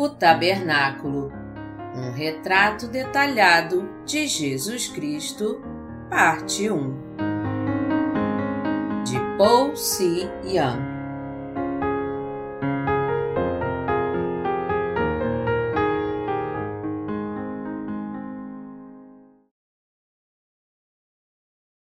O 0.00 0.08
Tabernáculo 0.08 1.30
Um 1.94 2.10
retrato 2.12 2.88
detalhado 2.88 3.86
de 4.06 4.26
Jesus 4.26 4.88
Cristo, 4.88 5.60
parte 6.08 6.70
1 6.70 7.16
De 9.04 9.36
Paul 9.36 9.76
C. 9.76 10.26
Young 10.42 10.80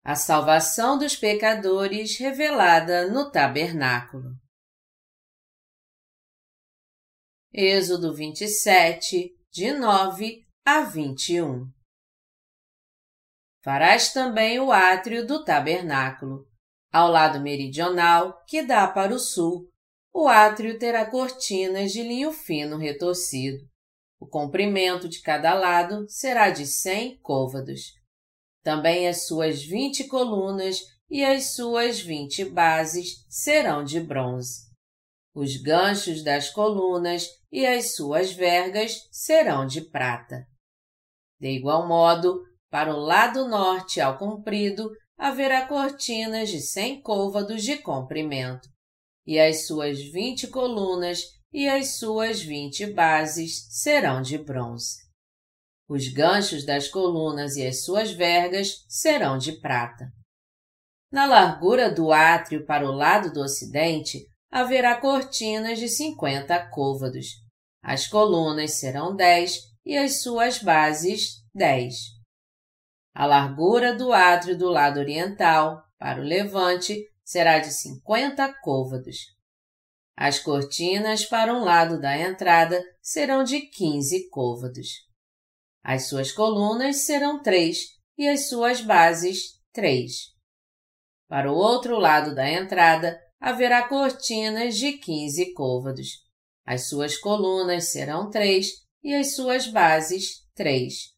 A 0.06 0.16
salvação 0.16 0.98
dos 0.98 1.18
pecadores 1.18 2.18
revelada 2.18 3.10
no 3.10 3.30
tabernáculo. 3.30 4.45
Êxodo 7.58 8.14
27, 8.14 9.34
de 9.50 9.72
9 9.72 10.46
a 10.66 10.82
21. 10.82 11.72
Farás 13.64 14.12
também 14.12 14.60
o 14.60 14.74
átrio 14.74 15.26
do 15.26 15.42
tabernáculo. 15.42 16.46
Ao 16.92 17.10
lado 17.10 17.40
meridional, 17.40 18.44
que 18.46 18.62
dá 18.62 18.86
para 18.90 19.16
o 19.16 19.18
sul, 19.18 19.70
o 20.14 20.28
átrio 20.28 20.78
terá 20.78 21.10
cortinas 21.10 21.94
de 21.94 22.04
linho 22.04 22.34
fino 22.34 22.76
retorcido. 22.76 23.66
O 24.20 24.28
comprimento 24.28 25.08
de 25.08 25.22
cada 25.22 25.54
lado 25.54 26.06
será 26.10 26.50
de 26.50 26.66
cem 26.66 27.18
côvados. 27.22 27.94
Também 28.66 29.08
as 29.08 29.28
suas 29.28 29.64
vinte 29.64 30.04
colunas 30.10 30.82
e 31.10 31.24
as 31.24 31.56
suas 31.56 32.02
vinte 32.02 32.44
bases 32.44 33.26
serão 33.30 33.82
de 33.82 34.02
bronze. 34.02 34.66
Os 35.34 35.58
ganchos 35.58 36.24
das 36.24 36.50
colunas 36.50 37.28
e 37.56 37.66
as 37.66 37.96
suas 37.96 38.34
vergas 38.34 39.08
serão 39.10 39.66
de 39.66 39.80
prata. 39.80 40.46
De 41.40 41.48
igual 41.48 41.88
modo, 41.88 42.44
para 42.70 42.94
o 42.94 43.00
lado 43.00 43.48
norte 43.48 44.02
ao 44.02 44.18
comprido, 44.18 44.92
haverá 45.18 45.66
cortinas 45.66 46.50
de 46.50 46.60
cem 46.60 47.02
côvados 47.02 47.64
de 47.64 47.78
comprimento, 47.78 48.68
e 49.26 49.40
as 49.40 49.66
suas 49.68 50.02
vinte 50.02 50.48
colunas 50.48 51.22
e 51.54 51.70
as 51.70 51.96
suas 51.96 52.42
vinte 52.42 52.86
bases 52.88 53.66
serão 53.70 54.22
de 54.22 54.38
bronze. 54.38 54.98
Os 55.88 56.10
ganchos 56.10 56.66
das 56.66 56.90
colunas 56.90 57.56
e 57.56 57.66
as 57.66 57.86
suas 57.86 58.12
vergas 58.12 58.84
serão 58.90 59.38
de 59.38 59.54
prata. 59.62 60.12
Na 61.10 61.26
largura 61.26 61.90
do 61.90 62.12
átrio 62.12 62.66
para 62.66 62.86
o 62.86 62.92
lado 62.92 63.32
do 63.32 63.40
ocidente, 63.40 64.26
haverá 64.52 65.00
cortinas 65.00 65.80
de 65.80 65.88
cinquenta 65.88 66.70
côvados. 66.70 67.45
As 67.88 68.08
colunas 68.08 68.80
serão 68.80 69.16
dez 69.16 69.60
e 69.86 69.96
as 69.96 70.24
suas 70.24 70.58
bases 70.58 71.44
dez. 71.54 71.98
A 73.14 73.28
largura 73.28 73.96
do 73.96 74.12
átrio 74.12 74.58
do 74.58 74.70
lado 74.70 75.00
oriental, 75.00 75.84
para 76.00 76.20
o 76.20 76.24
levante, 76.24 77.08
será 77.24 77.60
de 77.60 77.72
cinquenta 77.72 78.52
côvados. 78.64 79.18
As 80.18 80.40
cortinas 80.40 81.26
para 81.26 81.54
um 81.54 81.64
lado 81.64 82.02
da 82.02 82.18
entrada 82.18 82.84
serão 83.04 83.44
de 83.44 83.62
quinze 83.62 84.30
côvados. 84.30 84.88
As 85.84 86.08
suas 86.08 86.32
colunas 86.32 87.06
serão 87.06 87.40
três 87.40 88.00
e 88.18 88.28
as 88.28 88.50
suas 88.50 88.82
bases 88.82 89.62
três. 89.72 90.34
Para 91.28 91.52
o 91.52 91.56
outro 91.56 92.00
lado 92.00 92.34
da 92.34 92.50
entrada 92.50 93.22
haverá 93.40 93.88
cortinas 93.88 94.76
de 94.76 94.94
quinze 94.94 95.54
côvados. 95.54 96.25
As 96.66 96.90
suas 96.90 97.18
colunas 97.18 97.92
serão 97.92 98.30
três 98.30 98.68
e 99.04 99.14
as 99.14 99.36
suas 99.36 99.68
bases 99.68 100.46
três. 100.56 101.14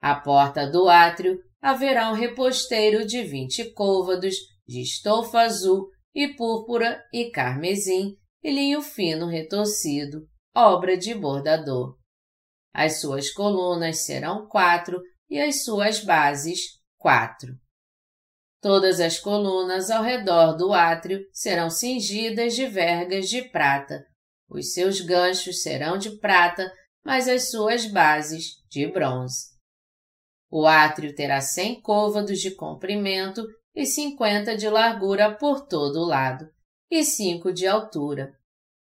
À 0.00 0.14
porta 0.14 0.70
do 0.70 0.88
átrio 0.88 1.38
haverá 1.60 2.10
um 2.10 2.14
reposteiro 2.14 3.06
de 3.06 3.22
vinte 3.24 3.64
côvados 3.72 4.36
de 4.66 4.82
estofa 4.82 5.40
azul 5.40 5.88
e 6.14 6.28
púrpura 6.28 7.02
e 7.12 7.30
carmesim 7.30 8.14
e 8.42 8.50
linho 8.50 8.82
fino 8.82 9.26
retorcido, 9.26 10.28
obra 10.54 10.96
de 10.96 11.14
bordador. 11.14 11.96
As 12.74 13.00
suas 13.00 13.30
colunas 13.30 14.04
serão 14.04 14.46
quatro 14.46 15.00
e 15.30 15.40
as 15.40 15.64
suas 15.64 16.04
bases 16.04 16.60
quatro. 16.98 17.54
Todas 18.60 19.00
as 19.00 19.18
colunas 19.18 19.90
ao 19.90 20.02
redor 20.02 20.56
do 20.56 20.72
átrio 20.72 21.20
serão 21.32 21.70
cingidas 21.70 22.54
de 22.54 22.66
vergas 22.66 23.28
de 23.28 23.42
prata. 23.42 24.04
Os 24.48 24.72
seus 24.72 25.00
ganchos 25.00 25.62
serão 25.62 25.98
de 25.98 26.18
prata, 26.18 26.70
mas 27.04 27.28
as 27.28 27.50
suas 27.50 27.86
bases 27.86 28.62
de 28.68 28.86
bronze. 28.86 29.56
O 30.50 30.66
átrio 30.66 31.14
terá 31.14 31.40
cem 31.40 31.80
côvados 31.80 32.40
de 32.40 32.52
comprimento 32.52 33.44
e 33.74 33.84
cinquenta 33.84 34.56
de 34.56 34.68
largura 34.68 35.34
por 35.34 35.66
todo 35.66 36.00
o 36.00 36.06
lado, 36.06 36.48
e 36.90 37.04
cinco 37.04 37.52
de 37.52 37.66
altura. 37.66 38.32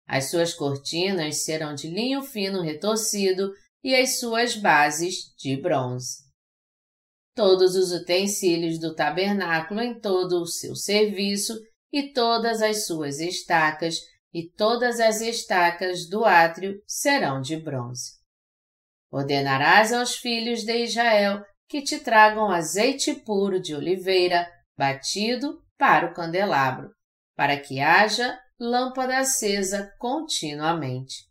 As 0.07 0.29
suas 0.29 0.53
cortinas 0.53 1.43
serão 1.43 1.73
de 1.73 1.87
linho 1.87 2.21
fino 2.21 2.61
retorcido 2.61 3.53
e 3.83 3.95
as 3.95 4.19
suas 4.19 4.55
bases 4.55 5.33
de 5.37 5.55
bronze 5.55 6.23
todos 7.35 7.75
os 7.75 7.91
utensílios 7.91 8.79
do 8.79 8.93
tabernáculo 8.95 9.81
em 9.81 9.99
todo 9.99 10.41
o 10.41 10.47
seu 10.47 10.75
serviço 10.75 11.59
e 11.91 12.11
todas 12.13 12.61
as 12.61 12.85
suas 12.85 13.19
estacas 13.19 13.99
e 14.33 14.49
todas 14.49 14.99
as 14.99 15.21
estacas 15.21 16.09
do 16.09 16.25
átrio 16.25 16.81
serão 16.87 17.39
de 17.39 17.55
bronze. 17.55 18.13
Ordenarás 19.11 19.93
aos 19.93 20.15
filhos 20.15 20.63
de 20.63 20.83
Israel 20.83 21.43
que 21.69 21.81
te 21.81 21.99
tragam 21.99 22.49
azeite 22.49 23.13
puro 23.13 23.61
de 23.61 23.75
oliveira 23.75 24.49
batido 24.77 25.61
para 25.77 26.07
o 26.07 26.13
candelabro, 26.13 26.89
para 27.35 27.59
que 27.59 27.79
haja 27.79 28.39
lâmpada 28.59 29.17
acesa 29.17 29.91
continuamente. 29.99 31.27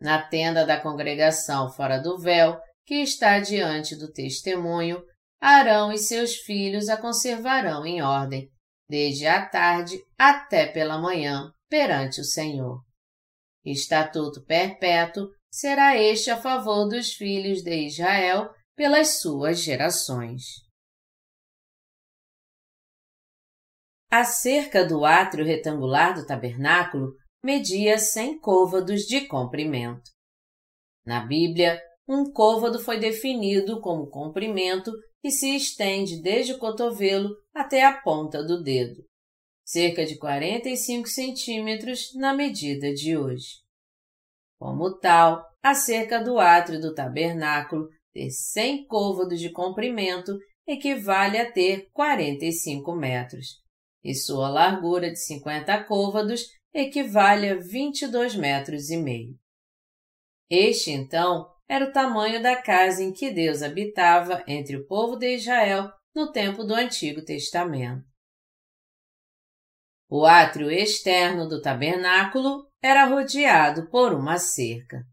Na 0.00 0.22
tenda 0.22 0.64
da 0.64 0.80
congregação 0.80 1.70
fora 1.70 1.98
do 1.98 2.18
véu, 2.18 2.58
que 2.86 2.96
está 2.96 3.38
diante 3.38 3.94
do 3.94 4.10
testemunho, 4.10 5.02
Arão 5.40 5.90
e 5.90 5.96
seus 5.96 6.36
filhos 6.36 6.88
a 6.88 6.96
conservarão 6.96 7.86
em 7.86 8.02
ordem, 8.02 8.50
desde 8.88 9.26
a 9.26 9.46
tarde 9.46 9.98
até 10.18 10.66
pela 10.66 10.98
manhã, 10.98 11.50
perante 11.70 12.20
o 12.20 12.24
Senhor. 12.24 12.82
Estatuto 13.64 14.44
perpétuo 14.44 15.28
será 15.50 15.96
este 15.96 16.30
a 16.30 16.36
favor 16.36 16.88
dos 16.88 17.12
filhos 17.14 17.62
de 17.62 17.86
Israel 17.86 18.50
pelas 18.76 19.20
suas 19.20 19.60
gerações. 19.60 20.42
A 24.10 24.24
cerca 24.24 24.84
do 24.84 25.04
átrio 25.04 25.46
retangular 25.46 26.14
do 26.14 26.26
tabernáculo 26.26 27.14
media 27.42 27.96
cem 27.98 28.38
côvados 28.38 29.02
de 29.02 29.26
comprimento. 29.26 30.10
Na 31.06 31.24
Bíblia, 31.24 31.80
um 32.08 32.32
côvado 32.32 32.80
foi 32.80 32.98
definido 32.98 33.80
como 33.80 34.10
comprimento 34.10 34.90
que 35.22 35.30
se 35.30 35.54
estende 35.54 36.20
desde 36.20 36.54
o 36.54 36.58
cotovelo 36.58 37.30
até 37.54 37.84
a 37.84 38.00
ponta 38.00 38.42
do 38.42 38.62
dedo, 38.62 39.04
cerca 39.70 40.04
de 40.04 40.18
45 40.18 41.08
centímetros 41.08 42.12
na 42.16 42.34
medida 42.34 42.92
de 42.92 43.16
hoje. 43.16 43.60
Como 44.58 44.98
tal, 44.98 45.46
a 45.62 45.74
cerca 45.74 46.18
do 46.18 46.40
átrio 46.40 46.80
do 46.80 46.92
tabernáculo 46.92 47.88
ter 48.12 48.30
100 48.30 48.88
côvados 48.88 49.38
de 49.38 49.52
comprimento 49.52 50.36
equivale 50.66 51.38
a 51.38 51.50
ter 51.50 51.88
45 51.92 52.96
metros, 52.96 53.60
e 54.02 54.12
sua 54.12 54.48
largura 54.48 55.08
de 55.08 55.20
50 55.20 55.84
côvados 55.84 56.46
equivale 56.74 57.48
a 57.48 57.54
22 57.54 58.34
metros 58.34 58.90
e 58.90 58.96
meio. 58.96 59.38
Este, 60.50 60.90
então, 60.90 61.48
era 61.68 61.84
o 61.84 61.92
tamanho 61.92 62.42
da 62.42 62.60
casa 62.60 63.04
em 63.04 63.12
que 63.12 63.30
Deus 63.30 63.62
habitava 63.62 64.42
entre 64.48 64.76
o 64.76 64.84
povo 64.88 65.14
de 65.14 65.36
Israel 65.36 65.92
no 66.12 66.32
tempo 66.32 66.64
do 66.64 66.74
Antigo 66.74 67.24
Testamento. 67.24 68.09
O 70.12 70.26
átrio 70.26 70.68
externo 70.72 71.48
do 71.48 71.62
tabernáculo 71.62 72.68
era 72.82 73.04
rodeado 73.04 73.88
por 73.88 74.12
uma 74.12 74.38
cerca. 74.38 75.06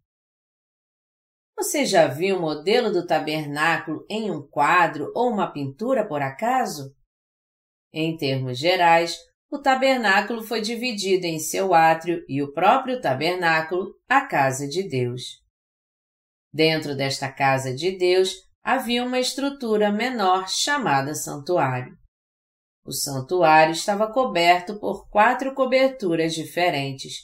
Você 1.55 1.85
já 1.85 2.07
viu 2.07 2.37
o 2.37 2.41
modelo 2.41 2.91
do 2.91 3.05
tabernáculo 3.05 4.03
em 4.09 4.31
um 4.31 4.41
quadro 4.41 5.11
ou 5.13 5.31
uma 5.31 5.53
pintura 5.53 6.03
por 6.03 6.23
acaso? 6.23 6.95
Em 7.93 8.17
termos 8.17 8.57
gerais, 8.57 9.15
o 9.51 9.59
tabernáculo 9.59 10.43
foi 10.43 10.61
dividido 10.61 11.27
em 11.27 11.37
seu 11.37 11.75
átrio 11.75 12.25
e 12.27 12.41
o 12.41 12.51
próprio 12.51 12.99
tabernáculo, 12.99 13.93
a 14.09 14.25
casa 14.25 14.67
de 14.67 14.81
Deus. 14.81 15.43
Dentro 16.51 16.95
desta 16.95 17.31
casa 17.31 17.71
de 17.71 17.95
Deus 17.95 18.33
havia 18.63 19.03
uma 19.03 19.19
estrutura 19.19 19.91
menor 19.91 20.49
chamada 20.49 21.13
santuário. 21.13 21.95
O 22.87 22.93
santuário 22.93 23.73
estava 23.73 24.09
coberto 24.09 24.79
por 24.79 25.09
quatro 25.09 25.53
coberturas 25.53 26.33
diferentes, 26.33 27.15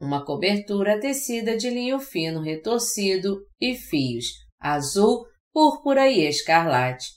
uma 0.00 0.24
cobertura 0.24 0.98
tecida 0.98 1.58
de 1.58 1.68
linho 1.68 2.00
fino 2.00 2.40
retorcido 2.40 3.44
e 3.60 3.74
fios 3.76 4.24
azul, 4.58 5.26
púrpura 5.52 6.08
e 6.08 6.26
escarlate, 6.26 7.08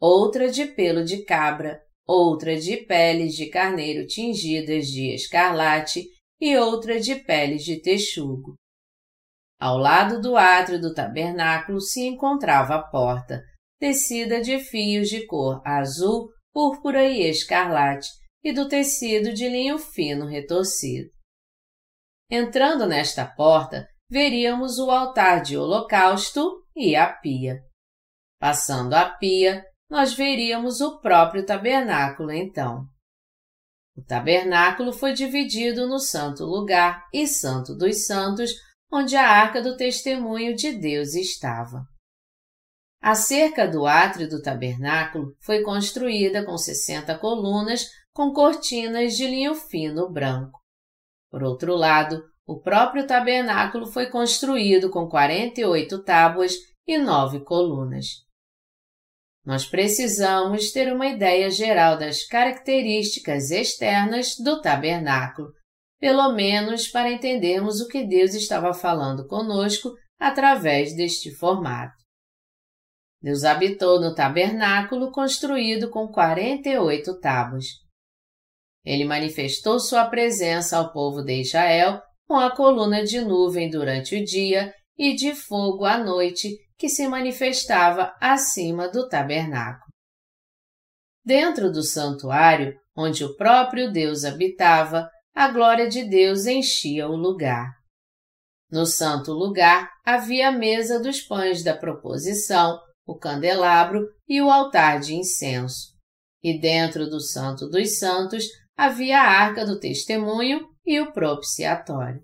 outra 0.00 0.50
de 0.50 0.66
pelo 0.66 1.04
de 1.04 1.24
cabra, 1.24 1.80
outra 2.04 2.58
de 2.58 2.78
peles 2.78 3.34
de 3.34 3.48
carneiro 3.48 4.08
tingidas 4.08 4.86
de 4.86 5.14
escarlate 5.14 6.04
e 6.40 6.56
outra 6.56 6.98
de 6.98 7.14
peles 7.14 7.62
de 7.62 7.80
texugo. 7.80 8.56
Ao 9.60 9.78
lado 9.78 10.20
do 10.20 10.36
átrio 10.36 10.80
do 10.80 10.92
tabernáculo 10.92 11.80
se 11.80 12.06
encontrava 12.06 12.74
a 12.74 12.82
porta, 12.82 13.40
tecida 13.78 14.40
de 14.40 14.58
fios 14.58 15.08
de 15.08 15.24
cor 15.26 15.60
azul, 15.64 16.28
púrpura 16.56 17.04
e 17.04 17.28
escarlate, 17.28 18.08
e 18.42 18.50
do 18.50 18.66
tecido 18.66 19.34
de 19.34 19.46
linho 19.46 19.78
fino 19.78 20.24
retorcido. 20.24 21.10
Entrando 22.30 22.86
nesta 22.86 23.26
porta, 23.26 23.86
veríamos 24.10 24.78
o 24.78 24.90
altar 24.90 25.42
de 25.42 25.58
holocausto 25.58 26.64
e 26.74 26.96
a 26.96 27.12
pia. 27.12 27.60
Passando 28.40 28.94
a 28.94 29.04
pia, 29.04 29.66
nós 29.90 30.14
veríamos 30.14 30.80
o 30.80 30.98
próprio 30.98 31.44
tabernáculo 31.44 32.32
então. 32.32 32.86
O 33.94 34.02
tabernáculo 34.02 34.94
foi 34.94 35.12
dividido 35.12 35.86
no 35.86 35.98
Santo 35.98 36.46
Lugar 36.46 37.06
e 37.12 37.26
Santo 37.26 37.76
dos 37.76 38.06
Santos, 38.06 38.50
onde 38.90 39.14
a 39.14 39.28
arca 39.28 39.60
do 39.60 39.76
testemunho 39.76 40.56
de 40.56 40.72
Deus 40.72 41.14
estava. 41.14 41.84
A 43.00 43.14
cerca 43.14 43.66
do 43.68 43.86
átrio 43.86 44.28
do 44.28 44.42
tabernáculo 44.42 45.36
foi 45.40 45.62
construída 45.62 46.44
com 46.44 46.56
60 46.56 47.16
colunas 47.18 47.86
com 48.12 48.32
cortinas 48.32 49.14
de 49.14 49.26
linho 49.26 49.54
fino 49.54 50.10
branco. 50.10 50.58
Por 51.30 51.42
outro 51.42 51.74
lado, 51.76 52.22
o 52.46 52.60
próprio 52.60 53.06
tabernáculo 53.06 53.86
foi 53.86 54.06
construído 54.06 54.88
com 54.88 55.08
48 55.08 56.02
tábuas 56.02 56.54
e 56.86 56.96
nove 56.96 57.40
colunas. 57.40 58.06
Nós 59.44 59.66
precisamos 59.66 60.72
ter 60.72 60.92
uma 60.92 61.06
ideia 61.06 61.50
geral 61.50 61.98
das 61.98 62.24
características 62.26 63.50
externas 63.50 64.36
do 64.42 64.60
tabernáculo, 64.60 65.52
pelo 66.00 66.32
menos 66.32 66.88
para 66.88 67.12
entendermos 67.12 67.80
o 67.80 67.88
que 67.88 68.04
Deus 68.04 68.34
estava 68.34 68.72
falando 68.72 69.26
conosco 69.26 69.92
através 70.18 70.96
deste 70.96 71.34
formato. 71.34 72.05
Deus 73.20 73.44
habitou 73.44 74.00
no 74.00 74.14
tabernáculo 74.14 75.10
construído 75.10 75.90
com 75.90 76.08
48 76.08 77.18
tábuas. 77.18 77.64
Ele 78.84 79.04
manifestou 79.04 79.80
sua 79.80 80.06
presença 80.06 80.76
ao 80.76 80.92
povo 80.92 81.22
de 81.22 81.40
Israel 81.40 82.00
com 82.26 82.36
a 82.36 82.54
coluna 82.54 83.04
de 83.04 83.20
nuvem 83.20 83.68
durante 83.70 84.16
o 84.16 84.24
dia 84.24 84.72
e 84.96 85.14
de 85.14 85.34
fogo 85.34 85.84
à 85.84 85.98
noite 85.98 86.56
que 86.78 86.88
se 86.88 87.08
manifestava 87.08 88.14
acima 88.20 88.88
do 88.88 89.08
tabernáculo. 89.08 89.86
Dentro 91.24 91.72
do 91.72 91.82
santuário, 91.82 92.74
onde 92.96 93.24
o 93.24 93.34
próprio 93.36 93.90
Deus 93.90 94.24
habitava, 94.24 95.08
a 95.34 95.48
glória 95.48 95.88
de 95.88 96.04
Deus 96.04 96.46
enchia 96.46 97.08
o 97.08 97.16
lugar. 97.16 97.72
No 98.70 98.86
santo 98.86 99.32
lugar 99.32 99.90
havia 100.04 100.48
a 100.48 100.52
mesa 100.52 101.00
dos 101.00 101.20
pães 101.20 101.62
da 101.62 101.76
proposição, 101.76 102.78
o 103.06 103.16
candelabro 103.16 104.08
e 104.28 104.42
o 104.42 104.50
altar 104.50 105.00
de 105.00 105.14
incenso. 105.14 105.94
E 106.42 106.58
dentro 106.60 107.08
do 107.08 107.20
Santo 107.20 107.68
dos 107.68 107.98
Santos 107.98 108.44
havia 108.76 109.18
a 109.18 109.30
arca 109.30 109.64
do 109.64 109.78
testemunho 109.78 110.68
e 110.84 111.00
o 111.00 111.12
propiciatório. 111.12 112.22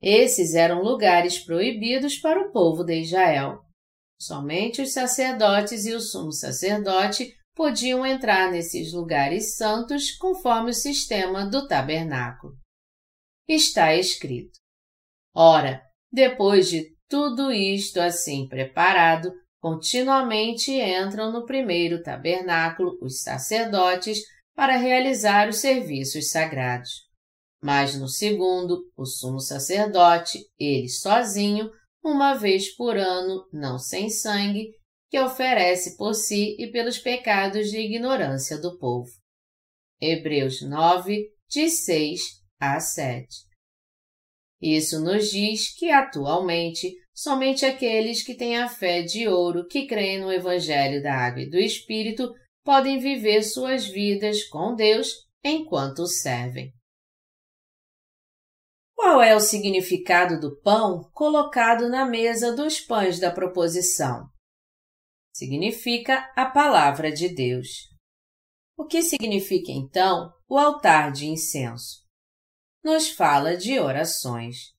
Esses 0.00 0.54
eram 0.54 0.82
lugares 0.82 1.38
proibidos 1.38 2.18
para 2.18 2.40
o 2.40 2.52
povo 2.52 2.82
de 2.82 3.00
Israel. 3.00 3.60
Somente 4.20 4.82
os 4.82 4.92
sacerdotes 4.92 5.86
e 5.86 5.94
o 5.94 6.00
sumo 6.00 6.32
sacerdote 6.32 7.32
podiam 7.54 8.04
entrar 8.04 8.50
nesses 8.50 8.92
lugares 8.92 9.56
santos 9.56 10.10
conforme 10.16 10.70
o 10.70 10.74
sistema 10.74 11.46
do 11.46 11.66
tabernáculo. 11.68 12.54
Está 13.48 13.94
escrito: 13.94 14.58
Ora, 15.34 15.82
depois 16.10 16.68
de 16.68 16.84
tudo 17.08 17.52
isto 17.52 18.00
assim 18.00 18.48
preparado, 18.48 19.32
continuamente 19.62 20.72
entram 20.72 21.30
no 21.30 21.46
primeiro 21.46 22.02
tabernáculo 22.02 22.98
os 23.00 23.22
sacerdotes 23.22 24.18
para 24.56 24.76
realizar 24.76 25.48
os 25.48 25.58
serviços 25.58 26.32
sagrados. 26.32 26.90
Mas 27.62 27.94
no 27.94 28.08
segundo, 28.08 28.90
o 28.96 29.06
sumo 29.06 29.38
sacerdote, 29.38 30.40
ele 30.58 30.88
sozinho, 30.88 31.70
uma 32.02 32.34
vez 32.34 32.74
por 32.74 32.96
ano, 32.96 33.46
não 33.52 33.78
sem 33.78 34.10
sangue, 34.10 34.72
que 35.08 35.20
oferece 35.20 35.96
por 35.96 36.14
si 36.14 36.56
e 36.58 36.72
pelos 36.72 36.98
pecados 36.98 37.70
de 37.70 37.78
ignorância 37.78 38.60
do 38.60 38.76
povo. 38.78 39.12
Hebreus 40.00 40.60
9, 40.60 41.28
de 41.48 41.70
6 41.70 42.20
a 42.58 42.80
7. 42.80 43.28
Isso 44.60 44.98
nos 44.98 45.30
diz 45.30 45.72
que, 45.78 45.92
atualmente, 45.92 46.92
somente 47.14 47.64
aqueles 47.64 48.22
que 48.22 48.34
têm 48.34 48.58
a 48.58 48.68
fé 48.68 49.02
de 49.02 49.28
ouro 49.28 49.66
que 49.66 49.86
creem 49.86 50.20
no 50.20 50.32
Evangelho 50.32 51.02
da 51.02 51.14
Água 51.14 51.42
e 51.42 51.50
do 51.50 51.58
Espírito 51.58 52.32
podem 52.64 52.98
viver 52.98 53.42
suas 53.42 53.86
vidas 53.86 54.44
com 54.44 54.74
Deus 54.74 55.26
enquanto 55.44 56.06
servem. 56.06 56.72
Qual 58.94 59.20
é 59.20 59.34
o 59.34 59.40
significado 59.40 60.38
do 60.38 60.60
pão 60.60 61.10
colocado 61.12 61.88
na 61.88 62.04
mesa 62.06 62.54
dos 62.54 62.80
pães 62.80 63.18
da 63.18 63.32
proposição? 63.32 64.28
Significa 65.34 66.32
a 66.36 66.46
palavra 66.46 67.10
de 67.10 67.28
Deus. 67.28 67.68
O 68.76 68.86
que 68.86 69.02
significa 69.02 69.72
então 69.72 70.32
o 70.48 70.56
altar 70.56 71.10
de 71.10 71.26
incenso? 71.26 72.02
Nos 72.84 73.10
fala 73.10 73.56
de 73.56 73.78
orações. 73.78 74.72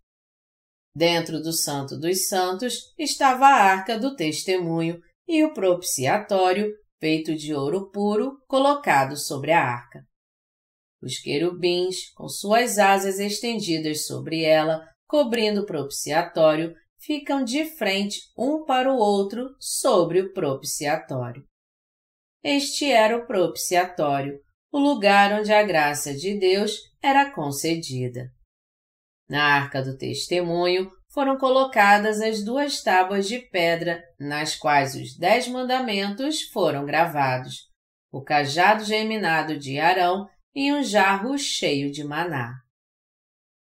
Dentro 0.95 1.41
do 1.41 1.51
Santo 1.51 1.97
dos 1.97 2.27
Santos 2.27 2.93
estava 2.97 3.47
a 3.47 3.63
arca 3.63 3.97
do 3.97 4.15
testemunho 4.15 5.01
e 5.27 5.43
o 5.43 5.53
propiciatório 5.53 6.71
feito 6.99 7.35
de 7.35 7.53
ouro 7.53 7.89
puro, 7.91 8.37
colocado 8.47 9.17
sobre 9.17 9.51
a 9.51 9.61
arca. 9.61 10.05
Os 11.01 11.17
querubins, 11.17 12.11
com 12.15 12.29
suas 12.29 12.77
asas 12.77 13.19
estendidas 13.19 14.05
sobre 14.05 14.43
ela, 14.43 14.87
cobrindo 15.05 15.61
o 15.61 15.65
propiciatório, 15.65 16.73
ficam 17.01 17.43
de 17.43 17.65
frente 17.65 18.21
um 18.37 18.63
para 18.63 18.89
o 18.89 18.95
outro 18.95 19.53
sobre 19.59 20.21
o 20.21 20.31
propiciatório. 20.31 21.43
Este 22.41 22.89
era 22.89 23.17
o 23.17 23.27
propiciatório, 23.27 24.39
o 24.71 24.79
lugar 24.79 25.37
onde 25.37 25.51
a 25.51 25.63
graça 25.63 26.13
de 26.13 26.39
Deus 26.39 26.77
era 27.01 27.31
concedida. 27.31 28.31
Na 29.29 29.43
arca 29.43 29.81
do 29.81 29.97
testemunho 29.97 30.91
foram 31.13 31.37
colocadas 31.37 32.19
as 32.21 32.43
duas 32.43 32.81
tábuas 32.81 33.27
de 33.27 33.39
pedra, 33.39 34.03
nas 34.19 34.55
quais 34.55 34.95
os 34.95 35.17
dez 35.17 35.47
mandamentos 35.47 36.41
foram 36.51 36.85
gravados, 36.85 37.69
o 38.11 38.21
cajado 38.21 38.83
geminado 38.83 39.57
de 39.57 39.79
Arão 39.79 40.27
e 40.55 40.73
um 40.73 40.83
jarro 40.83 41.37
cheio 41.37 41.91
de 41.91 42.03
maná. 42.03 42.53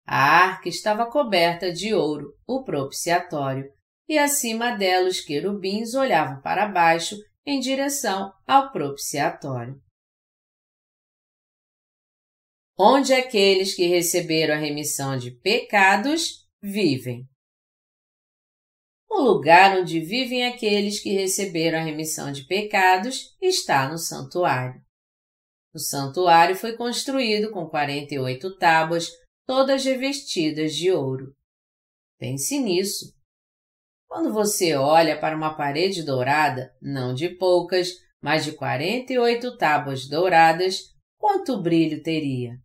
A 0.06 0.18
arca 0.18 0.68
estava 0.68 1.06
coberta 1.06 1.72
de 1.72 1.94
ouro, 1.94 2.34
o 2.46 2.64
propiciatório, 2.64 3.64
e 4.08 4.18
acima 4.18 4.72
dela 4.72 5.08
os 5.08 5.20
querubins 5.20 5.94
olhavam 5.94 6.40
para 6.40 6.66
baixo 6.66 7.16
em 7.46 7.60
direção 7.60 8.32
ao 8.46 8.72
propiciatório. 8.72 9.80
Onde 12.78 13.12
aqueles 13.12 13.74
que 13.74 13.86
receberam 13.86 14.54
a 14.54 14.58
remissão 14.58 15.16
de 15.16 15.30
pecados 15.30 16.48
vivem. 16.62 17.28
O 19.10 19.20
lugar 19.20 19.78
onde 19.78 20.00
vivem 20.00 20.46
aqueles 20.46 20.98
que 20.98 21.10
receberam 21.10 21.78
a 21.78 21.82
remissão 21.82 22.32
de 22.32 22.46
pecados 22.46 23.36
está 23.42 23.90
no 23.90 23.98
santuário. 23.98 24.82
O 25.74 25.78
santuário 25.78 26.56
foi 26.56 26.74
construído 26.76 27.50
com 27.50 27.68
48 27.68 28.56
tábuas, 28.56 29.10
todas 29.46 29.84
revestidas 29.84 30.74
de 30.74 30.90
ouro. 30.90 31.34
Pense 32.18 32.58
nisso. 32.58 33.14
Quando 34.08 34.32
você 34.32 34.74
olha 34.74 35.18
para 35.18 35.36
uma 35.36 35.54
parede 35.54 36.02
dourada, 36.02 36.74
não 36.80 37.12
de 37.12 37.28
poucas, 37.30 37.90
mas 38.20 38.44
de 38.44 38.52
48 38.52 39.56
tábuas 39.56 40.06
douradas, 40.06 40.91
quanto 41.22 41.62
brilho 41.62 42.02
teria? 42.02 42.58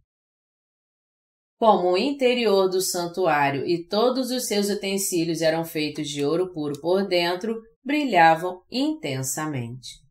Como 1.59 1.91
o 1.91 1.97
interior 1.97 2.67
do 2.67 2.81
santuário 2.81 3.63
e 3.67 3.87
todos 3.87 4.31
os 4.31 4.47
seus 4.47 4.67
utensílios 4.67 5.41
eram 5.41 5.63
feitos 5.63 6.09
de 6.09 6.25
ouro 6.25 6.51
puro 6.51 6.81
por 6.81 7.07
dentro, 7.07 7.61
brilhavam 7.85 8.63
intensamente. 8.71 10.01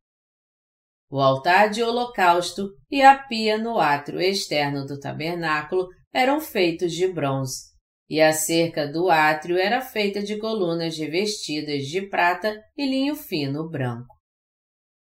o 1.11 1.21
altar 1.21 1.71
de 1.71 1.83
holocausto 1.83 2.69
e 2.89 3.03
a 3.03 3.17
pia 3.17 3.59
no 3.59 3.79
átrio 3.79 4.21
externo 4.21 4.87
do 4.87 4.99
tabernáculo 4.99 5.89
eram 6.13 6.41
feitos 6.41 6.93
de 6.93 7.09
bronze, 7.09 7.73
e 8.09 8.21
a 8.21 8.33
cerca 8.33 8.87
do 8.87 9.11
átrio 9.11 9.57
era 9.57 9.81
feita 9.81 10.23
de 10.23 10.39
colunas 10.39 10.97
revestidas 10.97 11.85
de 11.85 12.09
prata 12.09 12.61
e 12.77 12.87
linho 12.87 13.17
fino 13.17 13.69
branco. 13.69 14.15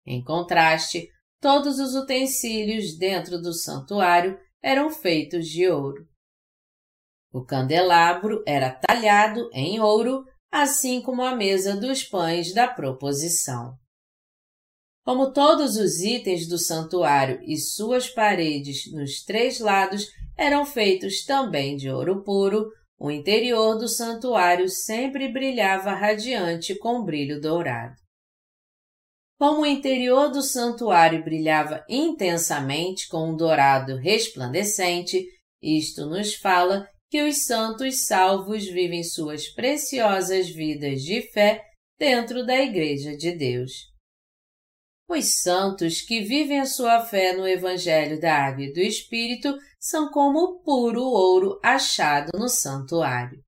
Em 0.06 0.24
contraste, 0.24 1.10
todos 1.46 1.78
os 1.78 1.94
utensílios 1.94 2.98
dentro 2.98 3.40
do 3.40 3.54
santuário 3.54 4.36
eram 4.64 4.90
feitos 4.90 5.46
de 5.46 5.70
ouro. 5.70 6.08
O 7.32 7.46
candelabro 7.46 8.44
era 8.48 8.72
talhado 8.72 9.48
em 9.54 9.80
ouro, 9.80 10.26
assim 10.52 11.04
como 11.04 11.22
a 11.22 11.36
mesa 11.36 11.80
dos 11.80 12.04
pães 12.04 12.52
da 12.52 12.68
proposição. 12.68 13.76
Como 15.04 15.32
todos 15.32 15.76
os 15.76 16.00
itens 16.00 16.48
do 16.48 16.58
santuário 16.58 17.40
e 17.44 17.58
suas 17.58 18.10
paredes 18.10 18.92
nos 18.92 19.24
três 19.24 19.60
lados 19.60 20.08
eram 20.36 20.66
feitos 20.66 21.26
também 21.26 21.76
de 21.78 21.92
ouro 21.92 22.24
puro, 22.24 22.72
o 22.98 23.12
interior 23.12 23.78
do 23.78 23.88
santuário 23.88 24.68
sempre 24.68 25.32
brilhava 25.32 25.94
radiante 25.94 26.74
com 26.80 27.06
brilho 27.06 27.40
dourado. 27.40 28.05
Como 29.38 29.62
o 29.62 29.66
interior 29.66 30.30
do 30.30 30.42
santuário 30.42 31.24
brilhava 31.24 31.84
intensamente 31.90 33.08
com 33.10 33.32
um 33.32 33.36
dourado 33.36 33.98
resplandecente, 33.98 35.26
isto 35.62 36.06
nos 36.06 36.36
fala 36.36 36.90
que 37.10 37.22
os 37.22 37.46
santos 37.46 38.06
salvos 38.08 38.66
vivem 38.66 39.04
suas 39.04 39.48
preciosas 39.50 40.50
vidas 40.50 41.02
de 41.02 41.22
fé 41.32 41.62
dentro 42.00 42.46
da 42.46 42.62
Igreja 42.62 43.16
de 43.16 43.32
Deus. 43.32 43.72
Os 45.08 45.42
santos 45.42 46.02
que 46.02 46.22
vivem 46.22 46.60
a 46.60 46.66
sua 46.66 47.06
fé 47.06 47.34
no 47.34 47.48
Evangelho 47.48 48.20
da 48.20 48.34
Água 48.34 48.64
e 48.64 48.74
do 48.74 48.80
Espírito 48.80 49.56
são 49.80 50.10
como 50.10 50.40
o 50.40 50.60
puro 50.62 51.04
ouro 51.04 51.60
achado 51.64 52.32
no 52.40 52.50
santuário. 52.50 53.40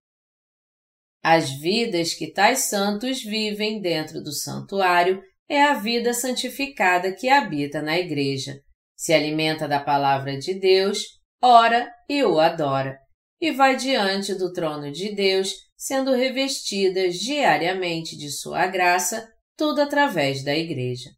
As 1.23 1.49
vidas 1.49 2.13
que 2.13 2.31
tais 2.31 2.69
santos 2.69 3.23
vivem 3.23 3.81
dentro 3.81 4.21
do 4.21 4.31
santuário 4.31 5.21
é 5.49 5.63
a 5.63 5.73
vida 5.75 6.13
santificada 6.13 7.13
que 7.13 7.29
habita 7.29 7.81
na 7.81 7.97
Igreja, 7.97 8.61
se 8.95 9.13
alimenta 9.13 9.67
da 9.67 9.79
palavra 9.79 10.37
de 10.37 10.53
Deus, 10.53 11.03
ora 11.41 11.89
e 12.09 12.23
o 12.23 12.39
adora, 12.39 12.99
e 13.39 13.51
vai 13.51 13.75
diante 13.75 14.33
do 14.35 14.51
trono 14.51 14.91
de 14.91 15.13
Deus, 15.13 15.53
sendo 15.77 16.13
revestidas 16.13 17.15
diariamente 17.15 18.17
de 18.17 18.31
sua 18.31 18.65
graça, 18.67 19.31
tudo 19.55 19.81
através 19.81 20.43
da 20.43 20.55
Igreja. 20.55 21.11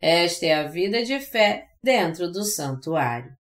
Esta 0.00 0.46
é 0.46 0.54
a 0.54 0.68
vida 0.68 1.02
de 1.02 1.18
fé 1.18 1.66
dentro 1.82 2.30
do 2.30 2.44
santuário. 2.44 3.34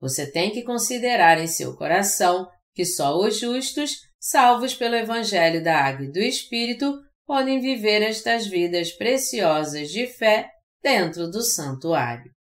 Você 0.00 0.30
tem 0.30 0.50
que 0.50 0.62
considerar 0.62 1.40
em 1.40 1.46
seu 1.46 1.76
coração 1.76 2.48
que 2.74 2.84
só 2.84 3.18
os 3.18 3.38
justos, 3.38 3.98
salvos 4.18 4.74
pelo 4.74 4.96
Evangelho 4.96 5.62
da 5.62 5.76
Água 5.76 6.06
e 6.06 6.12
do 6.12 6.18
Espírito, 6.18 7.00
podem 7.26 7.60
viver 7.60 8.02
estas 8.02 8.46
vidas 8.46 8.92
preciosas 8.92 9.90
de 9.90 10.06
fé 10.06 10.50
dentro 10.82 11.30
do 11.30 11.42
santuário. 11.42 12.32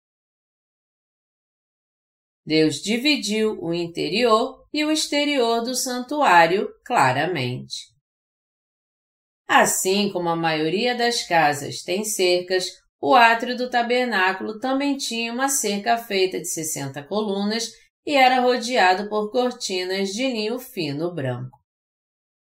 Deus 2.45 2.77
dividiu 2.77 3.63
o 3.63 3.73
interior 3.73 4.67
e 4.73 4.85
o 4.85 4.91
exterior 4.91 5.63
do 5.63 5.75
santuário 5.75 6.69
claramente. 6.85 7.91
Assim 9.47 10.11
como 10.13 10.29
a 10.29 10.37
maioria 10.37 10.95
das 10.95 11.23
casas 11.23 11.83
tem 11.83 12.05
cercas, 12.05 12.67
o 13.01 13.15
átrio 13.15 13.57
do 13.57 13.71
tabernáculo 13.71 14.59
também 14.59 14.97
tinha 14.97 15.33
uma 15.33 15.49
cerca 15.49 15.97
feita 15.99 16.39
de 16.39 16.47
60 16.47 17.03
colunas 17.05 17.71
e 18.07 18.15
era 18.15 18.41
rodeado 18.41 19.09
por 19.09 19.31
cortinas 19.31 20.11
de 20.11 20.27
linho 20.27 20.59
fino 20.59 21.15
branco. 21.15 21.59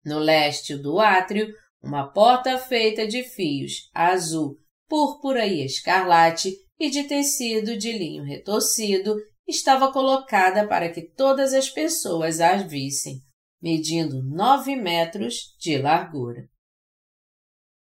No 0.03 0.19
leste 0.19 0.75
do 0.75 0.99
átrio, 0.99 1.53
uma 1.85 2.11
porta 2.11 2.57
feita 2.57 3.07
de 3.07 3.23
fios 3.23 3.89
azul, 3.93 4.57
púrpura 4.89 5.45
e 5.45 5.63
escarlate 5.63 6.51
e 6.79 6.89
de 6.89 7.03
tecido 7.03 7.77
de 7.77 7.91
linho 7.91 8.23
retorcido 8.23 9.15
estava 9.47 9.93
colocada 9.93 10.67
para 10.67 10.91
que 10.91 11.03
todas 11.03 11.53
as 11.53 11.69
pessoas 11.69 12.41
a 12.41 12.57
vissem, 12.57 13.19
medindo 13.61 14.23
nove 14.23 14.75
metros 14.75 15.55
de 15.59 15.77
largura. 15.77 16.49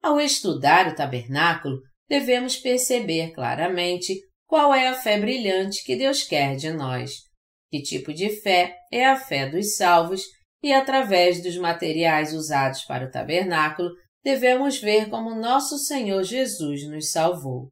Ao 0.02 0.20
estudar 0.20 0.88
o 0.88 0.96
tabernáculo, 0.96 1.82
devemos 2.08 2.56
perceber 2.56 3.34
claramente 3.34 4.20
qual 4.48 4.74
é 4.74 4.88
a 4.88 4.96
fé 4.96 5.20
brilhante 5.20 5.84
que 5.84 5.96
Deus 5.96 6.24
quer 6.24 6.56
de 6.56 6.72
nós, 6.72 7.12
que 7.70 7.82
tipo 7.82 8.14
de 8.14 8.30
fé 8.42 8.78
é 8.92 9.06
a 9.06 9.18
fé 9.18 9.50
dos 9.50 9.76
salvos 9.76 10.24
e, 10.64 10.74
através 10.74 11.42
dos 11.42 11.58
materiais 11.58 12.34
usados 12.34 12.84
para 12.84 13.06
o 13.06 13.12
tabernáculo, 13.12 13.90
devemos 14.24 14.80
ver 14.80 15.10
como 15.10 15.36
nosso 15.36 15.78
Senhor 15.78 16.24
Jesus 16.24 16.88
nos 16.88 17.12
salvou. 17.12 17.70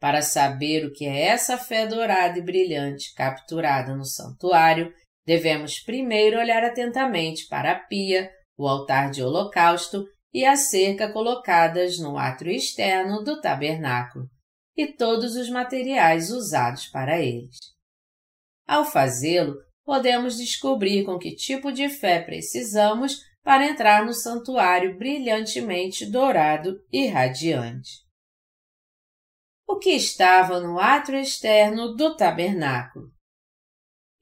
Para 0.00 0.20
saber 0.20 0.84
o 0.84 0.92
que 0.92 1.06
é 1.06 1.26
essa 1.26 1.56
fé 1.56 1.86
dourada 1.86 2.38
e 2.38 2.42
brilhante 2.42 3.14
capturada 3.14 3.94
no 3.94 4.04
santuário, 4.04 4.92
devemos 5.24 5.78
primeiro 5.78 6.38
olhar 6.38 6.64
atentamente 6.64 7.46
para 7.48 7.72
a 7.72 7.78
pia, 7.78 8.28
o 8.58 8.66
altar 8.66 9.10
de 9.10 9.22
holocausto 9.22 10.04
e 10.34 10.44
a 10.44 10.56
cerca 10.56 11.12
colocadas 11.12 11.98
no 11.98 12.18
átrio 12.18 12.50
externo 12.50 13.22
do 13.22 13.40
tabernáculo 13.40 14.28
e 14.76 14.86
todos 14.86 15.36
os 15.36 15.48
materiais 15.48 16.30
usados 16.30 16.88
para 16.88 17.20
eles. 17.20 17.56
Ao 18.66 18.84
fazê-lo, 18.84 19.54
podemos 19.84 20.36
descobrir 20.36 21.04
com 21.04 21.18
que 21.18 21.34
tipo 21.34 21.72
de 21.72 21.88
fé 21.88 22.20
precisamos 22.20 23.20
para 23.42 23.66
entrar 23.66 24.04
no 24.04 24.12
santuário 24.12 24.96
brilhantemente 24.96 26.06
dourado 26.06 26.84
e 26.92 27.06
radiante. 27.06 28.02
O 29.66 29.78
que 29.78 29.90
estava 29.90 30.60
no 30.60 30.78
átrio 30.78 31.18
externo 31.18 31.94
do 31.96 32.16
tabernáculo? 32.16 33.10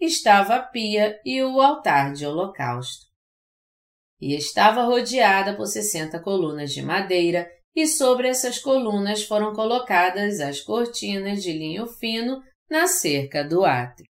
Estava 0.01 0.57
a 0.57 0.63
pia 0.63 1.21
e 1.25 1.43
o 1.43 1.61
altar 1.61 2.13
de 2.13 2.25
holocausto 2.25 3.11
e 4.21 4.35
estava 4.35 4.85
rodeada 4.85 5.57
por 5.57 5.67
sessenta 5.67 6.21
colunas 6.21 6.73
de 6.73 6.83
madeira, 6.83 7.51
e 7.75 7.87
sobre 7.87 8.29
essas 8.29 8.59
colunas 8.59 9.23
foram 9.25 9.55
colocadas 9.55 10.41
as 10.41 10.61
cortinas 10.61 11.43
de 11.43 11.53
linho 11.53 11.87
fino 11.87 12.43
na 12.69 12.87
cerca 12.87 13.45
do 13.45 13.65
átrio. 13.65 14.10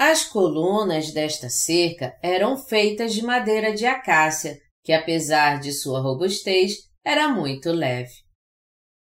As 0.00 0.24
colunas 0.24 1.12
desta 1.12 1.50
cerca 1.50 2.16
eram 2.22 2.56
feitas 2.56 3.12
de 3.12 3.22
madeira 3.22 3.74
de 3.74 3.84
acácia, 3.84 4.56
que 4.84 4.92
apesar 4.92 5.58
de 5.58 5.72
sua 5.72 6.00
robustez, 6.00 6.76
era 7.04 7.28
muito 7.28 7.72
leve. 7.72 8.12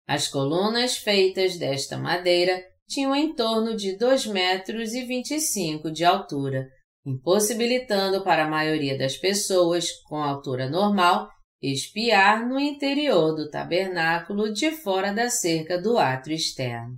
As 0.08 0.26
colunas 0.26 0.96
feitas 0.96 1.56
desta 1.56 1.96
madeira 1.96 2.60
tinham 2.88 3.14
em 3.14 3.32
torno 3.32 3.76
de 3.76 3.96
dois 3.96 4.26
metros 4.26 4.92
e 4.92 5.04
vinte 5.04 5.30
e 5.30 5.40
cinco 5.40 5.92
de 5.92 6.04
altura, 6.04 6.66
impossibilitando 7.06 8.24
para 8.24 8.44
a 8.46 8.50
maioria 8.50 8.98
das 8.98 9.16
pessoas 9.16 9.92
com 10.08 10.16
altura 10.16 10.68
normal 10.68 11.28
espiar 11.62 12.48
no 12.48 12.58
interior 12.58 13.36
do 13.36 13.48
tabernáculo 13.48 14.52
de 14.52 14.72
fora 14.72 15.12
da 15.12 15.30
cerca 15.30 15.80
do 15.80 15.98
átrio 15.98 16.34
externo. 16.34 16.96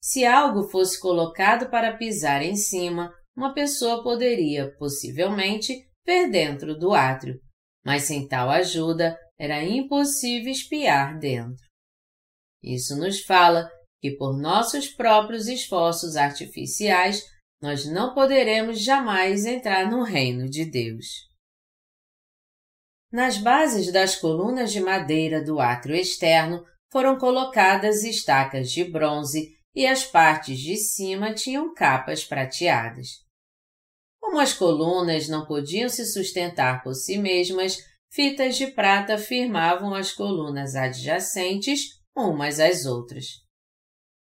Se 0.00 0.24
algo 0.24 0.68
fosse 0.70 0.98
colocado 0.98 1.68
para 1.70 1.96
pisar 1.96 2.42
em 2.42 2.56
cima, 2.56 3.12
uma 3.36 3.52
pessoa 3.52 4.02
poderia, 4.02 4.74
possivelmente, 4.78 5.74
ver 6.04 6.30
dentro 6.30 6.76
do 6.78 6.94
átrio, 6.94 7.38
mas 7.84 8.04
sem 8.04 8.26
tal 8.26 8.48
ajuda 8.48 9.18
era 9.38 9.62
impossível 9.62 10.50
espiar 10.50 11.18
dentro. 11.18 11.64
Isso 12.62 12.96
nos 12.96 13.20
fala 13.20 13.70
que, 14.00 14.12
por 14.12 14.38
nossos 14.38 14.88
próprios 14.88 15.48
esforços 15.48 16.16
artificiais, 16.16 17.22
nós 17.60 17.84
não 17.84 18.14
poderemos 18.14 18.82
jamais 18.82 19.44
entrar 19.44 19.90
no 19.90 20.02
reino 20.02 20.48
de 20.48 20.64
Deus. 20.64 21.06
Nas 23.12 23.36
bases 23.36 23.92
das 23.92 24.16
colunas 24.16 24.72
de 24.72 24.80
madeira 24.80 25.44
do 25.44 25.60
átrio 25.60 25.94
externo 25.94 26.64
foram 26.90 27.18
colocadas 27.18 28.02
estacas 28.02 28.70
de 28.70 28.84
bronze 28.84 29.59
e 29.74 29.86
as 29.86 30.04
partes 30.04 30.58
de 30.58 30.76
cima 30.76 31.32
tinham 31.32 31.72
capas 31.74 32.24
prateadas. 32.24 33.08
Como 34.20 34.38
as 34.38 34.52
colunas 34.52 35.28
não 35.28 35.46
podiam 35.46 35.88
se 35.88 36.04
sustentar 36.06 36.82
por 36.82 36.94
si 36.94 37.18
mesmas, 37.18 37.78
fitas 38.12 38.56
de 38.56 38.68
prata 38.68 39.16
firmavam 39.16 39.94
as 39.94 40.12
colunas 40.12 40.74
adjacentes 40.74 42.00
umas 42.14 42.58
às 42.60 42.84
outras 42.84 43.26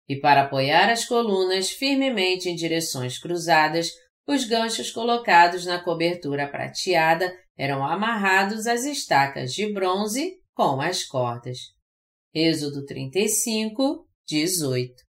e 0.08 0.16
para 0.16 0.44
apoiar 0.44 0.90
as 0.90 1.06
colunas 1.06 1.70
firmemente 1.70 2.50
em 2.50 2.56
direções 2.56 3.20
cruzadas, 3.20 3.92
os 4.26 4.46
ganchos 4.46 4.90
colocados 4.92 5.66
na 5.66 5.84
cobertura 5.84 6.48
prateada 6.48 7.34
eram 7.58 7.86
amarrados 7.86 8.68
às 8.68 8.86
estacas 8.86 9.54
de 9.54 9.72
bronze 9.74 10.40
com 10.54 10.80
as 10.80 11.04
cordas. 11.04 11.58
Êxodo 12.34 12.86
35, 12.86 14.08
18. 14.28 15.07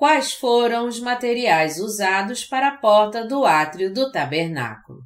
Quais 0.00 0.32
foram 0.32 0.88
os 0.88 0.98
materiais 0.98 1.78
usados 1.78 2.42
para 2.42 2.68
a 2.68 2.76
porta 2.78 3.22
do 3.28 3.44
átrio 3.44 3.92
do 3.92 4.10
tabernáculo? 4.10 5.00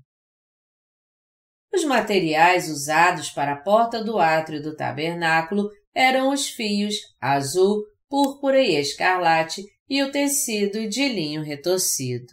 Os 1.74 1.82
materiais 1.82 2.68
usados 2.68 3.28
para 3.28 3.54
a 3.54 3.60
porta 3.60 4.04
do 4.04 4.20
átrio 4.20 4.62
do 4.62 4.76
tabernáculo 4.76 5.68
eram 5.92 6.32
os 6.32 6.46
fios 6.46 6.94
azul, 7.20 7.82
púrpura 8.08 8.62
e 8.62 8.76
escarlate 8.76 9.64
e 9.88 10.00
o 10.00 10.12
tecido 10.12 10.88
de 10.88 11.08
linho 11.08 11.42
retorcido. 11.42 12.32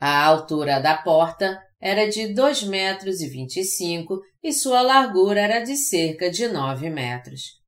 A 0.00 0.24
altura 0.24 0.80
da 0.80 0.96
porta 0.96 1.60
era 1.78 2.08
de 2.08 2.32
dois 2.32 2.62
metros 2.62 3.20
e 4.42 4.50
sua 4.50 4.80
largura 4.80 5.42
era 5.42 5.60
de 5.60 5.76
cerca 5.76 6.30
de 6.30 6.48
nove 6.48 6.88
metros. 6.88 7.61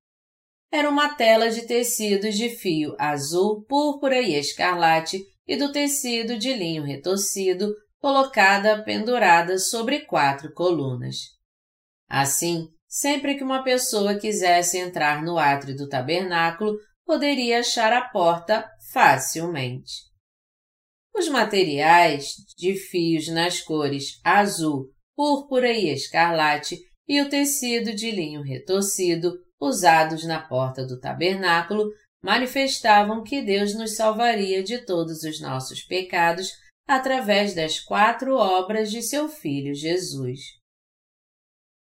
Era 0.75 0.90
uma 0.90 1.14
tela 1.14 1.50
de 1.50 1.69
tecidos 1.69 2.35
de 2.35 2.49
fio 2.49 2.97
azul, 2.99 3.64
púrpura 3.64 4.21
e 4.21 4.35
escarlate 4.35 5.25
e 5.47 5.57
do 5.57 5.71
tecido 5.71 6.37
de 6.37 6.52
linho 6.52 6.83
retorcido 6.83 7.73
colocada 8.00 8.83
pendurada 8.83 9.57
sobre 9.57 10.00
quatro 10.00 10.52
colunas. 10.52 11.14
Assim, 12.09 12.66
sempre 12.88 13.37
que 13.37 13.45
uma 13.45 13.62
pessoa 13.62 14.19
quisesse 14.19 14.76
entrar 14.76 15.23
no 15.23 15.38
átrio 15.38 15.76
do 15.76 15.88
tabernáculo, 15.88 16.76
poderia 17.07 17.61
achar 17.61 17.93
a 17.93 18.09
porta 18.09 18.69
facilmente. 18.93 19.93
Os 21.14 21.28
materiais 21.28 22.35
de 22.59 22.75
fios 22.75 23.28
nas 23.28 23.61
cores 23.61 24.19
azul, 24.25 24.90
púrpura 25.14 25.71
e 25.71 25.88
escarlate 25.88 26.81
e 27.07 27.23
o 27.23 27.28
tecido 27.28 27.95
de 27.95 28.11
linho 28.11 28.43
retorcido 28.43 29.43
usados 29.61 30.25
na 30.25 30.40
porta 30.40 30.87
do 30.87 30.99
tabernáculo 30.99 31.90
manifestavam 32.23 33.23
que 33.23 33.42
Deus 33.42 33.75
nos 33.75 33.96
salvaria 33.96 34.62
de 34.62 34.84
todos 34.84 35.23
os 35.23 35.40
nossos 35.40 35.82
pecados 35.82 36.50
através 36.87 37.54
das 37.54 37.80
quatro 37.80 38.37
obras 38.37 38.90
de 38.90 39.02
seu 39.02 39.28
Filho 39.28 39.75
Jesus. 39.75 40.40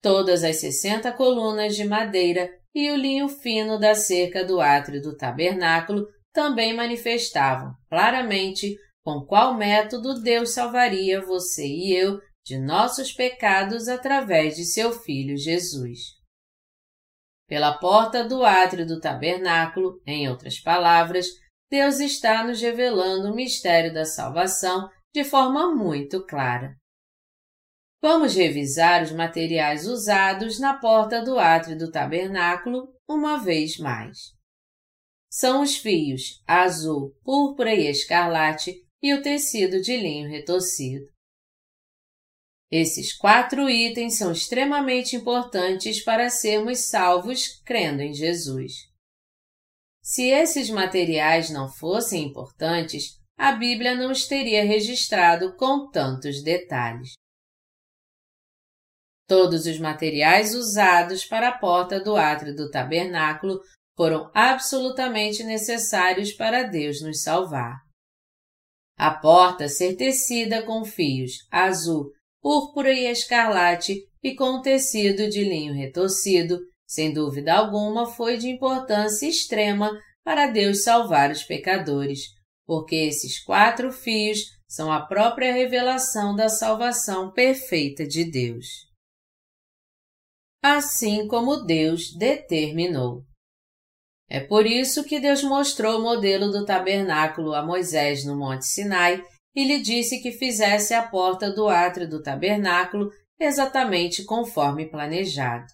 Todas 0.02 0.42
as 0.42 0.57
sessenta 0.57 1.12
colunas 1.12 1.76
de 1.76 1.85
madeira 1.85 2.50
e 2.75 2.90
o 2.90 2.97
linho 2.97 3.28
fino 3.28 3.78
da 3.78 3.95
cerca 3.95 4.45
do 4.45 4.61
átrio 4.61 5.00
do 5.00 5.16
tabernáculo 5.16 6.07
também 6.33 6.75
manifestavam 6.75 7.75
claramente 7.88 8.75
com 9.04 9.25
qual 9.26 9.54
método 9.54 10.21
Deus 10.23 10.54
salvaria 10.54 11.21
você 11.21 11.66
e 11.66 11.95
eu 11.95 12.19
de 12.45 12.59
nossos 12.59 13.12
pecados 13.12 13.88
através 13.88 14.57
de 14.57 14.64
seu 14.64 14.92
Filho 14.92 15.37
Jesus. 15.37 16.22
Pela 17.52 17.76
porta 17.76 18.25
do 18.25 18.42
átrio 18.44 18.87
do 18.87 18.99
tabernáculo, 18.99 20.00
em 20.06 20.26
outras 20.26 20.59
palavras, 20.59 21.26
Deus 21.71 22.00
está 22.00 22.42
nos 22.42 22.62
revelando 22.62 23.30
o 23.30 23.35
mistério 23.35 23.92
da 23.92 24.06
salvação 24.06 24.88
de 25.14 25.23
forma 25.23 25.75
muito 25.75 26.25
clara. 26.25 26.75
Vamos 28.00 28.35
revisar 28.35 29.02
os 29.02 29.12
materiais 29.12 29.87
usados 29.87 30.59
na 30.59 30.78
porta 30.78 31.23
do 31.23 31.38
átrio 31.38 31.76
do 31.76 31.90
tabernáculo 31.90 32.88
uma 33.06 33.37
vez 33.37 33.76
mais. 33.76 34.16
São 35.30 35.61
os 35.61 35.76
fios 35.76 36.42
azul, 36.47 37.14
púrpura 37.23 37.75
e 37.75 37.87
escarlate 37.87 38.82
e 39.02 39.12
o 39.12 39.21
tecido 39.21 39.78
de 39.82 39.94
linho 39.94 40.26
retorcido. 40.26 41.04
Esses 42.73 43.14
quatro 43.14 43.69
itens 43.69 44.17
são 44.17 44.33
extremamente 44.33 45.14
importantes 45.14 46.02
para 46.02 46.31
sermos 46.31 46.88
salvos 46.88 47.61
crendo 47.67 48.00
em 48.00 48.14
Jesus. 48.14 48.73
Se 50.02 50.31
esses 50.31 50.71
materiais 50.71 51.50
não 51.50 51.69
fossem 51.69 52.25
importantes, 52.25 53.21
a 53.37 53.52
Bíblia 53.52 53.95
não 53.95 54.11
os 54.11 54.26
teria 54.26 54.65
registrado 54.65 55.54
com 55.56 55.91
tantos 55.91 56.43
detalhes. 56.43 57.13
Todos 59.28 59.67
os 59.67 59.78
materiais 59.78 60.54
usados 60.54 61.26
para 61.26 61.49
a 61.49 61.58
porta 61.58 62.02
do 62.02 62.17
átrio 62.17 62.56
do 62.56 62.71
tabernáculo 62.71 63.61
foram 63.95 64.30
absolutamente 64.35 65.45
necessários 65.45 66.32
para 66.32 66.63
Deus 66.63 67.02
nos 67.02 67.23
salvar. 67.23 67.76
A 68.97 69.11
porta 69.11 69.69
ser 69.69 69.95
tecida 69.95 70.65
com 70.65 70.85
fios 70.87 71.32
azul, 71.50 72.11
púrpura 72.43 72.93
e 72.93 73.07
escarlate 73.07 73.97
e 74.23 74.35
com 74.35 74.61
tecido 74.61 75.28
de 75.31 75.43
linho 75.45 75.73
retorcido 75.73 76.59
sem 76.93 77.11
dúvida 77.11 77.55
alguma, 77.55 78.05
foi 78.05 78.37
de 78.37 78.50
importância 78.50 79.26
extrema 79.26 79.99
para 80.23 80.49
Deus 80.49 80.83
salvar 80.83 81.31
os 81.31 81.43
pecadores, 81.43 82.21
porque 82.67 82.95
esses 82.95 83.43
quatro 83.43 83.91
fios 83.91 84.41
são 84.69 84.93
a 84.93 85.00
própria 85.00 85.55
revelação 85.55 86.37
da 86.37 86.50
salvação 86.50 87.33
perfeita 87.33 88.07
de 88.07 88.31
Deus. 88.31 88.67
Assim 90.63 91.26
como 91.26 91.65
Deus 91.65 92.15
determinou. 92.15 93.23
É 94.28 94.41
por 94.41 94.67
isso 94.67 95.02
que 95.02 95.19
Deus 95.19 95.43
mostrou 95.43 95.99
o 95.99 96.02
modelo 96.02 96.52
do 96.52 96.67
tabernáculo 96.67 97.55
a 97.55 97.65
Moisés 97.65 98.26
no 98.26 98.37
Monte 98.37 98.67
Sinai 98.67 99.25
e 99.54 99.65
lhe 99.65 99.80
disse 99.80 100.21
que 100.21 100.32
fizesse 100.32 100.95
a 100.95 101.06
porta 101.06 101.52
do 101.52 101.69
átrio 101.69 102.08
do 102.08 102.23
tabernáculo 102.23 103.10
exatamente 103.38 104.25
conforme 104.25 104.88
planejado. 104.88 105.67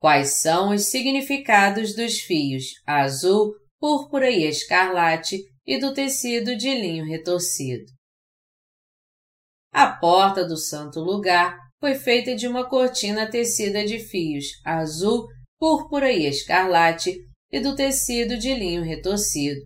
Quais 0.00 0.40
são 0.40 0.74
os 0.74 0.86
significados 0.86 1.94
dos 1.94 2.18
fios 2.18 2.64
azul, 2.84 3.54
púrpura 3.78 4.30
e 4.30 4.44
escarlate 4.44 5.44
e 5.64 5.78
do 5.78 5.94
tecido 5.94 6.56
de 6.56 6.74
linho 6.74 7.04
retorcido? 7.04 7.84
A 9.72 9.92
porta 9.92 10.44
do 10.44 10.56
santo 10.56 10.98
lugar 10.98 11.56
foi 11.78 11.94
feita 11.94 12.34
de 12.34 12.46
uma 12.48 12.68
cortina 12.68 13.30
tecida 13.30 13.84
de 13.84 14.00
fios 14.00 14.46
azul, 14.64 15.26
púrpura 15.58 16.10
e 16.10 16.26
escarlate 16.26 17.16
e 17.50 17.60
do 17.60 17.76
tecido 17.76 18.36
de 18.36 18.54
linho 18.54 18.82
retorcido, 18.82 19.60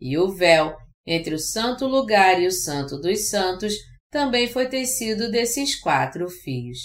e 0.00 0.16
o 0.16 0.32
véu 0.32 0.76
entre 1.06 1.34
o 1.34 1.38
santo 1.38 1.86
lugar 1.86 2.40
e 2.40 2.46
o 2.46 2.52
santo 2.52 2.98
dos 2.98 3.28
santos 3.28 3.74
também 4.10 4.48
foi 4.48 4.68
tecido 4.68 5.30
desses 5.30 5.80
quatro 5.80 6.28
fios. 6.28 6.78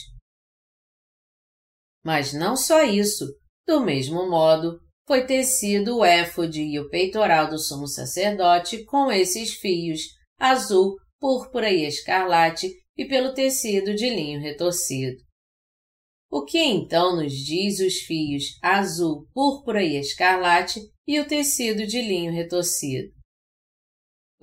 Mas 2.04 2.34
não 2.34 2.56
só 2.56 2.84
isso, 2.84 3.26
do 3.68 3.82
mesmo 3.82 4.30
modo, 4.30 4.80
foi 5.08 5.26
tecido 5.26 5.98
o 5.98 6.06
éfode 6.06 6.62
e 6.62 6.80
o 6.80 6.90
peitoral 6.90 7.50
do 7.50 7.60
sumo 7.60 7.88
sacerdote 7.88 8.84
com 8.86 9.12
esses 9.12 9.54
fios, 9.54 10.02
azul, 10.40 10.96
púrpura 11.20 11.72
e 11.72 11.86
escarlate, 11.86 12.72
e 12.98 13.06
pelo 13.06 13.34
tecido 13.34 13.94
de 13.94 14.10
linho 14.10 14.40
retorcido. 14.40 15.18
O 16.32 16.44
que 16.44 16.60
então 16.60 17.16
nos 17.16 17.34
diz 17.34 17.80
os 17.80 18.00
fios 18.00 18.58
azul, 18.62 19.28
púrpura 19.34 19.84
e 19.84 19.98
escarlate 19.98 20.82
e 21.08 21.20
o 21.20 21.28
tecido 21.28 21.86
de 21.86 22.02
linho 22.02 22.32
retorcido? 22.32 23.15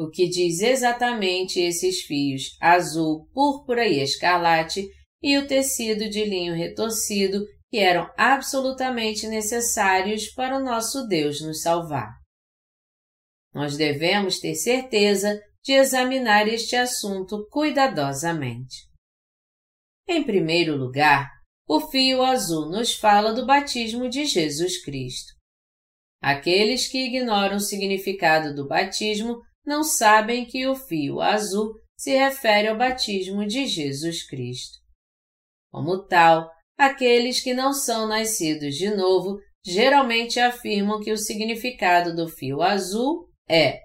O 0.02 0.10
que 0.10 0.28
diz 0.28 0.60
exatamente 0.60 1.60
esses 1.60 2.02
fios 2.02 2.56
azul, 2.60 3.28
púrpura 3.32 3.86
e 3.86 4.02
escarlate 4.02 4.84
e 5.22 5.38
o 5.38 5.46
tecido 5.46 6.10
de 6.10 6.24
linho 6.24 6.56
retorcido 6.56 7.46
que 7.70 7.78
eram 7.78 8.12
absolutamente 8.18 9.28
necessários 9.28 10.26
para 10.30 10.56
o 10.56 10.60
nosso 10.60 11.06
Deus 11.06 11.40
nos 11.40 11.62
salvar. 11.62 12.10
Nós 13.54 13.76
devemos 13.76 14.40
ter 14.40 14.56
certeza 14.56 15.40
de 15.62 15.72
examinar 15.72 16.48
este 16.48 16.74
assunto 16.74 17.46
cuidadosamente. 17.48 18.88
Em 20.08 20.24
primeiro 20.24 20.76
lugar, 20.76 21.30
o 21.68 21.80
fio 21.80 22.22
azul 22.22 22.68
nos 22.68 22.92
fala 22.92 23.32
do 23.32 23.46
batismo 23.46 24.08
de 24.08 24.24
Jesus 24.24 24.82
Cristo. 24.82 25.32
Aqueles 26.20 26.88
que 26.88 27.06
ignoram 27.06 27.58
o 27.58 27.60
significado 27.60 28.52
do 28.52 28.66
batismo 28.66 29.40
não 29.64 29.82
sabem 29.82 30.44
que 30.44 30.66
o 30.66 30.74
fio 30.74 31.20
azul 31.20 31.72
se 31.96 32.16
refere 32.16 32.68
ao 32.68 32.76
batismo 32.76 33.46
de 33.46 33.66
Jesus 33.66 34.26
Cristo. 34.26 34.78
Como 35.70 36.06
tal, 36.06 36.50
aqueles 36.76 37.40
que 37.40 37.54
não 37.54 37.72
são 37.72 38.06
nascidos 38.06 38.74
de 38.74 38.94
novo 38.94 39.38
geralmente 39.64 40.40
afirmam 40.40 41.00
que 41.00 41.12
o 41.12 41.16
significado 41.16 42.14
do 42.14 42.28
fio 42.28 42.60
azul 42.60 43.28
é: 43.48 43.80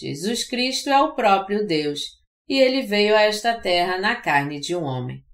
Jesus 0.00 0.46
Cristo 0.46 0.90
é 0.90 1.00
o 1.00 1.14
próprio 1.14 1.66
Deus 1.66 2.00
e 2.48 2.58
ele 2.58 2.82
veio 2.82 3.16
a 3.16 3.22
esta 3.22 3.58
terra 3.60 3.98
na 3.98 4.16
carne 4.16 4.60
de 4.60 4.74
um 4.74 4.82
homem. 4.82 5.24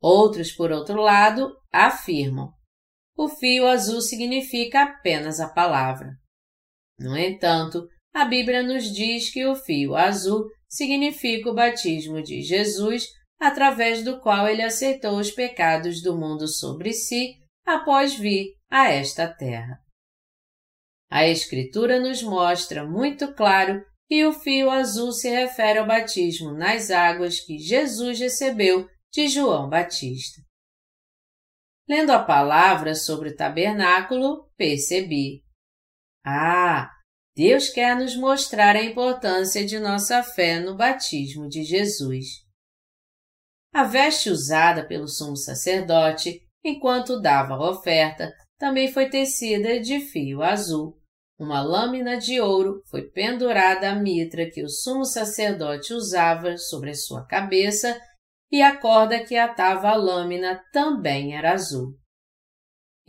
Outros, 0.00 0.52
por 0.52 0.70
outro 0.70 1.00
lado, 1.00 1.52
afirmam: 1.72 2.52
o 3.16 3.28
fio 3.28 3.66
azul 3.66 4.00
significa 4.00 4.82
apenas 4.82 5.40
a 5.40 5.48
palavra. 5.48 6.16
No 6.98 7.16
entanto, 7.16 7.86
a 8.14 8.24
Bíblia 8.24 8.62
nos 8.62 8.84
diz 8.92 9.30
que 9.30 9.46
o 9.46 9.56
fio 9.56 9.96
azul 9.96 10.44
significa 10.68 11.50
o 11.50 11.54
batismo 11.54 12.22
de 12.22 12.42
Jesus 12.42 13.06
através 13.40 14.04
do 14.04 14.20
qual 14.20 14.46
ele 14.46 14.62
aceitou 14.62 15.18
os 15.18 15.30
pecados 15.30 16.02
do 16.02 16.16
mundo 16.16 16.46
sobre 16.46 16.92
si 16.92 17.36
após 17.66 18.14
vir 18.14 18.54
a 18.70 18.88
esta 18.88 19.26
terra. 19.26 19.78
A 21.10 21.26
Escritura 21.26 22.00
nos 22.00 22.22
mostra 22.22 22.86
muito 22.86 23.34
claro 23.34 23.84
que 24.08 24.24
o 24.24 24.32
fio 24.32 24.70
azul 24.70 25.12
se 25.12 25.28
refere 25.28 25.78
ao 25.78 25.86
batismo 25.86 26.52
nas 26.52 26.90
águas 26.90 27.40
que 27.40 27.58
Jesus 27.58 28.18
recebeu 28.18 28.88
de 29.12 29.28
João 29.28 29.68
Batista. 29.68 30.40
Lendo 31.88 32.10
a 32.10 32.22
palavra 32.22 32.94
sobre 32.94 33.30
o 33.30 33.36
tabernáculo, 33.36 34.48
percebi. 34.56 35.42
Ah, 36.24 36.90
Deus 37.34 37.70
quer 37.70 37.96
nos 37.96 38.14
mostrar 38.14 38.76
a 38.76 38.82
importância 38.82 39.64
de 39.64 39.78
nossa 39.78 40.22
fé 40.22 40.60
no 40.60 40.76
batismo 40.76 41.48
de 41.48 41.64
Jesus. 41.64 42.26
A 43.72 43.84
veste 43.84 44.28
usada 44.28 44.86
pelo 44.86 45.08
sumo 45.08 45.36
sacerdote, 45.36 46.42
enquanto 46.62 47.20
dava 47.20 47.54
a 47.54 47.70
oferta, 47.70 48.30
também 48.58 48.92
foi 48.92 49.08
tecida 49.08 49.80
de 49.80 49.98
fio 49.98 50.42
azul. 50.42 51.00
Uma 51.38 51.62
lâmina 51.62 52.18
de 52.18 52.38
ouro 52.38 52.82
foi 52.90 53.10
pendurada 53.10 53.90
à 53.90 53.94
mitra 53.94 54.50
que 54.50 54.62
o 54.62 54.68
sumo 54.68 55.06
sacerdote 55.06 55.94
usava 55.94 56.58
sobre 56.58 56.90
a 56.90 56.94
sua 56.94 57.26
cabeça 57.26 57.98
e 58.50 58.60
a 58.60 58.76
corda 58.76 59.24
que 59.24 59.36
atava 59.36 59.88
a 59.88 59.96
lâmina 59.96 60.62
também 60.70 61.34
era 61.34 61.54
azul. 61.54 61.98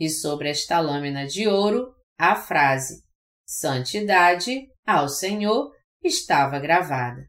E 0.00 0.08
sobre 0.08 0.48
esta 0.48 0.80
lâmina 0.80 1.26
de 1.26 1.46
ouro, 1.46 1.94
a 2.18 2.34
frase 2.34 3.03
Santidade 3.46 4.68
ao 4.86 5.08
Senhor 5.08 5.70
estava 6.02 6.58
gravada. 6.58 7.22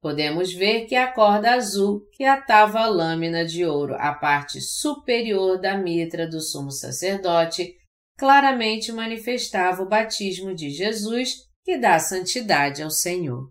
Podemos 0.00 0.52
ver 0.52 0.86
que 0.86 0.96
a 0.96 1.12
corda 1.12 1.52
azul 1.52 2.06
que 2.12 2.24
atava 2.24 2.80
a 2.80 2.86
lâmina 2.86 3.44
de 3.44 3.64
ouro 3.64 3.94
à 3.96 4.14
parte 4.14 4.60
superior 4.60 5.60
da 5.60 5.76
mitra 5.76 6.26
do 6.26 6.40
sumo 6.40 6.70
sacerdote 6.70 7.74
claramente 8.18 8.92
manifestava 8.92 9.82
o 9.82 9.88
batismo 9.88 10.54
de 10.54 10.70
Jesus 10.70 11.34
que 11.62 11.76
dá 11.76 11.98
santidade 11.98 12.82
ao 12.82 12.90
Senhor. 12.90 13.50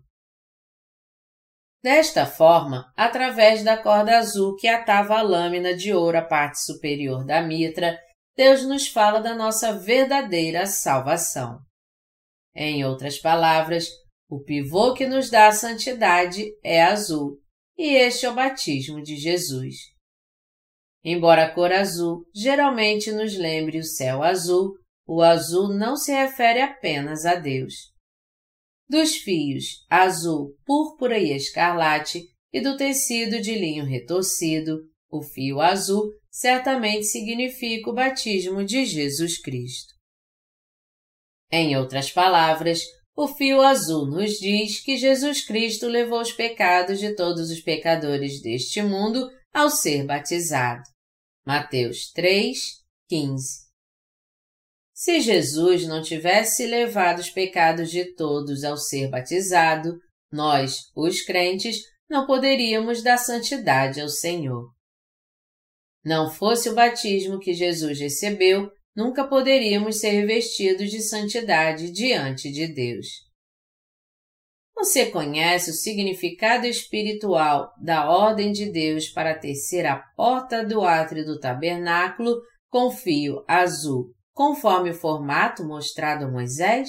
Desta 1.82 2.26
forma, 2.26 2.92
através 2.96 3.62
da 3.64 3.76
corda 3.76 4.18
azul 4.18 4.54
que 4.56 4.68
atava 4.68 5.18
a 5.18 5.22
lâmina 5.22 5.74
de 5.74 5.94
ouro 5.94 6.18
à 6.18 6.22
parte 6.22 6.60
superior 6.60 7.24
da 7.24 7.40
mitra, 7.40 7.98
Deus 8.40 8.64
nos 8.64 8.88
fala 8.88 9.20
da 9.20 9.34
nossa 9.34 9.70
verdadeira 9.78 10.64
salvação. 10.64 11.60
Em 12.56 12.82
outras 12.86 13.18
palavras, 13.18 13.86
o 14.30 14.42
pivô 14.42 14.94
que 14.94 15.06
nos 15.06 15.28
dá 15.28 15.48
a 15.48 15.52
santidade 15.52 16.46
é 16.64 16.82
azul, 16.82 17.38
e 17.76 17.94
este 17.94 18.24
é 18.24 18.30
o 18.30 18.34
batismo 18.34 19.02
de 19.02 19.16
Jesus. 19.16 19.74
Embora 21.04 21.44
a 21.44 21.54
cor 21.54 21.70
azul 21.70 22.24
geralmente 22.34 23.12
nos 23.12 23.36
lembre 23.36 23.78
o 23.78 23.84
céu 23.84 24.22
azul, 24.22 24.72
o 25.06 25.20
azul 25.20 25.68
não 25.68 25.94
se 25.94 26.10
refere 26.10 26.62
apenas 26.62 27.26
a 27.26 27.34
Deus 27.34 27.74
dos 28.88 29.16
fios 29.16 29.84
azul, 29.90 30.56
púrpura 30.64 31.18
e 31.18 31.36
escarlate 31.36 32.22
e 32.50 32.62
do 32.62 32.74
tecido 32.78 33.38
de 33.38 33.54
linho 33.54 33.84
retorcido, 33.84 34.80
o 35.10 35.22
fio 35.22 35.60
azul 35.60 36.10
certamente 36.40 37.04
significa 37.04 37.90
o 37.90 37.92
batismo 37.92 38.64
de 38.64 38.86
Jesus 38.86 39.38
Cristo. 39.38 39.92
Em 41.52 41.76
outras 41.76 42.10
palavras, 42.10 42.80
o 43.14 43.28
fio 43.28 43.60
azul 43.60 44.06
nos 44.06 44.38
diz 44.38 44.80
que 44.80 44.96
Jesus 44.96 45.44
Cristo 45.44 45.86
levou 45.86 46.18
os 46.18 46.32
pecados 46.32 46.98
de 46.98 47.14
todos 47.14 47.50
os 47.50 47.60
pecadores 47.60 48.40
deste 48.40 48.80
mundo 48.80 49.30
ao 49.52 49.68
ser 49.68 50.06
batizado. 50.06 50.82
Mateus 51.44 52.10
3, 52.12 52.56
15. 53.06 53.68
Se 54.94 55.20
Jesus 55.20 55.86
não 55.86 56.00
tivesse 56.00 56.66
levado 56.66 57.18
os 57.18 57.28
pecados 57.28 57.90
de 57.90 58.14
todos 58.14 58.64
ao 58.64 58.78
ser 58.78 59.10
batizado, 59.10 59.98
nós, 60.32 60.90
os 60.96 61.20
crentes, 61.20 61.82
não 62.08 62.26
poderíamos 62.26 63.02
dar 63.02 63.18
santidade 63.18 64.00
ao 64.00 64.08
Senhor. 64.08 64.79
Não 66.04 66.30
fosse 66.30 66.68
o 66.68 66.74
batismo 66.74 67.38
que 67.38 67.52
Jesus 67.52 68.00
recebeu, 68.00 68.70
nunca 68.96 69.26
poderíamos 69.26 70.00
ser 70.00 70.10
revestidos 70.10 70.90
de 70.90 71.02
santidade 71.02 71.90
diante 71.90 72.50
de 72.50 72.66
Deus. 72.72 73.06
Você 74.74 75.10
conhece 75.10 75.70
o 75.70 75.74
significado 75.74 76.66
espiritual 76.66 77.70
da 77.78 78.10
ordem 78.10 78.50
de 78.50 78.72
Deus 78.72 79.10
para 79.10 79.38
tecer 79.38 79.84
a 79.84 79.98
porta 80.16 80.64
do 80.64 80.82
átrio 80.82 81.24
do 81.24 81.38
tabernáculo 81.38 82.40
com 82.70 82.90
fio 82.90 83.44
azul 83.46 84.14
conforme 84.32 84.90
o 84.90 84.94
formato 84.94 85.62
mostrado 85.62 86.24
a 86.24 86.30
Moisés? 86.30 86.88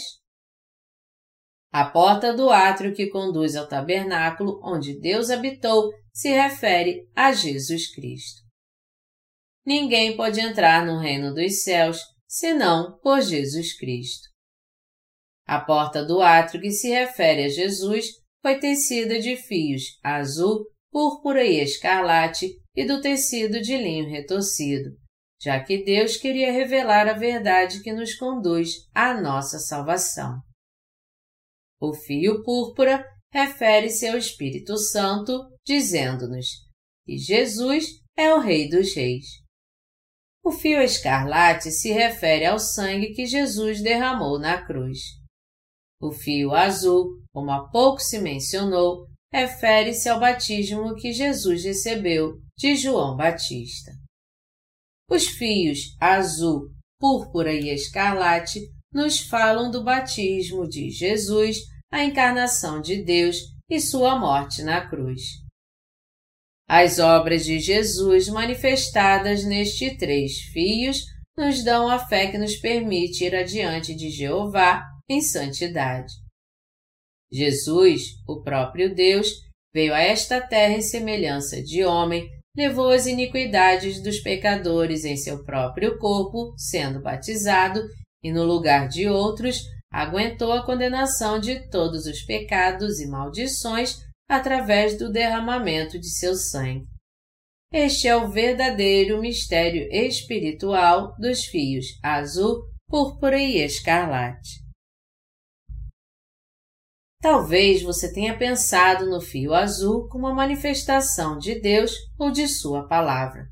A 1.69 1.83
porta 1.83 2.33
do 2.33 2.49
átrio 2.49 2.93
que 2.93 3.07
conduz 3.07 3.57
ao 3.57 3.67
tabernáculo 3.67 4.61
onde 4.63 4.97
Deus 4.97 5.29
habitou 5.29 5.91
se 6.13 6.29
refere 6.29 7.09
a 7.13 7.33
Jesus 7.33 7.93
Cristo. 7.93 8.41
Ninguém 9.65 10.15
pode 10.15 10.39
entrar 10.39 10.85
no 10.85 10.99
reino 10.99 11.33
dos 11.33 11.63
céus 11.63 11.99
senão 12.27 12.97
por 12.99 13.21
Jesus 13.21 13.77
Cristo. 13.77 14.29
A 15.45 15.59
porta 15.59 16.03
do 16.03 16.21
átrio 16.21 16.61
que 16.61 16.71
se 16.71 16.89
refere 16.89 17.43
a 17.43 17.49
Jesus 17.49 18.05
foi 18.41 18.57
tecida 18.57 19.19
de 19.19 19.35
fios 19.35 19.99
azul, 20.03 20.65
púrpura 20.89 21.43
e 21.43 21.59
escarlate 21.59 22.57
e 22.75 22.85
do 22.85 23.01
tecido 23.01 23.61
de 23.61 23.77
linho 23.77 24.09
retorcido, 24.09 24.91
já 25.41 25.61
que 25.63 25.83
Deus 25.83 26.17
queria 26.17 26.51
revelar 26.51 27.07
a 27.07 27.13
verdade 27.13 27.81
que 27.81 27.91
nos 27.91 28.15
conduz 28.15 28.89
à 28.95 29.19
nossa 29.19 29.59
salvação. 29.59 30.39
O 31.79 31.93
fio 31.93 32.43
púrpura 32.43 33.05
refere-se 33.33 34.07
ao 34.07 34.17
Espírito 34.17 34.77
Santo, 34.77 35.49
dizendo-nos 35.65 36.47
que 37.05 37.17
Jesus 37.17 37.85
é 38.15 38.33
o 38.33 38.39
Rei 38.39 38.69
dos 38.69 38.95
Reis. 38.95 39.40
O 40.43 40.51
fio 40.51 40.81
escarlate 40.81 41.71
se 41.71 41.91
refere 41.91 42.45
ao 42.45 42.57
sangue 42.57 43.13
que 43.13 43.25
Jesus 43.25 43.81
derramou 43.81 44.39
na 44.39 44.65
cruz. 44.65 44.99
O 46.01 46.11
fio 46.11 46.53
azul, 46.55 47.21
como 47.31 47.51
há 47.51 47.69
pouco 47.69 47.99
se 47.99 48.19
mencionou, 48.19 49.07
refere-se 49.31 50.09
ao 50.09 50.19
batismo 50.19 50.95
que 50.95 51.13
Jesus 51.13 51.63
recebeu 51.63 52.39
de 52.57 52.75
João 52.75 53.15
Batista. 53.15 53.91
Os 55.09 55.27
fios 55.27 55.95
azul, 55.99 56.71
púrpura 56.99 57.53
e 57.53 57.69
escarlate 57.69 58.59
nos 58.91 59.19
falam 59.19 59.69
do 59.69 59.83
batismo 59.83 60.67
de 60.67 60.89
Jesus, 60.89 61.57
a 61.91 62.03
encarnação 62.03 62.81
de 62.81 63.03
Deus 63.03 63.37
e 63.69 63.79
sua 63.79 64.17
morte 64.17 64.63
na 64.63 64.89
cruz. 64.89 65.21
As 66.73 66.99
obras 66.99 67.43
de 67.43 67.59
Jesus 67.59 68.29
manifestadas 68.29 69.43
nestes 69.43 69.97
três 69.97 70.37
fios 70.53 71.03
nos 71.37 71.65
dão 71.65 71.89
a 71.89 71.99
fé 71.99 72.31
que 72.31 72.37
nos 72.37 72.55
permite 72.55 73.25
ir 73.25 73.35
adiante 73.35 73.93
de 73.93 74.09
Jeová 74.09 74.81
em 75.09 75.19
santidade. 75.19 76.13
Jesus, 77.29 78.03
o 78.25 78.41
próprio 78.41 78.95
Deus, 78.95 79.27
veio 79.75 79.93
a 79.93 79.99
esta 79.99 80.39
terra 80.39 80.77
em 80.77 80.81
semelhança 80.81 81.61
de 81.61 81.83
homem 81.83 82.25
levou 82.55 82.89
as 82.89 83.05
iniquidades 83.05 84.01
dos 84.01 84.21
pecadores 84.21 85.03
em 85.03 85.17
seu 85.17 85.43
próprio 85.43 85.99
corpo, 85.99 86.53
sendo 86.57 87.01
batizado, 87.01 87.81
e 88.23 88.31
no 88.31 88.45
lugar 88.45 88.87
de 88.87 89.09
outros, 89.09 89.57
aguentou 89.91 90.53
a 90.53 90.65
condenação 90.65 91.37
de 91.37 91.67
todos 91.69 92.05
os 92.05 92.21
pecados 92.21 93.01
e 93.01 93.07
maldições 93.07 94.09
através 94.31 94.97
do 94.97 95.11
derramamento 95.11 95.99
de 95.99 96.09
seu 96.09 96.35
sangue. 96.35 96.87
Este 97.69 98.07
é 98.07 98.15
o 98.15 98.31
verdadeiro 98.31 99.19
mistério 99.19 99.89
espiritual 99.91 101.13
dos 101.17 101.43
fios 101.43 101.85
azul, 102.01 102.63
púrpura 102.87 103.37
e 103.37 103.57
escarlate. 103.57 104.61
Talvez 107.21 107.83
você 107.83 108.11
tenha 108.13 108.37
pensado 108.37 109.05
no 109.09 109.19
fio 109.19 109.53
azul 109.53 110.07
como 110.07 110.27
uma 110.27 110.33
manifestação 110.33 111.37
de 111.37 111.59
Deus 111.59 111.91
ou 112.17 112.31
de 112.31 112.47
Sua 112.47 112.87
palavra. 112.87 113.49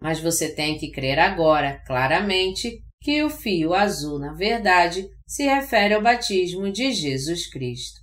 Mas 0.00 0.18
você 0.18 0.54
tem 0.54 0.78
que 0.78 0.90
crer 0.90 1.18
agora, 1.18 1.82
claramente, 1.86 2.82
que 3.02 3.22
o 3.22 3.28
fio 3.28 3.74
azul, 3.74 4.18
na 4.18 4.32
verdade, 4.32 5.06
se 5.28 5.44
refere 5.44 5.92
ao 5.92 6.02
batismo 6.02 6.72
de 6.72 6.92
Jesus 6.92 7.46
Cristo. 7.50 8.01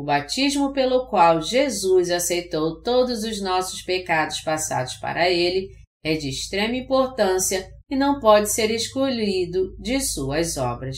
O 0.00 0.02
batismo 0.02 0.72
pelo 0.72 1.08
qual 1.08 1.42
Jesus 1.42 2.10
aceitou 2.10 2.80
todos 2.80 3.22
os 3.22 3.42
nossos 3.42 3.82
pecados 3.82 4.40
passados 4.40 4.94
para 4.94 5.28
Ele 5.28 5.68
é 6.02 6.14
de 6.14 6.30
extrema 6.30 6.74
importância 6.74 7.68
e 7.90 7.94
não 7.94 8.18
pode 8.18 8.50
ser 8.50 8.70
excluído 8.70 9.76
de 9.78 10.00
suas 10.00 10.56
obras. 10.56 10.96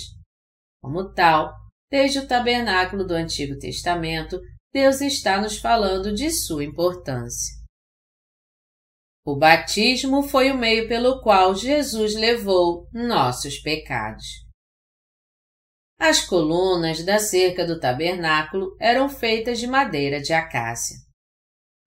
Como 0.81 1.12
tal, 1.12 1.53
Desde 1.93 2.21
o 2.21 2.27
tabernáculo 2.27 3.07
do 3.07 3.12
Antigo 3.12 3.59
Testamento, 3.59 4.41
Deus 4.73 5.03
está 5.03 5.38
nos 5.38 5.59
falando 5.59 6.15
de 6.15 6.31
sua 6.31 6.65
importância. 6.65 7.53
O 9.27 9.37
batismo 9.37 10.23
foi 10.23 10.51
o 10.51 10.57
meio 10.57 10.88
pelo 10.88 11.21
qual 11.21 11.55
Jesus 11.55 12.15
levou 12.15 12.88
nossos 12.95 13.59
pecados. 13.59 14.25
As 16.05 16.21
colunas 16.21 17.05
da 17.05 17.21
cerca 17.21 17.65
do 17.65 17.79
tabernáculo 17.79 18.77
eram 18.81 19.09
feitas 19.09 19.61
de 19.61 19.69
madeira 19.69 20.21
de 20.21 20.33
acácia. 20.33 20.97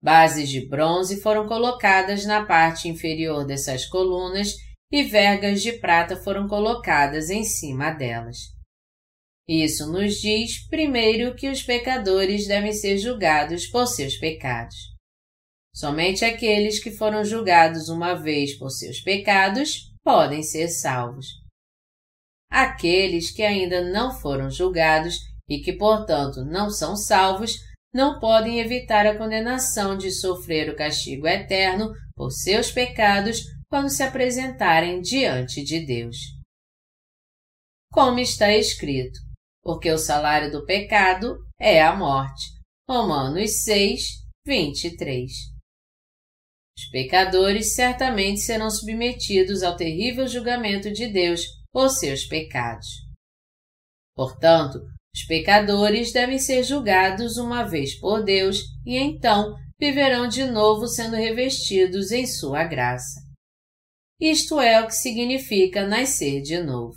Bases 0.02 0.48
de 0.48 0.66
bronze 0.66 1.20
foram 1.20 1.46
colocadas 1.46 2.24
na 2.24 2.46
parte 2.46 2.88
inferior 2.88 3.44
dessas 3.44 3.84
colunas 3.84 4.54
e 4.90 5.02
vergas 5.02 5.60
de 5.60 5.74
prata 5.80 6.16
foram 6.16 6.48
colocadas 6.48 7.28
em 7.28 7.44
cima 7.44 7.90
delas. 7.90 8.38
Isso 9.46 9.86
nos 9.92 10.14
diz, 10.14 10.66
primeiro, 10.70 11.34
que 11.34 11.50
os 11.50 11.62
pecadores 11.62 12.46
devem 12.46 12.72
ser 12.72 12.96
julgados 12.96 13.66
por 13.66 13.86
seus 13.86 14.16
pecados. 14.16 14.76
Somente 15.74 16.24
aqueles 16.24 16.82
que 16.82 16.90
foram 16.90 17.22
julgados 17.22 17.90
uma 17.90 18.14
vez 18.14 18.58
por 18.58 18.70
seus 18.70 18.98
pecados 18.98 19.92
podem 20.02 20.42
ser 20.42 20.68
salvos. 20.68 21.26
Aqueles 22.50 23.30
que 23.30 23.42
ainda 23.42 23.82
não 23.90 24.12
foram 24.12 24.50
julgados 24.50 25.16
e 25.48 25.60
que, 25.60 25.72
portanto, 25.72 26.44
não 26.44 26.70
são 26.70 26.96
salvos, 26.96 27.52
não 27.92 28.18
podem 28.18 28.60
evitar 28.60 29.06
a 29.06 29.16
condenação 29.16 29.96
de 29.96 30.10
sofrer 30.10 30.70
o 30.70 30.76
castigo 30.76 31.26
eterno 31.26 31.92
por 32.14 32.30
seus 32.30 32.70
pecados 32.70 33.40
quando 33.68 33.88
se 33.88 34.02
apresentarem 34.02 35.00
diante 35.00 35.62
de 35.64 35.80
Deus. 35.84 36.16
Como 37.92 38.18
está 38.18 38.52
escrito, 38.54 39.18
porque 39.62 39.90
o 39.90 39.98
salário 39.98 40.50
do 40.50 40.64
pecado 40.64 41.38
é 41.58 41.82
a 41.82 41.96
morte. 41.96 42.44
Romanos 42.88 43.64
6, 43.64 44.02
23. 44.46 45.32
Os 46.78 46.90
pecadores 46.90 47.74
certamente 47.74 48.40
serão 48.40 48.70
submetidos 48.70 49.62
ao 49.62 49.76
terrível 49.76 50.28
julgamento 50.28 50.92
de 50.92 51.06
Deus 51.08 51.40
por 51.76 51.90
seus 51.90 52.24
pecados. 52.24 52.86
Portanto, 54.14 54.78
os 55.14 55.26
pecadores 55.26 56.10
devem 56.10 56.38
ser 56.38 56.62
julgados 56.62 57.36
uma 57.36 57.64
vez 57.64 58.00
por 58.00 58.24
Deus 58.24 58.62
e 58.86 58.96
então 58.96 59.54
viverão 59.78 60.26
de 60.26 60.46
novo 60.46 60.88
sendo 60.88 61.16
revestidos 61.16 62.12
em 62.12 62.26
sua 62.26 62.64
graça. 62.64 63.20
Isto 64.18 64.58
é 64.58 64.80
o 64.80 64.86
que 64.86 64.94
significa 64.94 65.86
nascer 65.86 66.40
de 66.40 66.62
novo. 66.62 66.96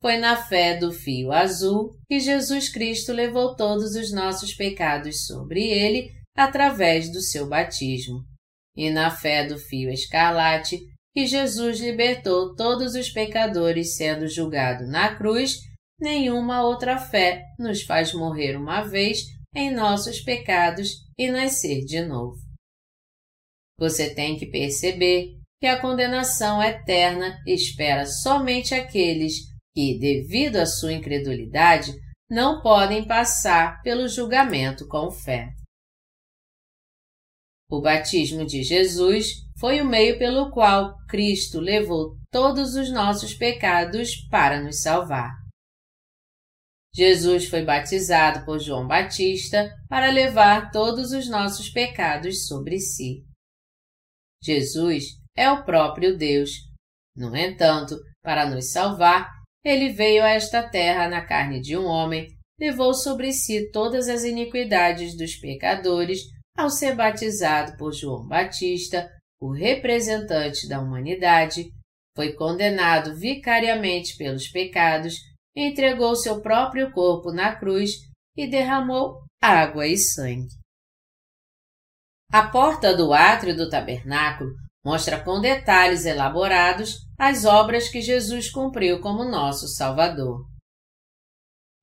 Foi 0.00 0.16
na 0.16 0.34
fé 0.34 0.78
do 0.78 0.90
fio 0.90 1.30
azul 1.30 1.94
que 2.08 2.18
Jesus 2.20 2.70
Cristo 2.70 3.12
levou 3.12 3.54
todos 3.54 3.94
os 3.94 4.10
nossos 4.10 4.54
pecados 4.54 5.26
sobre 5.26 5.62
ele 5.62 6.10
através 6.34 7.12
do 7.12 7.20
seu 7.20 7.46
batismo 7.46 8.24
e 8.74 8.88
na 8.88 9.10
fé 9.10 9.46
do 9.46 9.58
fio 9.58 9.90
escarlate 9.90 10.80
que 11.14 11.26
Jesus 11.26 11.80
libertou 11.80 12.54
todos 12.54 12.94
os 12.94 13.10
pecadores 13.10 13.96
sendo 13.96 14.26
julgado 14.26 14.86
na 14.86 15.14
cruz, 15.14 15.58
nenhuma 16.00 16.62
outra 16.62 16.98
fé 16.98 17.44
nos 17.58 17.82
faz 17.82 18.12
morrer 18.14 18.56
uma 18.56 18.82
vez 18.82 19.20
em 19.54 19.70
nossos 19.70 20.20
pecados 20.20 20.90
e 21.18 21.30
nascer 21.30 21.84
de 21.84 22.00
novo. 22.02 22.36
Você 23.78 24.14
tem 24.14 24.38
que 24.38 24.46
perceber 24.46 25.36
que 25.60 25.66
a 25.66 25.80
condenação 25.80 26.62
eterna 26.62 27.38
espera 27.46 28.06
somente 28.06 28.74
aqueles 28.74 29.34
que, 29.74 29.98
devido 29.98 30.56
à 30.56 30.66
sua 30.66 30.92
incredulidade, 30.92 31.92
não 32.28 32.62
podem 32.62 33.06
passar 33.06 33.82
pelo 33.82 34.08
julgamento 34.08 34.88
com 34.88 35.10
fé. 35.10 35.50
O 37.72 37.80
batismo 37.80 38.44
de 38.44 38.62
Jesus 38.62 39.28
foi 39.58 39.80
o 39.80 39.86
meio 39.86 40.18
pelo 40.18 40.50
qual 40.50 40.94
Cristo 41.08 41.58
levou 41.58 42.18
todos 42.30 42.74
os 42.74 42.92
nossos 42.92 43.32
pecados 43.32 44.14
para 44.30 44.62
nos 44.62 44.82
salvar. 44.82 45.30
Jesus 46.94 47.48
foi 47.48 47.64
batizado 47.64 48.44
por 48.44 48.58
João 48.58 48.86
Batista 48.86 49.74
para 49.88 50.10
levar 50.10 50.70
todos 50.70 51.12
os 51.12 51.30
nossos 51.30 51.70
pecados 51.70 52.46
sobre 52.46 52.78
si. 52.78 53.24
Jesus 54.44 55.04
é 55.34 55.50
o 55.50 55.64
próprio 55.64 56.14
Deus. 56.14 56.50
No 57.16 57.34
entanto, 57.34 57.98
para 58.22 58.44
nos 58.44 58.70
salvar, 58.70 59.30
ele 59.64 59.88
veio 59.88 60.22
a 60.22 60.28
esta 60.28 60.68
terra 60.68 61.08
na 61.08 61.24
carne 61.24 61.58
de 61.58 61.74
um 61.74 61.86
homem, 61.86 62.28
levou 62.60 62.92
sobre 62.92 63.32
si 63.32 63.70
todas 63.70 64.10
as 64.10 64.24
iniquidades 64.24 65.16
dos 65.16 65.36
pecadores 65.36 66.20
ao 66.56 66.70
ser 66.70 66.94
batizado 66.94 67.76
por 67.76 67.92
João 67.92 68.26
Batista, 68.26 69.10
o 69.40 69.52
representante 69.52 70.68
da 70.68 70.80
humanidade, 70.80 71.70
foi 72.14 72.32
condenado 72.34 73.16
vicariamente 73.16 74.16
pelos 74.16 74.48
pecados, 74.48 75.14
entregou 75.56 76.14
seu 76.14 76.40
próprio 76.40 76.92
corpo 76.92 77.32
na 77.32 77.56
cruz 77.56 77.92
e 78.36 78.46
derramou 78.46 79.24
água 79.40 79.86
e 79.86 79.96
sangue. 79.96 80.48
A 82.30 82.48
porta 82.48 82.96
do 82.96 83.12
átrio 83.12 83.56
do 83.56 83.68
tabernáculo 83.68 84.52
mostra 84.84 85.22
com 85.22 85.40
detalhes 85.40 86.06
elaborados 86.06 86.96
as 87.18 87.44
obras 87.44 87.88
que 87.88 88.00
Jesus 88.00 88.50
cumpriu 88.50 89.00
como 89.00 89.24
nosso 89.24 89.68
Salvador. 89.68 90.46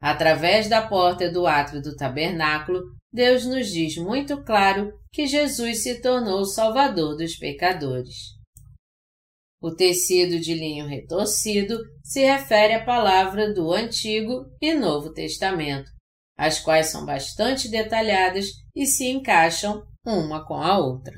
Através 0.01 0.67
da 0.69 0.87
porta 0.87 1.31
do 1.31 1.45
átrio 1.45 1.81
do 1.81 1.95
tabernáculo, 1.95 2.81
Deus 3.11 3.43
nos 3.45 3.71
diz 3.71 3.97
muito 3.97 4.43
claro 4.43 4.93
que 5.11 5.25
Jesus 5.25 5.81
se 5.81 5.99
tornou 6.01 6.41
o 6.41 6.45
Salvador 6.45 7.17
dos 7.17 7.35
pecadores. 7.35 8.37
O 9.61 9.75
tecido 9.75 10.39
de 10.39 10.53
linho 10.53 10.85
retorcido 10.85 11.77
se 12.03 12.21
refere 12.21 12.73
à 12.73 12.85
palavra 12.85 13.53
do 13.53 13.73
Antigo 13.73 14.45
e 14.61 14.73
Novo 14.73 15.11
Testamento, 15.11 15.91
as 16.37 16.59
quais 16.59 16.87
são 16.87 17.05
bastante 17.05 17.67
detalhadas 17.67 18.45
e 18.75 18.85
se 18.85 19.07
encaixam 19.07 19.83
uma 20.05 20.45
com 20.45 20.55
a 20.55 20.77
outra. 20.77 21.13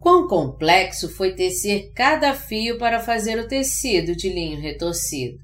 Quão 0.00 0.26
complexo 0.26 1.08
foi 1.08 1.34
tecer 1.34 1.92
cada 1.92 2.34
fio 2.34 2.78
para 2.78 3.00
fazer 3.00 3.38
o 3.38 3.46
tecido 3.46 4.16
de 4.16 4.28
linho 4.28 4.60
retorcido. 4.60 5.38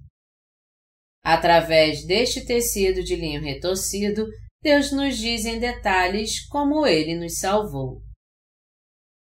Através 1.23 2.05
deste 2.07 2.45
tecido 2.45 3.03
de 3.03 3.17
linho 3.17 3.41
retorcido, 3.41 4.27
Deus 4.65 4.91
nos 4.91 5.19
diz 5.19 5.45
em 5.45 5.61
detalhes 5.61 6.49
como 6.49 6.87
ele 6.87 7.15
nos 7.15 7.39
salvou. 7.39 8.03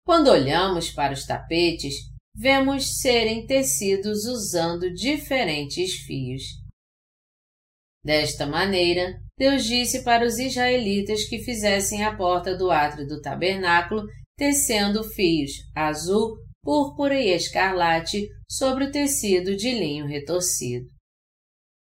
Quando 0.04 0.32
olhamos 0.32 0.90
para 0.90 1.14
os 1.14 1.28
tapetes, 1.28 1.94
vemos 2.36 3.00
serem 3.02 3.46
tecidos 3.46 4.26
usando 4.26 4.92
diferentes 4.92 5.94
fios. 6.08 6.42
Desta 8.04 8.48
maneira, 8.48 9.22
Deus 9.38 9.64
disse 9.66 10.04
para 10.04 10.26
os 10.26 10.40
israelitas 10.40 11.26
que 11.26 11.44
fizessem 11.44 12.04
a 12.04 12.18
porta 12.18 12.58
do 12.58 12.72
átrio 12.72 13.06
do 13.06 13.22
tabernáculo 13.22 14.08
tecendo 14.36 15.04
fios 15.04 15.52
azul, 15.76 16.36
púrpura 16.64 17.14
e 17.14 17.30
escarlate 17.30 18.28
sobre 18.50 18.86
o 18.86 18.92
tecido 18.92 19.56
de 19.56 19.72
linho 19.72 20.08
retorcido. 20.08 20.88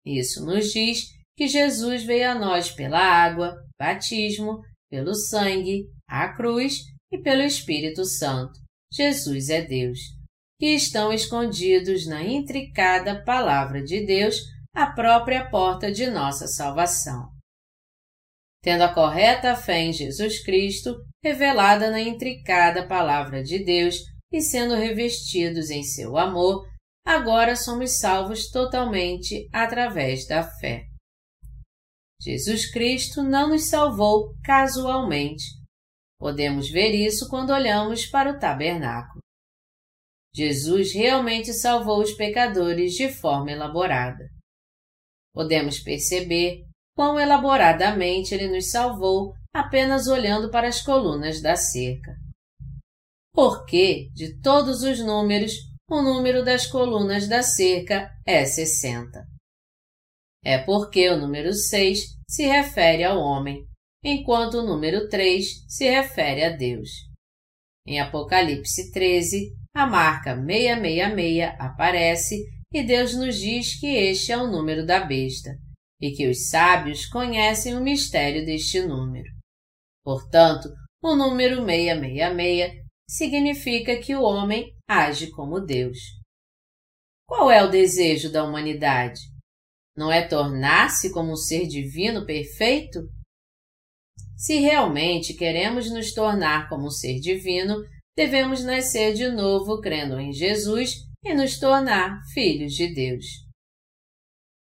Isso 0.06 0.44
nos 0.44 0.70
diz 0.70 1.21
que 1.36 1.48
Jesus 1.48 2.04
veio 2.04 2.30
a 2.30 2.34
nós 2.34 2.70
pela 2.70 2.98
água, 2.98 3.56
batismo, 3.78 4.60
pelo 4.90 5.14
sangue, 5.14 5.86
a 6.06 6.28
cruz 6.34 6.80
e 7.10 7.18
pelo 7.18 7.42
Espírito 7.42 8.04
Santo. 8.04 8.52
Jesus 8.92 9.48
é 9.48 9.62
Deus, 9.62 9.98
que 10.60 10.74
estão 10.74 11.12
escondidos 11.12 12.06
na 12.06 12.22
intricada 12.22 13.24
Palavra 13.24 13.82
de 13.82 14.04
Deus, 14.04 14.36
a 14.74 14.86
própria 14.86 15.48
porta 15.48 15.90
de 15.90 16.06
nossa 16.10 16.46
salvação. 16.46 17.30
Tendo 18.62 18.82
a 18.82 18.94
correta 18.94 19.56
fé 19.56 19.80
em 19.80 19.92
Jesus 19.92 20.42
Cristo, 20.44 20.94
revelada 21.24 21.90
na 21.90 22.00
intricada 22.00 22.86
Palavra 22.86 23.42
de 23.42 23.64
Deus 23.64 23.96
e 24.32 24.40
sendo 24.40 24.74
revestidos 24.74 25.70
em 25.70 25.82
seu 25.82 26.16
amor, 26.16 26.64
agora 27.04 27.56
somos 27.56 27.98
salvos 27.98 28.50
totalmente 28.50 29.48
através 29.52 30.26
da 30.26 30.42
fé. 30.42 30.91
Jesus 32.22 32.70
Cristo 32.70 33.20
não 33.20 33.48
nos 33.48 33.68
salvou 33.68 34.32
casualmente. 34.44 35.42
Podemos 36.20 36.70
ver 36.70 36.92
isso 36.94 37.28
quando 37.28 37.50
olhamos 37.50 38.06
para 38.06 38.30
o 38.30 38.38
tabernáculo. 38.38 39.20
Jesus 40.32 40.92
realmente 40.92 41.52
salvou 41.52 42.00
os 42.00 42.12
pecadores 42.12 42.92
de 42.92 43.12
forma 43.12 43.50
elaborada. 43.50 44.30
Podemos 45.34 45.80
perceber 45.80 46.64
quão 46.94 47.18
elaboradamente 47.18 48.32
ele 48.32 48.48
nos 48.48 48.70
salvou 48.70 49.34
apenas 49.52 50.06
olhando 50.06 50.48
para 50.48 50.68
as 50.68 50.80
colunas 50.80 51.42
da 51.42 51.56
cerca. 51.56 52.14
Porque, 53.34 54.10
de 54.14 54.40
todos 54.40 54.84
os 54.84 55.00
números, 55.00 55.54
o 55.90 56.00
número 56.00 56.44
das 56.44 56.66
colunas 56.66 57.26
da 57.26 57.42
cerca 57.42 58.08
é 58.24 58.44
60. 58.44 59.26
É 60.44 60.58
porque 60.58 61.08
o 61.08 61.16
número 61.16 61.52
6 61.52 62.18
se 62.28 62.46
refere 62.46 63.04
ao 63.04 63.18
homem, 63.18 63.64
enquanto 64.04 64.54
o 64.54 64.66
número 64.66 65.08
3 65.08 65.46
se 65.68 65.88
refere 65.88 66.44
a 66.44 66.50
Deus. 66.50 66.90
Em 67.86 68.00
Apocalipse 68.00 68.90
13, 68.90 69.52
a 69.74 69.86
marca 69.86 70.34
666 70.34 71.54
aparece 71.58 72.44
e 72.72 72.82
Deus 72.82 73.14
nos 73.14 73.38
diz 73.38 73.78
que 73.78 73.86
este 73.86 74.32
é 74.32 74.36
o 74.36 74.50
número 74.50 74.84
da 74.84 75.00
besta 75.00 75.50
e 76.00 76.10
que 76.10 76.28
os 76.28 76.48
sábios 76.48 77.06
conhecem 77.06 77.76
o 77.76 77.82
mistério 77.82 78.44
deste 78.44 78.82
número. 78.82 79.30
Portanto, 80.04 80.68
o 81.02 81.14
número 81.14 81.64
666 81.64 82.82
significa 83.08 83.96
que 83.98 84.16
o 84.16 84.22
homem 84.22 84.74
age 84.88 85.30
como 85.30 85.60
Deus. 85.60 85.98
Qual 87.26 87.50
é 87.50 87.62
o 87.62 87.70
desejo 87.70 88.30
da 88.32 88.44
humanidade? 88.44 89.20
Não 89.96 90.10
é 90.10 90.26
tornar-se 90.26 91.12
como 91.12 91.32
um 91.32 91.36
ser 91.36 91.66
divino 91.66 92.24
perfeito? 92.24 93.00
Se 94.36 94.58
realmente 94.58 95.34
queremos 95.34 95.90
nos 95.90 96.12
tornar 96.12 96.68
como 96.68 96.86
um 96.86 96.90
ser 96.90 97.20
divino, 97.20 97.76
devemos 98.16 98.64
nascer 98.64 99.14
de 99.14 99.28
novo 99.28 99.80
crendo 99.80 100.18
em 100.18 100.32
Jesus 100.32 100.94
e 101.24 101.34
nos 101.34 101.58
tornar 101.58 102.20
filhos 102.32 102.72
de 102.72 102.92
Deus. 102.92 103.24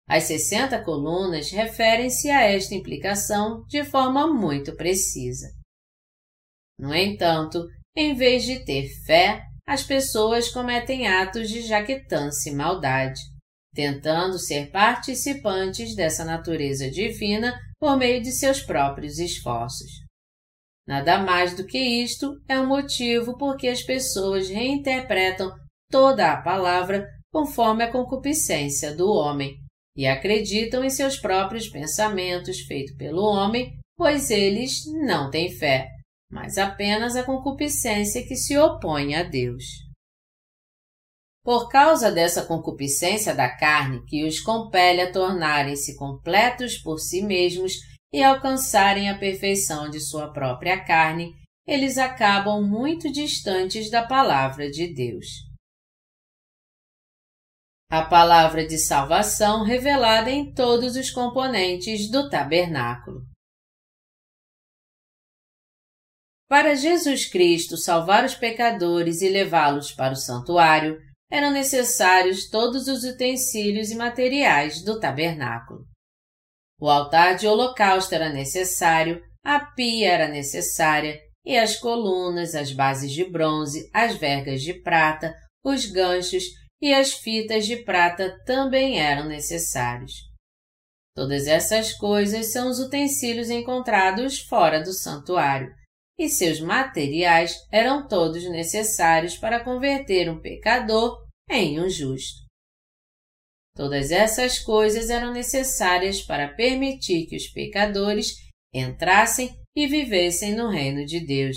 As 0.08 0.24
60 0.24 0.82
colunas 0.84 1.50
referem-se 1.50 2.30
a 2.30 2.42
esta 2.42 2.74
implicação 2.74 3.64
de 3.66 3.84
forma 3.84 4.26
muito 4.26 4.74
precisa. 4.74 5.48
No 6.78 6.94
entanto, 6.94 7.66
em 7.94 8.14
vez 8.14 8.44
de 8.44 8.64
ter 8.64 8.88
fé, 9.04 9.44
as 9.66 9.82
pessoas 9.82 10.48
cometem 10.48 11.06
atos 11.06 11.50
de 11.50 11.60
jaquetância 11.60 12.50
e 12.50 12.54
maldade, 12.54 13.20
tentando 13.78 14.40
ser 14.40 14.72
participantes 14.72 15.94
dessa 15.94 16.24
natureza 16.24 16.90
divina 16.90 17.56
por 17.78 17.96
meio 17.96 18.20
de 18.20 18.32
seus 18.32 18.60
próprios 18.60 19.20
esforços. 19.20 19.88
Nada 20.84 21.18
mais 21.18 21.54
do 21.54 21.64
que 21.64 21.78
isto 21.78 22.42
é 22.48 22.58
o 22.58 22.66
motivo 22.66 23.38
por 23.38 23.56
que 23.56 23.68
as 23.68 23.80
pessoas 23.80 24.48
reinterpretam 24.48 25.54
toda 25.88 26.32
a 26.32 26.42
palavra 26.42 27.08
conforme 27.32 27.84
a 27.84 27.92
concupiscência 27.92 28.92
do 28.96 29.08
homem 29.12 29.56
e 29.96 30.08
acreditam 30.08 30.82
em 30.82 30.90
seus 30.90 31.16
próprios 31.16 31.68
pensamentos 31.68 32.58
feitos 32.62 32.96
pelo 32.96 33.22
homem, 33.22 33.78
pois 33.96 34.28
eles 34.28 34.86
não 34.86 35.30
têm 35.30 35.52
fé, 35.52 35.88
mas 36.28 36.58
apenas 36.58 37.14
a 37.14 37.22
concupiscência 37.22 38.26
que 38.26 38.34
se 38.34 38.58
opõe 38.58 39.14
a 39.14 39.22
Deus. 39.22 39.87
Por 41.48 41.70
causa 41.70 42.12
dessa 42.12 42.44
concupiscência 42.44 43.34
da 43.34 43.48
carne 43.48 44.04
que 44.04 44.22
os 44.26 44.38
compele 44.38 45.00
a 45.00 45.10
tornarem-se 45.10 45.96
completos 45.96 46.76
por 46.76 46.98
si 46.98 47.22
mesmos 47.22 47.72
e 48.12 48.22
alcançarem 48.22 49.08
a 49.08 49.18
perfeição 49.18 49.88
de 49.88 49.98
sua 49.98 50.30
própria 50.30 50.84
carne, 50.84 51.34
eles 51.66 51.96
acabam 51.96 52.60
muito 52.60 53.10
distantes 53.10 53.90
da 53.90 54.06
palavra 54.06 54.70
de 54.70 54.92
Deus. 54.92 55.24
A 57.90 58.04
palavra 58.04 58.66
de 58.66 58.76
salvação 58.76 59.64
revelada 59.64 60.30
em 60.30 60.52
todos 60.52 60.96
os 60.96 61.10
componentes 61.10 62.10
do 62.10 62.28
tabernáculo. 62.28 63.22
Para 66.46 66.74
Jesus 66.74 67.24
Cristo 67.24 67.78
salvar 67.78 68.26
os 68.26 68.34
pecadores 68.34 69.22
e 69.22 69.30
levá-los 69.30 69.92
para 69.92 70.12
o 70.12 70.16
santuário, 70.16 71.07
eram 71.30 71.50
necessários 71.50 72.48
todos 72.48 72.88
os 72.88 73.04
utensílios 73.04 73.90
e 73.90 73.94
materiais 73.94 74.82
do 74.82 74.98
tabernáculo. 74.98 75.84
O 76.80 76.88
altar 76.88 77.36
de 77.36 77.46
holocausto 77.46 78.14
era 78.14 78.30
necessário, 78.30 79.22
a 79.44 79.60
pia 79.60 80.12
era 80.12 80.28
necessária, 80.28 81.20
e 81.44 81.56
as 81.56 81.76
colunas, 81.76 82.54
as 82.54 82.72
bases 82.72 83.12
de 83.12 83.24
bronze, 83.24 83.90
as 83.92 84.16
vergas 84.16 84.62
de 84.62 84.74
prata, 84.74 85.34
os 85.64 85.86
ganchos 85.86 86.44
e 86.80 86.92
as 86.92 87.12
fitas 87.12 87.66
de 87.66 87.76
prata 87.84 88.36
também 88.44 89.00
eram 89.00 89.26
necessários. 89.26 90.12
Todas 91.16 91.46
essas 91.46 91.92
coisas 91.94 92.52
são 92.52 92.68
os 92.68 92.78
utensílios 92.78 93.50
encontrados 93.50 94.38
fora 94.40 94.80
do 94.80 94.92
santuário, 94.92 95.74
e 96.18 96.28
seus 96.28 96.60
materiais 96.60 97.54
eram 97.70 98.08
todos 98.08 98.42
necessários 98.50 99.36
para 99.36 99.62
converter 99.62 100.28
um 100.28 100.40
pecador 100.40 101.24
em 101.48 101.80
um 101.80 101.88
justo. 101.88 102.48
Todas 103.74 104.10
essas 104.10 104.58
coisas 104.58 105.08
eram 105.08 105.32
necessárias 105.32 106.20
para 106.20 106.52
permitir 106.52 107.26
que 107.26 107.36
os 107.36 107.46
pecadores 107.46 108.34
entrassem 108.74 109.56
e 109.76 109.86
vivessem 109.86 110.56
no 110.56 110.68
reino 110.68 111.06
de 111.06 111.24
Deus. 111.24 111.56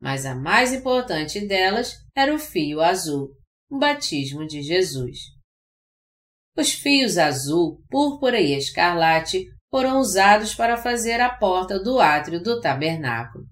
Mas 0.00 0.24
a 0.24 0.34
mais 0.34 0.72
importante 0.72 1.46
delas 1.46 1.94
era 2.16 2.34
o 2.34 2.38
fio 2.38 2.80
azul, 2.80 3.28
o 3.70 3.78
batismo 3.78 4.46
de 4.46 4.62
Jesus. 4.62 5.18
Os 6.56 6.72
fios 6.72 7.18
azul, 7.18 7.82
púrpura 7.90 8.40
e 8.40 8.56
escarlate 8.56 9.46
foram 9.70 10.00
usados 10.00 10.54
para 10.54 10.76
fazer 10.76 11.20
a 11.20 11.34
porta 11.34 11.78
do 11.78 12.00
átrio 12.00 12.42
do 12.42 12.60
tabernáculo. 12.60 13.51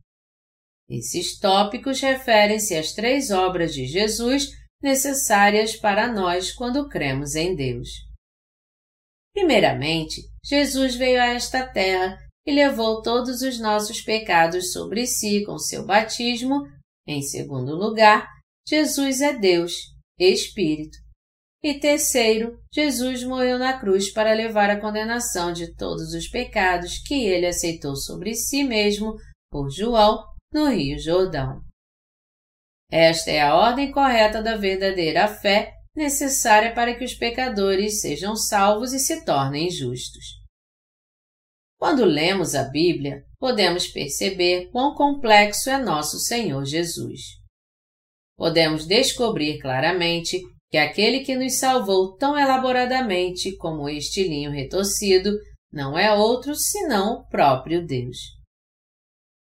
Esses 0.91 1.39
tópicos 1.39 2.01
referem-se 2.01 2.75
às 2.75 2.93
três 2.93 3.31
obras 3.31 3.73
de 3.73 3.87
Jesus 3.87 4.49
necessárias 4.83 5.77
para 5.77 6.13
nós 6.13 6.53
quando 6.53 6.89
cremos 6.89 7.37
em 7.37 7.55
Deus. 7.55 7.89
Primeiramente, 9.33 10.23
Jesus 10.45 10.97
veio 10.97 11.21
a 11.21 11.27
esta 11.27 11.65
terra 11.65 12.19
e 12.45 12.51
levou 12.51 13.03
todos 13.03 13.41
os 13.43 13.61
nossos 13.61 14.01
pecados 14.01 14.73
sobre 14.73 15.07
si 15.07 15.45
com 15.45 15.57
seu 15.59 15.87
batismo. 15.87 16.67
Em 17.07 17.23
segundo 17.23 17.77
lugar, 17.77 18.27
Jesus 18.69 19.21
é 19.21 19.33
Deus, 19.39 19.75
Espírito. 20.19 20.99
E 21.63 21.79
terceiro, 21.79 22.59
Jesus 22.75 23.23
morreu 23.23 23.59
na 23.59 23.79
cruz 23.79 24.11
para 24.11 24.33
levar 24.33 24.71
a 24.71 24.81
condenação 24.81 25.53
de 25.53 25.73
todos 25.77 26.15
os 26.15 26.27
pecados 26.27 26.99
que 27.07 27.27
ele 27.27 27.47
aceitou 27.47 27.95
sobre 27.95 28.35
si 28.35 28.65
mesmo 28.65 29.15
por 29.51 29.71
João 29.71 30.30
no 30.53 30.69
Rio 30.69 30.99
Jordão. 30.99 31.61
Esta 32.91 33.31
é 33.31 33.41
a 33.41 33.55
ordem 33.55 33.93
correta 33.93 34.43
da 34.43 34.57
verdadeira 34.57 35.29
fé 35.29 35.75
necessária 35.95 36.75
para 36.75 36.95
que 36.95 37.05
os 37.05 37.15
pecadores 37.15 38.01
sejam 38.01 38.35
salvos 38.35 38.93
e 38.93 38.99
se 38.99 39.25
tornem 39.25 39.71
justos. 39.71 40.41
Quando 41.79 42.05
lemos 42.05 42.55
a 42.55 42.65
Bíblia, 42.65 43.25
podemos 43.39 43.87
perceber 43.87 44.71
quão 44.71 44.95
complexo 44.95 45.71
é 45.71 45.79
nosso 45.79 46.19
Senhor 46.19 46.65
Jesus. 46.65 47.21
Podemos 48.37 48.87
descobrir 48.87 49.59
claramente 49.61 50.41
que 50.71 50.77
aquele 50.77 51.21
que 51.21 51.37
nos 51.37 51.59
salvou 51.59 52.17
tão 52.17 52.39
elaboradamente 52.39 53.57
como 53.57 53.89
este 53.89 54.27
linho 54.27 54.51
retorcido 54.51 55.33
não 55.73 55.99
é 55.99 56.13
outro 56.13 56.55
senão 56.55 57.15
o 57.15 57.29
próprio 57.29 57.87
Deus. 57.87 58.40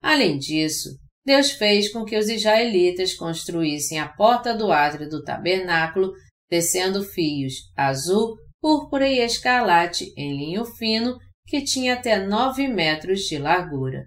Além 0.02 0.38
disso, 0.38 0.90
Deus 1.26 1.52
fez 1.52 1.92
com 1.92 2.06
que 2.06 2.18
os 2.18 2.30
israelitas 2.30 3.14
construíssem 3.14 4.00
a 4.00 4.08
porta 4.08 4.54
do 4.54 4.72
átrio 4.72 5.10
do 5.10 5.24
tabernáculo, 5.24 6.14
tecendo 6.50 7.04
fios 7.04 7.54
azul, 7.76 8.36
púrpura 8.62 9.08
e 9.08 9.20
escarlate 9.20 10.12
em 10.18 10.36
linho 10.36 10.66
fino 10.66 11.18
que 11.46 11.64
tinha 11.64 11.96
até 11.96 12.20
nove 12.26 12.68
metros 12.68 13.22
de 13.22 13.38
largura. 13.38 14.06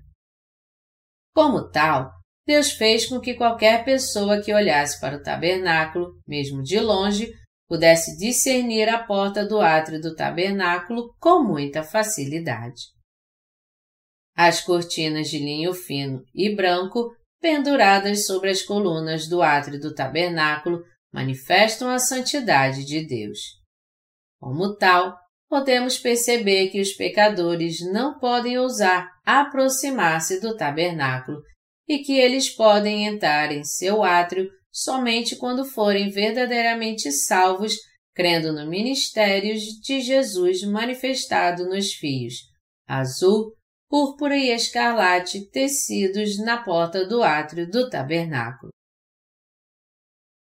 Como 1.35 1.70
tal, 1.70 2.11
Deus 2.46 2.72
fez 2.72 3.07
com 3.07 3.20
que 3.20 3.35
qualquer 3.35 3.85
pessoa 3.85 4.42
que 4.42 4.52
olhasse 4.52 5.00
para 5.00 5.16
o 5.16 5.22
tabernáculo, 5.22 6.12
mesmo 6.26 6.62
de 6.62 6.78
longe, 6.81 7.33
pudesse 7.68 8.16
discernir 8.18 8.88
a 8.88 9.02
porta 9.02 9.46
do 9.46 9.61
átrio 9.61 10.00
do 10.00 10.14
tabernáculo 10.14 11.14
com 11.18 11.42
muita 11.42 11.83
facilidade. 11.83 12.83
As 14.34 14.60
cortinas 14.60 15.28
de 15.28 15.38
linho 15.38 15.74
fino 15.74 16.24
e 16.34 16.54
branco, 16.54 17.14
penduradas 17.40 18.26
sobre 18.26 18.50
as 18.50 18.62
colunas 18.62 19.28
do 19.28 19.42
átrio 19.42 19.78
do 19.78 19.94
tabernáculo, 19.94 20.83
manifestam 21.12 21.90
a 21.90 21.98
santidade 21.98 22.85
de 22.85 23.06
Deus. 23.06 23.38
Como 24.40 24.74
tal, 24.76 25.16
podemos 25.48 25.98
perceber 25.98 26.70
que 26.70 26.80
os 26.80 26.92
pecadores 26.92 27.80
não 27.92 28.18
podem 28.18 28.58
ousar 28.58 29.10
aproximar-se 29.24 30.40
do 30.40 30.56
tabernáculo 30.56 31.42
e 31.87 31.98
que 31.98 32.18
eles 32.18 32.48
podem 32.48 33.06
entrar 33.06 33.52
em 33.52 33.62
seu 33.62 34.02
átrio 34.02 34.48
somente 34.70 35.37
quando 35.37 35.64
forem 35.64 36.08
verdadeiramente 36.08 37.12
salvos, 37.12 37.74
crendo 38.14 38.52
no 38.52 38.66
ministério 38.66 39.54
de 39.83 40.00
Jesus 40.00 40.62
manifestado 40.62 41.68
nos 41.68 41.92
fios 41.92 42.50
azul, 42.87 43.52
púrpura 43.92 44.34
e 44.34 44.48
escarlate 44.48 45.50
tecidos 45.50 46.38
na 46.38 46.64
porta 46.64 47.06
do 47.06 47.22
átrio 47.22 47.70
do 47.70 47.90
tabernáculo. 47.90 48.72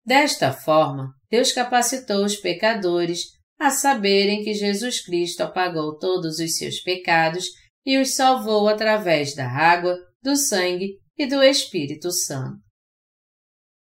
Desta 0.03 0.55
forma, 0.55 1.13
Deus 1.31 1.53
capacitou 1.53 2.25
os 2.25 2.37
pecadores 2.37 3.27
a 3.61 3.69
saberem 3.69 4.43
que 4.43 4.55
Jesus 4.55 5.05
Cristo 5.05 5.43
apagou 5.43 5.99
todos 5.99 6.39
os 6.39 6.57
seus 6.57 6.81
pecados 6.81 7.45
e 7.85 7.99
os 7.99 8.15
salvou 8.15 8.71
através 8.71 9.35
da 9.35 9.47
água, 9.47 9.99
do 10.23 10.35
sangue 10.35 10.99
e 11.19 11.27
do 11.27 11.43
Espírito 11.43 12.11
Santo. 12.11 12.59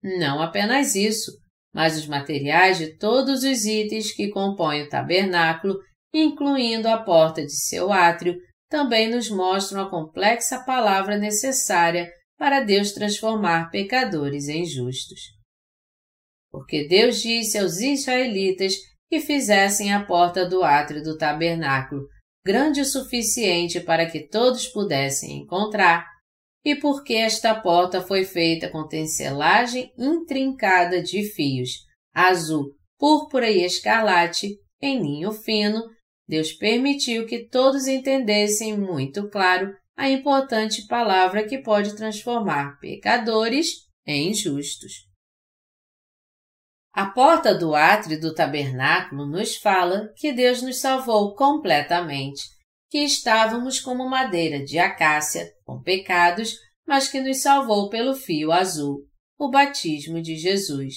Não 0.01 0.41
apenas 0.41 0.95
isso, 0.95 1.31
mas 1.71 1.95
os 1.95 2.07
materiais 2.07 2.79
de 2.79 2.97
todos 2.97 3.43
os 3.43 3.65
itens 3.65 4.11
que 4.11 4.31
compõem 4.31 4.81
o 4.81 4.89
tabernáculo, 4.89 5.77
incluindo 6.11 6.87
a 6.87 7.03
porta 7.03 7.45
de 7.45 7.55
seu 7.55 7.93
átrio, 7.93 8.35
também 8.73 9.07
nos 9.07 9.29
mostram 9.29 9.83
a 9.83 9.89
complexa 9.91 10.63
palavra 10.63 11.15
necessária 11.15 12.11
para 12.35 12.61
Deus 12.61 12.91
transformar 12.91 13.69
pecadores 13.69 14.47
em 14.47 14.65
justos. 14.65 15.19
Porque 16.51 16.87
Deus 16.87 17.21
disse 17.21 17.59
aos 17.59 17.77
israelitas 17.77 18.73
que 19.07 19.19
fizessem 19.19 19.93
a 19.93 20.03
porta 20.03 20.43
do 20.43 20.63
átrio 20.63 21.03
do 21.03 21.15
tabernáculo 21.15 22.07
grande 22.43 22.81
o 22.81 22.85
suficiente 22.85 23.79
para 23.79 24.09
que 24.09 24.27
todos 24.27 24.67
pudessem 24.67 25.43
encontrar, 25.43 26.07
e 26.65 26.75
porque 26.75 27.13
esta 27.13 27.53
porta 27.53 28.01
foi 28.01 28.25
feita 28.25 28.71
com 28.71 28.87
tencelagem 28.87 29.93
intrincada 29.95 30.99
de 30.99 31.23
fios, 31.23 31.69
azul, 32.11 32.73
púrpura 32.97 33.51
e 33.51 33.63
escarlate, 33.63 34.57
em 34.81 34.99
linho 34.99 35.31
fino, 35.31 35.79
Deus 36.27 36.51
permitiu 36.53 37.25
que 37.25 37.47
todos 37.47 37.87
entendessem 37.87 38.77
muito 38.77 39.29
claro 39.29 39.75
a 39.95 40.09
importante 40.09 40.87
palavra 40.87 41.47
que 41.47 41.59
pode 41.59 41.95
transformar 41.95 42.79
pecadores 42.79 43.67
em 44.05 44.33
justos. 44.33 45.07
A 46.93 47.07
porta 47.07 47.55
do 47.55 47.73
átrio 47.73 48.19
do 48.19 48.33
tabernáculo 48.33 49.25
nos 49.25 49.57
fala 49.57 50.13
que 50.15 50.31
Deus 50.31 50.61
nos 50.61 50.79
salvou 50.79 51.35
completamente, 51.35 52.43
que 52.89 52.99
estávamos 52.99 53.79
como 53.79 54.07
madeira 54.07 54.63
de 54.63 54.77
acácia, 54.77 55.51
com 55.65 55.81
pecados, 55.81 56.55
mas 56.85 57.07
que 57.07 57.19
nos 57.19 57.41
salvou 57.41 57.89
pelo 57.89 58.13
fio 58.13 58.51
azul, 58.51 59.07
o 59.39 59.49
batismo 59.49 60.21
de 60.21 60.35
Jesus, 60.35 60.95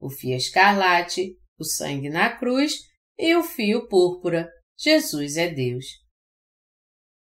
o 0.00 0.10
fio 0.10 0.34
escarlate, 0.34 1.36
o 1.58 1.64
sangue 1.64 2.08
na 2.08 2.28
cruz 2.28 2.80
e 3.16 3.34
o 3.36 3.44
fio 3.44 3.86
púrpura, 3.86 4.50
Jesus 4.78 5.36
é 5.36 5.48
Deus. 5.48 5.86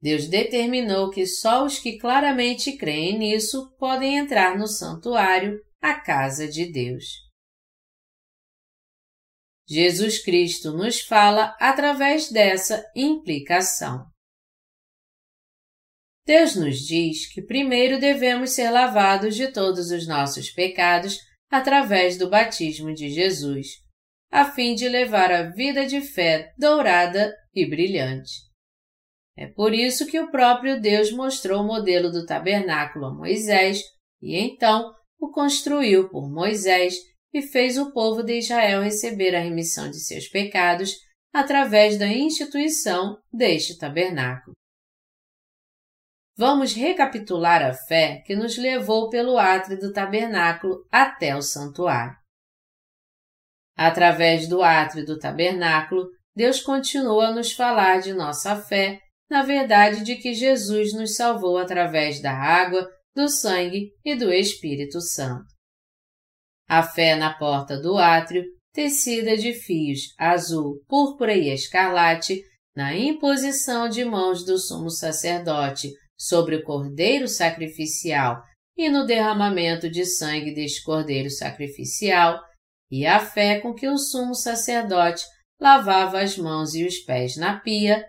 Deus 0.01 0.27
determinou 0.27 1.11
que 1.11 1.27
só 1.27 1.63
os 1.63 1.77
que 1.77 1.99
claramente 1.99 2.75
creem 2.75 3.19
nisso 3.19 3.75
podem 3.77 4.17
entrar 4.17 4.57
no 4.57 4.67
santuário, 4.67 5.59
a 5.79 5.99
casa 5.99 6.47
de 6.47 6.71
Deus. 6.71 7.05
Jesus 9.67 10.23
Cristo 10.23 10.71
nos 10.73 11.01
fala 11.01 11.55
através 11.59 12.29
dessa 12.31 12.83
implicação. 12.95 14.05
Deus 16.25 16.55
nos 16.55 16.79
diz 16.79 17.31
que 17.33 17.41
primeiro 17.41 17.99
devemos 17.99 18.51
ser 18.51 18.69
lavados 18.69 19.35
de 19.35 19.51
todos 19.51 19.91
os 19.91 20.07
nossos 20.07 20.51
pecados 20.51 21.17
através 21.49 22.17
do 22.17 22.29
batismo 22.29 22.93
de 22.93 23.09
Jesus, 23.09 23.67
a 24.31 24.45
fim 24.45 24.75
de 24.75 24.87
levar 24.87 25.31
a 25.31 25.49
vida 25.51 25.85
de 25.85 26.01
fé 26.01 26.53
dourada 26.57 27.33
e 27.53 27.69
brilhante. 27.69 28.31
É 29.37 29.47
por 29.47 29.73
isso 29.73 30.05
que 30.07 30.19
o 30.19 30.29
próprio 30.29 30.79
Deus 30.79 31.11
mostrou 31.11 31.61
o 31.61 31.67
modelo 31.67 32.11
do 32.11 32.25
tabernáculo 32.25 33.05
a 33.05 33.13
Moisés 33.13 33.81
e 34.21 34.37
então 34.37 34.93
o 35.19 35.31
construiu 35.31 36.09
por 36.09 36.29
Moisés 36.29 36.95
e 37.33 37.41
fez 37.41 37.77
o 37.77 37.91
povo 37.91 38.23
de 38.23 38.37
Israel 38.39 38.81
receber 38.81 39.35
a 39.35 39.39
remissão 39.39 39.89
de 39.89 39.99
seus 39.99 40.27
pecados 40.27 40.95
através 41.33 41.97
da 41.97 42.07
instituição 42.07 43.17
deste 43.31 43.77
tabernáculo. 43.77 44.53
Vamos 46.37 46.73
recapitular 46.73 47.61
a 47.61 47.73
fé 47.73 48.21
que 48.25 48.35
nos 48.35 48.57
levou 48.57 49.09
pelo 49.09 49.37
átrio 49.37 49.79
do 49.79 49.93
tabernáculo 49.93 50.85
até 50.91 51.35
o 51.35 51.41
santuário. 51.41 52.15
Através 53.77 54.47
do 54.47 54.61
átrio 54.61 55.05
do 55.05 55.19
tabernáculo, 55.19 56.09
Deus 56.35 56.61
continua 56.61 57.27
a 57.27 57.33
nos 57.33 57.51
falar 57.51 57.99
de 57.99 58.13
nossa 58.13 58.55
fé 58.55 58.99
na 59.31 59.43
verdade 59.43 60.03
de 60.03 60.17
que 60.17 60.33
Jesus 60.33 60.93
nos 60.93 61.15
salvou 61.15 61.57
através 61.57 62.21
da 62.21 62.33
água, 62.33 62.85
do 63.15 63.29
sangue 63.29 63.93
e 64.03 64.13
do 64.13 64.29
Espírito 64.29 64.99
Santo. 64.99 65.45
A 66.67 66.83
fé 66.83 67.15
na 67.15 67.33
porta 67.33 67.79
do 67.79 67.97
átrio, 67.97 68.43
tecida 68.73 69.37
de 69.37 69.53
fios 69.53 70.13
azul, 70.17 70.83
púrpura 70.85 71.33
e 71.33 71.49
escarlate, 71.49 72.43
na 72.75 72.93
imposição 72.93 73.87
de 73.87 74.03
mãos 74.03 74.45
do 74.45 74.57
sumo 74.57 74.89
sacerdote 74.89 75.89
sobre 76.17 76.57
o 76.57 76.63
cordeiro 76.63 77.27
sacrificial 77.27 78.41
e 78.77 78.89
no 78.89 79.05
derramamento 79.05 79.89
de 79.89 80.05
sangue 80.05 80.53
deste 80.53 80.83
cordeiro 80.83 81.29
sacrificial, 81.29 82.37
e 82.89 83.05
a 83.05 83.19
fé 83.19 83.61
com 83.61 83.73
que 83.73 83.87
o 83.87 83.97
sumo 83.97 84.35
sacerdote 84.35 85.23
lavava 85.61 86.19
as 86.19 86.37
mãos 86.37 86.73
e 86.73 86.83
os 86.83 86.97
pés 86.97 87.37
na 87.37 87.59
pia, 87.59 88.03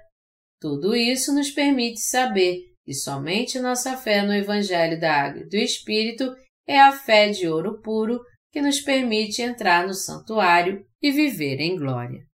tudo 0.58 0.96
isso 0.96 1.34
nos 1.34 1.50
permite 1.50 2.00
saber 2.00 2.60
que 2.84 2.94
somente 2.94 3.60
nossa 3.60 3.96
fé 3.96 4.22
no 4.22 4.32
Evangelho 4.32 4.98
da 4.98 5.12
Água 5.12 5.42
e 5.42 5.48
do 5.48 5.56
Espírito 5.56 6.34
é 6.66 6.80
a 6.80 6.92
fé 6.92 7.28
de 7.28 7.46
ouro 7.46 7.80
puro 7.82 8.20
que 8.50 8.62
nos 8.62 8.80
permite 8.80 9.42
entrar 9.42 9.86
no 9.86 9.94
santuário 9.94 10.84
e 11.00 11.10
viver 11.10 11.60
em 11.60 11.76
glória. 11.76 12.24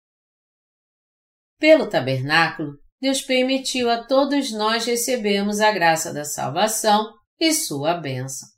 Pelo 1.58 1.88
tabernáculo, 1.88 2.78
Deus 3.00 3.20
permitiu 3.20 3.90
a 3.90 4.04
todos 4.04 4.52
nós 4.52 4.84
recebermos 4.84 5.60
a 5.60 5.72
graça 5.72 6.12
da 6.12 6.24
salvação 6.24 7.12
e 7.40 7.52
sua 7.52 7.94
bênção. 7.94 8.48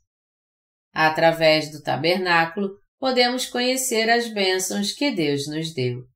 Através 0.93 1.71
do 1.71 1.81
tabernáculo, 1.81 2.69
podemos 2.99 3.45
conhecer 3.45 4.09
as 4.09 4.31
bênçãos 4.31 4.91
que 4.91 5.11
Deus 5.11 5.47
nos 5.47 5.73
deu. 5.73 6.10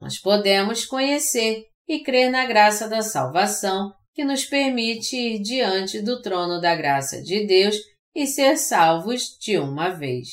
Nós 0.00 0.18
podemos 0.20 0.84
conhecer 0.84 1.64
e 1.88 2.02
crer 2.02 2.30
na 2.30 2.44
graça 2.46 2.88
da 2.88 3.02
salvação 3.02 3.92
que 4.14 4.24
nos 4.24 4.44
permite 4.44 5.16
ir 5.16 5.42
diante 5.42 6.00
do 6.00 6.20
trono 6.22 6.60
da 6.60 6.74
graça 6.74 7.22
de 7.22 7.46
Deus 7.46 7.76
e 8.14 8.26
ser 8.26 8.56
salvos 8.56 9.36
de 9.38 9.58
uma 9.58 9.90
vez. 9.90 10.28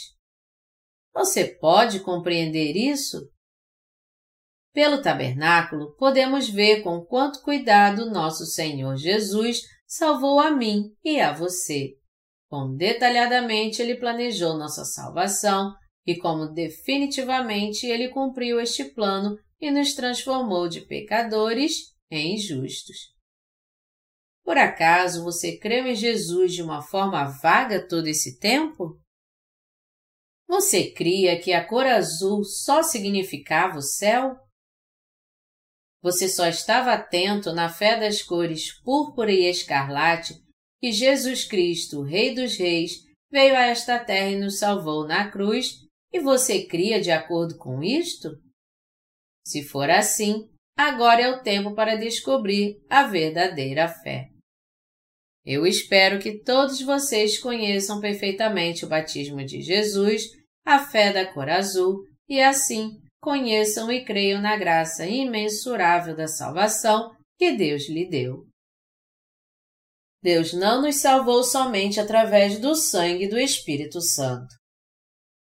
Você 1.14 1.45
pode 1.45 1.99
compreender 1.99 2.76
isso? 2.76 3.30
Pelo 4.74 5.01
tabernáculo, 5.01 5.95
podemos 5.97 6.49
ver 6.49 6.82
com 6.82 7.01
quanto 7.05 7.41
cuidado 7.41 8.09
nosso 8.09 8.45
Senhor 8.45 8.95
Jesus 8.97 9.61
salvou 9.86 10.39
a 10.39 10.49
mim 10.49 10.91
e 11.03 11.20
a 11.20 11.32
você. 11.32 11.91
Quão 12.49 12.76
detalhadamente 12.76 13.82
ele 13.82 13.95
planejou 13.95 14.57
nossa 14.57 14.84
salvação 14.84 15.74
e 16.05 16.18
como 16.18 16.47
definitivamente 16.47 17.86
ele 17.86 18.09
cumpriu 18.09 18.59
este 18.59 18.86
plano 18.86 19.38
e 19.64 19.72
nos 19.72 19.93
transformou 19.93 20.68
de 20.68 20.82
pecadores 20.82 21.95
em 22.11 22.38
justos. 22.38 23.14
Por 24.43 24.57
acaso 24.57 25.24
você 25.24 25.57
creu 25.57 25.88
em 25.88 25.95
Jesus 25.95 26.51
de 26.51 26.61
uma 26.61 26.82
forma 26.82 27.24
vaga 27.41 27.88
todo 27.88 28.07
esse 28.07 28.38
tempo? 28.39 28.99
Você 30.49 30.91
cria 30.91 31.41
que 31.41 31.53
a 31.53 31.66
cor 31.66 31.86
azul 31.86 32.43
só 32.43 32.84
significava 32.84 33.78
o 33.78 33.82
céu? 33.82 34.36
Você 36.01 36.28
só 36.28 36.45
estava 36.45 36.91
atento 36.91 37.53
na 37.53 37.70
fé 37.70 37.97
das 37.97 38.22
cores 38.22 38.78
púrpura 38.82 39.32
e 39.32 39.49
escarlate 39.49 40.34
que 40.82 40.91
Jesus 40.91 41.45
Cristo, 41.45 42.01
Rei 42.01 42.36
dos 42.36 42.57
Reis, 42.57 42.91
veio 43.32 43.55
a 43.55 43.61
esta 43.61 43.97
terra 43.97 44.32
e 44.32 44.39
nos 44.39 44.59
salvou 44.59 45.07
na 45.07 45.32
cruz, 45.32 45.78
e 46.11 46.20
você 46.20 46.66
cria 46.66 46.99
de 46.99 47.11
acordo 47.11 47.57
com 47.57 47.82
isto? 47.82 48.43
Se 49.46 49.64
for 49.64 49.89
assim, 49.89 50.50
agora 50.78 51.22
é 51.22 51.30
o 51.30 51.44
tempo 51.44 51.76
para 51.76 51.96
descobrir 51.96 52.78
a 52.89 53.04
verdadeira 53.04 53.88
fé. 53.88 54.30
Eu 55.46 55.66
espero 55.66 56.20
que 56.20 56.41
todos 56.41 56.82
vocês 56.82 57.38
conheçam 57.38 58.00
perfeitamente 58.00 58.86
o 58.86 58.89
batismo 58.89 59.44
de 59.44 59.62
Jesus, 59.62 60.24
a 60.66 60.80
fé 60.80 61.12
da 61.12 61.32
cor 61.32 61.50
azul 61.50 62.06
e 62.30 62.41
assim 62.41 62.98
conheçam 63.22 63.91
e 63.91 64.04
creiam 64.06 64.41
na 64.41 64.56
graça 64.56 65.06
imensurável 65.06 66.16
da 66.16 66.28
salvação 66.28 67.14
que 67.38 67.52
Deus 67.52 67.89
lhe 67.89 68.08
deu. 68.10 68.46
Deus 70.22 70.54
não 70.54 70.82
nos 70.82 71.02
salvou 71.02 71.44
somente 71.44 72.00
através 72.00 72.58
do 72.60 72.76
sangue 72.76 73.28
do 73.28 73.38
Espírito 73.38 74.00
Santo. 74.00 74.56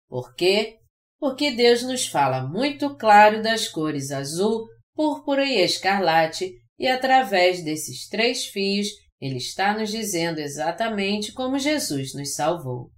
Por 0.06 0.34
quê? 0.34 0.78
Porque 1.26 1.50
Deus 1.50 1.82
nos 1.82 2.06
fala 2.06 2.46
muito 2.46 2.96
claro 2.96 3.42
das 3.42 3.66
cores 3.66 4.12
azul, 4.12 4.68
púrpura 4.94 5.44
e 5.44 5.60
escarlate, 5.60 6.52
e 6.78 6.86
através 6.86 7.64
desses 7.64 8.08
três 8.08 8.46
fios 8.46 8.86
ele 9.20 9.38
está 9.38 9.76
nos 9.76 9.90
dizendo 9.90 10.38
exatamente 10.38 11.32
como 11.32 11.58
Jesus 11.58 12.14
nos 12.14 12.32
salvou. 12.34 12.92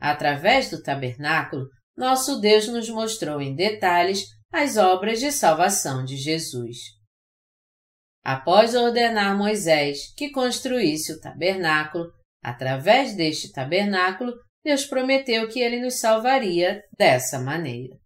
Através 0.00 0.70
do 0.70 0.80
tabernáculo, 0.80 1.66
nosso 1.96 2.40
Deus 2.40 2.68
nos 2.68 2.88
mostrou 2.88 3.42
em 3.42 3.56
detalhes 3.56 4.26
as 4.52 4.76
obras 4.76 5.18
de 5.18 5.32
salvação 5.32 6.04
de 6.04 6.16
Jesus. 6.16 6.76
após 8.22 8.76
ordenar 8.76 9.36
Moisés 9.36 10.14
que 10.14 10.30
construísse 10.30 11.12
o 11.12 11.20
tabernáculo, 11.20 12.04
através 12.40 13.16
deste 13.16 13.50
tabernáculo, 13.50 14.32
Deus 14.64 14.84
prometeu 14.84 15.48
que 15.48 15.60
ele 15.60 15.80
nos 15.80 15.98
salvaria 15.98 16.82
dessa 16.96 17.38
maneira. 17.38 17.98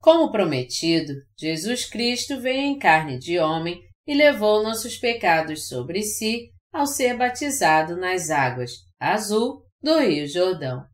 Como 0.00 0.32
prometido, 0.32 1.12
Jesus 1.38 1.84
Cristo 1.84 2.40
veio 2.40 2.60
em 2.60 2.78
carne 2.78 3.18
de 3.18 3.38
homem 3.38 3.80
e 4.06 4.14
levou 4.14 4.62
nossos 4.62 4.96
pecados 4.96 5.68
sobre 5.68 6.02
si 6.02 6.50
ao 6.72 6.86
ser 6.86 7.16
batizado 7.16 7.96
nas 7.96 8.30
águas 8.30 8.72
azul 8.98 9.64
do 9.82 9.98
Rio 9.98 10.26
Jordão. 10.26 10.84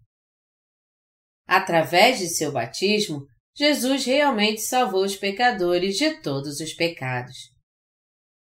Através 1.46 2.18
de 2.18 2.28
seu 2.28 2.52
batismo, 2.52 3.26
Jesus 3.54 4.04
realmente 4.04 4.60
salvou 4.60 5.04
os 5.04 5.16
pecadores 5.16 5.96
de 5.96 6.20
todos 6.20 6.60
os 6.60 6.72
pecados. 6.74 7.36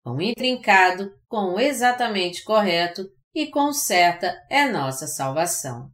Quão 0.03 0.21
intrincado, 0.21 1.11
quão 1.29 1.59
exatamente 1.59 2.43
correto 2.43 3.09
e 3.35 3.51
quão 3.51 3.73
certa 3.73 4.37
é 4.49 4.71
nossa 4.71 5.07
salvação. 5.07 5.91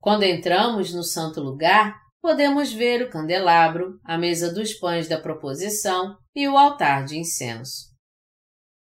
Quando 0.00 0.22
entramos 0.22 0.94
no 0.94 1.02
santo 1.02 1.40
lugar, 1.40 1.94
podemos 2.22 2.72
ver 2.72 3.02
o 3.02 3.10
candelabro, 3.10 4.00
a 4.04 4.16
mesa 4.16 4.52
dos 4.52 4.74
pães 4.74 5.08
da 5.08 5.20
proposição 5.20 6.16
e 6.34 6.48
o 6.48 6.56
altar 6.56 7.04
de 7.04 7.18
incenso. 7.18 7.90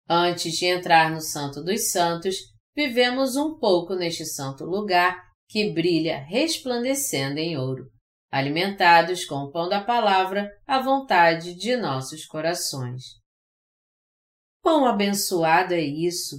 Antes 0.09 0.53
de 0.53 0.65
entrar 0.65 1.11
no 1.11 1.21
Santo 1.21 1.63
dos 1.63 1.91
Santos, 1.91 2.35
vivemos 2.75 3.35
um 3.35 3.57
pouco 3.57 3.95
neste 3.95 4.25
santo 4.25 4.65
lugar 4.65 5.21
que 5.47 5.71
brilha 5.71 6.19
resplandecendo 6.25 7.37
em 7.37 7.57
ouro, 7.57 7.89
alimentados 8.31 9.25
com 9.25 9.35
o 9.35 9.51
pão 9.51 9.69
da 9.69 9.83
palavra 9.83 10.49
à 10.67 10.81
vontade 10.81 11.53
de 11.55 11.75
nossos 11.75 12.25
corações. 12.25 13.03
Quão 14.61 14.85
abençoado 14.85 15.73
é 15.73 15.81
isso! 15.81 16.37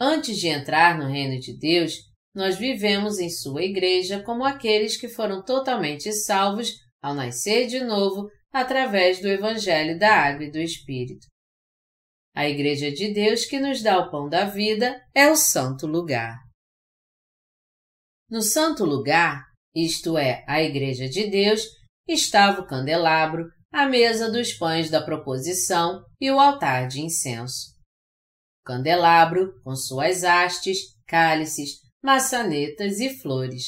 Antes 0.00 0.38
de 0.38 0.46
entrar 0.46 0.96
no 0.96 1.08
reino 1.08 1.40
de 1.40 1.58
Deus, 1.58 1.94
nós 2.34 2.56
vivemos 2.56 3.18
em 3.18 3.28
Sua 3.28 3.62
Igreja 3.62 4.22
como 4.22 4.44
aqueles 4.44 4.96
que 4.96 5.08
foram 5.08 5.42
totalmente 5.44 6.12
salvos 6.12 6.72
ao 7.02 7.14
nascer 7.14 7.66
de 7.66 7.80
novo 7.80 8.28
através 8.52 9.20
do 9.20 9.28
Evangelho 9.28 9.98
da 9.98 10.14
Água 10.14 10.44
e 10.44 10.50
do 10.50 10.58
Espírito. 10.58 11.26
A 12.34 12.48
Igreja 12.48 12.92
de 12.92 13.12
Deus 13.12 13.44
que 13.44 13.58
nos 13.58 13.82
dá 13.82 13.98
o 13.98 14.10
pão 14.10 14.28
da 14.28 14.44
vida 14.44 15.02
é 15.12 15.28
o 15.28 15.34
Santo 15.34 15.86
Lugar. 15.86 16.38
No 18.30 18.42
Santo 18.42 18.84
Lugar, 18.84 19.42
isto 19.74 20.16
é, 20.16 20.44
a 20.46 20.62
Igreja 20.62 21.08
de 21.08 21.28
Deus, 21.28 21.62
estava 22.06 22.60
o 22.60 22.66
candelabro, 22.66 23.50
a 23.72 23.86
mesa 23.86 24.30
dos 24.30 24.52
pães 24.52 24.90
da 24.90 25.02
proposição 25.02 26.04
e 26.20 26.30
o 26.30 26.38
altar 26.38 26.86
de 26.86 27.00
incenso. 27.00 27.77
Candelabro, 28.68 29.58
com 29.64 29.74
suas 29.74 30.24
hastes, 30.24 30.94
cálices, 31.06 31.80
maçanetas 32.04 33.00
e 33.00 33.08
flores. 33.18 33.64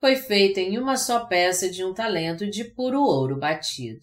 Foi 0.00 0.16
feita 0.16 0.58
em 0.58 0.76
uma 0.76 0.96
só 0.96 1.26
peça 1.26 1.70
de 1.70 1.84
um 1.84 1.94
talento 1.94 2.50
de 2.50 2.64
puro 2.64 3.00
ouro 3.00 3.38
batido. 3.38 4.00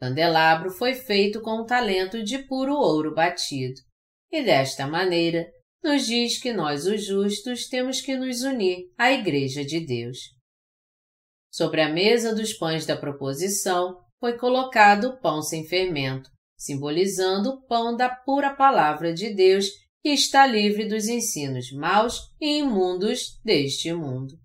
Candelabro 0.00 0.70
foi 0.70 0.94
feito 0.94 1.42
com 1.42 1.60
um 1.60 1.66
talento 1.66 2.24
de 2.24 2.38
puro 2.38 2.72
ouro 2.74 3.14
batido, 3.14 3.78
e 4.32 4.42
desta 4.42 4.86
maneira 4.86 5.46
nos 5.84 6.06
diz 6.06 6.40
que 6.40 6.50
nós, 6.50 6.86
os 6.86 7.04
justos, 7.04 7.68
temos 7.68 8.00
que 8.00 8.16
nos 8.16 8.42
unir 8.42 8.90
à 8.96 9.12
Igreja 9.12 9.62
de 9.62 9.78
Deus. 9.84 10.16
Sobre 11.52 11.82
a 11.82 11.88
mesa 11.90 12.34
dos 12.34 12.54
pães 12.54 12.86
da 12.86 12.96
proposição 12.96 14.02
foi 14.18 14.38
colocado 14.38 15.08
o 15.08 15.20
pão 15.20 15.42
sem 15.42 15.68
fermento, 15.68 16.30
simbolizando 16.62 17.50
o 17.50 17.62
pão 17.62 17.96
da 17.96 18.08
pura 18.08 18.54
palavra 18.54 19.12
de 19.12 19.34
Deus 19.34 19.66
que 20.00 20.10
está 20.10 20.46
livre 20.46 20.86
dos 20.86 21.08
ensinos 21.08 21.72
maus 21.72 22.32
e 22.40 22.58
imundos 22.58 23.40
deste 23.44 23.92
mundo. 23.92 24.38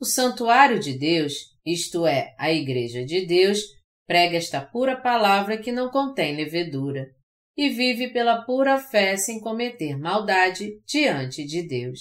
O 0.00 0.04
santuário 0.04 0.80
de 0.80 0.98
Deus, 0.98 1.32
isto 1.64 2.06
é, 2.06 2.34
a 2.38 2.52
Igreja 2.52 3.04
de 3.04 3.24
Deus, 3.24 3.60
prega 4.06 4.36
esta 4.36 4.60
pura 4.60 5.00
palavra 5.00 5.56
que 5.56 5.70
não 5.70 5.90
contém 5.90 6.36
levedura 6.36 7.14
e 7.56 7.68
vive 7.68 8.12
pela 8.12 8.42
pura 8.42 8.78
fé 8.78 9.16
sem 9.16 9.40
cometer 9.40 9.96
maldade 9.96 10.82
diante 10.84 11.44
de 11.44 11.62
Deus. 11.62 12.00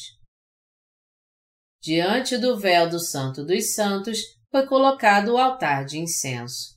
Diante 1.81 2.37
do 2.39 2.59
véu 2.59 2.89
do 2.89 2.99
Santo 2.99 3.45
dos 3.45 3.75
Santos 3.75 4.19
foi 4.49 4.65
colocado 4.65 5.33
o 5.33 5.37
altar 5.37 5.85
de 5.85 5.99
incenso. 5.99 6.74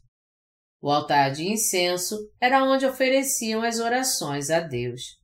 O 0.80 0.90
altar 0.90 1.32
de 1.32 1.44
incenso 1.44 2.16
era 2.40 2.62
onde 2.64 2.86
ofereciam 2.86 3.62
as 3.62 3.80
orações 3.80 4.48
a 4.50 4.60
Deus. 4.60 5.18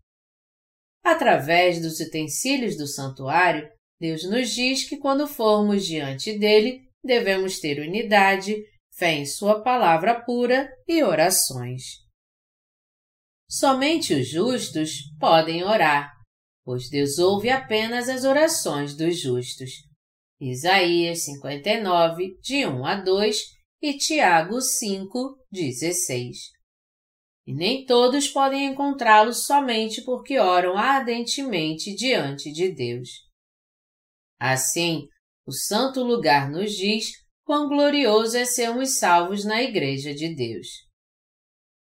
Através 1.05 1.81
dos 1.81 2.01
utensílios 2.01 2.77
do 2.77 2.87
santuário, 2.87 3.71
Deus 4.01 4.25
nos 4.29 4.51
diz 4.51 4.89
que 4.89 4.97
quando 4.97 5.29
formos 5.29 5.87
diante 5.87 6.37
dele, 6.39 6.89
devemos 7.03 7.61
ter 7.61 7.79
unidade, 7.79 8.57
fé 8.97 9.13
em 9.13 9.27
Sua 9.27 9.63
palavra 9.63 10.21
pura 10.25 10.69
e 10.89 11.03
orações. 11.03 12.03
Somente 13.49 14.15
os 14.15 14.29
justos 14.29 14.91
podem 15.21 15.63
orar, 15.63 16.13
pois 16.65 16.89
Deus 16.89 17.19
ouve 17.19 17.51
apenas 17.51 18.09
as 18.09 18.25
orações 18.25 18.97
dos 18.97 19.21
justos. 19.21 19.71
Isaías 20.41 21.25
59, 21.25 22.37
de 22.43 22.67
1 22.67 22.85
a 22.85 22.97
2 22.97 23.37
e 23.87 23.99
Tiago 23.99 24.63
5, 24.63 25.37
16 25.53 26.55
e 27.47 27.53
nem 27.53 27.85
todos 27.85 28.29
podem 28.29 28.65
encontrá-lo 28.65 29.35
somente 29.35 30.01
porque 30.01 30.39
oram 30.39 30.79
ardentemente 30.79 31.95
diante 31.95 32.51
de 32.51 32.71
Deus. 32.71 33.11
Assim, 34.41 35.07
o 35.47 35.53
santo 35.53 36.03
lugar 36.03 36.51
nos 36.51 36.73
diz 36.73 37.13
quão 37.45 37.69
glorioso 37.69 38.39
é 38.39 38.47
sermos 38.47 38.99
salvos 38.99 39.45
na 39.45 39.63
Igreja 39.63 40.15
de 40.15 40.35
Deus. 40.35 40.67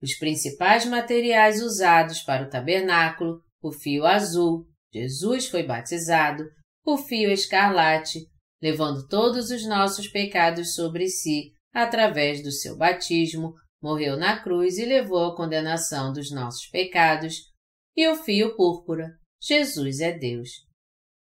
Os 0.03 0.14
principais 0.14 0.84
materiais 0.84 1.62
usados 1.62 2.20
para 2.22 2.48
o 2.48 2.50
tabernáculo, 2.50 3.44
o 3.62 3.70
fio 3.70 4.05
azul, 4.05 4.66
Jesus 4.92 5.46
foi 5.46 5.62
batizado, 5.62 6.42
o 6.84 6.98
fio 6.98 7.30
escarlate, 7.30 8.26
levando 8.61 9.07
todos 9.07 9.53
os 9.53 9.64
nossos 9.64 10.09
pecados 10.09 10.74
sobre 10.74 11.07
si 11.07 11.55
através 11.73 12.43
do 12.43 12.53
seu 12.53 12.77
batismo, 12.77 13.55
morreu 13.83 14.16
na 14.16 14.41
cruz 14.41 14.79
e 14.79 14.85
levou 14.85 15.27
a 15.27 15.37
condenação 15.37 16.12
dos 16.12 16.31
nossos 16.31 16.68
pecados, 16.68 17.51
e 17.97 18.07
o 18.09 18.14
fio 18.14 18.57
púrpura, 18.57 19.11
Jesus 19.43 20.01
é 20.01 20.16
Deus. 20.16 20.49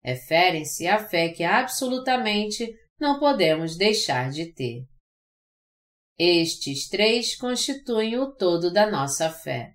Referem-se 0.04 0.86
à 0.86 0.98
fé 0.98 1.30
que 1.30 1.44
absolutamente 1.44 2.72
não 2.98 3.18
podemos 3.18 3.76
deixar 3.76 4.30
de 4.30 4.52
ter. 4.52 4.84
Estes 6.18 6.88
três 6.88 7.36
constituem 7.36 8.18
o 8.18 8.32
todo 8.32 8.72
da 8.72 8.90
nossa 8.90 9.30
fé. 9.30 9.72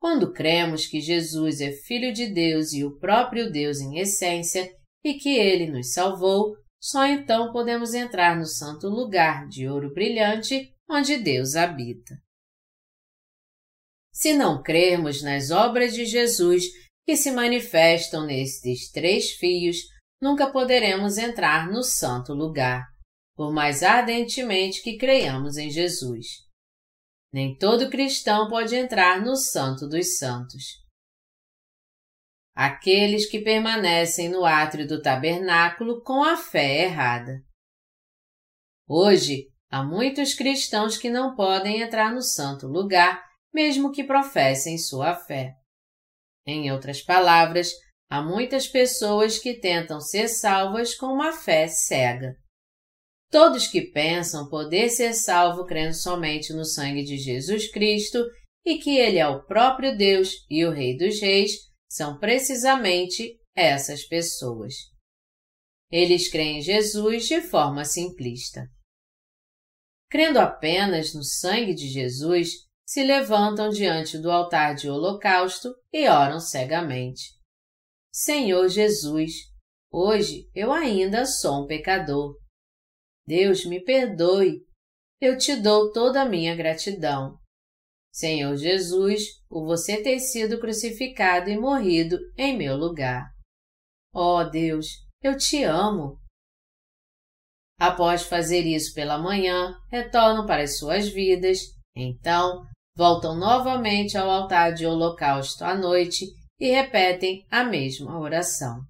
Quando 0.00 0.32
cremos 0.32 0.86
que 0.86 1.00
Jesus 1.00 1.60
é 1.60 1.72
Filho 1.72 2.12
de 2.12 2.32
Deus 2.32 2.72
e 2.72 2.84
o 2.84 2.98
próprio 2.98 3.50
Deus 3.50 3.80
em 3.80 3.98
essência 3.98 4.72
e 5.04 5.14
que 5.14 5.36
Ele 5.36 5.70
nos 5.70 5.92
salvou, 5.92 6.56
só 6.80 7.06
então 7.06 7.52
podemos 7.52 7.94
entrar 7.94 8.36
no 8.36 8.46
santo 8.46 8.88
lugar 8.88 9.48
de 9.48 9.68
ouro 9.68 9.92
brilhante 9.92 10.72
onde 10.88 11.16
Deus 11.16 11.56
habita. 11.56 12.14
Se 14.12 14.32
não 14.32 14.62
crermos 14.62 15.22
nas 15.22 15.50
obras 15.50 15.94
de 15.94 16.04
Jesus 16.04 16.64
que 17.06 17.16
se 17.16 17.30
manifestam 17.30 18.26
nestes 18.26 18.90
três 18.90 19.32
fios, 19.32 19.76
nunca 20.20 20.50
poderemos 20.50 21.18
entrar 21.18 21.70
no 21.70 21.82
santo 21.82 22.34
lugar, 22.34 22.84
por 23.36 23.52
mais 23.52 23.82
ardentemente 23.82 24.82
que 24.82 24.96
creiamos 24.96 25.56
em 25.56 25.70
Jesus. 25.70 26.26
Nem 27.32 27.56
todo 27.56 27.90
cristão 27.90 28.48
pode 28.48 28.74
entrar 28.74 29.20
no 29.20 29.36
Santo 29.36 29.86
dos 29.86 30.16
Santos. 30.16 30.64
Aqueles 32.58 33.30
que 33.30 33.40
permanecem 33.40 34.28
no 34.28 34.44
átrio 34.44 34.86
do 34.86 35.00
tabernáculo 35.00 36.02
com 36.02 36.24
a 36.24 36.36
fé 36.36 36.84
errada. 36.84 37.40
Hoje, 38.88 39.46
Há 39.70 39.82
muitos 39.82 40.32
cristãos 40.32 40.96
que 40.96 41.10
não 41.10 41.34
podem 41.34 41.82
entrar 41.82 42.10
no 42.10 42.22
santo 42.22 42.66
lugar, 42.66 43.22
mesmo 43.52 43.92
que 43.92 44.02
professem 44.02 44.78
sua 44.78 45.14
fé. 45.14 45.52
Em 46.46 46.72
outras 46.72 47.02
palavras, 47.02 47.72
há 48.08 48.22
muitas 48.22 48.66
pessoas 48.66 49.38
que 49.38 49.60
tentam 49.60 50.00
ser 50.00 50.28
salvas 50.28 50.94
com 50.94 51.08
uma 51.08 51.32
fé 51.32 51.68
cega. 51.68 52.34
Todos 53.30 53.66
que 53.66 53.82
pensam 53.82 54.48
poder 54.48 54.88
ser 54.88 55.12
salvo 55.12 55.66
crendo 55.66 55.92
somente 55.92 56.54
no 56.54 56.64
sangue 56.64 57.04
de 57.04 57.18
Jesus 57.18 57.70
Cristo 57.70 58.24
e 58.64 58.78
que 58.78 58.96
Ele 58.96 59.18
é 59.18 59.28
o 59.28 59.44
próprio 59.44 59.94
Deus 59.94 60.30
e 60.48 60.64
o 60.64 60.70
Rei 60.70 60.96
dos 60.96 61.20
Reis 61.20 61.67
são 61.98 62.16
precisamente 62.16 63.40
essas 63.56 64.04
pessoas. 64.04 64.74
Eles 65.90 66.30
creem 66.30 66.58
em 66.58 66.62
Jesus 66.62 67.26
de 67.26 67.40
forma 67.40 67.84
simplista. 67.84 68.70
crendo 70.08 70.38
apenas 70.38 71.12
no 71.12 71.22
sangue 71.22 71.74
de 71.74 71.88
Jesus, 71.88 72.66
se 72.86 73.02
levantam 73.02 73.68
diante 73.68 74.16
do 74.16 74.30
altar 74.30 74.74
de 74.74 74.88
holocausto 74.88 75.74
e 75.92 76.08
oram 76.08 76.40
cegamente. 76.40 77.36
Senhor 78.10 78.68
Jesus, 78.68 79.32
hoje 79.92 80.48
eu 80.54 80.72
ainda 80.72 81.26
sou 81.26 81.64
um 81.64 81.66
pecador. 81.66 82.38
Deus 83.26 83.66
me 83.66 83.84
perdoe. 83.84 84.64
Eu 85.20 85.36
te 85.36 85.56
dou 85.56 85.92
toda 85.92 86.22
a 86.22 86.28
minha 86.28 86.54
gratidão. 86.54 87.38
Senhor 88.18 88.56
Jesus, 88.56 89.22
por 89.48 89.64
você 89.64 90.02
ter 90.02 90.18
sido 90.18 90.58
crucificado 90.58 91.48
e 91.48 91.56
morrido 91.56 92.18
em 92.36 92.58
meu 92.58 92.76
lugar. 92.76 93.30
Oh, 94.12 94.42
Deus, 94.42 94.86
eu 95.22 95.36
te 95.36 95.62
amo. 95.62 96.18
Após 97.78 98.24
fazer 98.24 98.62
isso 98.62 98.92
pela 98.92 99.18
manhã, 99.18 99.72
retornam 99.88 100.44
para 100.46 100.64
as 100.64 100.78
suas 100.78 101.08
vidas, 101.08 101.60
então 101.94 102.66
voltam 102.96 103.36
novamente 103.36 104.18
ao 104.18 104.28
altar 104.28 104.74
de 104.74 104.84
holocausto 104.84 105.64
à 105.64 105.76
noite 105.76 106.26
e 106.58 106.72
repetem 106.72 107.46
a 107.48 107.62
mesma 107.62 108.18
oração. 108.18 108.80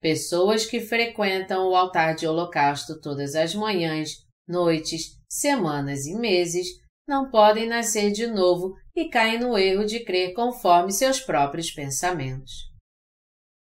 Pessoas 0.00 0.64
que 0.64 0.78
frequentam 0.80 1.68
o 1.68 1.74
altar 1.74 2.14
de 2.14 2.28
holocausto 2.28 3.00
todas 3.00 3.34
as 3.34 3.56
manhãs, 3.56 4.10
noites, 4.46 5.18
semanas 5.28 6.06
e 6.06 6.14
meses 6.14 6.68
não 7.08 7.30
podem 7.30 7.66
nascer 7.66 8.12
de 8.12 8.26
novo 8.26 8.74
e 8.94 9.08
caem 9.08 9.40
no 9.40 9.56
erro 9.56 9.86
de 9.86 10.04
crer 10.04 10.34
conforme 10.34 10.92
seus 10.92 11.18
próprios 11.18 11.70
pensamentos. 11.70 12.68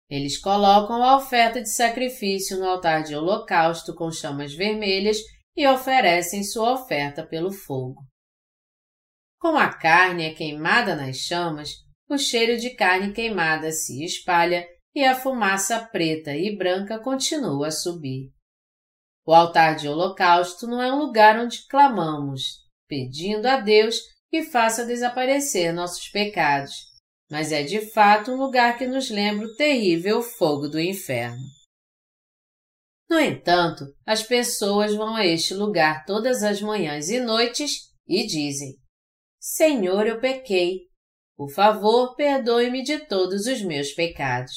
Eles 0.08 0.38
colocam 0.38 1.04
a 1.04 1.18
oferta 1.18 1.60
de 1.60 1.74
sacrifício 1.74 2.60
no 2.60 2.66
altar 2.66 3.02
de 3.02 3.16
holocausto 3.16 3.96
com 3.96 4.12
chamas 4.12 4.54
vermelhas 4.54 5.18
e 5.58 5.66
oferecem 5.68 6.44
sua 6.44 6.74
oferta 6.74 7.26
pelo 7.26 7.52
fogo. 7.52 8.04
Como 9.40 9.58
a 9.58 9.74
carne 9.74 10.26
é 10.26 10.34
queimada 10.34 10.96
nas 10.96 11.18
chamas, 11.18 11.72
o 12.08 12.18
cheiro 12.18 12.60
de 12.60 12.70
carne 12.76 13.14
queimada 13.14 13.72
se 13.72 14.06
espalha 14.06 14.68
e 14.94 15.04
a 15.04 15.16
fumaça 15.16 15.80
preta 15.92 16.36
e 16.36 16.56
branca 16.56 17.00
continua 17.00 17.68
a 17.68 17.72
subir. 17.72 18.32
O 19.26 19.34
altar 19.34 19.76
de 19.76 19.88
holocausto 19.88 20.68
não 20.68 20.82
é 20.82 20.94
um 20.94 21.00
lugar 21.00 21.40
onde 21.40 21.66
clamamos, 21.68 22.63
pedindo 22.94 23.48
a 23.48 23.60
Deus 23.60 24.00
que 24.30 24.44
faça 24.44 24.86
desaparecer 24.86 25.74
nossos 25.74 26.08
pecados, 26.10 26.76
mas 27.28 27.52
é 27.52 27.64
de 27.64 27.82
fato 27.92 28.32
um 28.32 28.36
lugar 28.36 28.78
que 28.78 28.86
nos 28.86 29.10
lembra 29.10 29.48
o 29.48 29.56
terrível 29.56 30.22
fogo 30.22 30.68
do 30.68 30.80
inferno. 30.80 31.42
No 33.10 33.20
entanto, 33.20 33.84
as 34.06 34.22
pessoas 34.22 34.94
vão 34.94 35.16
a 35.16 35.26
este 35.26 35.56
lugar 35.56 36.06
todas 36.06 36.44
as 36.44 36.62
manhãs 36.62 37.10
e 37.10 37.20
noites 37.20 37.90
e 38.08 38.28
dizem: 38.28 38.76
Senhor, 39.40 40.06
eu 40.06 40.20
pequei. 40.20 40.82
Por 41.36 41.50
favor, 41.50 42.16
perdoe-me 42.16 42.84
de 42.84 43.08
todos 43.08 43.48
os 43.48 43.64
meus 43.64 43.92
pecados. 43.94 44.54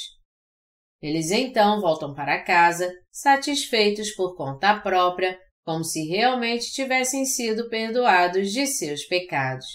Eles 1.01 1.31
então 1.31 1.81
voltam 1.81 2.15
para 2.15 2.45
casa, 2.45 2.93
satisfeitos 3.11 4.11
por 4.11 4.37
conta 4.37 4.79
própria, 4.79 5.39
como 5.67 5.83
se 5.83 6.07
realmente 6.07 6.73
tivessem 6.73 7.25
sido 7.25 7.69
perdoados 7.69 8.53
de 8.53 8.69
seus 8.69 9.05
pecados. 9.05 9.67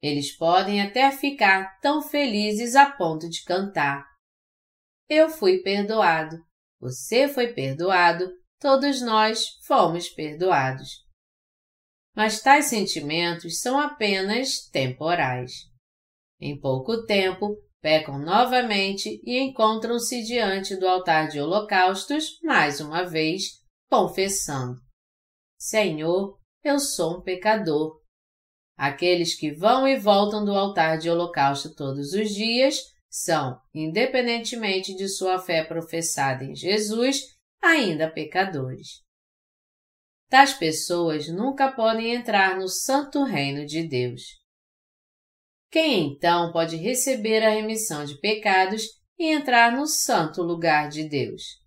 Eles 0.00 0.30
podem 0.36 0.80
até 0.80 1.10
ficar 1.10 1.80
tão 1.80 2.00
felizes 2.00 2.76
a 2.76 2.88
ponto 2.88 3.28
de 3.28 3.42
cantar. 3.42 4.06
Eu 5.08 5.28
fui 5.28 5.58
perdoado, 5.58 6.36
você 6.80 7.26
foi 7.26 7.52
perdoado, 7.52 8.30
todos 8.60 9.02
nós 9.02 9.58
fomos 9.66 10.08
perdoados. 10.08 10.88
Mas 12.14 12.40
tais 12.40 12.66
sentimentos 12.66 13.60
são 13.60 13.80
apenas 13.80 14.68
temporais. 14.70 15.50
Em 16.40 16.58
pouco 16.60 17.04
tempo, 17.06 17.56
pecam 17.80 18.20
novamente 18.20 19.20
e 19.24 19.40
encontram-se 19.40 20.22
diante 20.22 20.76
do 20.76 20.86
altar 20.86 21.26
de 21.26 21.40
holocaustos 21.40 22.38
mais 22.44 22.80
uma 22.80 23.02
vez, 23.02 23.60
confessando: 23.90 24.80
Senhor, 25.64 26.40
eu 26.64 26.80
sou 26.80 27.18
um 27.18 27.22
pecador. 27.22 28.02
Aqueles 28.76 29.36
que 29.36 29.52
vão 29.52 29.86
e 29.86 29.96
voltam 29.96 30.44
do 30.44 30.50
altar 30.50 30.98
de 30.98 31.08
holocausto 31.08 31.72
todos 31.72 32.14
os 32.14 32.30
dias 32.30 32.80
são, 33.08 33.60
independentemente 33.72 34.92
de 34.92 35.06
sua 35.06 35.38
fé 35.38 35.62
professada 35.62 36.42
em 36.42 36.52
Jesus, 36.52 37.20
ainda 37.62 38.10
pecadores. 38.10 39.04
Tais 40.28 40.52
pessoas 40.52 41.28
nunca 41.28 41.70
podem 41.70 42.12
entrar 42.12 42.58
no 42.58 42.66
santo 42.66 43.22
reino 43.22 43.64
de 43.64 43.86
Deus. 43.86 44.22
Quem 45.70 46.08
então 46.08 46.50
pode 46.50 46.74
receber 46.74 47.40
a 47.44 47.50
remissão 47.50 48.04
de 48.04 48.18
pecados 48.18 48.82
e 49.16 49.28
entrar 49.28 49.70
no 49.70 49.86
santo 49.86 50.42
lugar 50.42 50.88
de 50.88 51.08
Deus? 51.08 51.61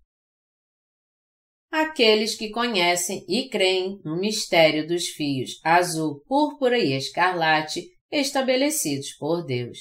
Aqueles 1.70 2.34
que 2.34 2.50
conhecem 2.50 3.24
e 3.28 3.48
creem 3.48 4.00
no 4.04 4.16
mistério 4.16 4.86
dos 4.86 5.08
fios 5.08 5.60
azul, 5.62 6.22
púrpura 6.26 6.78
e 6.78 6.92
escarlate 6.92 7.84
estabelecidos 8.10 9.12
por 9.18 9.44
Deus. 9.44 9.78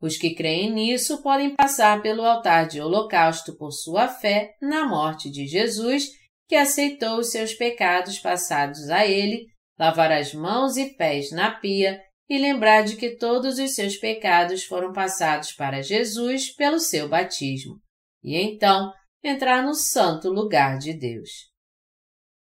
Os 0.00 0.16
que 0.18 0.34
creem 0.34 0.70
nisso 0.70 1.22
podem 1.22 1.54
passar 1.54 2.02
pelo 2.02 2.22
altar 2.22 2.68
de 2.68 2.80
holocausto 2.80 3.56
por 3.56 3.72
sua 3.72 4.06
fé 4.06 4.54
na 4.60 4.86
morte 4.86 5.30
de 5.30 5.46
Jesus, 5.46 6.10
que 6.46 6.54
aceitou 6.54 7.18
os 7.18 7.30
seus 7.30 7.54
pecados 7.54 8.18
passados 8.18 8.90
a 8.90 9.06
ele, 9.06 9.46
lavar 9.78 10.12
as 10.12 10.34
mãos 10.34 10.76
e 10.76 10.94
pés 10.94 11.32
na 11.32 11.58
pia 11.58 11.98
e 12.28 12.38
lembrar 12.38 12.82
de 12.82 12.96
que 12.96 13.16
todos 13.16 13.58
os 13.58 13.74
seus 13.74 13.96
pecados 13.96 14.64
foram 14.64 14.92
passados 14.92 15.52
para 15.52 15.82
Jesus 15.82 16.54
pelo 16.54 16.78
seu 16.78 17.08
batismo, 17.08 17.76
e 18.22 18.36
então 18.36 18.92
entrar 19.24 19.64
no 19.64 19.74
santo 19.74 20.28
lugar 20.28 20.78
de 20.78 20.92
Deus. 20.92 21.50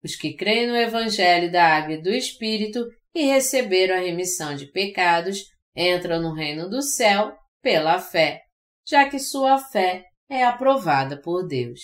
Os 0.02 0.14
que 0.14 0.34
creem 0.34 0.68
no 0.68 0.76
Evangelho 0.76 1.50
da 1.50 1.76
Água 1.76 1.94
e 1.94 2.02
do 2.02 2.10
Espírito 2.10 2.86
e 3.14 3.24
receberam 3.24 3.96
a 3.96 4.00
remissão 4.00 4.54
de 4.54 4.66
pecados 4.66 5.44
entram 5.74 6.22
no 6.22 6.32
reino 6.32 6.70
do 6.70 6.80
céu 6.80 7.36
pela 7.60 7.98
fé, 7.98 8.42
já 8.86 9.08
que 9.10 9.18
sua 9.18 9.58
fé 9.58 10.04
é 10.28 10.44
aprovada 10.44 11.20
por 11.20 11.46
Deus. 11.46 11.80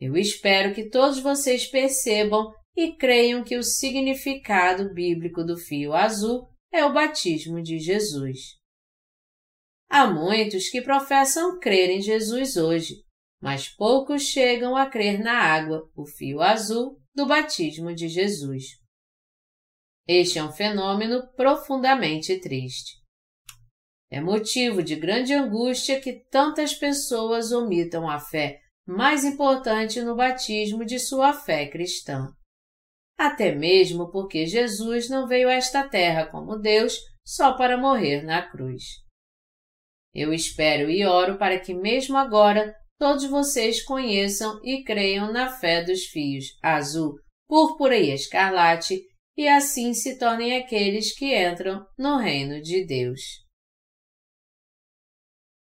Eu 0.00 0.16
espero 0.16 0.74
que 0.74 0.90
todos 0.90 1.20
vocês 1.20 1.66
percebam 1.66 2.52
e 2.76 2.96
creiam 2.96 3.42
que 3.42 3.56
o 3.56 3.62
significado 3.62 4.92
bíblico 4.92 5.42
do 5.42 5.56
fio 5.56 5.92
azul 5.94 6.48
é 6.72 6.84
o 6.84 6.92
batismo 6.92 7.62
de 7.62 7.78
Jesus. 7.78 8.58
Há 9.88 10.06
muitos 10.06 10.68
que 10.68 10.82
professam 10.82 11.58
crer 11.58 11.90
em 11.90 12.00
Jesus 12.00 12.56
hoje, 12.56 13.02
mas 13.40 13.68
poucos 13.68 14.22
chegam 14.22 14.76
a 14.76 14.86
crer 14.86 15.20
na 15.20 15.38
água, 15.38 15.88
o 15.96 16.04
fio 16.04 16.40
azul, 16.40 17.00
do 17.14 17.26
batismo 17.26 17.94
de 17.94 18.08
Jesus. 18.08 18.64
Este 20.06 20.38
é 20.38 20.44
um 20.44 20.52
fenômeno 20.52 21.26
profundamente 21.36 22.40
triste. 22.40 22.96
É 24.10 24.20
motivo 24.20 24.82
de 24.82 24.96
grande 24.96 25.34
angústia 25.34 26.00
que 26.00 26.24
tantas 26.30 26.74
pessoas 26.74 27.52
omitam 27.52 28.08
a 28.08 28.18
fé 28.18 28.60
mais 28.86 29.24
importante 29.24 30.00
no 30.00 30.16
batismo 30.16 30.84
de 30.84 30.98
sua 30.98 31.32
fé 31.32 31.66
cristã 31.66 32.32
até 33.18 33.52
mesmo 33.52 34.08
porque 34.12 34.46
Jesus 34.46 35.10
não 35.10 35.26
veio 35.26 35.48
a 35.48 35.54
esta 35.54 35.86
terra 35.86 36.26
como 36.26 36.56
Deus 36.56 36.96
só 37.26 37.54
para 37.54 37.76
morrer 37.76 38.22
na 38.22 38.48
cruz. 38.48 38.84
Eu 40.14 40.32
espero 40.32 40.88
e 40.88 41.04
oro 41.04 41.36
para 41.36 41.58
que, 41.58 41.74
mesmo 41.74 42.16
agora, 42.16 42.74
todos 42.98 43.24
vocês 43.24 43.82
conheçam 43.82 44.60
e 44.64 44.82
creiam 44.82 45.32
na 45.32 45.48
fé 45.48 45.82
dos 45.82 46.04
fios 46.04 46.46
azul, 46.62 47.14
púrpura 47.46 47.96
e 47.96 48.12
escarlate 48.12 49.00
e 49.36 49.46
assim 49.46 49.94
se 49.94 50.18
tornem 50.18 50.56
aqueles 50.56 51.16
que 51.16 51.36
entram 51.36 51.86
no 51.96 52.18
reino 52.18 52.60
de 52.60 52.84
Deus. 52.84 53.20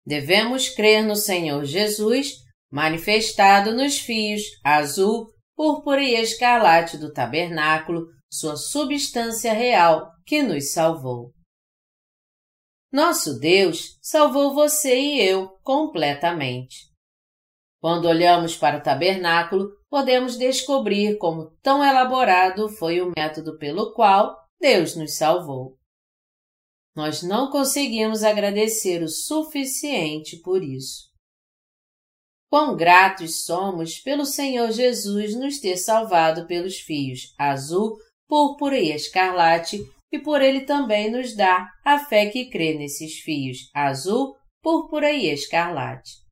Devemos 0.06 0.70
crer 0.70 1.04
no 1.04 1.16
Senhor 1.16 1.66
Jesus, 1.66 2.36
manifestado 2.72 3.76
nos 3.76 4.00
fios 4.00 4.42
azul, 4.64 5.34
púrpura 5.56 6.02
e 6.02 6.16
escarlate 6.16 6.98
do 6.98 7.12
tabernáculo, 7.12 8.08
sua 8.32 8.56
substância 8.56 9.52
real, 9.52 10.10
que 10.26 10.42
nos 10.42 10.72
salvou. 10.72 11.34
Nosso 12.92 13.38
Deus 13.40 13.98
salvou 14.02 14.54
você 14.54 14.98
e 14.98 15.22
eu 15.22 15.50
completamente. 15.64 16.95
Quando 17.86 18.08
olhamos 18.08 18.58
para 18.58 18.80
o 18.80 18.82
tabernáculo, 18.82 19.70
podemos 19.92 20.40
descobrir 20.40 21.20
como 21.20 21.52
tão 21.62 21.86
elaborado 21.86 22.68
foi 22.68 23.00
o 23.00 23.14
método 23.16 23.60
pelo 23.60 23.94
qual 23.94 24.36
Deus 24.60 24.96
nos 24.96 25.16
salvou. 25.16 25.78
Nós 26.96 27.22
não 27.22 27.52
conseguimos 27.52 28.24
agradecer 28.24 29.04
o 29.04 29.08
suficiente 29.08 30.38
por 30.38 30.64
isso. 30.64 31.12
Quão 32.50 32.76
gratos 32.76 33.46
somos 33.46 34.00
pelo 34.00 34.26
Senhor 34.26 34.72
Jesus 34.72 35.36
nos 35.36 35.60
ter 35.60 35.78
salvado 35.78 36.48
pelos 36.48 36.80
fios 36.80 37.36
azul, 37.38 38.00
púrpura 38.28 38.80
e 38.80 38.92
escarlate, 38.94 39.78
e 40.12 40.18
por 40.18 40.42
ele 40.42 40.62
também 40.62 41.12
nos 41.12 41.36
dar 41.36 41.70
a 41.86 42.00
fé 42.00 42.32
que 42.32 42.50
crê 42.50 42.74
nesses 42.74 43.20
fios 43.20 43.70
azul, 43.76 44.36
púrpura 44.64 45.12
e 45.12 45.28
escarlate. 45.30 46.25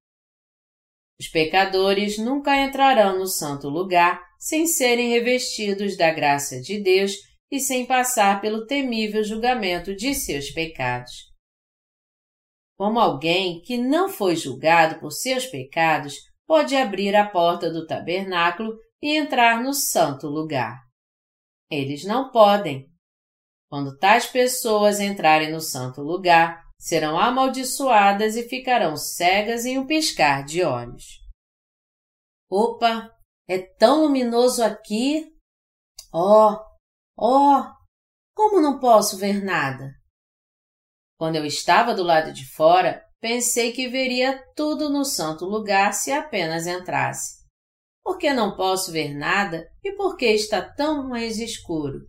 Os 1.23 1.29
pecadores 1.29 2.17
nunca 2.17 2.53
entrarão 2.57 3.17
no 3.17 3.27
santo 3.27 3.69
lugar 3.69 4.21
sem 4.37 4.67
serem 4.67 5.11
revestidos 5.11 5.95
da 5.95 6.11
graça 6.11 6.59
de 6.59 6.83
Deus 6.83 7.13
e 7.49 7.61
sem 7.61 7.85
passar 7.85 8.41
pelo 8.41 8.65
temível 8.65 9.23
julgamento 9.23 9.95
de 9.95 10.13
seus 10.13 10.51
pecados. 10.51 11.31
Como 12.77 12.99
alguém 12.99 13.61
que 13.61 13.77
não 13.77 14.09
foi 14.09 14.35
julgado 14.35 14.99
por 14.99 15.11
seus 15.11 15.45
pecados 15.45 16.17
pode 16.45 16.75
abrir 16.75 17.15
a 17.15 17.25
porta 17.25 17.71
do 17.71 17.87
tabernáculo 17.87 18.77
e 19.01 19.15
entrar 19.15 19.63
no 19.63 19.73
santo 19.73 20.27
lugar? 20.27 20.77
Eles 21.71 22.03
não 22.03 22.31
podem. 22.31 22.85
Quando 23.69 23.97
tais 23.97 24.25
pessoas 24.25 24.99
entrarem 24.99 25.53
no 25.53 25.61
santo 25.61 26.01
lugar, 26.01 26.61
serão 26.83 27.17
amaldiçoadas 27.17 28.35
e 28.35 28.43
ficarão 28.43 28.97
cegas 28.97 29.65
em 29.65 29.79
um 29.79 29.87
piscar 29.87 30.43
de 30.43 30.63
olhos. 30.63 31.21
Opa, 32.51 33.09
é 33.47 33.57
tão 33.57 34.01
luminoso 34.01 34.61
aqui! 34.61 35.33
Oh, 36.13 36.57
oh, 37.17 37.63
como 38.35 38.59
não 38.59 38.81
posso 38.81 39.17
ver 39.17 39.41
nada? 39.41 39.93
Quando 41.17 41.37
eu 41.37 41.45
estava 41.45 41.95
do 41.95 42.03
lado 42.03 42.33
de 42.33 42.45
fora, 42.53 43.01
pensei 43.21 43.71
que 43.71 43.87
veria 43.87 44.43
tudo 44.53 44.89
no 44.89 45.05
santo 45.05 45.45
lugar 45.45 45.93
se 45.93 46.11
apenas 46.11 46.67
entrasse. 46.67 47.41
Por 48.03 48.17
que 48.17 48.33
não 48.33 48.57
posso 48.57 48.91
ver 48.91 49.15
nada 49.15 49.65
e 49.81 49.93
por 49.93 50.17
que 50.17 50.25
está 50.25 50.61
tão 50.61 51.07
mais 51.07 51.39
escuro? 51.39 52.05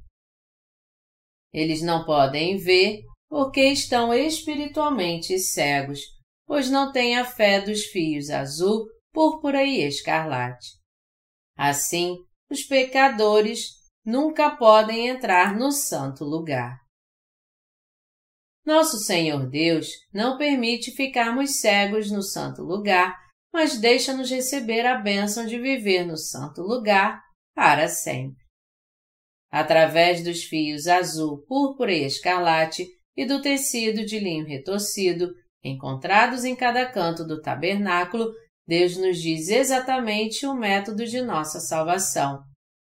Eles 1.53 1.81
não 1.81 2.05
podem 2.05 2.57
ver 2.57 3.05
porque 3.35 3.65
estão 3.65 4.15
espiritualmente 4.15 5.37
cegos, 5.41 5.99
pois 6.47 6.71
não 6.71 6.93
têm 6.93 7.19
a 7.19 7.25
fé 7.25 7.61
dos 7.61 7.83
fios 7.87 8.31
azul, 8.31 8.87
púrpura 9.13 9.65
e 9.65 9.83
escarlate. 9.83 10.69
Assim, 11.59 12.17
os 12.49 12.63
pecadores 12.63 13.71
nunca 14.05 14.55
podem 14.55 15.09
entrar 15.09 15.59
no 15.59 15.73
santo 15.73 16.23
lugar. 16.23 16.79
Nosso 18.65 18.99
Senhor 18.99 19.51
Deus 19.51 19.89
não 20.13 20.39
permite 20.39 20.93
ficarmos 20.93 21.59
cegos 21.59 22.13
no 22.13 22.23
santo 22.23 22.63
lugar, 22.63 23.19
mas 23.53 23.81
deixa-nos 23.81 24.31
receber 24.31 24.87
a 24.87 24.97
bênção 24.97 25.45
de 25.45 25.59
viver 25.59 26.07
no 26.07 26.17
santo 26.17 26.63
lugar 26.63 27.21
para 27.53 27.89
sempre. 27.89 28.45
Através 29.51 30.23
dos 30.23 30.45
fios 30.45 30.87
azul, 30.87 31.45
púrpura 31.49 31.93
e 31.93 32.05
escarlate 32.05 32.87
e 33.17 33.25
do 33.25 33.41
tecido 33.41 34.05
de 34.05 34.19
linho 34.19 34.47
retorcido 34.47 35.33
encontrados 35.63 36.45
em 36.45 36.55
cada 36.55 36.85
canto 36.91 37.25
do 37.25 37.41
tabernáculo, 37.41 38.33
Deus 38.67 38.97
nos 38.97 39.21
diz 39.21 39.49
exatamente 39.49 40.47
o 40.47 40.55
método 40.55 41.05
de 41.05 41.21
nossa 41.21 41.61
salvação. 41.61 42.43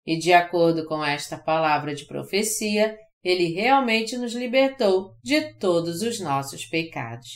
E 0.05 0.17
de 0.17 0.33
acordo 0.33 0.85
com 0.85 1.03
esta 1.03 1.37
palavra 1.37 1.93
de 1.93 2.05
profecia, 2.05 2.97
ele 3.23 3.53
realmente 3.53 4.17
nos 4.17 4.33
libertou 4.33 5.15
de 5.23 5.53
todos 5.55 6.01
os 6.01 6.19
nossos 6.19 6.65
pecados. 6.65 7.29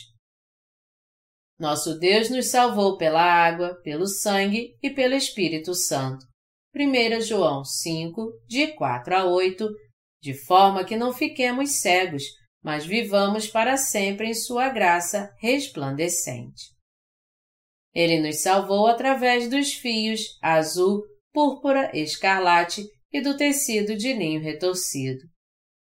Nosso 1.58 1.98
Deus 1.98 2.28
nos 2.28 2.46
salvou 2.46 2.98
pela 2.98 3.22
água, 3.22 3.80
pelo 3.82 4.06
sangue 4.06 4.76
e 4.82 4.90
pelo 4.90 5.14
Espírito 5.14 5.74
Santo. 5.74 6.26
1 6.74 7.20
João 7.22 7.64
5, 7.64 8.42
de 8.46 8.74
4 8.74 9.16
a 9.16 9.24
8, 9.24 9.66
de 10.20 10.34
forma 10.34 10.84
que 10.84 10.96
não 10.96 11.14
fiquemos 11.14 11.80
cegos, 11.80 12.24
mas 12.66 12.84
vivamos 12.84 13.46
para 13.46 13.76
sempre 13.76 14.26
em 14.26 14.34
Sua 14.34 14.68
graça 14.68 15.32
resplandecente. 15.38 16.74
Ele 17.94 18.20
nos 18.20 18.42
salvou 18.42 18.88
através 18.88 19.48
dos 19.48 19.74
fios 19.74 20.36
azul, 20.42 21.04
púrpura, 21.32 21.96
escarlate 21.96 22.84
e 23.12 23.20
do 23.20 23.36
tecido 23.36 23.94
de 23.94 24.12
linho 24.12 24.40
retorcido. 24.40 25.20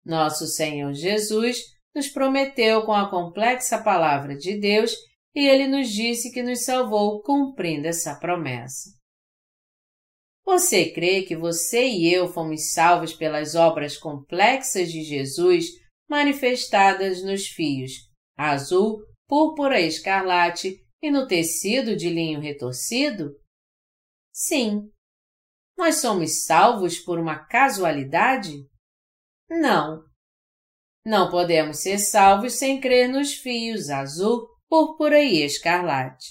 Nosso 0.05 0.45
Senhor 0.45 0.93
Jesus 0.93 1.63
nos 1.95 2.07
prometeu 2.07 2.86
com 2.86 2.93
a 2.93 3.09
complexa 3.09 3.82
palavra 3.82 4.38
de 4.38 4.55
Deus 4.59 4.93
e 5.34 5.47
ele 5.47 5.65
nos 5.65 5.89
disse 5.89 6.32
que 6.32 6.43
nos 6.43 6.65
salvou 6.65 7.24
cumprindo 7.24 7.88
essa 7.88 8.13
promessa. 8.13 8.91
Você 10.45 10.91
crê 10.91 11.24
que 11.24 11.36
você 11.36 11.88
e 11.88 12.13
eu 12.13 12.32
fomos 12.32 12.74
salvos 12.74 13.11
pelas 13.11 13.55
obras 13.55 13.97
complexas 13.97 14.91
de 14.91 15.01
Jesus 15.01 15.80
manifestadas 16.10 17.24
nos 17.24 17.47
fios 17.47 18.10
azul, 18.36 19.05
púrpura 19.28 19.80
e 19.80 19.88
escarlate 19.88 20.84
e 21.01 21.12
no 21.12 21.28
tecido 21.28 21.95
de 21.95 22.10
linho 22.10 22.39
retorcido? 22.39 23.36
Sim. 24.32 24.89
Nós 25.78 25.95
somos 25.95 26.45
salvos 26.45 26.99
por 26.99 27.20
uma 27.20 27.45
casualidade? 27.45 28.53
Não. 29.49 30.03
Não 31.05 31.30
podemos 31.30 31.80
ser 31.80 31.99
salvos 31.99 32.53
sem 32.53 32.80
crer 32.80 33.07
nos 33.07 33.34
fios 33.34 33.89
azul, 33.89 34.47
púrpura 34.68 35.22
e 35.22 35.43
escarlate. 35.43 36.28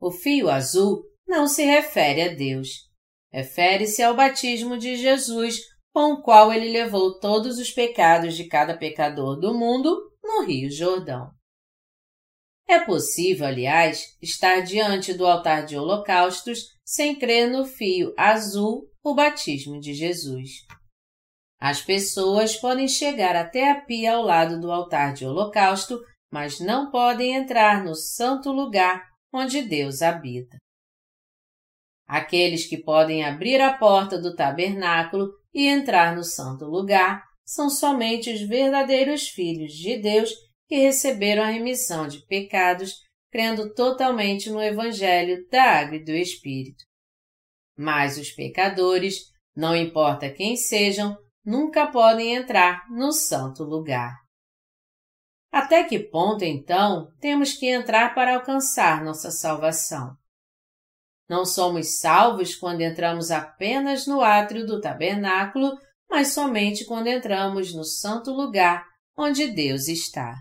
O 0.00 0.10
fio 0.10 0.48
azul 0.48 1.04
não 1.26 1.46
se 1.46 1.64
refere 1.64 2.22
a 2.22 2.34
Deus. 2.34 2.90
Refere-se 3.32 4.02
ao 4.02 4.16
batismo 4.16 4.76
de 4.76 4.96
Jesus, 4.96 5.60
com 5.92 6.12
o 6.12 6.22
qual 6.22 6.52
ele 6.52 6.70
levou 6.70 7.18
todos 7.18 7.58
os 7.58 7.70
pecados 7.70 8.36
de 8.36 8.44
cada 8.44 8.76
pecador 8.76 9.38
do 9.38 9.52
mundo 9.52 10.10
no 10.22 10.44
Rio 10.44 10.70
Jordão. 10.70 11.30
É 12.68 12.78
possível, 12.78 13.46
aliás, 13.46 14.16
estar 14.22 14.60
diante 14.60 15.12
do 15.12 15.26
altar 15.26 15.66
de 15.66 15.76
holocaustos 15.76 16.78
sem 16.84 17.18
crer 17.18 17.50
no 17.50 17.64
fio 17.64 18.14
azul, 18.16 18.88
o 19.02 19.14
batismo 19.14 19.80
de 19.80 19.92
Jesus. 19.92 20.66
As 21.58 21.82
pessoas 21.82 22.56
podem 22.56 22.86
chegar 22.86 23.34
até 23.34 23.70
a 23.70 23.80
pia 23.80 24.14
ao 24.14 24.22
lado 24.22 24.60
do 24.60 24.70
altar 24.70 25.12
de 25.12 25.26
holocausto, 25.26 26.00
mas 26.32 26.60
não 26.60 26.90
podem 26.90 27.34
entrar 27.34 27.84
no 27.84 27.94
santo 27.94 28.52
lugar 28.52 29.04
onde 29.32 29.62
Deus 29.62 30.00
habita. 30.00 30.56
Aqueles 32.06 32.66
que 32.66 32.78
podem 32.78 33.24
abrir 33.24 33.60
a 33.60 33.76
porta 33.76 34.20
do 34.20 34.34
tabernáculo 34.34 35.39
e 35.52 35.66
entrar 35.66 36.14
no 36.14 36.24
santo 36.24 36.64
lugar 36.64 37.24
são 37.44 37.68
somente 37.68 38.32
os 38.32 38.40
verdadeiros 38.42 39.28
filhos 39.28 39.72
de 39.72 39.98
Deus 39.98 40.30
que 40.68 40.76
receberam 40.76 41.42
a 41.42 41.50
remissão 41.50 42.06
de 42.06 42.24
pecados, 42.26 42.94
crendo 43.30 43.74
totalmente 43.74 44.48
no 44.50 44.62
Evangelho 44.62 45.44
da 45.50 45.80
Água 45.80 45.96
e 45.96 46.04
do 46.04 46.12
Espírito. 46.12 46.84
Mas 47.76 48.18
os 48.18 48.30
pecadores, 48.30 49.32
não 49.56 49.74
importa 49.74 50.30
quem 50.30 50.56
sejam, 50.56 51.16
nunca 51.44 51.88
podem 51.88 52.36
entrar 52.36 52.88
no 52.90 53.10
santo 53.10 53.64
lugar. 53.64 54.14
Até 55.50 55.82
que 55.82 55.98
ponto, 55.98 56.44
então, 56.44 57.12
temos 57.18 57.54
que 57.54 57.66
entrar 57.66 58.14
para 58.14 58.36
alcançar 58.36 59.04
nossa 59.04 59.32
salvação? 59.32 60.19
Não 61.30 61.44
somos 61.44 62.00
salvos 62.00 62.56
quando 62.56 62.80
entramos 62.80 63.30
apenas 63.30 64.04
no 64.04 64.20
átrio 64.20 64.66
do 64.66 64.80
tabernáculo, 64.80 65.78
mas 66.10 66.34
somente 66.34 66.84
quando 66.84 67.06
entramos 67.06 67.72
no 67.72 67.84
santo 67.84 68.32
lugar 68.32 68.84
onde 69.16 69.46
Deus 69.46 69.86
está. 69.86 70.34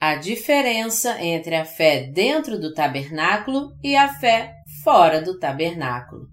A 0.00 0.16
diferença 0.16 1.22
entre 1.22 1.54
a 1.54 1.64
fé 1.64 2.10
dentro 2.10 2.58
do 2.58 2.74
tabernáculo 2.74 3.78
e 3.80 3.94
a 3.94 4.12
fé 4.18 4.56
fora 4.82 5.22
do 5.22 5.38
tabernáculo. 5.38 6.26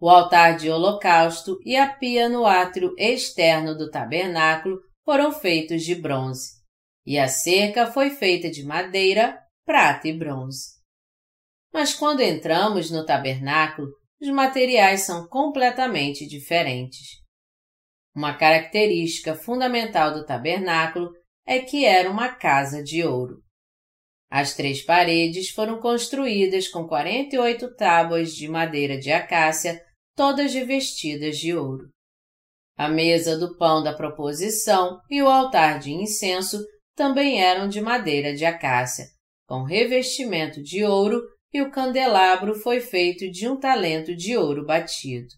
O 0.00 0.08
altar 0.08 0.56
de 0.56 0.70
holocausto 0.70 1.58
e 1.66 1.76
a 1.76 1.86
pia 1.86 2.30
no 2.30 2.46
átrio 2.46 2.94
externo 2.96 3.76
do 3.76 3.90
tabernáculo 3.90 4.80
foram 5.04 5.30
feitos 5.30 5.82
de 5.82 5.94
bronze, 5.94 6.62
e 7.04 7.18
a 7.18 7.28
cerca 7.28 7.86
foi 7.92 8.08
feita 8.08 8.50
de 8.50 8.64
madeira, 8.64 9.38
prata 9.66 10.08
e 10.08 10.18
bronze. 10.18 10.81
Mas 11.72 11.94
quando 11.94 12.20
entramos 12.20 12.90
no 12.90 13.04
tabernáculo, 13.06 13.88
os 14.20 14.28
materiais 14.28 15.02
são 15.02 15.26
completamente 15.26 16.26
diferentes. 16.26 17.22
Uma 18.14 18.36
característica 18.36 19.34
fundamental 19.34 20.12
do 20.12 20.24
tabernáculo 20.26 21.10
é 21.46 21.60
que 21.60 21.84
era 21.84 22.10
uma 22.10 22.28
casa 22.28 22.82
de 22.82 23.02
ouro. 23.02 23.42
As 24.30 24.54
três 24.54 24.82
paredes 24.82 25.50
foram 25.50 25.80
construídas 25.80 26.68
com 26.68 26.86
48 26.86 27.74
tábuas 27.74 28.32
de 28.34 28.48
madeira 28.48 28.98
de 28.98 29.10
acácia 29.10 29.80
todas 30.14 30.52
revestidas 30.54 31.38
de 31.38 31.54
ouro. 31.54 31.88
A 32.76 32.88
mesa 32.88 33.38
do 33.38 33.56
pão 33.56 33.82
da 33.82 33.94
proposição 33.94 34.98
e 35.10 35.22
o 35.22 35.28
altar 35.28 35.78
de 35.78 35.92
incenso 35.92 36.64
também 36.94 37.40
eram 37.40 37.68
de 37.68 37.80
madeira 37.80 38.34
de 38.34 38.44
acácia, 38.44 39.06
com 39.46 39.62
revestimento 39.62 40.62
de 40.62 40.84
ouro 40.84 41.20
e 41.52 41.60
o 41.60 41.70
candelabro 41.70 42.54
foi 42.54 42.80
feito 42.80 43.30
de 43.30 43.48
um 43.48 43.58
talento 43.58 44.16
de 44.16 44.36
ouro 44.36 44.64
batido. 44.64 45.28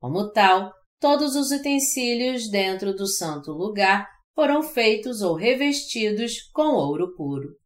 Como 0.00 0.32
tal, 0.32 0.72
todos 0.98 1.36
os 1.36 1.50
utensílios 1.52 2.50
dentro 2.50 2.92
do 2.92 3.06
santo 3.06 3.52
lugar 3.52 4.08
foram 4.34 4.62
feitos 4.62 5.22
ou 5.22 5.36
revestidos 5.36 6.50
com 6.52 6.74
ouro 6.74 7.14
puro. 7.14 7.56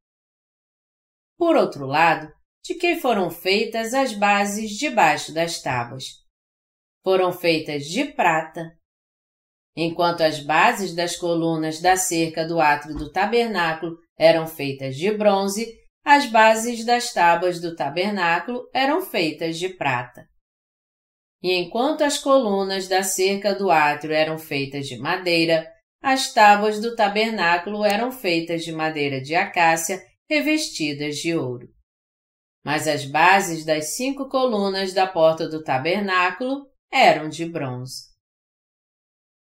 Por 1.38 1.56
outro 1.56 1.86
lado, 1.86 2.28
de 2.62 2.74
que 2.74 2.96
foram 2.96 3.30
feitas 3.30 3.94
as 3.94 4.12
bases 4.12 4.72
debaixo 4.72 5.32
das 5.32 5.62
tábuas? 5.62 6.04
Foram 7.02 7.32
feitas 7.32 7.84
de 7.84 8.04
prata. 8.04 8.72
Enquanto 9.76 10.22
as 10.22 10.40
bases 10.40 10.94
das 10.94 11.16
colunas 11.16 11.80
da 11.80 11.96
cerca 11.96 12.44
do 12.44 12.58
átrio 12.58 12.96
do 12.96 13.12
tabernáculo 13.12 13.96
eram 14.18 14.46
feitas 14.46 14.96
de 14.96 15.12
bronze, 15.12 15.66
as 16.06 16.24
bases 16.26 16.84
das 16.84 17.12
tábuas 17.12 17.60
do 17.60 17.74
tabernáculo 17.74 18.70
eram 18.72 19.02
feitas 19.02 19.58
de 19.58 19.70
prata. 19.70 20.28
E 21.42 21.52
enquanto 21.52 22.02
as 22.02 22.16
colunas 22.16 22.86
da 22.86 23.02
cerca 23.02 23.52
do 23.56 23.72
átrio 23.72 24.12
eram 24.12 24.38
feitas 24.38 24.86
de 24.86 24.96
madeira, 24.96 25.68
as 26.00 26.32
tábuas 26.32 26.80
do 26.80 26.94
tabernáculo 26.94 27.84
eram 27.84 28.12
feitas 28.12 28.64
de 28.64 28.70
madeira 28.70 29.20
de 29.20 29.34
acácia 29.34 30.00
revestidas 30.30 31.16
de 31.16 31.34
ouro. 31.34 31.68
Mas 32.64 32.86
as 32.86 33.04
bases 33.04 33.64
das 33.64 33.96
cinco 33.96 34.28
colunas 34.28 34.92
da 34.92 35.08
porta 35.08 35.48
do 35.48 35.64
tabernáculo 35.64 36.68
eram 36.88 37.28
de 37.28 37.44
bronze. 37.46 38.14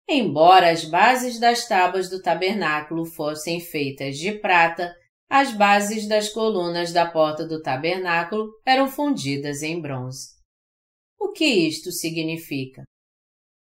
Embora 0.07 0.71
as 0.71 0.85
bases 0.85 1.41
das 1.41 1.67
tábuas 1.67 2.11
do 2.11 2.21
tabernáculo 2.21 3.07
fossem 3.07 3.59
feitas 3.59 4.19
de 4.19 4.33
prata, 4.33 4.95
as 5.35 5.51
bases 5.51 6.07
das 6.07 6.29
colunas 6.29 6.93
da 6.93 7.11
porta 7.11 7.47
do 7.47 7.63
tabernáculo 7.63 8.53
eram 8.67 8.87
fundidas 8.87 9.63
em 9.63 9.81
bronze. 9.81 10.39
O 11.19 11.33
que 11.33 11.47
isto 11.47 11.91
significa? 11.91 12.83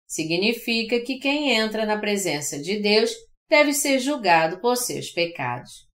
Significa 0.05 1.01
que 1.05 1.21
quem 1.21 1.53
entra 1.53 1.87
na 1.87 1.97
presença 2.01 2.61
de 2.61 2.81
Deus 2.81 3.13
deve 3.49 3.73
ser 3.73 4.01
julgado 4.01 4.61
por 4.61 4.77
seus 4.77 5.11
pecados. 5.13 5.87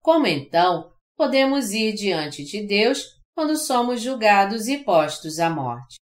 Como 0.00 0.26
então 0.26 0.94
podemos 1.14 1.72
ir 1.72 1.92
diante 1.92 2.42
de 2.42 2.66
Deus 2.66 3.20
quando 3.36 3.58
somos 3.58 4.00
julgados 4.00 4.66
e 4.66 4.82
postos 4.82 5.40
à 5.40 5.50
morte? 5.50 5.96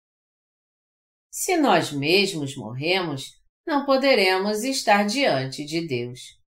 Se 1.32 1.56
nós 1.56 1.90
mesmos 1.90 2.54
morremos, 2.54 3.22
não 3.66 3.86
poderemos 3.86 4.64
estar 4.64 5.06
diante 5.06 5.64
de 5.64 5.86
Deus. 5.88 6.39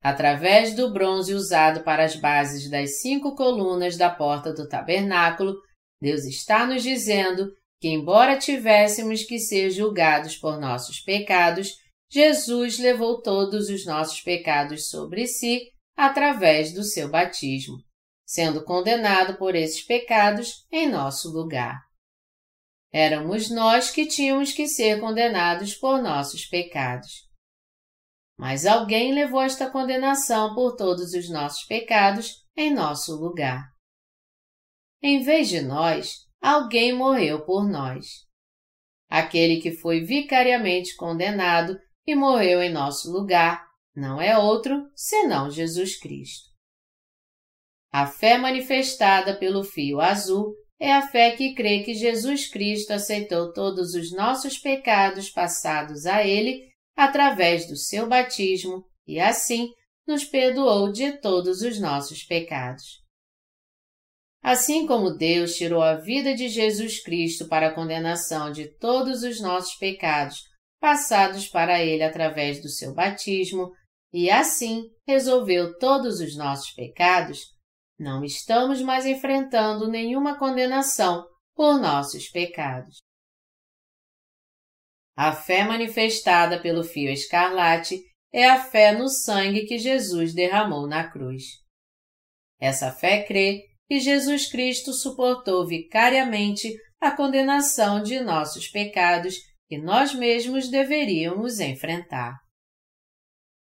Através 0.00 0.74
do 0.74 0.92
bronze 0.92 1.34
usado 1.34 1.82
para 1.82 2.04
as 2.04 2.14
bases 2.14 2.70
das 2.70 3.00
cinco 3.00 3.34
colunas 3.34 3.96
da 3.96 4.08
porta 4.08 4.52
do 4.52 4.68
tabernáculo, 4.68 5.56
Deus 6.00 6.24
está 6.24 6.66
nos 6.66 6.82
dizendo 6.82 7.52
que, 7.80 7.88
embora 7.88 8.38
tivéssemos 8.38 9.24
que 9.24 9.38
ser 9.38 9.70
julgados 9.70 10.36
por 10.36 10.60
nossos 10.60 11.00
pecados, 11.00 11.76
Jesus 12.10 12.78
levou 12.78 13.20
todos 13.20 13.68
os 13.68 13.84
nossos 13.84 14.20
pecados 14.20 14.88
sobre 14.88 15.26
si 15.26 15.70
através 15.96 16.72
do 16.72 16.84
seu 16.84 17.10
batismo, 17.10 17.76
sendo 18.24 18.64
condenado 18.64 19.36
por 19.36 19.54
esses 19.54 19.82
pecados 19.82 20.64
em 20.70 20.88
nosso 20.88 21.28
lugar. 21.30 21.80
Éramos 22.92 23.50
nós 23.50 23.90
que 23.90 24.06
tínhamos 24.06 24.52
que 24.52 24.66
ser 24.66 25.00
condenados 25.00 25.74
por 25.74 26.00
nossos 26.00 26.46
pecados. 26.46 27.27
Mas 28.38 28.64
alguém 28.64 29.12
levou 29.12 29.42
esta 29.42 29.68
condenação 29.68 30.54
por 30.54 30.76
todos 30.76 31.12
os 31.12 31.28
nossos 31.28 31.64
pecados 31.64 32.46
em 32.56 32.72
nosso 32.72 33.16
lugar. 33.16 33.68
Em 35.02 35.22
vez 35.22 35.48
de 35.48 35.60
nós, 35.60 36.26
alguém 36.40 36.92
morreu 36.92 37.44
por 37.44 37.68
nós. 37.68 38.26
Aquele 39.08 39.60
que 39.60 39.72
foi 39.72 40.04
vicariamente 40.04 40.94
condenado 40.94 41.76
e 42.06 42.14
morreu 42.14 42.62
em 42.62 42.70
nosso 42.72 43.10
lugar 43.10 43.66
não 43.94 44.20
é 44.20 44.38
outro 44.38 44.88
senão 44.94 45.50
Jesus 45.50 45.98
Cristo. 45.98 46.48
A 47.90 48.06
fé 48.06 48.38
manifestada 48.38 49.36
pelo 49.36 49.64
fio 49.64 50.00
azul 50.00 50.54
é 50.78 50.92
a 50.92 51.02
fé 51.08 51.32
que 51.32 51.54
crê 51.54 51.82
que 51.82 51.94
Jesus 51.94 52.48
Cristo 52.48 52.92
aceitou 52.92 53.52
todos 53.52 53.94
os 53.94 54.12
nossos 54.12 54.58
pecados 54.58 55.28
passados 55.30 56.06
a 56.06 56.24
Ele 56.24 56.67
através 56.98 57.68
do 57.68 57.76
seu 57.76 58.08
batismo 58.08 58.84
e 59.06 59.20
assim 59.20 59.70
nos 60.04 60.24
perdoou 60.24 60.90
de 60.90 61.12
todos 61.20 61.62
os 61.62 61.78
nossos 61.78 62.24
pecados. 62.24 62.82
Assim 64.42 64.84
como 64.84 65.16
Deus 65.16 65.54
tirou 65.54 65.80
a 65.80 65.94
vida 65.94 66.34
de 66.34 66.48
Jesus 66.48 67.00
Cristo 67.00 67.46
para 67.46 67.68
a 67.68 67.72
condenação 67.72 68.50
de 68.50 68.66
todos 68.78 69.22
os 69.22 69.40
nossos 69.40 69.76
pecados 69.76 70.40
passados 70.80 71.46
para 71.46 71.80
Ele 71.80 72.02
através 72.02 72.60
do 72.60 72.68
seu 72.68 72.92
batismo, 72.92 73.70
e 74.12 74.28
assim 74.28 74.82
resolveu 75.06 75.78
todos 75.78 76.18
os 76.18 76.36
nossos 76.36 76.72
pecados, 76.72 77.42
não 77.96 78.24
estamos 78.24 78.80
mais 78.80 79.06
enfrentando 79.06 79.86
nenhuma 79.86 80.36
condenação 80.36 81.24
por 81.54 81.80
nossos 81.80 82.28
pecados. 82.28 82.96
A 85.18 85.32
fé 85.32 85.64
manifestada 85.64 86.62
pelo 86.62 86.84
fio 86.84 87.10
escarlate 87.10 88.00
é 88.32 88.48
a 88.48 88.62
fé 88.62 88.92
no 88.92 89.08
sangue 89.08 89.66
que 89.66 89.76
Jesus 89.76 90.32
derramou 90.32 90.86
na 90.86 91.10
cruz. 91.10 91.42
Essa 92.60 92.92
fé 92.92 93.24
crê 93.24 93.64
que 93.88 93.98
Jesus 93.98 94.48
Cristo 94.48 94.92
suportou 94.92 95.66
vicariamente 95.66 96.72
a 97.00 97.10
condenação 97.10 98.00
de 98.00 98.20
nossos 98.20 98.68
pecados 98.68 99.34
que 99.66 99.76
nós 99.76 100.14
mesmos 100.14 100.70
deveríamos 100.70 101.58
enfrentar. 101.58 102.36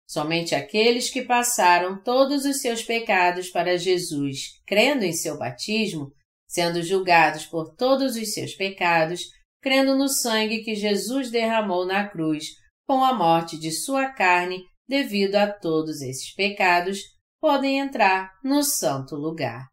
Somente 0.08 0.54
aqueles 0.54 1.10
que 1.10 1.22
passaram 1.22 2.00
todos 2.04 2.44
os 2.44 2.60
seus 2.60 2.84
pecados 2.84 3.50
para 3.50 3.76
Jesus, 3.76 4.60
crendo 4.64 5.04
em 5.04 5.12
seu 5.12 5.36
batismo, 5.36 6.12
sendo 6.46 6.84
julgados 6.84 7.44
por 7.46 7.74
todos 7.74 8.14
os 8.14 8.32
seus 8.32 8.54
pecados, 8.54 9.22
crendo 9.62 9.96
no 9.96 10.08
sangue 10.08 10.62
que 10.62 10.74
Jesus 10.74 11.30
derramou 11.30 11.86
na 11.86 12.08
cruz 12.08 12.46
com 12.86 13.02
a 13.04 13.14
morte 13.14 13.58
de 13.58 13.70
sua 13.70 14.10
carne 14.10 14.64
devido 14.86 15.36
a 15.36 15.50
todos 15.50 16.02
esses 16.02 16.34
pecados, 16.34 16.98
podem 17.40 17.78
entrar 17.78 18.32
no 18.44 18.62
santo 18.62 19.14
lugar. 19.14 19.68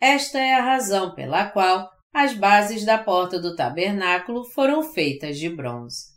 Esta 0.00 0.38
é 0.38 0.54
a 0.54 0.62
razão 0.62 1.14
pela 1.14 1.50
qual 1.50 1.90
as 2.12 2.34
bases 2.34 2.84
da 2.84 3.02
porta 3.02 3.40
do 3.40 3.56
tabernáculo 3.56 4.44
foram 4.52 4.82
feitas 4.82 5.38
de 5.38 5.48
bronze. 5.48 6.14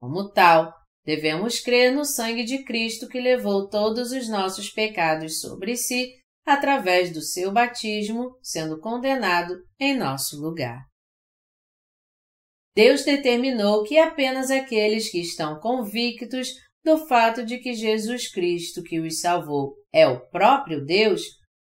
Como 0.00 0.30
tal, 0.30 0.72
devemos 1.04 1.60
crer 1.60 1.92
no 1.92 2.04
sangue 2.04 2.44
de 2.44 2.62
Cristo 2.64 3.08
que 3.08 3.20
levou 3.20 3.68
todos 3.68 4.12
os 4.12 4.28
nossos 4.28 4.70
pecados 4.70 5.40
sobre 5.40 5.76
si 5.76 6.12
através 6.46 7.12
do 7.12 7.22
seu 7.22 7.52
batismo, 7.52 8.38
sendo 8.42 8.78
condenado 8.78 9.54
em 9.78 9.96
nosso 9.96 10.40
lugar. 10.40 10.84
Deus 12.76 13.04
determinou 13.04 13.84
que 13.84 13.98
apenas 13.98 14.50
aqueles 14.50 15.10
que 15.10 15.20
estão 15.20 15.60
convictos 15.60 16.48
do 16.84 17.06
fato 17.06 17.44
de 17.44 17.58
que 17.58 17.72
Jesus 17.72 18.30
Cristo 18.30 18.82
que 18.82 19.00
os 19.00 19.20
salvou 19.20 19.74
é 19.92 20.06
o 20.06 20.20
próprio 20.28 20.84
Deus, 20.84 21.22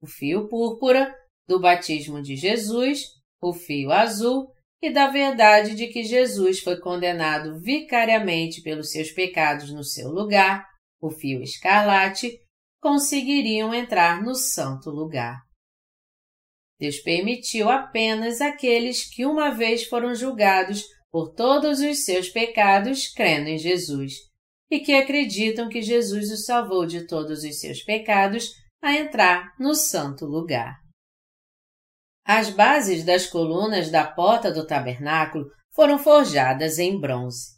o 0.02 0.08
fio 0.08 0.48
púrpura, 0.48 1.14
do 1.48 1.60
batismo 1.60 2.22
de 2.22 2.36
Jesus, 2.36 3.02
o 3.42 3.54
fio 3.54 3.92
azul, 3.92 4.48
e 4.82 4.92
da 4.92 5.08
verdade 5.08 5.76
de 5.76 5.88
que 5.88 6.04
Jesus 6.04 6.60
foi 6.60 6.80
condenado 6.80 7.60
vicariamente 7.60 8.62
pelos 8.62 8.92
seus 8.92 9.12
pecados 9.12 9.72
no 9.72 9.84
seu 9.84 10.10
lugar, 10.10 10.66
o 11.02 11.10
fio 11.10 11.42
escarlate, 11.42 12.38
conseguiriam 12.82 13.74
entrar 13.74 14.22
no 14.22 14.36
santo 14.36 14.90
lugar. 14.90 15.42
Deus 16.80 16.98
permitiu 17.00 17.70
apenas 17.70 18.42
aqueles 18.42 19.04
que 19.14 19.26
uma 19.26 19.52
vez 19.52 19.86
foram 19.86 20.14
julgados 20.14 20.84
por 21.12 21.34
todos 21.34 21.80
os 21.80 22.04
seus 22.04 22.30
pecados 22.30 23.08
crendo 23.08 23.50
em 23.50 23.58
Jesus 23.58 24.14
e 24.70 24.80
que 24.80 24.94
acreditam 24.94 25.70
que 25.70 25.82
Jesus 25.82 26.32
os 26.32 26.46
salvou 26.46 26.86
de 26.86 27.06
todos 27.06 27.44
os 27.44 27.60
seus 27.60 27.84
pecados 27.84 28.50
a 28.82 28.94
entrar 28.94 29.54
no 29.60 29.76
santo 29.76 30.26
lugar. 30.26 30.76
As 32.26 32.50
bases 32.50 33.04
das 33.04 33.28
colunas 33.28 33.92
da 33.92 34.06
porta 34.06 34.52
do 34.52 34.66
tabernáculo 34.66 35.46
foram 35.74 36.00
forjadas 36.00 36.80
em 36.80 37.00
bronze. 37.00 37.54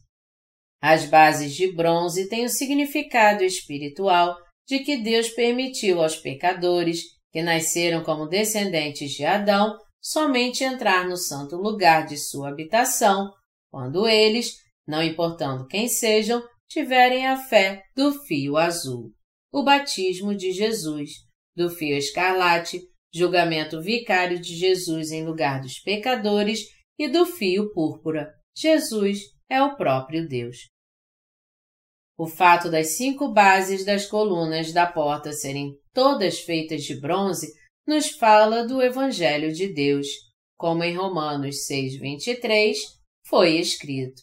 As 0.82 1.06
bases 1.06 1.54
de 1.56 1.74
bronze 1.74 2.28
têm 2.28 2.46
o 2.46 2.50
significado 2.50 3.44
espiritual 3.44 4.36
de 4.68 4.80
que 4.80 4.98
Deus 4.98 5.30
permitiu 5.30 6.02
aos 6.02 6.18
pecadores 6.18 7.15
que 7.36 7.44
nasceram 7.44 8.02
como 8.02 8.30
descendentes 8.30 9.12
de 9.12 9.26
Adão, 9.26 9.78
somente 10.02 10.64
entrar 10.64 11.06
no 11.06 11.18
santo 11.18 11.58
lugar 11.58 12.06
de 12.06 12.16
sua 12.16 12.48
habitação, 12.48 13.30
quando 13.70 14.08
eles, 14.08 14.54
não 14.88 15.04
importando 15.04 15.68
quem 15.68 15.90
sejam, 15.90 16.42
tiverem 16.70 17.28
a 17.28 17.36
fé 17.36 17.84
do 17.94 18.14
fio 18.24 18.56
azul, 18.56 19.12
o 19.52 19.66
batismo 19.66 20.34
de 20.34 20.54
Jesus, 20.54 21.10
do 21.54 21.70
fio 21.70 21.98
escarlate, 21.98 22.80
julgamento 23.14 23.82
vicário 23.82 24.40
de 24.40 24.56
Jesus 24.56 25.12
em 25.12 25.26
lugar 25.26 25.60
dos 25.60 25.82
pecadores 25.82 26.62
e 26.98 27.10
do 27.10 27.26
fio 27.26 27.70
púrpura. 27.74 28.32
Jesus 28.58 29.20
é 29.50 29.62
o 29.62 29.76
próprio 29.76 30.26
Deus. 30.26 30.70
O 32.18 32.28
fato 32.28 32.72
das 32.72 32.96
cinco 32.96 33.34
bases 33.34 33.84
das 33.84 34.06
colunas 34.06 34.72
da 34.72 34.86
porta 34.86 35.34
serem 35.34 35.78
todas 35.94 36.40
feitas 36.40 36.84
de 36.84 37.00
bronze 37.00 37.48
nos 37.86 38.10
fala 38.12 38.66
do 38.66 38.82
Evangelho 38.82 39.52
de 39.52 39.74
Deus, 39.74 40.08
como 40.58 40.84
em 40.84 40.96
Romanos 40.96 41.68
6,23 41.70 42.78
foi 43.28 43.58
escrito. 43.58 44.22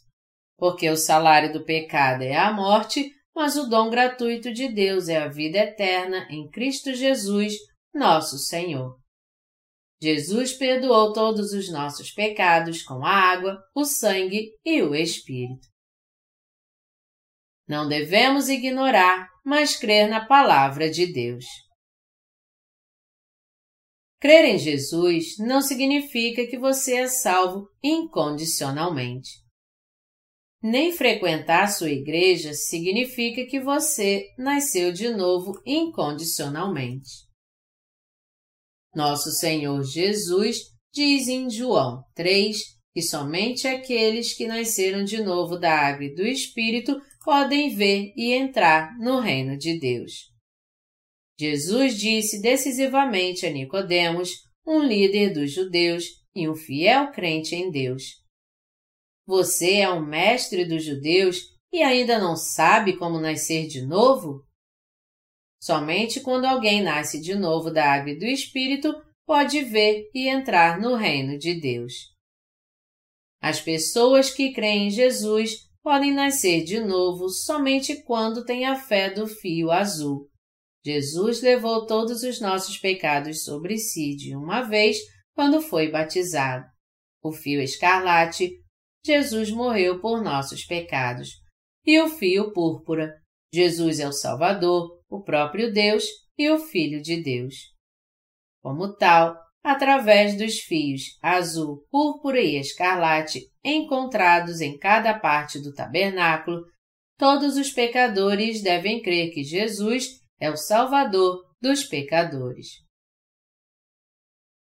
Porque 0.56 0.88
o 0.88 0.96
salário 0.96 1.52
do 1.52 1.64
pecado 1.64 2.22
é 2.22 2.36
a 2.36 2.52
morte, 2.52 3.12
mas 3.34 3.56
o 3.56 3.68
dom 3.68 3.90
gratuito 3.90 4.52
de 4.52 4.68
Deus 4.68 5.08
é 5.08 5.18
a 5.18 5.28
vida 5.28 5.58
eterna 5.58 6.26
em 6.30 6.48
Cristo 6.48 6.94
Jesus, 6.94 7.54
nosso 7.94 8.38
Senhor. 8.38 8.96
Jesus 10.00 10.52
perdoou 10.52 11.12
todos 11.12 11.52
os 11.52 11.70
nossos 11.70 12.10
pecados 12.10 12.82
com 12.82 13.04
a 13.04 13.10
água, 13.10 13.62
o 13.74 13.84
sangue 13.84 14.50
e 14.64 14.82
o 14.82 14.94
Espírito. 14.94 15.71
Não 17.72 17.88
devemos 17.88 18.50
ignorar, 18.50 19.30
mas 19.42 19.74
crer 19.74 20.06
na 20.06 20.26
palavra 20.26 20.90
de 20.90 21.10
Deus. 21.10 21.46
Crer 24.20 24.44
em 24.44 24.58
Jesus 24.58 25.38
não 25.38 25.62
significa 25.62 26.46
que 26.46 26.58
você 26.58 26.96
é 26.96 27.08
salvo 27.08 27.66
incondicionalmente. 27.82 29.30
Nem 30.62 30.92
frequentar 30.92 31.66
sua 31.68 31.88
igreja 31.88 32.52
significa 32.52 33.46
que 33.46 33.58
você 33.58 34.26
nasceu 34.36 34.92
de 34.92 35.08
novo 35.08 35.58
incondicionalmente. 35.64 37.08
Nosso 38.94 39.30
Senhor 39.30 39.82
Jesus 39.82 40.58
diz 40.92 41.26
em 41.26 41.48
João 41.48 42.04
3 42.14 42.54
que 42.92 43.00
somente 43.00 43.66
aqueles 43.66 44.34
que 44.34 44.46
nasceram 44.46 45.02
de 45.04 45.22
novo 45.22 45.58
da 45.58 45.72
água 45.72 46.04
e 46.04 46.14
do 46.14 46.26
Espírito 46.26 47.00
podem 47.22 47.74
ver 47.74 48.12
e 48.16 48.32
entrar 48.32 48.98
no 48.98 49.20
reino 49.20 49.56
de 49.56 49.78
Deus. 49.78 50.32
Jesus 51.38 51.98
disse 51.98 52.40
decisivamente 52.40 53.46
a 53.46 53.50
Nicodemos, 53.50 54.30
um 54.66 54.80
líder 54.80 55.32
dos 55.32 55.52
judeus 55.52 56.04
e 56.34 56.48
um 56.48 56.54
fiel 56.54 57.10
crente 57.10 57.54
em 57.54 57.70
Deus. 57.70 58.22
Você 59.26 59.76
é 59.76 59.90
um 59.90 60.04
mestre 60.04 60.64
dos 60.64 60.84
judeus 60.84 61.38
e 61.72 61.82
ainda 61.82 62.18
não 62.18 62.36
sabe 62.36 62.96
como 62.96 63.20
nascer 63.20 63.66
de 63.66 63.84
novo? 63.84 64.44
Somente 65.60 66.20
quando 66.20 66.44
alguém 66.44 66.82
nasce 66.82 67.20
de 67.20 67.34
novo 67.34 67.70
da 67.70 67.92
água 67.92 68.10
e 68.10 68.18
do 68.18 68.26
Espírito 68.26 68.92
pode 69.24 69.62
ver 69.62 70.10
e 70.12 70.28
entrar 70.28 70.80
no 70.80 70.94
reino 70.94 71.38
de 71.38 71.58
Deus. 71.60 72.12
As 73.40 73.60
pessoas 73.60 74.30
que 74.30 74.52
creem 74.52 74.88
em 74.88 74.90
Jesus 74.90 75.68
podem 75.82 76.12
nascer 76.12 76.64
de 76.64 76.80
novo 76.80 77.28
somente 77.28 78.02
quando 78.04 78.44
têm 78.44 78.66
a 78.66 78.76
fé 78.76 79.10
do 79.10 79.26
fio 79.26 79.70
azul. 79.70 80.30
Jesus 80.84 81.42
levou 81.42 81.86
todos 81.86 82.22
os 82.22 82.40
nossos 82.40 82.78
pecados 82.78 83.44
sobre 83.44 83.78
si 83.78 84.16
de 84.16 84.34
uma 84.36 84.62
vez 84.62 84.98
quando 85.34 85.60
foi 85.60 85.90
batizado. 85.90 86.64
O 87.22 87.32
fio 87.32 87.60
escarlate, 87.60 88.50
Jesus 89.04 89.50
morreu 89.50 90.00
por 90.00 90.22
nossos 90.22 90.64
pecados. 90.64 91.30
E 91.84 92.00
o 92.00 92.08
fio 92.08 92.52
púrpura, 92.52 93.12
Jesus 93.52 94.00
é 94.00 94.08
o 94.08 94.12
Salvador, 94.12 95.00
o 95.08 95.22
próprio 95.22 95.72
Deus 95.72 96.04
e 96.38 96.48
o 96.50 96.58
Filho 96.58 97.02
de 97.02 97.22
Deus. 97.22 97.54
Como 98.60 98.94
tal, 98.96 99.36
através 99.62 100.36
dos 100.36 100.58
fios 100.58 101.16
azul, 101.22 101.86
púrpura 101.90 102.40
e 102.40 102.58
escarlate 102.58 103.40
encontrados 103.64 104.60
em 104.60 104.76
cada 104.76 105.18
parte 105.18 105.60
do 105.60 105.72
tabernáculo, 105.72 106.64
todos 107.16 107.56
os 107.56 107.70
pecadores 107.70 108.62
devem 108.62 109.00
crer 109.00 109.30
que 109.32 109.44
Jesus 109.44 110.20
é 110.40 110.50
o 110.50 110.56
Salvador 110.56 111.44
dos 111.60 111.84
pecadores. 111.84 112.82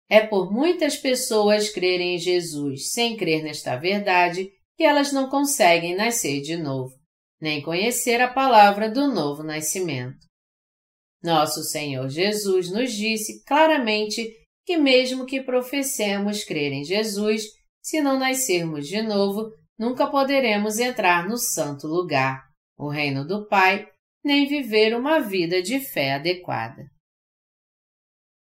É 0.08 0.24
por 0.24 0.50
muitas 0.50 0.96
pessoas 0.96 1.68
crerem 1.68 2.14
em 2.14 2.18
Jesus 2.18 2.92
sem 2.92 3.16
crer 3.16 3.42
nesta 3.42 3.76
verdade 3.76 4.48
que 4.76 4.84
elas 4.84 5.12
não 5.12 5.28
conseguem 5.28 5.96
nascer 5.96 6.40
de 6.40 6.56
novo, 6.56 6.94
nem 7.40 7.60
conhecer 7.60 8.20
a 8.20 8.32
palavra 8.32 8.88
do 8.88 9.12
novo 9.12 9.42
nascimento. 9.42 10.24
Nosso 11.22 11.62
Senhor 11.64 12.08
Jesus 12.08 12.70
nos 12.70 12.92
disse 12.92 13.42
claramente 13.44 14.45
que, 14.66 14.76
mesmo 14.76 15.24
que 15.24 15.40
professemos 15.40 16.42
crer 16.42 16.72
em 16.72 16.84
Jesus, 16.84 17.44
se 17.80 18.00
não 18.00 18.18
nascermos 18.18 18.88
de 18.88 19.00
novo, 19.00 19.52
nunca 19.78 20.08
poderemos 20.08 20.80
entrar 20.80 21.28
no 21.28 21.38
santo 21.38 21.86
lugar, 21.86 22.42
o 22.76 22.88
reino 22.88 23.24
do 23.24 23.46
Pai, 23.46 23.88
nem 24.24 24.48
viver 24.48 24.94
uma 24.96 25.20
vida 25.20 25.62
de 25.62 25.78
fé 25.78 26.14
adequada. 26.14 26.84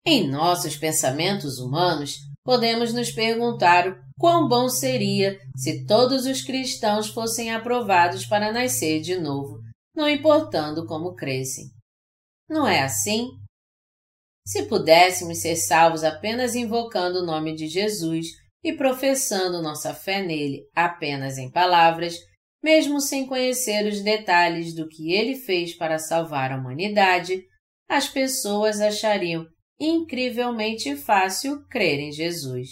Em 0.03 0.28
nossos 0.28 0.76
pensamentos 0.76 1.59
humanos, 1.59 2.15
podemos 2.43 2.91
nos 2.91 3.11
perguntar 3.11 3.88
o 3.88 3.95
quão 4.17 4.47
bom 4.47 4.67
seria 4.67 5.39
se 5.55 5.86
todos 5.86 6.26
os 6.26 6.41
cristãos 6.41 7.07
fossem 7.09 7.53
aprovados 7.53 8.26
para 8.26 8.51
nascer 8.51 8.99
de 9.01 9.15
novo, 9.17 9.59
não 9.95 10.09
importando 10.09 10.88
como 10.88 11.15
crescem. 11.15 11.65
Não 12.49 12.67
é 12.67 12.82
assim? 12.82 13.30
Se 14.47 14.63
pudéssemos 14.67 15.39
ser 15.39 15.55
salvos 15.55 16.03
apenas 16.03 16.55
invocando 16.55 17.19
o 17.19 17.25
nome 17.25 17.55
de 17.55 17.67
Jesus 17.67 18.27
e 18.63 18.73
professando 18.73 19.61
nossa 19.61 19.93
fé 19.93 20.21
nele 20.21 20.69
apenas 20.75 21.37
em 21.37 21.49
palavras, 21.49 22.15
mesmo 22.63 22.99
sem 22.99 23.25
conhecer 23.25 23.87
os 23.87 24.01
detalhes 24.01 24.73
do 24.75 24.87
que 24.87 25.13
ele 25.13 25.35
fez 25.35 25.75
para 25.75 25.97
salvar 25.97 26.51
a 26.51 26.57
humanidade, 26.57 27.43
as 27.87 28.07
pessoas 28.07 28.79
achariam 28.79 29.45
incrivelmente 29.79 30.95
fácil 30.95 31.65
crer 31.67 31.99
em 31.99 32.11
Jesus. 32.11 32.69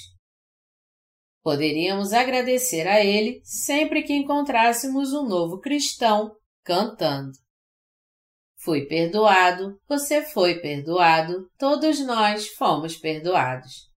Poderíamos 1.43 2.13
agradecer 2.13 2.87
a 2.87 3.03
ele 3.03 3.41
sempre 3.43 4.03
que 4.03 4.13
encontrássemos 4.13 5.11
um 5.11 5.27
novo 5.27 5.59
cristão 5.59 6.35
cantando. 6.63 7.42
Fui 8.63 8.85
perdoado, 8.85 9.77
você 9.89 10.23
foi 10.23 10.61
perdoado, 10.61 11.49
todos 11.57 11.99
nós 11.99 12.47
fomos 12.47 12.95
perdoados. 12.95 13.89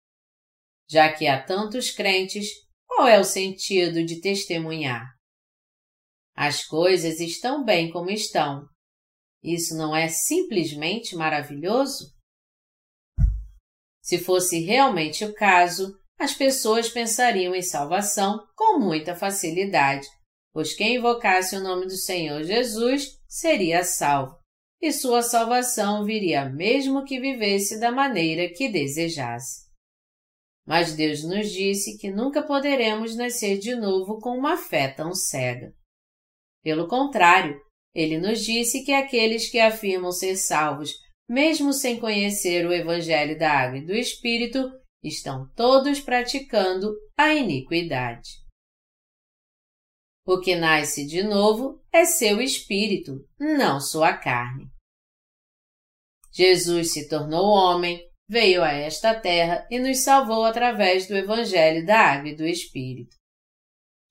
Já 0.88 1.12
que 1.12 1.26
há 1.26 1.42
tantos 1.42 1.90
crentes, 1.90 2.48
qual 2.86 3.06
é 3.06 3.20
o 3.20 3.24
sentido 3.24 4.02
de 4.02 4.22
testemunhar? 4.22 5.04
As 6.34 6.64
coisas 6.64 7.20
estão 7.20 7.62
bem 7.62 7.92
como 7.92 8.08
estão. 8.08 8.66
Isso 9.42 9.76
não 9.76 9.94
é 9.94 10.08
simplesmente 10.08 11.14
maravilhoso? 11.14 12.14
Se 14.02 14.16
fosse 14.16 14.60
realmente 14.60 15.26
o 15.26 15.34
caso, 15.34 15.94
as 16.18 16.32
pessoas 16.32 16.88
pensariam 16.88 17.54
em 17.54 17.62
salvação 17.62 18.42
com 18.56 18.78
muita 18.78 19.14
facilidade, 19.14 20.06
pois 20.54 20.74
quem 20.74 20.96
invocasse 20.96 21.54
o 21.54 21.62
nome 21.62 21.84
do 21.84 21.96
Senhor 21.98 22.42
Jesus 22.44 23.18
seria 23.28 23.84
salvo, 23.84 24.42
e 24.85 24.93
sua 24.93 25.22
salvação 25.22 26.05
viria 26.05 26.45
mesmo 26.45 27.05
que 27.05 27.18
vivesse 27.18 27.80
da 27.80 27.91
maneira 27.91 28.53
que 28.53 28.68
desejasse. 28.68 29.64
Mas 30.66 30.95
Deus 30.95 31.24
nos 31.24 31.51
disse 31.51 31.97
que 31.97 32.11
nunca 32.11 32.43
poderemos 32.43 33.16
nascer 33.16 33.59
de 33.59 33.74
novo 33.74 34.18
com 34.18 34.37
uma 34.37 34.59
fé 34.59 34.89
tão 34.89 35.14
cega. 35.14 35.74
Pelo 36.62 36.87
contrário, 36.87 37.59
ele 37.95 38.18
nos 38.18 38.45
disse 38.45 38.85
que 38.85 38.93
aqueles 38.93 39.49
que 39.51 39.59
afirmam 39.59 40.12
ser 40.12 40.37
salvos, 40.37 40.93
mesmo 41.26 41.72
sem 41.72 41.99
conhecer 41.99 42.66
o 42.66 42.72
Evangelho 42.72 43.39
da 43.39 43.53
Água 43.53 43.78
e 43.78 43.87
do 43.87 43.95
Espírito, 43.95 44.70
estão 45.03 45.51
todos 45.57 45.99
praticando 45.99 46.95
a 47.16 47.32
iniquidade. 47.32 48.28
O 50.26 50.39
que 50.41 50.55
nasce 50.55 51.07
de 51.07 51.22
novo 51.22 51.82
é 51.91 52.05
seu 52.05 52.43
espírito, 52.43 53.26
não 53.39 53.80
sua 53.80 54.12
carne. 54.14 54.73
Jesus 56.35 56.93
se 56.93 57.09
tornou 57.09 57.47
homem, 57.47 58.01
veio 58.28 58.64
a 58.64 58.72
esta 58.72 59.14
terra 59.14 59.64
e 59.70 59.78
nos 59.78 60.03
salvou 60.03 60.45
através 60.45 61.07
do 61.07 61.16
Evangelho 61.16 61.87
da 61.87 61.97
Água 61.97 62.30
e 62.30 62.37
do 62.37 62.45
Espírito. 62.45 63.14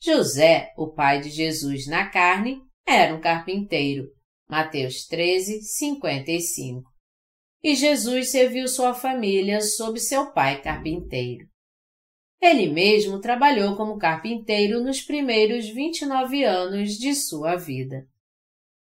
José, 0.02 0.72
o 0.78 0.94
pai 0.94 1.20
de 1.20 1.30
Jesus 1.30 1.86
na 1.86 2.10
carne, 2.10 2.62
era 2.88 3.14
um 3.14 3.20
carpinteiro. 3.20 4.06
Mateus 4.50 5.06
13, 5.06 5.62
55. 5.62 6.90
E 7.62 7.76
Jesus 7.76 8.32
serviu 8.32 8.68
sua 8.68 8.94
família 8.94 9.62
sob 9.62 10.00
seu 10.00 10.32
pai 10.32 10.62
carpinteiro. 10.62 11.46
Ele 12.42 12.68
mesmo 12.70 13.20
trabalhou 13.22 13.76
como 13.76 13.98
carpinteiro 13.98 14.84
nos 14.84 15.02
primeiros 15.02 15.70
29 15.70 16.44
anos 16.44 16.92
de 16.92 17.16
sua 17.16 17.56
vida. 17.56 18.06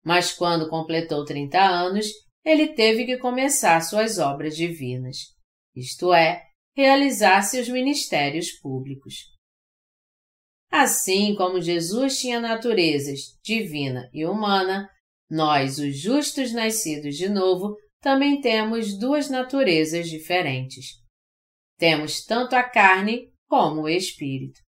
Mas 0.04 0.32
quando 0.32 0.68
completou 0.68 1.24
30 1.24 1.60
anos, 1.60 2.06
ele 2.48 2.68
teve 2.68 3.04
que 3.04 3.18
começar 3.18 3.78
suas 3.82 4.18
obras 4.18 4.56
divinas, 4.56 5.18
isto 5.76 6.14
é, 6.14 6.42
realizar 6.74 7.42
seus 7.42 7.68
ministérios 7.68 8.52
públicos. 8.52 9.14
Assim 10.70 11.34
como 11.34 11.60
Jesus 11.60 12.18
tinha 12.18 12.40
naturezas 12.40 13.38
divina 13.44 14.08
e 14.14 14.24
humana, 14.24 14.88
nós, 15.30 15.78
os 15.78 15.98
justos 15.98 16.50
nascidos 16.50 17.16
de 17.16 17.28
novo, 17.28 17.76
também 18.00 18.40
temos 18.40 18.98
duas 18.98 19.28
naturezas 19.28 20.08
diferentes. 20.08 20.86
Temos 21.76 22.24
tanto 22.24 22.56
a 22.56 22.62
carne 22.62 23.30
como 23.46 23.82
o 23.82 23.88
espírito. 23.88 24.58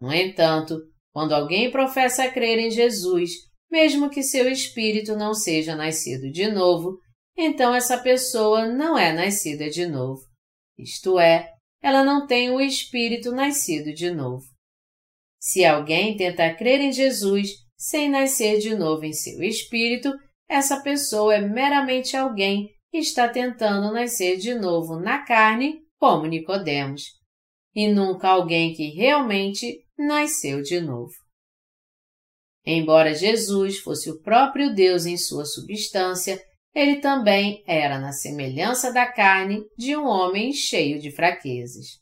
No 0.00 0.12
entanto, 0.14 0.78
quando 1.12 1.34
alguém 1.34 1.70
professa 1.70 2.30
crer 2.30 2.58
em 2.58 2.70
Jesus, 2.70 3.32
mesmo 3.76 4.08
que 4.08 4.22
seu 4.22 4.50
espírito 4.50 5.14
não 5.14 5.34
seja 5.34 5.76
nascido 5.76 6.32
de 6.32 6.50
novo, 6.50 6.98
então 7.36 7.74
essa 7.74 7.98
pessoa 7.98 8.66
não 8.66 8.96
é 8.96 9.12
nascida 9.12 9.68
de 9.68 9.86
novo. 9.86 10.22
Isto 10.78 11.18
é, 11.18 11.50
ela 11.82 12.02
não 12.02 12.26
tem 12.26 12.50
o 12.50 12.58
espírito 12.58 13.32
nascido 13.32 13.92
de 13.92 14.10
novo. 14.10 14.46
Se 15.38 15.62
alguém 15.62 16.16
tenta 16.16 16.54
crer 16.54 16.80
em 16.80 16.90
Jesus 16.90 17.50
sem 17.76 18.08
nascer 18.08 18.60
de 18.60 18.74
novo 18.74 19.04
em 19.04 19.12
seu 19.12 19.42
espírito, 19.42 20.10
essa 20.48 20.80
pessoa 20.80 21.34
é 21.34 21.40
meramente 21.42 22.16
alguém 22.16 22.70
que 22.90 22.96
está 22.96 23.28
tentando 23.28 23.92
nascer 23.92 24.38
de 24.38 24.54
novo 24.54 24.98
na 24.98 25.18
carne, 25.18 25.82
como 25.98 26.24
Nicodemos, 26.24 27.02
e 27.74 27.88
nunca 27.88 28.30
alguém 28.30 28.72
que 28.72 28.88
realmente 28.88 29.84
nasceu 29.98 30.62
de 30.62 30.80
novo. 30.80 31.25
Embora 32.66 33.14
Jesus 33.14 33.78
fosse 33.78 34.10
o 34.10 34.20
próprio 34.20 34.74
Deus 34.74 35.06
em 35.06 35.16
sua 35.16 35.44
substância, 35.44 36.42
ele 36.74 36.96
também 36.96 37.62
era 37.66 37.98
na 37.98 38.10
semelhança 38.10 38.92
da 38.92 39.06
carne 39.06 39.64
de 39.78 39.96
um 39.96 40.04
homem 40.04 40.52
cheio 40.52 41.00
de 41.00 41.12
fraquezas. 41.12 42.00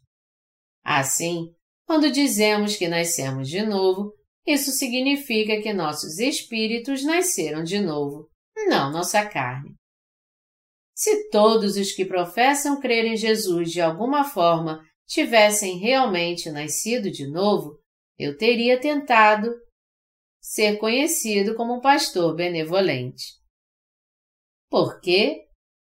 Assim, 0.82 1.52
quando 1.86 2.10
dizemos 2.10 2.76
que 2.76 2.88
nascemos 2.88 3.48
de 3.48 3.64
novo, 3.64 4.12
isso 4.46 4.70
significa 4.72 5.60
que 5.60 5.72
nossos 5.72 6.18
espíritos 6.18 7.04
nasceram 7.04 7.62
de 7.62 7.78
novo, 7.78 8.28
não 8.66 8.90
nossa 8.90 9.24
carne. 9.26 9.74
Se 10.94 11.28
todos 11.28 11.76
os 11.76 11.92
que 11.92 12.04
professam 12.04 12.80
crer 12.80 13.04
em 13.04 13.16
Jesus 13.16 13.70
de 13.70 13.80
alguma 13.80 14.24
forma 14.24 14.82
tivessem 15.06 15.78
realmente 15.78 16.50
nascido 16.50 17.10
de 17.10 17.26
novo, 17.26 17.78
eu 18.18 18.36
teria 18.36 18.80
tentado 18.80 19.52
ser 20.44 20.76
conhecido 20.76 21.54
como 21.54 21.74
um 21.74 21.80
pastor 21.80 22.36
benevolente. 22.36 23.32
Por 24.68 25.00
quê? 25.00 25.46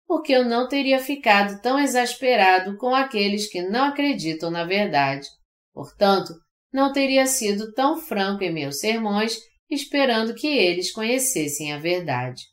Porque 0.07 0.33
eu 0.33 0.45
não 0.45 0.69
teria 0.69 1.01
ficado 1.01 1.61
tão 1.61 1.77
exasperado 1.77 2.77
com 2.77 2.95
aqueles 2.95 3.51
que 3.51 3.61
não 3.63 3.87
acreditam 3.87 4.53
na 4.53 4.65
verdade. 4.65 5.27
Portanto, 5.73 6.33
não 6.73 6.93
teria 6.93 7.27
sido 7.27 7.73
tão 7.73 7.97
franco 7.97 8.45
em 8.45 8.53
meus 8.53 8.79
sermões 8.79 9.37
esperando 9.69 10.35
que 10.35 10.47
eles 10.47 10.93
conhecessem 10.93 11.73
a 11.73 11.79
verdade. 11.79 12.45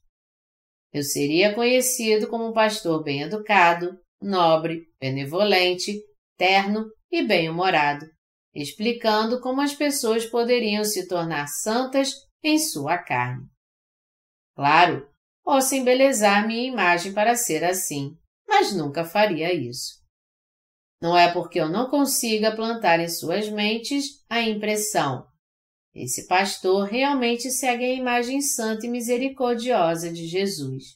Eu 0.91 1.03
seria 1.03 1.53
conhecido 1.53 2.27
como 2.27 2.47
um 2.47 2.53
pastor 2.53 3.03
bem 3.03 3.21
educado, 3.21 3.95
nobre, 4.19 4.87
benevolente, 4.99 6.01
terno 6.35 6.89
e 7.11 7.21
bem-humorado, 7.21 8.07
explicando 8.53 9.39
como 9.39 9.61
as 9.61 9.73
pessoas 9.73 10.25
poderiam 10.25 10.83
se 10.83 11.07
tornar 11.07 11.47
santas 11.47 12.13
em 12.43 12.57
sua 12.59 12.97
carne. 12.97 13.47
Claro, 14.55 15.09
posso 15.43 15.75
embelezar 15.75 16.45
minha 16.45 16.67
imagem 16.67 17.13
para 17.13 17.35
ser 17.35 17.63
assim, 17.63 18.17
mas 18.47 18.73
nunca 18.73 19.05
faria 19.05 19.53
isso. 19.53 20.01
Não 21.01 21.17
é 21.17 21.31
porque 21.31 21.59
eu 21.59 21.69
não 21.69 21.89
consiga 21.89 22.55
plantar 22.55 22.99
em 22.99 23.09
suas 23.09 23.49
mentes 23.49 24.23
a 24.29 24.41
impressão. 24.41 25.25
Esse 25.93 26.27
pastor 26.27 26.87
realmente 26.87 27.49
segue 27.49 27.83
a 27.83 27.93
imagem 27.93 28.41
santa 28.41 28.85
e 28.85 28.89
misericordiosa 28.89 30.11
de 30.11 30.27
Jesus. 30.27 30.95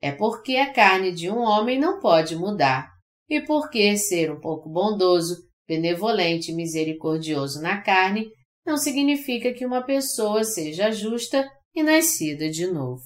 É 0.00 0.10
porque 0.10 0.56
a 0.56 0.72
carne 0.72 1.12
de 1.12 1.30
um 1.30 1.38
homem 1.38 1.78
não 1.78 2.00
pode 2.00 2.34
mudar, 2.34 2.92
e 3.28 3.40
porque 3.40 3.96
ser 3.96 4.32
um 4.32 4.40
pouco 4.40 4.68
bondoso 4.68 5.48
benevolente 5.66 6.50
e 6.50 6.54
misericordioso 6.54 7.60
na 7.60 7.80
carne 7.80 8.28
não 8.64 8.76
significa 8.76 9.52
que 9.52 9.66
uma 9.66 9.82
pessoa 9.82 10.44
seja 10.44 10.90
justa 10.90 11.48
e 11.74 11.82
nascida 11.82 12.48
de 12.48 12.66
novo. 12.66 13.02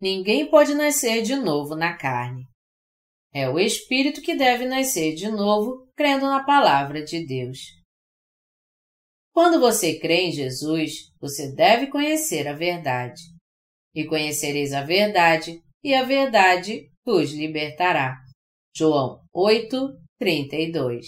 Ninguém 0.00 0.50
pode 0.50 0.74
nascer 0.74 1.22
de 1.22 1.36
novo 1.36 1.74
na 1.74 1.96
carne. 1.96 2.44
É 3.32 3.48
o 3.48 3.58
espírito 3.58 4.20
que 4.20 4.36
deve 4.36 4.64
nascer 4.64 5.14
de 5.14 5.28
novo, 5.28 5.90
crendo 5.96 6.26
na 6.26 6.44
palavra 6.44 7.02
de 7.02 7.26
Deus. 7.26 7.58
Quando 9.32 9.58
você 9.58 9.98
crê 9.98 10.26
em 10.26 10.32
Jesus, 10.32 11.10
você 11.20 11.52
deve 11.52 11.88
conhecer 11.88 12.46
a 12.46 12.52
verdade. 12.52 13.20
E 13.92 14.04
conhecereis 14.04 14.72
a 14.72 14.82
verdade, 14.82 15.60
e 15.82 15.94
a 15.94 16.04
verdade 16.04 16.88
vos 17.04 17.32
libertará. 17.32 18.16
João 18.76 19.20
8, 19.32 20.03
32. 20.24 21.06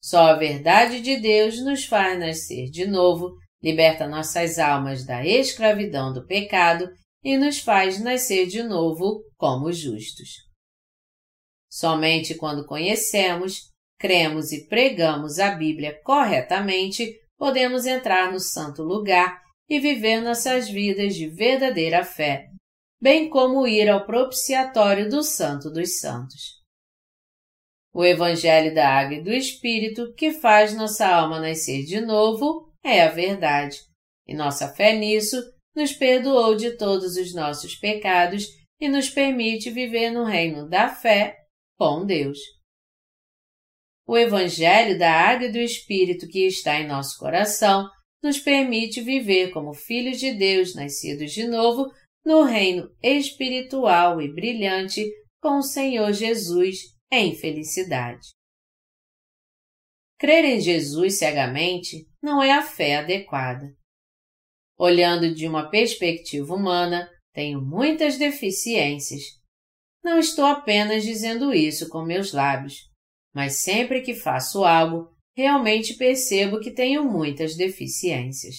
Só 0.00 0.20
a 0.28 0.34
verdade 0.34 1.00
de 1.00 1.16
Deus 1.16 1.60
nos 1.64 1.84
faz 1.84 2.16
nascer 2.16 2.70
de 2.70 2.86
novo, 2.86 3.32
liberta 3.60 4.06
nossas 4.06 4.60
almas 4.60 5.04
da 5.04 5.26
escravidão 5.26 6.12
do 6.12 6.24
pecado 6.24 6.88
e 7.24 7.36
nos 7.36 7.58
faz 7.58 7.98
nascer 7.98 8.46
de 8.46 8.62
novo 8.62 9.20
como 9.36 9.72
justos. 9.72 10.28
Somente 11.68 12.36
quando 12.36 12.64
conhecemos, 12.64 13.62
cremos 13.98 14.52
e 14.52 14.68
pregamos 14.68 15.40
a 15.40 15.50
Bíblia 15.50 16.00
corretamente, 16.04 17.18
podemos 17.36 17.84
entrar 17.84 18.30
no 18.30 18.38
santo 18.38 18.84
lugar 18.84 19.42
e 19.68 19.80
viver 19.80 20.20
nossas 20.20 20.68
vidas 20.68 21.16
de 21.16 21.26
verdadeira 21.28 22.04
fé, 22.04 22.46
bem 23.02 23.28
como 23.28 23.66
ir 23.66 23.90
ao 23.90 24.06
propiciatório 24.06 25.10
do 25.10 25.24
Santo 25.24 25.68
dos 25.68 25.98
Santos. 25.98 26.55
O 27.98 28.04
Evangelho 28.04 28.74
da 28.74 28.86
Água 28.86 29.14
e 29.14 29.22
do 29.22 29.32
Espírito, 29.32 30.12
que 30.12 30.30
faz 30.30 30.74
nossa 30.74 31.06
alma 31.06 31.40
nascer 31.40 31.82
de 31.86 31.98
novo, 31.98 32.70
é 32.84 33.02
a 33.02 33.08
verdade, 33.08 33.78
e 34.28 34.34
nossa 34.34 34.68
fé 34.68 34.94
nisso 34.94 35.34
nos 35.74 35.92
perdoou 35.92 36.54
de 36.54 36.76
todos 36.76 37.16
os 37.16 37.32
nossos 37.32 37.74
pecados 37.74 38.48
e 38.78 38.86
nos 38.86 39.08
permite 39.08 39.70
viver 39.70 40.10
no 40.10 40.24
reino 40.24 40.68
da 40.68 40.90
fé 40.90 41.38
com 41.78 42.04
Deus. 42.04 42.38
O 44.06 44.18
Evangelho 44.18 44.98
da 44.98 45.10
Água 45.10 45.46
e 45.46 45.52
do 45.52 45.58
Espírito 45.58 46.28
que 46.28 46.46
está 46.46 46.78
em 46.78 46.86
nosso 46.86 47.18
coração 47.18 47.88
nos 48.22 48.38
permite 48.38 49.00
viver 49.00 49.52
como 49.52 49.72
filhos 49.72 50.20
de 50.20 50.34
Deus 50.34 50.74
nascidos 50.74 51.32
de 51.32 51.48
novo 51.48 51.90
no 52.22 52.42
reino 52.42 52.90
espiritual 53.02 54.20
e 54.20 54.30
brilhante 54.30 55.02
com 55.40 55.56
o 55.56 55.62
Senhor 55.62 56.12
Jesus 56.12 56.94
em 57.10 57.34
felicidade. 57.34 58.30
Crer 60.18 60.44
em 60.44 60.60
Jesus 60.60 61.18
cegamente 61.18 62.08
não 62.22 62.42
é 62.42 62.52
a 62.52 62.62
fé 62.62 62.96
adequada. 62.96 63.66
Olhando 64.78 65.34
de 65.34 65.46
uma 65.46 65.68
perspectiva 65.70 66.54
humana, 66.54 67.10
tenho 67.32 67.60
muitas 67.60 68.16
deficiências. 68.16 69.22
Não 70.02 70.18
estou 70.18 70.46
apenas 70.46 71.04
dizendo 71.04 71.52
isso 71.52 71.88
com 71.88 72.02
meus 72.02 72.32
lábios, 72.32 72.90
mas 73.34 73.60
sempre 73.60 74.00
que 74.00 74.14
faço 74.14 74.64
algo, 74.64 75.14
realmente 75.36 75.94
percebo 75.94 76.60
que 76.60 76.70
tenho 76.70 77.04
muitas 77.04 77.56
deficiências. 77.56 78.54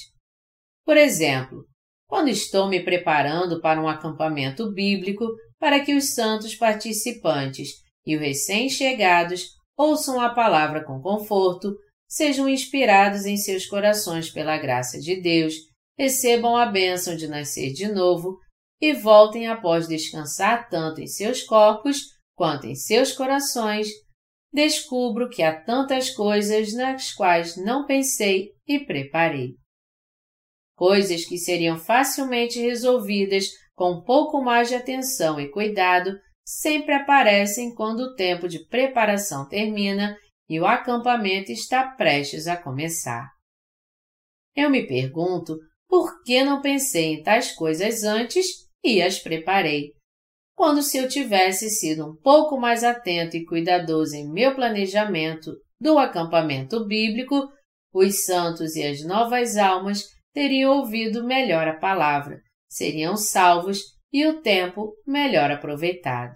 Por 0.86 0.96
exemplo, 0.96 1.66
quando 2.08 2.30
estou 2.30 2.70
me 2.70 2.84
preparando 2.84 3.60
para 3.60 3.82
um 3.82 3.88
acampamento 3.88 4.72
bíblico 4.72 5.26
para 5.60 5.84
que 5.84 5.96
os 5.96 6.14
santos 6.14 6.56
participantes 6.56 7.84
e 8.08 8.16
os 8.16 8.22
recém-chegados 8.22 9.50
ouçam 9.78 10.22
a 10.22 10.30
palavra 10.30 10.82
com 10.86 11.02
conforto, 11.02 11.76
sejam 12.08 12.48
inspirados 12.48 13.26
em 13.26 13.36
seus 13.36 13.66
corações 13.66 14.32
pela 14.32 14.58
graça 14.58 14.98
de 14.98 15.22
Deus, 15.22 15.54
recebam 16.00 16.56
a 16.56 16.66
bênção 16.66 17.18
de 17.18 17.28
nascer 17.28 17.74
de 17.74 17.92
novo 17.92 18.40
e 18.80 18.94
voltem 18.94 19.48
após 19.48 19.90
descansar 19.90 20.70
tanto 20.70 21.02
em 21.02 21.08
seus 21.08 21.44
corpos 21.44 21.98
quanto 22.34 22.66
em 22.66 22.76
seus 22.76 23.12
corações, 23.12 23.90
descubro 24.54 25.28
que 25.28 25.44
há 25.44 25.60
tantas 25.60 26.10
coisas 26.10 26.74
nas 26.74 27.12
quais 27.12 27.58
não 27.58 27.86
pensei 27.86 28.52
e 28.66 28.80
preparei. 28.80 29.56
Coisas 30.76 31.26
que 31.26 31.38
seriam 31.38 31.78
facilmente 31.78 32.60
resolvidas 32.60 33.50
com 33.76 33.94
um 33.94 34.04
pouco 34.04 34.42
mais 34.42 34.70
de 34.70 34.76
atenção 34.76 35.40
e 35.40 35.50
cuidado 35.50 36.18
sempre 36.48 36.94
aparecem 36.94 37.76
quando 37.76 38.00
o 38.00 38.16
tempo 38.16 38.48
de 38.48 38.66
preparação 38.68 39.46
termina 39.46 40.18
e 40.48 40.58
o 40.62 40.66
acampamento 40.66 41.52
está 41.52 41.92
prestes 41.92 42.48
a 42.48 42.56
começar. 42.56 43.28
Eu 44.56 44.70
me 44.70 44.88
pergunto 44.88 45.60
Por 45.90 46.24
que 46.24 46.46
não 46.46 46.62
pensei 46.62 47.16
em 47.16 47.22
tais 47.22 47.52
coisas 47.52 48.04
antes 48.04 48.46
e 48.82 49.02
as 49.02 49.20
preparei? 49.20 49.92
Quando 50.56 50.82
se 50.82 50.98
eu 50.98 51.10
tivesse 51.10 51.70
sido 51.70 52.10
um 52.10 52.16
pouco 52.16 52.58
mais 52.58 52.82
atento 52.82 53.36
e 53.36 53.46
cuidadoso 53.46 54.16
em 54.16 54.32
meu 54.32 54.56
planejamento 54.56 55.52
do 55.80 56.00
acampamento 56.00 56.86
bíblico, 56.86 57.50
os 57.94 58.24
santos 58.24 58.76
e 58.78 58.84
as 58.84 59.04
novas 59.04 59.58
almas 59.58 60.06
teriam 60.34 60.78
ouvido 60.78 61.26
melhor 61.26 61.68
a 61.68 61.78
palavra, 61.78 62.40
seriam 62.70 63.18
salvos 63.18 63.97
e 64.12 64.26
o 64.26 64.42
tempo 64.42 64.94
melhor 65.06 65.52
aproveitado. 65.52 66.36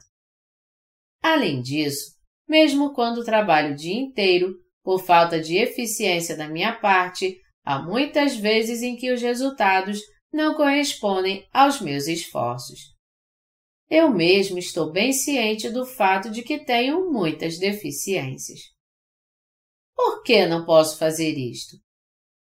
Além 1.22 1.61
disso, 1.61 2.15
mesmo 2.48 2.93
quando 2.93 3.23
trabalho 3.23 3.73
o 3.73 3.76
dia 3.76 3.95
inteiro, 3.95 4.56
por 4.84 4.99
falta 4.99 5.39
de 5.39 5.57
eficiência 5.57 6.35
da 6.35 6.48
minha 6.48 6.73
parte, 6.80 7.39
há 7.64 7.81
muitas 7.81 8.35
vezes 8.35 8.81
em 8.81 8.95
que 8.95 9.11
os 9.11 9.22
resultados 9.22 9.99
não 10.34 10.56
correspondem 10.56 11.48
aos 11.53 11.80
meus 11.81 12.07
esforços. 12.07 12.80
Eu 13.89 14.10
mesmo 14.10 14.57
estou 14.57 14.91
bem 14.91 15.11
ciente 15.11 15.69
do 15.69 15.85
fato 15.85 16.31
de 16.31 16.41
que 16.41 16.64
tenho 16.64 17.11
muitas 17.11 17.60
deficiências. 17.60 18.60
Por 19.93 20.23
que 20.23 20.45
não 20.45 20.65
posso 20.65 20.98
fazer 20.98 21.38
isto? 21.38 21.77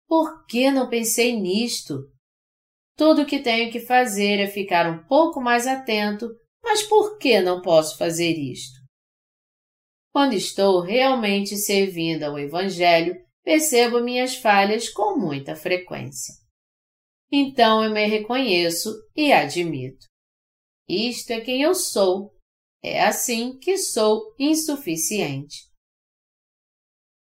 Por 0.07 0.45
que 0.45 0.69
não 0.69 0.89
pensei 0.89 1.39
nisto? 1.39 2.11
Tudo 3.01 3.23
o 3.23 3.25
que 3.25 3.39
tenho 3.39 3.71
que 3.71 3.79
fazer 3.79 4.39
é 4.39 4.47
ficar 4.47 4.87
um 4.87 5.03
pouco 5.07 5.41
mais 5.41 5.65
atento, 5.65 6.29
mas 6.63 6.83
por 6.83 7.17
que 7.17 7.41
não 7.41 7.59
posso 7.59 7.97
fazer 7.97 8.33
isto? 8.33 8.79
Quando 10.13 10.33
estou 10.33 10.81
realmente 10.81 11.57
servindo 11.57 12.21
ao 12.21 12.37
Evangelho, 12.37 13.15
percebo 13.43 14.03
minhas 14.03 14.35
falhas 14.35 14.87
com 14.87 15.17
muita 15.17 15.55
frequência. 15.55 16.31
Então 17.31 17.83
eu 17.83 17.89
me 17.89 18.05
reconheço 18.05 18.93
e 19.15 19.33
admito. 19.33 20.05
Isto 20.87 21.31
é 21.31 21.41
quem 21.41 21.63
eu 21.63 21.73
sou. 21.73 22.35
É 22.83 23.03
assim 23.03 23.57
que 23.57 23.79
sou 23.79 24.35
insuficiente. 24.37 25.57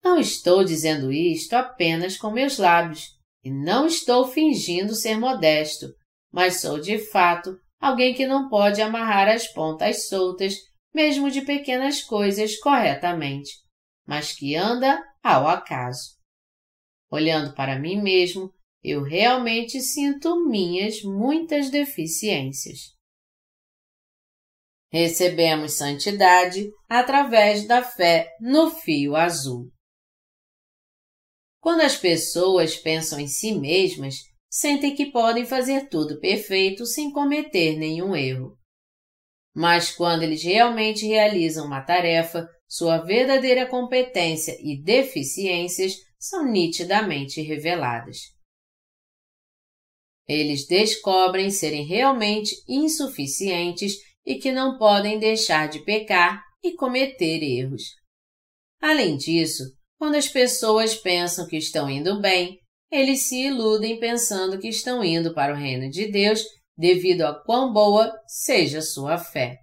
Não 0.01 0.17
estou 0.17 0.63
dizendo 0.63 1.11
isto 1.11 1.51
apenas 1.51 2.15
com 2.15 2.31
meus 2.31 2.57
lábios, 2.57 3.14
e 3.45 3.51
não 3.51 3.85
estou 3.85 4.27
fingindo 4.27 4.95
ser 4.95 5.19
modesto, 5.19 5.85
mas 6.33 6.61
sou 6.61 6.79
de 6.79 6.97
fato 6.97 7.55
alguém 7.79 8.15
que 8.15 8.25
não 8.25 8.49
pode 8.49 8.81
amarrar 8.81 9.29
as 9.29 9.47
pontas 9.47 10.07
soltas 10.07 10.55
mesmo 10.91 11.29
de 11.29 11.41
pequenas 11.41 12.01
coisas 12.01 12.57
corretamente, 12.57 13.51
mas 14.07 14.31
que 14.33 14.55
anda 14.55 14.99
ao 15.21 15.47
acaso. 15.47 16.15
Olhando 17.11 17.53
para 17.53 17.77
mim 17.77 18.01
mesmo, 18.01 18.51
eu 18.83 19.03
realmente 19.03 19.79
sinto 19.79 20.47
minhas 20.47 21.03
muitas 21.03 21.69
deficiências. 21.69 22.95
Recebemos 24.91 25.73
santidade 25.73 26.71
através 26.89 27.67
da 27.67 27.83
fé 27.83 28.31
no 28.39 28.71
fio 28.71 29.15
azul. 29.15 29.69
Quando 31.65 31.81
as 31.81 31.97
pessoas 31.97 32.77
pensam 32.77 33.19
em 33.19 33.27
si 33.27 33.51
mesmas, 33.51 34.17
sentem 34.47 34.93
que 34.93 35.07
podem 35.07 35.47
fazer 35.47 35.89
tudo 35.89 36.19
perfeito 36.19 36.85
sem 36.85 37.11
cometer 37.11 37.75
nenhum 37.75 38.15
erro. 38.15 38.55
Mas 39.51 39.89
quando 39.89 40.21
eles 40.21 40.43
realmente 40.43 41.07
realizam 41.07 41.65
uma 41.65 41.81
tarefa, 41.81 42.47
sua 42.67 42.99
verdadeira 42.99 43.65
competência 43.65 44.55
e 44.61 44.79
deficiências 44.79 45.95
são 46.19 46.45
nitidamente 46.45 47.41
reveladas. 47.41 48.17
Eles 50.27 50.67
descobrem 50.67 51.49
serem 51.49 51.83
realmente 51.83 52.55
insuficientes 52.69 53.93
e 54.23 54.35
que 54.35 54.51
não 54.51 54.77
podem 54.77 55.17
deixar 55.17 55.67
de 55.67 55.83
pecar 55.83 56.43
e 56.63 56.75
cometer 56.75 57.41
erros. 57.41 57.81
Além 58.79 59.17
disso, 59.17 59.63
quando 59.97 60.15
as 60.15 60.27
pessoas 60.27 60.95
pensam 60.95 61.47
que 61.47 61.57
estão 61.57 61.89
indo 61.89 62.19
bem, 62.21 62.59
eles 62.91 63.27
se 63.27 63.45
iludem 63.45 63.99
pensando 63.99 64.59
que 64.59 64.67
estão 64.67 65.03
indo 65.03 65.33
para 65.33 65.53
o 65.53 65.57
reino 65.57 65.89
de 65.89 66.11
Deus 66.11 66.43
devido 66.77 67.23
a 67.23 67.43
quão 67.43 67.71
boa 67.71 68.11
seja 68.27 68.81
sua 68.81 69.17
fé. 69.17 69.57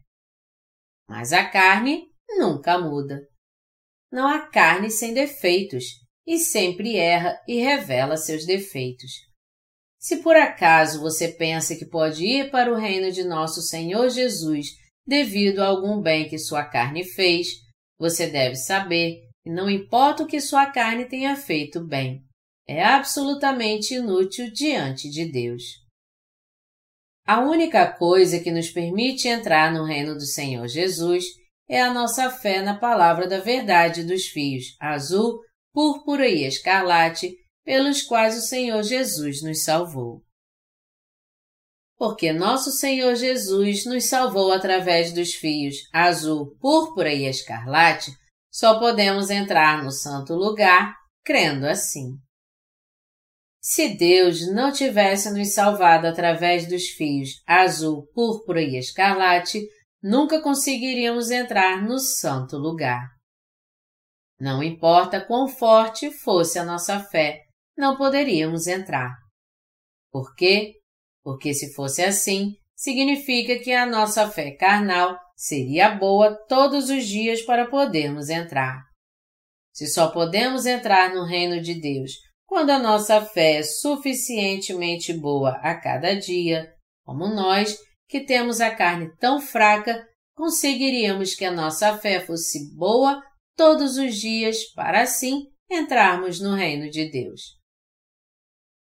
Mas 1.09 1.32
a 1.32 1.44
carne 1.44 2.04
nunca 2.30 2.78
muda. 2.78 3.20
Não 4.10 4.26
há 4.26 4.46
carne 4.46 4.90
sem 4.90 5.14
defeitos, 5.14 5.84
e 6.26 6.38
sempre 6.38 6.96
erra 6.96 7.40
e 7.46 7.60
revela 7.60 8.16
seus 8.16 8.46
defeitos. 8.46 9.10
Se 9.98 10.22
por 10.22 10.36
acaso 10.36 11.00
você 11.00 11.28
pensa 11.28 11.76
que 11.76 11.86
pode 11.86 12.24
ir 12.24 12.50
para 12.50 12.72
o 12.72 12.76
reino 12.76 13.10
de 13.12 13.24
nosso 13.24 13.60
Senhor 13.62 14.09
Jesus 14.09 14.66
devido 15.06 15.60
a 15.60 15.66
algum 15.66 16.00
bem 16.00 16.28
que 16.28 16.38
sua 16.38 16.64
carne 16.64 17.04
fez, 17.04 17.48
você 17.98 18.26
deve 18.26 18.56
saber 18.56 19.20
que 19.43 19.51
não 19.51 19.69
importa 19.69 20.23
o 20.23 20.27
que 20.27 20.40
sua 20.40 20.66
carne 20.66 21.05
tenha 21.05 21.36
feito 21.36 21.85
bem, 21.85 22.23
é 22.66 22.82
absolutamente 22.82 23.94
inútil 23.94 24.51
diante 24.52 25.10
de 25.10 25.24
Deus. 25.24 25.62
A 27.27 27.40
única 27.40 27.86
coisa 27.86 28.40
que 28.40 28.51
nos 28.51 28.70
permite 28.70 29.28
entrar 29.28 29.73
no 29.73 29.85
reino 29.85 30.14
do 30.14 30.27
Senhor 30.27 30.66
Jesus 30.66 31.24
é 31.69 31.81
a 31.81 31.93
nossa 31.93 32.31
fé 32.31 32.60
na 32.60 32.78
palavra 32.78 33.28
da 33.28 33.39
verdade 33.39 34.05
dos 34.05 34.27
fios 34.27 34.77
azul, 34.81 35.40
púrpura 35.73 36.28
e 36.28 36.44
escarlate, 36.44 37.35
pelos 37.64 38.02
quais 38.02 38.36
o 38.36 38.43
Senhor 38.43 38.82
Jesus 38.82 39.43
nos 39.43 39.62
salvou. 39.62 40.23
Porque 41.97 42.32
nosso 42.32 42.73
Senhor 42.73 43.14
Jesus 43.14 43.86
nos 43.86 44.05
salvou 44.05 44.52
através 44.52 45.12
dos 45.12 45.35
fios 45.35 45.77
azul, 45.93 46.56
púrpura 46.60 47.12
e 47.12 47.27
escarlate, 47.27 48.10
só 48.52 48.78
podemos 48.78 49.30
entrar 49.30 49.82
no 49.82 49.90
santo 49.90 50.34
lugar 50.34 50.94
crendo 51.24 51.66
assim. 51.66 52.18
Se 53.60 53.96
Deus 53.96 54.52
não 54.52 54.72
tivesse 54.72 55.30
nos 55.30 55.54
salvado 55.54 56.06
através 56.06 56.68
dos 56.68 56.88
fios 56.88 57.40
azul, 57.46 58.06
púrpura 58.12 58.60
e 58.60 58.76
escarlate, 58.76 59.66
nunca 60.02 60.42
conseguiríamos 60.42 61.30
entrar 61.30 61.80
no 61.80 61.98
santo 61.98 62.58
lugar. 62.58 63.08
Não 64.38 64.62
importa 64.62 65.24
quão 65.24 65.46
forte 65.46 66.10
fosse 66.10 66.58
a 66.58 66.64
nossa 66.64 66.98
fé, 66.98 67.40
não 67.78 67.96
poderíamos 67.96 68.66
entrar. 68.66 69.14
Por 70.10 70.34
quê? 70.34 70.74
Porque 71.22 71.54
se 71.54 71.72
fosse 71.72 72.02
assim, 72.02 72.56
significa 72.74 73.60
que 73.60 73.72
a 73.72 73.86
nossa 73.86 74.28
fé 74.28 74.50
carnal 74.56 75.16
seria 75.43 75.90
boa 75.90 76.36
todos 76.47 76.89
os 76.89 77.05
dias 77.05 77.43
para 77.43 77.66
podermos 77.66 78.28
entrar. 78.28 78.81
Se 79.73 79.89
só 79.89 80.09
podemos 80.09 80.66
entrar 80.66 81.12
no 81.12 81.24
reino 81.24 81.60
de 81.60 81.74
Deus 81.81 82.12
quando 82.47 82.70
a 82.70 82.78
nossa 82.78 83.20
fé 83.20 83.56
é 83.56 83.62
suficientemente 83.64 85.12
boa 85.12 85.59
a 85.60 85.74
cada 85.74 86.14
dia, 86.14 86.73
como 87.05 87.27
nós, 87.27 87.77
que 88.09 88.20
temos 88.20 88.60
a 88.60 88.73
carne 88.73 89.10
tão 89.19 89.40
fraca, 89.40 90.06
conseguiríamos 90.36 91.35
que 91.35 91.44
a 91.44 91.51
nossa 91.51 91.98
fé 91.98 92.20
fosse 92.20 92.73
boa 92.77 93.20
todos 93.56 93.97
os 93.97 94.14
dias 94.14 94.62
para 94.77 95.02
assim 95.02 95.47
entrarmos 95.69 96.39
no 96.39 96.55
reino 96.55 96.89
de 96.89 97.10
Deus. 97.10 97.40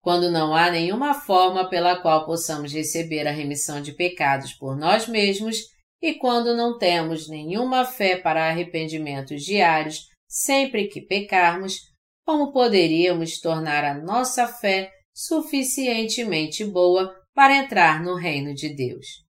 Quando 0.02 0.30
não 0.30 0.54
há 0.54 0.70
nenhuma 0.70 1.14
forma 1.14 1.70
pela 1.70 2.02
qual 2.02 2.26
possamos 2.26 2.74
receber 2.74 3.26
a 3.28 3.32
remissão 3.32 3.82
de 3.82 3.94
pecados 3.94 4.52
por 4.52 4.76
nós 4.76 5.08
mesmos 5.08 5.72
e 6.04 6.16
quando 6.16 6.54
não 6.54 6.78
temos 6.78 7.30
nenhuma 7.30 7.86
fé 7.86 8.18
para 8.18 8.50
arrependimentos 8.50 9.42
diários 9.42 10.10
sempre 10.28 10.90
que 10.90 11.00
pecarmos, 11.00 11.78
como 12.26 12.52
poderíamos 12.52 13.40
tornar 13.40 13.86
a 13.86 13.94
nossa 13.94 14.46
fé 14.46 14.92
suficientemente 15.16 16.66
boa 16.66 17.16
para 17.34 17.56
entrar 17.56 18.04
no 18.04 18.16
reino 18.16 18.54
de 18.54 18.76
Deus. 18.76 19.24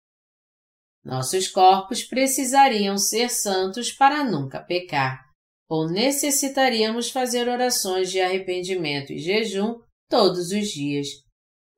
Nossos 1.04 1.46
corpos 1.46 2.04
precisariam 2.04 2.96
ser 2.96 3.28
santos 3.28 3.92
para 3.92 4.24
nunca 4.24 4.62
pecar, 4.62 5.20
ou 5.68 5.90
necessitaríamos 5.90 7.10
fazer 7.10 7.48
orações 7.48 8.10
de 8.10 8.18
arrependimento 8.18 9.12
e 9.12 9.18
jejum 9.18 9.78
todos 10.08 10.52
os 10.52 10.68
dias. 10.68 11.08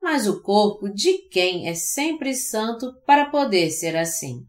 Mas 0.01 0.25
o 0.25 0.41
corpo 0.41 0.87
de 0.87 1.27
quem 1.27 1.67
é 1.67 1.73
sempre 1.73 2.33
santo 2.33 2.93
para 3.05 3.29
poder 3.29 3.71
ser 3.71 3.97
assim? 3.97 4.45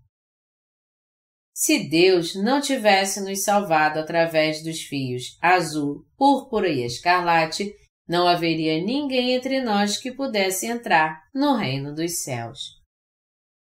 Se 1.59 1.89
Deus 1.89 2.35
não 2.35 2.61
tivesse 2.61 3.19
nos 3.23 3.43
salvado 3.43 3.99
através 3.99 4.63
dos 4.63 4.83
fios 4.83 5.39
azul, 5.41 6.07
púrpura 6.15 6.69
e 6.69 6.85
escarlate, 6.85 7.75
não 8.07 8.29
haveria 8.29 8.79
ninguém 8.85 9.33
entre 9.33 9.63
nós 9.63 9.97
que 9.97 10.13
pudesse 10.13 10.67
entrar 10.67 11.19
no 11.35 11.55
reino 11.57 11.95
dos 11.95 12.19
céus. 12.19 12.79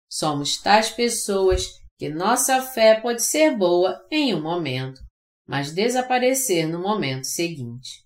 Somos 0.10 0.60
tais 0.60 0.90
pessoas 0.90 1.68
que 2.00 2.10
nossa 2.10 2.64
fé 2.64 3.00
pode 3.00 3.22
ser 3.22 3.56
boa 3.56 4.04
em 4.10 4.34
um 4.34 4.42
momento, 4.42 5.00
mas 5.48 5.72
desaparecer 5.72 6.68
no 6.68 6.82
momento 6.82 7.26
seguinte. 7.26 8.04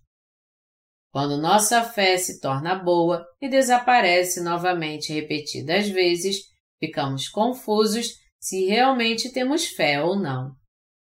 Quando 1.14 1.42
nossa 1.42 1.82
fé 1.82 2.18
se 2.18 2.42
torna 2.42 2.76
boa 2.76 3.26
e 3.42 3.48
desaparece 3.48 4.42
novamente 4.42 5.14
repetidas 5.14 5.88
vezes, 5.88 6.42
ficamos 6.78 7.30
confusos 7.30 8.21
se 8.42 8.66
realmente 8.66 9.32
temos 9.32 9.68
fé 9.68 10.02
ou 10.02 10.20
não, 10.20 10.56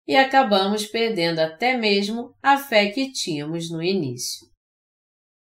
e 0.06 0.14
acabamos 0.14 0.86
perdendo 0.86 1.38
até 1.38 1.76
mesmo 1.76 2.34
a 2.42 2.58
fé 2.58 2.90
que 2.90 3.10
tínhamos 3.10 3.70
no 3.70 3.82
início. 3.82 4.46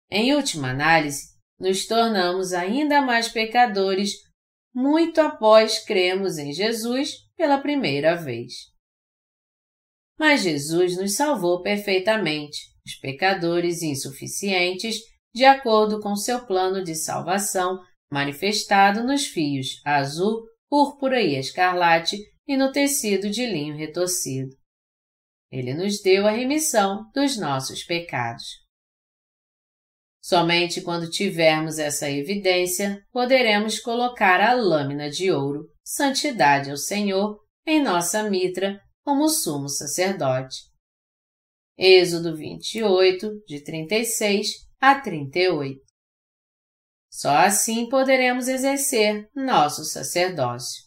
Em 0.09 0.33
última 0.33 0.69
análise, 0.69 1.35
nos 1.59 1.85
tornamos 1.85 2.53
ainda 2.53 3.01
mais 3.01 3.29
pecadores 3.29 4.13
muito 4.73 5.21
após 5.21 5.79
cremos 5.85 6.37
em 6.37 6.51
Jesus 6.51 7.11
pela 7.37 7.59
primeira 7.59 8.15
vez. 8.15 8.53
Mas 10.17 10.41
Jesus 10.41 10.97
nos 10.97 11.15
salvou 11.15 11.61
perfeitamente, 11.61 12.57
os 12.85 12.95
pecadores 12.95 13.81
insuficientes, 13.81 14.99
de 15.33 15.43
acordo 15.43 15.99
com 15.99 16.15
seu 16.15 16.45
plano 16.45 16.83
de 16.83 16.95
salvação 16.95 17.79
manifestado 18.11 19.03
nos 19.03 19.25
fios 19.25 19.81
azul, 19.83 20.45
púrpura 20.69 21.21
e 21.21 21.37
escarlate 21.37 22.17
e 22.47 22.57
no 22.57 22.71
tecido 22.71 23.29
de 23.29 23.45
linho 23.45 23.75
retorcido. 23.75 24.55
Ele 25.51 25.73
nos 25.73 26.01
deu 26.01 26.27
a 26.27 26.31
remissão 26.31 27.09
dos 27.13 27.37
nossos 27.37 27.83
pecados. 27.83 28.43
Somente 30.21 30.81
quando 30.81 31.09
tivermos 31.09 31.77
essa 31.77 32.09
evidência 32.09 32.99
poderemos 33.11 33.79
colocar 33.79 34.41
a 34.41 34.53
lâmina 34.53 35.09
de 35.09 35.31
ouro, 35.31 35.69
santidade 35.83 36.71
ao 36.71 36.77
Senhor, 36.77 37.39
em 37.65 37.81
nossa 37.81 38.27
mitra 38.27 38.79
como 39.03 39.29
sumo 39.29 39.69
sacerdote. 39.69 40.57
Êxodo 41.77 42.35
28, 42.35 43.43
de 43.45 43.63
36 43.63 44.47
a 44.79 44.99
38. 44.99 45.84
Só 47.15 47.29
assim 47.29 47.87
poderemos 47.87 48.49
exercer 48.49 49.29
nosso 49.33 49.85
sacerdócio. 49.85 50.83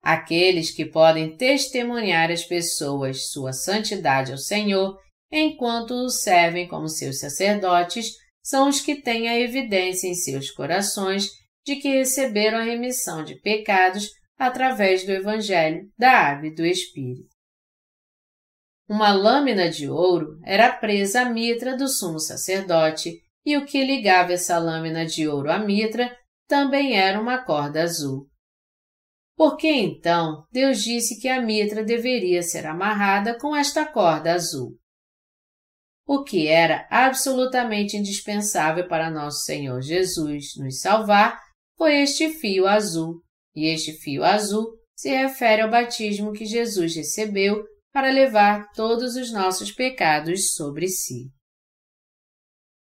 Aqueles 0.00 0.70
que 0.70 0.86
podem 0.86 1.36
testemunhar 1.36 2.30
às 2.30 2.44
pessoas 2.44 3.28
sua 3.32 3.52
santidade 3.52 4.30
ao 4.30 4.38
Senhor 4.38 4.96
enquanto 5.32 5.94
o 5.94 6.08
servem 6.08 6.68
como 6.68 6.88
seus 6.88 7.18
sacerdotes 7.18 8.12
são 8.40 8.68
os 8.68 8.80
que 8.80 9.02
têm 9.02 9.28
a 9.28 9.36
evidência 9.36 10.06
em 10.06 10.14
seus 10.14 10.48
corações 10.52 11.26
de 11.66 11.74
que 11.74 11.88
receberam 11.88 12.58
a 12.58 12.62
remissão 12.62 13.24
de 13.24 13.34
pecados 13.40 14.08
através 14.38 15.04
do 15.04 15.10
Evangelho 15.10 15.90
da 15.98 16.12
Água 16.12 16.46
e 16.46 16.54
do 16.54 16.64
Espírito. 16.64 17.34
Uma 18.88 19.12
lâmina 19.12 19.68
de 19.68 19.90
ouro 19.90 20.38
era 20.44 20.72
presa 20.72 21.22
à 21.22 21.24
mitra 21.24 21.76
do 21.76 21.88
sumo 21.88 22.20
sacerdote, 22.20 23.20
e 23.44 23.56
o 23.56 23.64
que 23.64 23.84
ligava 23.84 24.32
essa 24.32 24.58
lâmina 24.58 25.06
de 25.06 25.28
ouro 25.28 25.50
à 25.50 25.58
mitra 25.58 26.14
também 26.46 26.96
era 26.96 27.20
uma 27.20 27.44
corda 27.44 27.82
azul. 27.82 28.28
Por 29.36 29.56
que 29.56 29.68
então 29.68 30.44
Deus 30.50 30.82
disse 30.82 31.20
que 31.20 31.28
a 31.28 31.40
mitra 31.40 31.84
deveria 31.84 32.42
ser 32.42 32.66
amarrada 32.66 33.38
com 33.38 33.54
esta 33.54 33.86
corda 33.86 34.32
azul? 34.32 34.76
O 36.04 36.24
que 36.24 36.48
era 36.48 36.88
absolutamente 36.90 37.96
indispensável 37.96 38.88
para 38.88 39.10
nosso 39.10 39.44
Senhor 39.44 39.80
Jesus 39.80 40.56
nos 40.56 40.80
salvar 40.80 41.38
foi 41.76 42.02
este 42.02 42.30
fio 42.30 42.66
azul 42.66 43.22
e 43.54 43.66
este 43.66 43.92
fio 43.92 44.24
azul 44.24 44.66
se 44.96 45.10
refere 45.10 45.62
ao 45.62 45.70
batismo 45.70 46.32
que 46.32 46.44
Jesus 46.44 46.96
recebeu 46.96 47.62
para 47.92 48.10
levar 48.10 48.72
todos 48.72 49.14
os 49.14 49.32
nossos 49.32 49.70
pecados 49.70 50.54
sobre 50.54 50.88
si. 50.88 51.30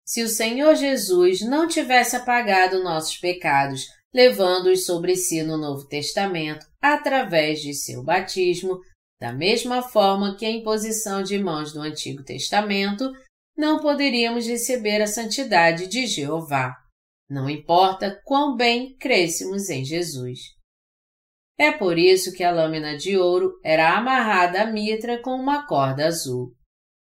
Se 0.05 0.21
o 0.21 0.27
Senhor 0.27 0.75
Jesus 0.75 1.41
não 1.41 1.67
tivesse 1.67 2.15
apagado 2.15 2.83
nossos 2.83 3.17
pecados, 3.17 3.85
levando-os 4.13 4.85
sobre 4.85 5.15
si 5.15 5.41
no 5.43 5.57
Novo 5.57 5.87
Testamento 5.87 6.65
através 6.81 7.61
de 7.61 7.73
seu 7.73 8.03
batismo, 8.03 8.79
da 9.19 9.31
mesma 9.31 9.81
forma 9.81 10.35
que 10.35 10.45
a 10.45 10.51
imposição 10.51 11.23
de 11.23 11.39
mãos 11.39 11.71
do 11.71 11.79
Antigo 11.79 12.23
Testamento, 12.23 13.09
não 13.55 13.79
poderíamos 13.79 14.45
receber 14.45 15.01
a 15.01 15.07
santidade 15.07 15.87
de 15.87 16.05
Jeová, 16.05 16.75
não 17.29 17.49
importa 17.49 18.19
quão 18.25 18.55
bem 18.55 18.97
crescemos 18.97 19.69
em 19.69 19.85
Jesus. 19.85 20.39
É 21.57 21.71
por 21.71 21.97
isso 21.97 22.33
que 22.33 22.43
a 22.43 22.51
lâmina 22.51 22.97
de 22.97 23.17
ouro 23.17 23.53
era 23.63 23.95
amarrada 23.95 24.63
à 24.63 24.65
mitra 24.65 25.21
com 25.21 25.31
uma 25.31 25.65
corda 25.67 26.05
azul. 26.05 26.53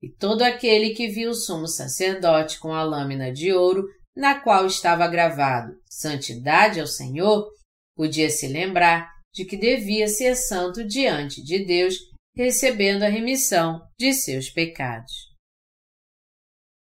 E 0.05 0.13
todo 0.19 0.43
aquele 0.43 0.91
que 0.91 1.09
viu 1.09 1.31
o 1.31 1.35
sumo 1.35 1.67
sacerdote 1.67 2.59
com 2.59 2.75
a 2.75 2.83
lâmina 2.83 3.33
de 3.33 3.53
ouro, 3.53 3.89
na 4.15 4.39
qual 4.41 4.67
estava 4.67 5.09
gravado 5.09 5.73
Santidade 5.89 6.79
ao 6.79 6.87
Senhor, 6.87 7.49
podia 7.97 8.29
se 8.29 8.47
lembrar 8.47 9.11
de 9.33 9.47
que 9.47 9.57
devia 9.57 10.07
ser 10.07 10.37
santo 10.37 10.87
diante 10.87 11.43
de 11.43 11.65
Deus, 11.65 11.97
recebendo 12.37 13.05
a 13.05 13.09
remissão 13.09 13.81
de 13.99 14.13
seus 14.13 14.51
pecados. 14.51 15.13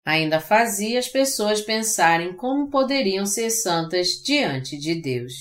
Ainda 0.07 0.41
fazia 0.41 0.99
as 0.99 1.09
pessoas 1.09 1.61
pensarem 1.61 2.37
como 2.37 2.71
poderiam 2.71 3.27
ser 3.27 3.51
santas 3.51 4.09
diante 4.25 4.79
de 4.79 4.95
Deus 4.95 5.33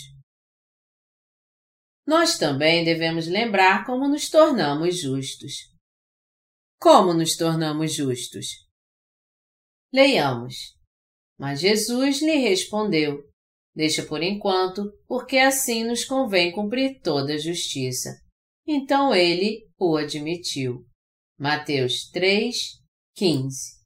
nós 2.10 2.40
também 2.40 2.84
devemos 2.84 3.28
lembrar 3.28 3.86
como 3.86 4.08
nos 4.08 4.30
tornamos 4.30 5.00
justos. 5.00 5.70
Como 6.80 7.14
nos 7.14 7.36
tornamos 7.36 7.94
justos? 7.94 8.48
Leiamos. 9.94 10.78
Mas 11.38 11.60
Jesus 11.60 12.22
lhe 12.22 12.36
respondeu: 12.38 13.24
Deixa 13.76 14.06
por 14.06 14.24
enquanto, 14.24 14.92
porque 15.08 15.38
assim 15.38 15.84
nos 15.84 16.06
convém 16.06 16.52
cumprir 16.52 17.02
toda 17.02 17.34
a 17.34 17.38
justiça. 17.38 18.10
Então 18.68 19.14
ele 19.14 19.68
o 19.78 19.98
admitiu. 19.98 20.86
Mateus 21.38 22.10
3, 22.12 22.56
15. 23.16 23.80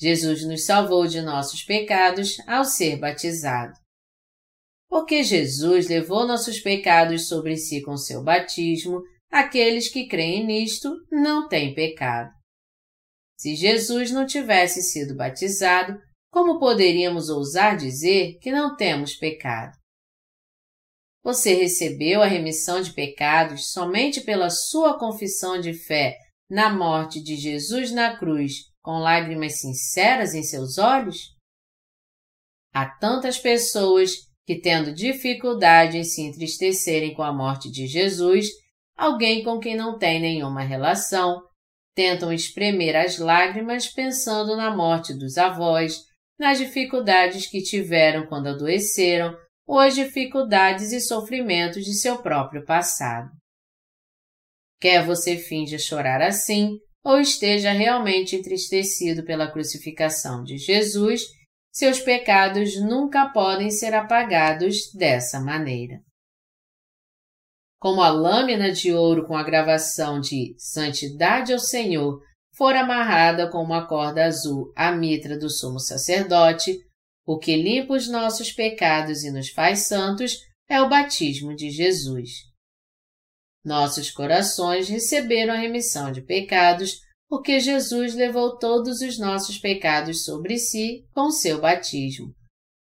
Jesus 0.00 0.46
nos 0.46 0.64
salvou 0.64 1.06
de 1.06 1.20
nossos 1.20 1.62
pecados 1.62 2.38
ao 2.46 2.64
ser 2.64 2.98
batizado 2.98 3.82
porque 4.92 5.22
Jesus 5.22 5.88
levou 5.88 6.26
nossos 6.26 6.60
pecados 6.60 7.26
sobre 7.26 7.56
si 7.56 7.80
com 7.80 7.96
seu 7.96 8.22
batismo, 8.22 9.02
aqueles 9.32 9.88
que 9.88 10.06
creem 10.06 10.44
nisto 10.44 10.94
não 11.10 11.48
têm 11.48 11.74
pecado. 11.74 12.30
Se 13.38 13.56
Jesus 13.56 14.10
não 14.10 14.26
tivesse 14.26 14.82
sido 14.82 15.16
batizado, 15.16 15.98
como 16.30 16.60
poderíamos 16.60 17.30
ousar 17.30 17.76
dizer 17.76 18.38
que 18.40 18.52
não 18.52 18.76
temos 18.76 19.14
pecado? 19.14 19.72
Você 21.24 21.54
recebeu 21.54 22.22
a 22.22 22.26
remissão 22.26 22.82
de 22.82 22.92
pecados 22.92 23.70
somente 23.70 24.20
pela 24.20 24.50
sua 24.50 24.98
confissão 24.98 25.58
de 25.58 25.72
fé 25.72 26.16
na 26.50 26.68
morte 26.68 27.22
de 27.22 27.36
Jesus 27.36 27.90
na 27.90 28.16
cruz, 28.16 28.52
com 28.82 28.98
lágrimas 28.98 29.60
sinceras 29.60 30.34
em 30.34 30.42
seus 30.42 30.78
olhos? 30.78 31.16
Há 32.74 32.86
tantas 32.98 33.38
pessoas 33.38 34.12
que, 34.44 34.60
tendo 34.60 34.92
dificuldade 34.92 35.96
em 35.96 36.04
se 36.04 36.22
entristecerem 36.22 37.14
com 37.14 37.22
a 37.22 37.32
morte 37.32 37.70
de 37.70 37.86
Jesus, 37.86 38.46
alguém 39.02 39.42
com 39.42 39.58
quem 39.58 39.76
não 39.76 39.98
tem 39.98 40.20
nenhuma 40.20 40.62
relação, 40.62 41.42
tentam 41.94 42.32
espremer 42.32 42.94
as 42.96 43.18
lágrimas 43.18 43.88
pensando 43.88 44.56
na 44.56 44.74
morte 44.74 45.12
dos 45.12 45.36
avós, 45.36 45.98
nas 46.38 46.58
dificuldades 46.58 47.46
que 47.46 47.62
tiveram 47.62 48.26
quando 48.26 48.48
adoeceram 48.48 49.36
ou 49.66 49.78
as 49.78 49.94
dificuldades 49.94 50.92
e 50.92 51.00
sofrimentos 51.00 51.84
de 51.84 51.94
seu 51.94 52.22
próprio 52.22 52.64
passado. 52.64 53.30
Quer 54.80 55.04
você 55.04 55.36
finja 55.36 55.78
chorar 55.78 56.20
assim, 56.20 56.78
ou 57.04 57.20
esteja 57.20 57.72
realmente 57.72 58.36
entristecido 58.36 59.24
pela 59.24 59.50
crucificação 59.50 60.42
de 60.42 60.56
Jesus 60.58 61.22
seus 61.72 62.00
pecados 62.00 62.78
nunca 62.78 63.30
podem 63.30 63.70
ser 63.70 63.94
apagados 63.94 64.92
dessa 64.94 65.40
maneira. 65.40 66.00
Como 67.82 68.00
a 68.00 68.10
lâmina 68.10 68.70
de 68.70 68.92
ouro 68.92 69.26
com 69.26 69.36
a 69.36 69.42
gravação 69.42 70.20
de 70.20 70.54
Santidade 70.56 71.52
ao 71.52 71.58
Senhor 71.58 72.22
for 72.54 72.76
amarrada 72.76 73.50
com 73.50 73.58
uma 73.58 73.88
corda 73.88 74.24
azul 74.24 74.72
à 74.76 74.92
mitra 74.92 75.36
do 75.36 75.50
sumo 75.50 75.80
sacerdote, 75.80 76.78
o 77.26 77.40
que 77.40 77.56
limpa 77.56 77.94
os 77.94 78.06
nossos 78.06 78.52
pecados 78.52 79.24
e 79.24 79.32
nos 79.32 79.48
faz 79.48 79.88
santos 79.88 80.36
é 80.68 80.80
o 80.80 80.88
batismo 80.88 81.56
de 81.56 81.70
Jesus. 81.70 82.30
Nossos 83.64 84.12
corações 84.12 84.88
receberam 84.88 85.52
a 85.52 85.58
remissão 85.58 86.12
de 86.12 86.22
pecados 86.22 87.00
porque 87.28 87.58
Jesus 87.58 88.14
levou 88.14 88.58
todos 88.58 89.00
os 89.00 89.18
nossos 89.18 89.58
pecados 89.58 90.22
sobre 90.22 90.56
si 90.56 91.04
com 91.12 91.32
seu 91.32 91.60
batismo, 91.60 92.32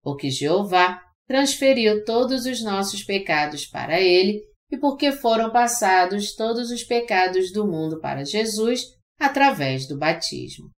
porque 0.04 0.30
Jeová 0.30 1.02
transferiu 1.28 2.06
todos 2.06 2.46
os 2.46 2.62
nossos 2.62 3.04
pecados 3.04 3.66
para 3.66 4.00
ele 4.00 4.53
e 4.74 4.78
porque 4.80 5.12
foram 5.12 5.52
passados 5.52 6.34
todos 6.34 6.72
os 6.72 6.84
pecados 6.84 7.52
do 7.52 7.68
mundo 7.68 8.02
para 8.02 8.26
Jesus 8.26 8.82
através 9.20 9.88
do 9.88 9.96
batismo. 9.96 10.72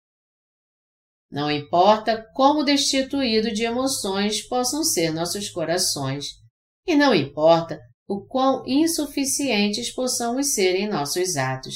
Não 1.31 1.49
importa 1.49 2.21
como 2.33 2.65
destituído 2.65 3.53
de 3.53 3.63
emoções 3.63 4.45
possam 4.45 4.83
ser 4.83 5.13
nossos 5.13 5.49
corações, 5.49 6.25
e 6.85 6.93
não 6.93 7.15
importa 7.15 7.79
o 8.05 8.25
quão 8.27 8.65
insuficientes 8.67 9.95
possamos 9.95 10.53
ser 10.53 10.75
em 10.75 10.89
nossos 10.89 11.37
atos. 11.37 11.75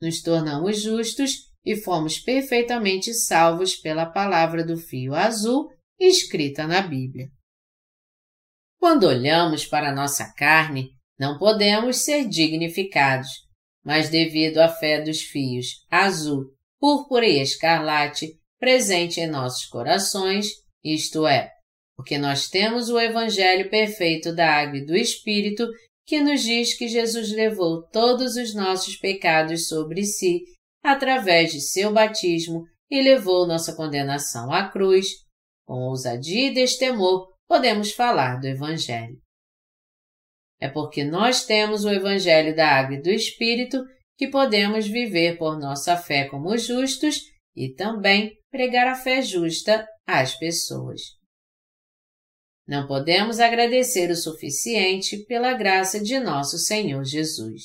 Nos 0.00 0.20
tornamos 0.20 0.82
justos 0.82 1.30
e 1.64 1.76
fomos 1.76 2.18
perfeitamente 2.18 3.14
salvos 3.14 3.76
pela 3.76 4.04
palavra 4.04 4.66
do 4.66 4.76
fio 4.76 5.14
azul 5.14 5.70
escrita 5.96 6.66
na 6.66 6.82
Bíblia. 6.82 7.28
Quando 8.80 9.06
olhamos 9.06 9.64
para 9.64 9.94
nossa 9.94 10.34
carne, 10.34 10.90
não 11.18 11.38
podemos 11.38 12.04
ser 12.04 12.28
dignificados, 12.28 13.28
mas 13.84 14.08
devido 14.08 14.58
à 14.58 14.68
fé 14.68 15.00
dos 15.00 15.20
fios 15.20 15.84
azul, 15.90 16.46
púrpura 16.80 17.26
e 17.26 17.40
escarlate 17.40 18.38
presente 18.58 19.20
em 19.20 19.26
nossos 19.26 19.66
corações, 19.66 20.46
isto 20.84 21.26
é, 21.26 21.50
porque 21.96 22.18
nós 22.18 22.48
temos 22.48 22.88
o 22.88 22.98
Evangelho 22.98 23.70
perfeito 23.70 24.34
da 24.34 24.48
água 24.48 24.78
e 24.78 24.86
do 24.86 24.96
Espírito 24.96 25.68
que 26.06 26.20
nos 26.20 26.42
diz 26.42 26.74
que 26.76 26.88
Jesus 26.88 27.30
levou 27.30 27.82
todos 27.88 28.36
os 28.36 28.54
nossos 28.54 28.96
pecados 28.96 29.68
sobre 29.68 30.04
si 30.04 30.42
através 30.82 31.52
de 31.52 31.60
seu 31.60 31.92
batismo 31.92 32.64
e 32.90 33.00
levou 33.00 33.46
nossa 33.46 33.74
condenação 33.74 34.52
à 34.52 34.68
cruz, 34.68 35.06
com 35.64 35.74
ousadia 35.74 36.48
e 36.48 36.54
destemor 36.54 37.28
podemos 37.46 37.92
falar 37.92 38.40
do 38.40 38.46
Evangelho. 38.46 39.21
É 40.62 40.68
porque 40.68 41.02
nós 41.02 41.44
temos 41.44 41.84
o 41.84 41.90
Evangelho 41.90 42.54
da 42.54 42.68
Água 42.68 42.94
e 42.94 43.02
do 43.02 43.10
Espírito 43.10 43.84
que 44.16 44.28
podemos 44.28 44.86
viver 44.86 45.36
por 45.36 45.58
nossa 45.58 45.96
fé 45.96 46.28
como 46.28 46.56
justos 46.56 47.16
e 47.56 47.74
também 47.74 48.38
pregar 48.48 48.86
a 48.86 48.94
fé 48.94 49.20
justa 49.22 49.84
às 50.06 50.38
pessoas. 50.38 51.00
Não 52.64 52.86
podemos 52.86 53.40
agradecer 53.40 54.08
o 54.08 54.14
suficiente 54.14 55.24
pela 55.24 55.52
graça 55.52 55.98
de 55.98 56.20
nosso 56.20 56.56
Senhor 56.58 57.02
Jesus. 57.04 57.62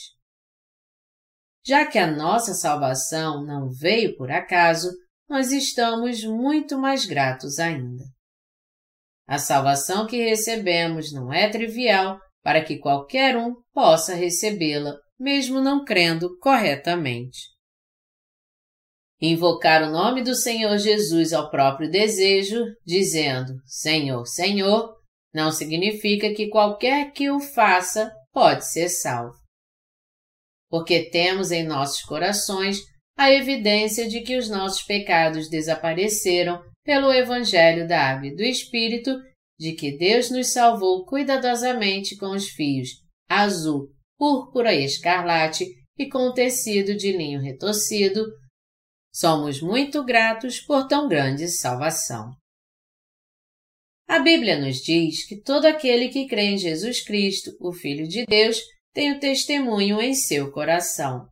Já 1.63 1.85
que 1.85 1.99
a 1.99 2.09
nossa 2.09 2.55
salvação 2.55 3.45
não 3.45 3.69
veio 3.69 4.17
por 4.17 4.31
acaso, 4.31 4.89
nós 5.29 5.51
estamos 5.51 6.23
muito 6.23 6.79
mais 6.79 7.05
gratos 7.05 7.59
ainda. 7.59 8.03
A 9.27 9.37
salvação 9.37 10.07
que 10.07 10.17
recebemos 10.17 11.13
não 11.13 11.31
é 11.31 11.47
trivial 11.47 12.19
para 12.47 12.63
que 12.63 12.77
qualquer 12.77 13.35
um 13.35 13.55
possa 13.73 14.15
recebê-la, 14.15 14.95
mesmo 15.19 15.59
não 15.59 15.83
crendo 15.83 16.39
corretamente. 16.39 17.39
Invocar 19.21 19.83
o 19.83 19.91
nome 19.91 20.23
do 20.23 20.33
Senhor 20.33 20.77
Jesus 20.77 21.33
ao 21.33 21.51
próprio 21.51 21.91
desejo, 21.91 22.63
dizendo 22.85 23.51
Senhor, 23.65 24.25
Senhor, 24.25 24.95
não 25.33 25.51
significa 25.51 26.33
que 26.33 26.47
qualquer 26.47 27.11
que 27.11 27.29
o 27.29 27.41
faça 27.41 28.09
pode 28.31 28.65
ser 28.65 28.87
salvo. 28.87 29.35
Porque 30.69 31.09
temos 31.09 31.51
em 31.51 31.67
nossos 31.67 32.01
corações 32.03 32.79
a 33.17 33.29
evidência 33.29 34.07
de 34.07 34.21
que 34.21 34.37
os 34.37 34.49
nossos 34.49 34.83
pecados 34.83 35.49
desapareceram 35.49 36.63
pelo 36.85 37.11
Evangelho 37.11 37.85
da 37.85 38.01
Água 38.01 38.27
e 38.27 38.35
do 38.37 38.41
Espírito, 38.41 39.19
de 39.59 39.73
que 39.73 39.97
Deus 39.97 40.29
nos 40.29 40.53
salvou 40.53 41.05
cuidadosamente 41.05 42.15
com 42.15 42.31
os 42.31 42.49
fios 42.49 42.89
azul, 43.29 43.89
púrpura 44.17 44.73
e 44.73 44.85
escarlate 44.85 45.65
e 45.97 46.07
com 46.09 46.19
o 46.27 46.33
tecido 46.33 46.95
de 46.95 47.11
linho 47.11 47.41
retorcido, 47.41 48.25
somos 49.13 49.61
muito 49.61 50.03
gratos 50.03 50.61
por 50.61 50.87
tão 50.87 51.07
grande 51.07 51.47
salvação. 51.47 52.31
A 54.07 54.19
Bíblia 54.19 54.59
nos 54.59 54.77
diz 54.77 55.27
que 55.27 55.41
todo 55.41 55.65
aquele 55.65 56.09
que 56.09 56.27
crê 56.27 56.43
em 56.43 56.57
Jesus 56.57 57.03
Cristo, 57.03 57.51
o 57.59 57.73
Filho 57.73 58.07
de 58.07 58.25
Deus, 58.25 58.61
tem 58.93 59.11
o 59.11 59.19
testemunho 59.19 59.99
em 59.99 60.13
seu 60.13 60.51
coração. 60.51 61.27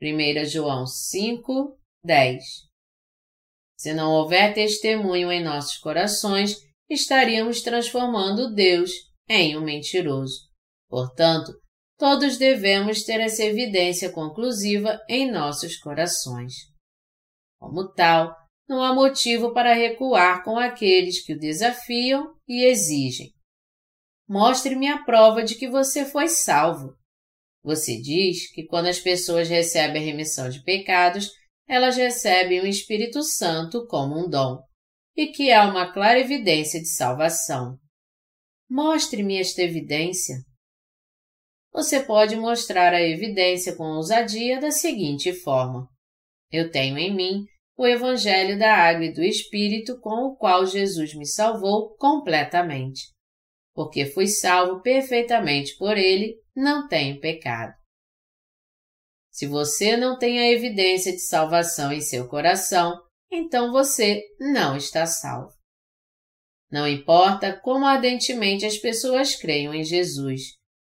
1 0.00 0.46
João 0.46 0.86
5, 0.86 1.78
10 2.02 2.72
se 3.82 3.92
não 3.92 4.12
houver 4.12 4.54
testemunho 4.54 5.32
em 5.32 5.42
nossos 5.42 5.76
corações, 5.76 6.54
estaríamos 6.92 7.62
transformando 7.62 8.52
Deus 8.52 8.90
em 9.28 9.56
um 9.56 9.64
mentiroso. 9.64 10.48
Portanto, 10.88 11.52
todos 11.98 12.36
devemos 12.36 13.02
ter 13.04 13.20
essa 13.20 13.42
evidência 13.42 14.10
conclusiva 14.10 15.00
em 15.08 15.30
nossos 15.30 15.78
corações. 15.78 16.52
Como 17.58 17.92
tal, 17.92 18.34
não 18.68 18.82
há 18.82 18.94
motivo 18.94 19.52
para 19.52 19.74
recuar 19.74 20.44
com 20.44 20.58
aqueles 20.58 21.24
que 21.24 21.34
o 21.34 21.38
desafiam 21.38 22.34
e 22.46 22.64
exigem. 22.64 23.32
Mostre-me 24.28 24.88
a 24.88 25.02
prova 25.02 25.42
de 25.42 25.54
que 25.54 25.68
você 25.68 26.04
foi 26.04 26.28
salvo. 26.28 26.94
Você 27.62 28.00
diz 28.00 28.50
que 28.52 28.66
quando 28.66 28.86
as 28.86 28.98
pessoas 28.98 29.48
recebem 29.48 30.02
a 30.02 30.04
remissão 30.04 30.48
de 30.48 30.62
pecados, 30.62 31.30
elas 31.68 31.96
recebem 31.96 32.60
o 32.60 32.66
Espírito 32.66 33.22
Santo 33.22 33.86
como 33.86 34.18
um 34.18 34.28
dom, 34.28 34.58
e 35.16 35.28
que 35.28 35.52
há 35.52 35.68
uma 35.68 35.92
clara 35.92 36.18
evidência 36.18 36.80
de 36.80 36.88
salvação. 36.88 37.78
Mostre-me 38.68 39.38
esta 39.38 39.62
evidência. 39.62 40.36
Você 41.72 42.02
pode 42.02 42.36
mostrar 42.36 42.92
a 42.92 43.02
evidência 43.02 43.74
com 43.76 43.84
ousadia 43.84 44.60
da 44.60 44.70
seguinte 44.70 45.32
forma: 45.32 45.88
Eu 46.50 46.70
tenho 46.70 46.98
em 46.98 47.14
mim 47.14 47.44
o 47.76 47.86
Evangelho 47.86 48.58
da 48.58 48.74
Água 48.74 49.06
e 49.06 49.12
do 49.12 49.22
Espírito 49.22 49.98
com 50.00 50.26
o 50.26 50.36
qual 50.36 50.66
Jesus 50.66 51.14
me 51.14 51.26
salvou 51.26 51.96
completamente. 51.96 53.10
Porque 53.74 54.04
fui 54.06 54.26
salvo 54.26 54.82
perfeitamente 54.82 55.76
por 55.78 55.96
ele, 55.96 56.36
não 56.54 56.86
tenho 56.86 57.18
pecado. 57.20 57.72
Se 59.30 59.46
você 59.46 59.96
não 59.96 60.18
tem 60.18 60.38
a 60.38 60.50
evidência 60.50 61.10
de 61.10 61.20
salvação 61.20 61.90
em 61.90 62.02
seu 62.02 62.28
coração, 62.28 63.00
então 63.32 63.72
você 63.72 64.22
não 64.38 64.76
está 64.76 65.06
salvo. 65.06 65.50
Não 66.70 66.86
importa 66.86 67.58
como 67.60 67.86
ardentemente 67.86 68.66
as 68.66 68.76
pessoas 68.76 69.34
creiam 69.34 69.74
em 69.74 69.82
Jesus, 69.82 70.42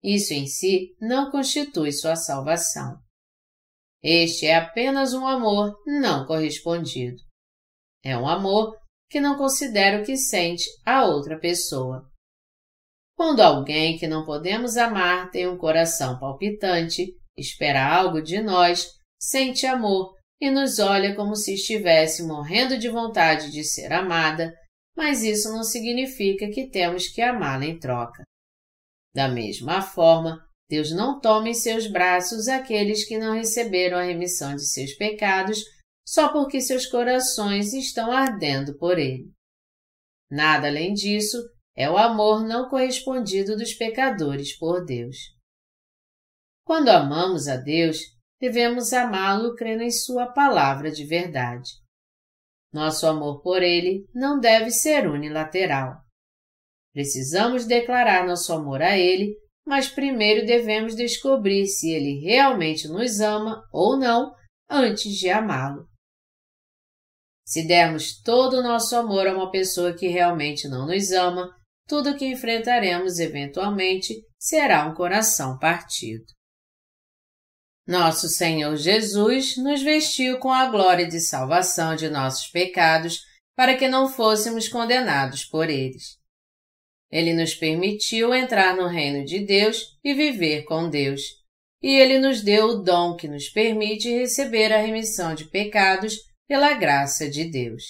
isso 0.03 0.33
em 0.33 0.45
si 0.45 0.95
não 1.01 1.31
constitui 1.31 1.91
sua 1.91 2.15
salvação. 2.15 2.97
Este 4.01 4.45
é 4.45 4.55
apenas 4.55 5.13
um 5.13 5.25
amor 5.25 5.75
não 5.85 6.25
correspondido. 6.25 7.17
É 8.03 8.15
um 8.15 8.27
amor 8.27 8.77
que 9.09 9.19
não 9.19 9.37
considera 9.37 10.01
o 10.01 10.05
que 10.05 10.15
sente 10.15 10.65
a 10.85 11.05
outra 11.05 11.39
pessoa. 11.39 12.07
Quando 13.15 13.41
alguém 13.41 13.97
que 13.97 14.07
não 14.07 14.23
podemos 14.23 14.77
amar 14.77 15.31
tem 15.31 15.47
um 15.47 15.57
coração 15.57 16.19
palpitante, 16.19 17.07
espera 17.35 17.95
algo 17.95 18.21
de 18.21 18.39
nós, 18.41 18.87
sente 19.19 19.65
amor 19.65 20.16
e 20.39 20.51
nos 20.51 20.79
olha 20.79 21.15
como 21.15 21.35
se 21.35 21.53
estivesse 21.53 22.23
morrendo 22.23 22.77
de 22.77 22.89
vontade 22.89 23.51
de 23.51 23.63
ser 23.63 23.91
amada, 23.91 24.53
mas 24.95 25.23
isso 25.23 25.51
não 25.51 25.63
significa 25.63 26.49
que 26.49 26.69
temos 26.69 27.07
que 27.07 27.21
amá-la 27.21 27.65
em 27.65 27.79
troca. 27.79 28.23
Da 29.13 29.27
mesma 29.27 29.81
forma, 29.81 30.39
Deus 30.69 30.91
não 30.91 31.19
toma 31.19 31.49
em 31.49 31.53
seus 31.53 31.87
braços 31.87 32.47
aqueles 32.47 33.07
que 33.07 33.17
não 33.17 33.33
receberam 33.33 33.97
a 33.97 34.03
remissão 34.03 34.55
de 34.55 34.65
seus 34.65 34.93
pecados 34.93 35.63
só 36.07 36.31
porque 36.31 36.61
seus 36.61 36.85
corações 36.85 37.73
estão 37.73 38.11
ardendo 38.11 38.77
por 38.77 38.97
Ele. 38.97 39.31
Nada 40.29 40.67
além 40.67 40.93
disso 40.93 41.37
é 41.75 41.89
o 41.89 41.97
amor 41.97 42.45
não 42.45 42.69
correspondido 42.69 43.55
dos 43.55 43.73
pecadores 43.73 44.57
por 44.57 44.85
Deus. 44.85 45.17
Quando 46.65 46.89
amamos 46.89 47.47
a 47.47 47.55
Deus, 47.55 47.99
devemos 48.39 48.93
amá-lo 48.93 49.55
crendo 49.55 49.83
em 49.83 49.91
Sua 49.91 50.27
palavra 50.27 50.91
de 50.91 51.05
verdade. 51.05 51.71
Nosso 52.71 53.07
amor 53.07 53.41
por 53.41 53.63
Ele 53.63 54.05
não 54.13 54.39
deve 54.39 54.71
ser 54.71 55.07
unilateral. 55.07 55.95
Precisamos 56.93 57.65
declarar 57.65 58.27
nosso 58.27 58.51
amor 58.53 58.81
a 58.81 58.97
Ele, 58.97 59.35
mas 59.65 59.89
primeiro 59.89 60.45
devemos 60.45 60.95
descobrir 60.95 61.67
se 61.67 61.91
Ele 61.91 62.19
realmente 62.19 62.87
nos 62.87 63.19
ama 63.19 63.61
ou 63.71 63.97
não 63.97 64.33
antes 64.69 65.13
de 65.13 65.29
amá-lo. 65.29 65.87
Se 67.45 67.65
dermos 67.65 68.21
todo 68.21 68.57
o 68.57 68.63
nosso 68.63 68.95
amor 68.95 69.27
a 69.27 69.33
uma 69.33 69.49
pessoa 69.49 69.93
que 69.93 70.07
realmente 70.07 70.67
não 70.67 70.85
nos 70.85 71.11
ama, 71.11 71.49
tudo 71.87 72.11
o 72.11 72.17
que 72.17 72.25
enfrentaremos 72.25 73.19
eventualmente 73.19 74.13
será 74.37 74.85
um 74.85 74.93
coração 74.93 75.57
partido. 75.57 76.25
Nosso 77.87 78.27
Senhor 78.27 78.75
Jesus 78.75 79.55
nos 79.55 79.81
vestiu 79.81 80.39
com 80.39 80.51
a 80.51 80.65
glória 80.65 81.07
de 81.07 81.21
salvação 81.21 81.95
de 81.95 82.09
nossos 82.09 82.47
pecados 82.47 83.21
para 83.55 83.77
que 83.77 83.87
não 83.87 84.09
fôssemos 84.09 84.67
condenados 84.67 85.45
por 85.45 85.69
eles. 85.69 86.17
Ele 87.09 87.33
nos 87.33 87.55
permitiu 87.55 88.35
entrar 88.35 88.75
no 88.75 88.87
reino 88.87 89.23
de 89.23 89.39
Deus 89.39 89.97
e 90.03 90.13
viver 90.13 90.63
com 90.65 90.89
Deus. 90.89 91.21
E 91.81 91.95
ele 91.95 92.19
nos 92.19 92.41
deu 92.41 92.67
o 92.67 92.83
dom 92.83 93.15
que 93.15 93.27
nos 93.27 93.47
permite 93.47 94.09
receber 94.09 94.73
a 94.73 94.81
remissão 94.81 95.33
de 95.33 95.45
pecados 95.45 96.17
pela 96.45 96.73
graça 96.73 97.29
de 97.29 97.45
Deus. 97.45 97.83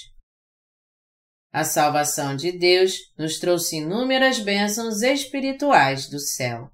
A 1.51 1.63
salvação 1.63 2.35
de 2.35 2.51
Deus 2.51 2.99
nos 3.17 3.39
trouxe 3.39 3.77
inúmeras 3.77 4.37
bênçãos 4.37 5.01
espirituais 5.01 6.07
do 6.07 6.19
céu. 6.19 6.69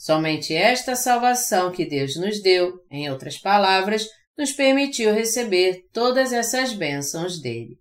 Somente 0.00 0.54
esta 0.54 0.96
salvação 0.96 1.70
que 1.70 1.84
Deus 1.84 2.16
nos 2.16 2.40
deu, 2.40 2.82
em 2.90 3.10
outras 3.10 3.36
palavras, 3.36 4.08
nos 4.34 4.50
permitiu 4.50 5.12
receber 5.12 5.90
todas 5.92 6.32
essas 6.32 6.72
bênçãos 6.72 7.38
dele. 7.38 7.78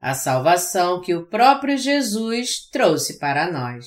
A 0.00 0.14
salvação 0.14 1.02
que 1.02 1.14
o 1.14 1.26
próprio 1.26 1.76
Jesus 1.76 2.66
trouxe 2.70 3.18
para 3.18 3.52
nós. 3.52 3.84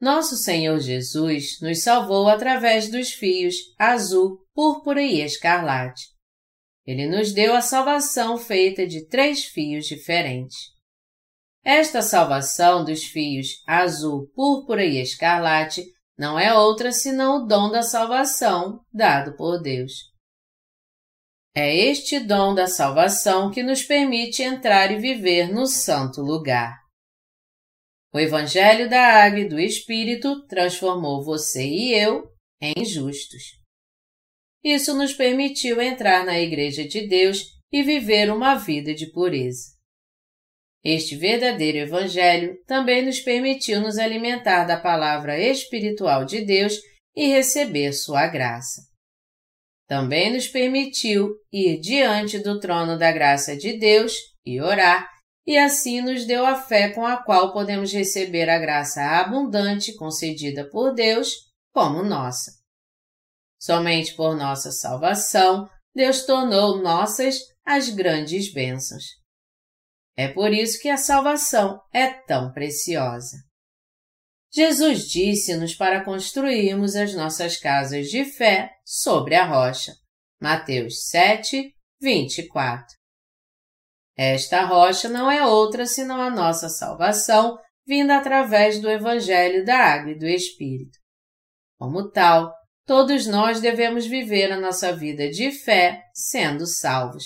Nosso 0.00 0.38
Senhor 0.38 0.80
Jesus 0.80 1.60
nos 1.60 1.82
salvou 1.82 2.26
através 2.26 2.90
dos 2.90 3.12
fios 3.12 3.54
azul, 3.78 4.38
púrpura 4.54 5.02
e 5.02 5.20
escarlate. 5.20 6.04
Ele 6.86 7.06
nos 7.06 7.34
deu 7.34 7.54
a 7.54 7.60
salvação 7.60 8.38
feita 8.38 8.86
de 8.86 9.06
três 9.06 9.44
fios 9.44 9.84
diferentes. 9.84 10.73
Esta 11.64 12.02
salvação 12.02 12.84
dos 12.84 13.04
fios 13.04 13.62
azul, 13.66 14.30
púrpura 14.34 14.84
e 14.84 15.00
escarlate 15.00 15.82
não 16.16 16.38
é 16.38 16.54
outra 16.54 16.92
senão 16.92 17.38
o 17.38 17.46
dom 17.46 17.70
da 17.70 17.82
salvação 17.82 18.84
dado 18.92 19.34
por 19.34 19.60
Deus. 19.60 20.12
É 21.56 21.74
este 21.74 22.20
dom 22.20 22.54
da 22.54 22.66
salvação 22.66 23.50
que 23.50 23.62
nos 23.62 23.82
permite 23.82 24.42
entrar 24.42 24.90
e 24.90 24.98
viver 24.98 25.50
no 25.52 25.66
santo 25.66 26.20
lugar. 26.20 26.76
O 28.12 28.18
Evangelho 28.18 28.88
da 28.88 29.24
Água 29.24 29.40
e 29.40 29.48
do 29.48 29.58
Espírito 29.58 30.46
transformou 30.46 31.24
você 31.24 31.64
e 31.64 31.94
eu 31.94 32.30
em 32.60 32.84
justos. 32.84 33.42
Isso 34.62 34.94
nos 34.94 35.12
permitiu 35.12 35.80
entrar 35.80 36.24
na 36.24 36.38
Igreja 36.38 36.86
de 36.86 37.06
Deus 37.06 37.44
e 37.72 37.82
viver 37.82 38.30
uma 38.30 38.54
vida 38.54 38.94
de 38.94 39.10
pureza. 39.10 39.73
Este 40.84 41.16
verdadeiro 41.16 41.78
Evangelho 41.78 42.58
também 42.66 43.06
nos 43.06 43.18
permitiu 43.18 43.80
nos 43.80 43.96
alimentar 43.96 44.64
da 44.64 44.76
palavra 44.76 45.38
espiritual 45.38 46.26
de 46.26 46.44
Deus 46.44 46.74
e 47.16 47.28
receber 47.28 47.94
sua 47.94 48.26
graça. 48.26 48.82
Também 49.88 50.32
nos 50.32 50.46
permitiu 50.46 51.30
ir 51.50 51.80
diante 51.80 52.38
do 52.38 52.60
trono 52.60 52.98
da 52.98 53.10
graça 53.10 53.56
de 53.56 53.78
Deus 53.78 54.14
e 54.44 54.60
orar, 54.60 55.08
e 55.46 55.56
assim 55.56 56.02
nos 56.02 56.26
deu 56.26 56.44
a 56.44 56.54
fé 56.54 56.90
com 56.90 57.06
a 57.06 57.16
qual 57.16 57.52
podemos 57.52 57.92
receber 57.92 58.50
a 58.50 58.58
graça 58.58 59.02
abundante 59.02 59.94
concedida 59.94 60.68
por 60.68 60.92
Deus 60.92 61.32
como 61.72 62.02
nossa. 62.02 62.52
Somente 63.58 64.14
por 64.14 64.36
nossa 64.36 64.70
salvação, 64.70 65.66
Deus 65.94 66.26
tornou 66.26 66.82
nossas 66.82 67.38
as 67.64 67.88
grandes 67.88 68.52
bênçãos. 68.52 69.23
É 70.16 70.28
por 70.28 70.52
isso 70.52 70.80
que 70.80 70.88
a 70.88 70.96
salvação 70.96 71.80
é 71.92 72.08
tão 72.08 72.52
preciosa. 72.52 73.36
Jesus 74.52 75.08
disse-nos 75.08 75.74
para 75.74 76.04
construirmos 76.04 76.94
as 76.94 77.12
nossas 77.14 77.56
casas 77.56 78.08
de 78.08 78.24
fé 78.24 78.70
sobre 78.84 79.34
a 79.34 79.44
rocha. 79.44 79.92
Mateus 80.40 81.08
7, 81.08 81.74
24. 82.00 82.86
Esta 84.16 84.64
rocha 84.64 85.08
não 85.08 85.28
é 85.28 85.44
outra 85.44 85.86
senão 85.86 86.20
a 86.20 86.30
nossa 86.30 86.68
salvação 86.68 87.58
vinda 87.84 88.16
através 88.16 88.80
do 88.80 88.88
Evangelho 88.88 89.64
da 89.64 89.76
Água 89.76 90.12
e 90.12 90.18
do 90.18 90.26
Espírito. 90.26 90.98
Como 91.76 92.10
tal, 92.10 92.54
todos 92.86 93.26
nós 93.26 93.60
devemos 93.60 94.06
viver 94.06 94.52
a 94.52 94.60
nossa 94.60 94.94
vida 94.94 95.28
de 95.28 95.50
fé 95.50 96.04
sendo 96.14 96.64
salvos, 96.64 97.24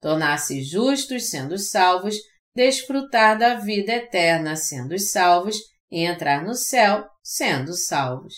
tornar-se 0.00 0.62
justos 0.62 1.30
sendo 1.30 1.58
salvos, 1.58 2.16
desfrutar 2.54 3.38
da 3.38 3.54
vida 3.54 3.92
eterna 3.92 4.56
sendo 4.56 4.98
salvos 4.98 5.56
e 5.90 6.04
entrar 6.04 6.44
no 6.44 6.54
céu 6.54 7.08
sendo 7.22 7.74
salvos. 7.74 8.34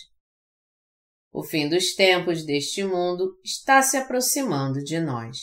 O 1.32 1.42
fim 1.42 1.68
dos 1.68 1.94
tempos 1.94 2.44
deste 2.44 2.82
mundo 2.82 3.38
está 3.44 3.82
se 3.82 3.96
aproximando 3.96 4.82
de 4.82 4.98
nós. 4.98 5.36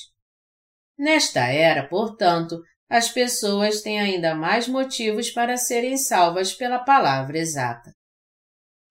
Nesta 0.97 1.47
era, 1.47 1.87
portanto, 1.87 2.61
as 2.89 3.09
pessoas 3.09 3.81
têm 3.81 3.99
ainda 3.99 4.33
mais 4.33 4.67
motivos 4.67 5.29
para 5.29 5.57
serem 5.57 5.97
salvas 5.97 6.53
pela 6.53 6.79
palavra 6.79 7.37
exata. 7.37 7.91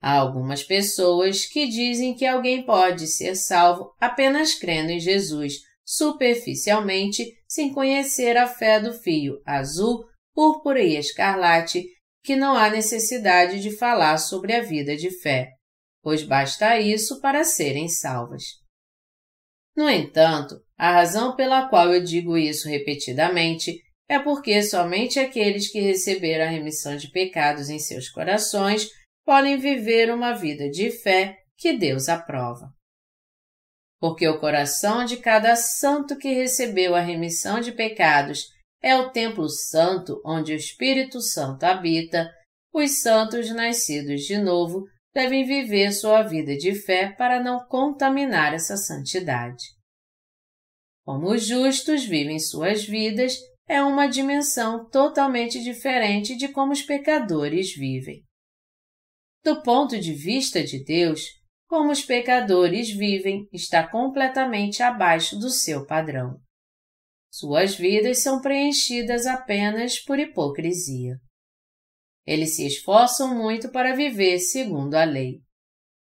Há 0.00 0.12
algumas 0.12 0.62
pessoas 0.62 1.46
que 1.46 1.66
dizem 1.66 2.14
que 2.14 2.26
alguém 2.26 2.64
pode 2.64 3.06
ser 3.06 3.34
salvo 3.34 3.92
apenas 3.98 4.54
crendo 4.54 4.90
em 4.90 5.00
Jesus 5.00 5.54
superficialmente, 5.86 7.24
sem 7.48 7.72
conhecer 7.72 8.36
a 8.36 8.48
fé 8.48 8.80
do 8.80 8.92
fio 8.92 9.40
azul, 9.46 10.04
púrpura 10.34 10.82
e 10.82 10.96
escarlate, 10.96 11.86
que 12.24 12.34
não 12.34 12.56
há 12.56 12.68
necessidade 12.68 13.62
de 13.62 13.70
falar 13.70 14.18
sobre 14.18 14.52
a 14.52 14.60
vida 14.60 14.96
de 14.96 15.10
fé, 15.10 15.52
pois 16.02 16.24
basta 16.24 16.80
isso 16.80 17.20
para 17.20 17.44
serem 17.44 17.88
salvas. 17.88 18.42
No 19.76 19.88
entanto, 19.88 20.56
a 20.76 20.90
razão 20.90 21.36
pela 21.36 21.68
qual 21.68 21.94
eu 21.94 22.02
digo 22.02 22.36
isso 22.36 22.68
repetidamente 22.68 23.80
é 24.08 24.18
porque 24.18 24.62
somente 24.62 25.20
aqueles 25.20 25.70
que 25.70 25.80
receberam 25.80 26.46
a 26.46 26.48
remissão 26.48 26.96
de 26.96 27.10
pecados 27.10 27.70
em 27.70 27.78
seus 27.78 28.08
corações 28.08 28.88
podem 29.24 29.56
viver 29.56 30.12
uma 30.12 30.32
vida 30.32 30.68
de 30.68 30.90
fé 30.90 31.36
que 31.56 31.72
Deus 31.72 32.08
aprova 32.08 32.75
porque 33.98 34.26
o 34.28 34.38
coração 34.38 35.04
de 35.04 35.16
cada 35.16 35.56
santo 35.56 36.16
que 36.16 36.32
recebeu 36.32 36.94
a 36.94 37.00
remissão 37.00 37.60
de 37.60 37.72
pecados 37.72 38.46
é 38.82 38.96
o 38.96 39.10
templo 39.10 39.48
santo 39.48 40.20
onde 40.24 40.52
o 40.52 40.56
Espírito 40.56 41.20
Santo 41.20 41.64
habita, 41.64 42.30
os 42.72 43.00
santos 43.00 43.50
nascidos 43.50 44.22
de 44.22 44.38
novo 44.38 44.84
devem 45.14 45.46
viver 45.46 45.92
sua 45.92 46.22
vida 46.22 46.54
de 46.56 46.74
fé 46.74 47.10
para 47.10 47.42
não 47.42 47.66
contaminar 47.66 48.52
essa 48.52 48.76
santidade. 48.76 49.64
Como 51.04 51.30
os 51.30 51.46
justos 51.46 52.04
vivem 52.04 52.38
suas 52.38 52.84
vidas 52.84 53.38
é 53.68 53.82
uma 53.82 54.06
dimensão 54.06 54.88
totalmente 54.90 55.62
diferente 55.62 56.36
de 56.36 56.48
como 56.48 56.72
os 56.72 56.82
pecadores 56.82 57.74
vivem. 57.74 58.22
Do 59.42 59.62
ponto 59.62 59.98
de 59.98 60.12
vista 60.12 60.62
de 60.62 60.84
Deus, 60.84 61.22
como 61.76 61.92
os 61.92 62.02
pecadores 62.02 62.88
vivem 62.88 63.46
está 63.52 63.86
completamente 63.86 64.82
abaixo 64.82 65.38
do 65.38 65.50
seu 65.50 65.84
padrão. 65.84 66.40
Suas 67.30 67.76
vidas 67.76 68.22
são 68.22 68.40
preenchidas 68.40 69.26
apenas 69.26 70.02
por 70.02 70.18
hipocrisia. 70.18 71.16
Eles 72.26 72.56
se 72.56 72.66
esforçam 72.66 73.36
muito 73.36 73.70
para 73.70 73.94
viver 73.94 74.38
segundo 74.38 74.94
a 74.94 75.04
lei. 75.04 75.42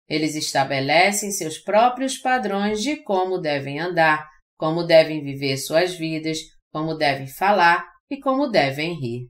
Eles 0.08 0.34
estabelecem 0.34 1.30
seus 1.30 1.58
próprios 1.58 2.16
padrões 2.16 2.82
de 2.82 2.96
como 3.02 3.36
devem 3.36 3.78
andar, 3.78 4.26
como 4.56 4.82
devem 4.82 5.22
viver 5.22 5.58
suas 5.58 5.94
vidas, 5.94 6.38
como 6.72 6.94
devem 6.94 7.26
falar 7.26 7.84
e 8.10 8.18
como 8.18 8.48
devem 8.48 8.98
rir. 8.98 9.28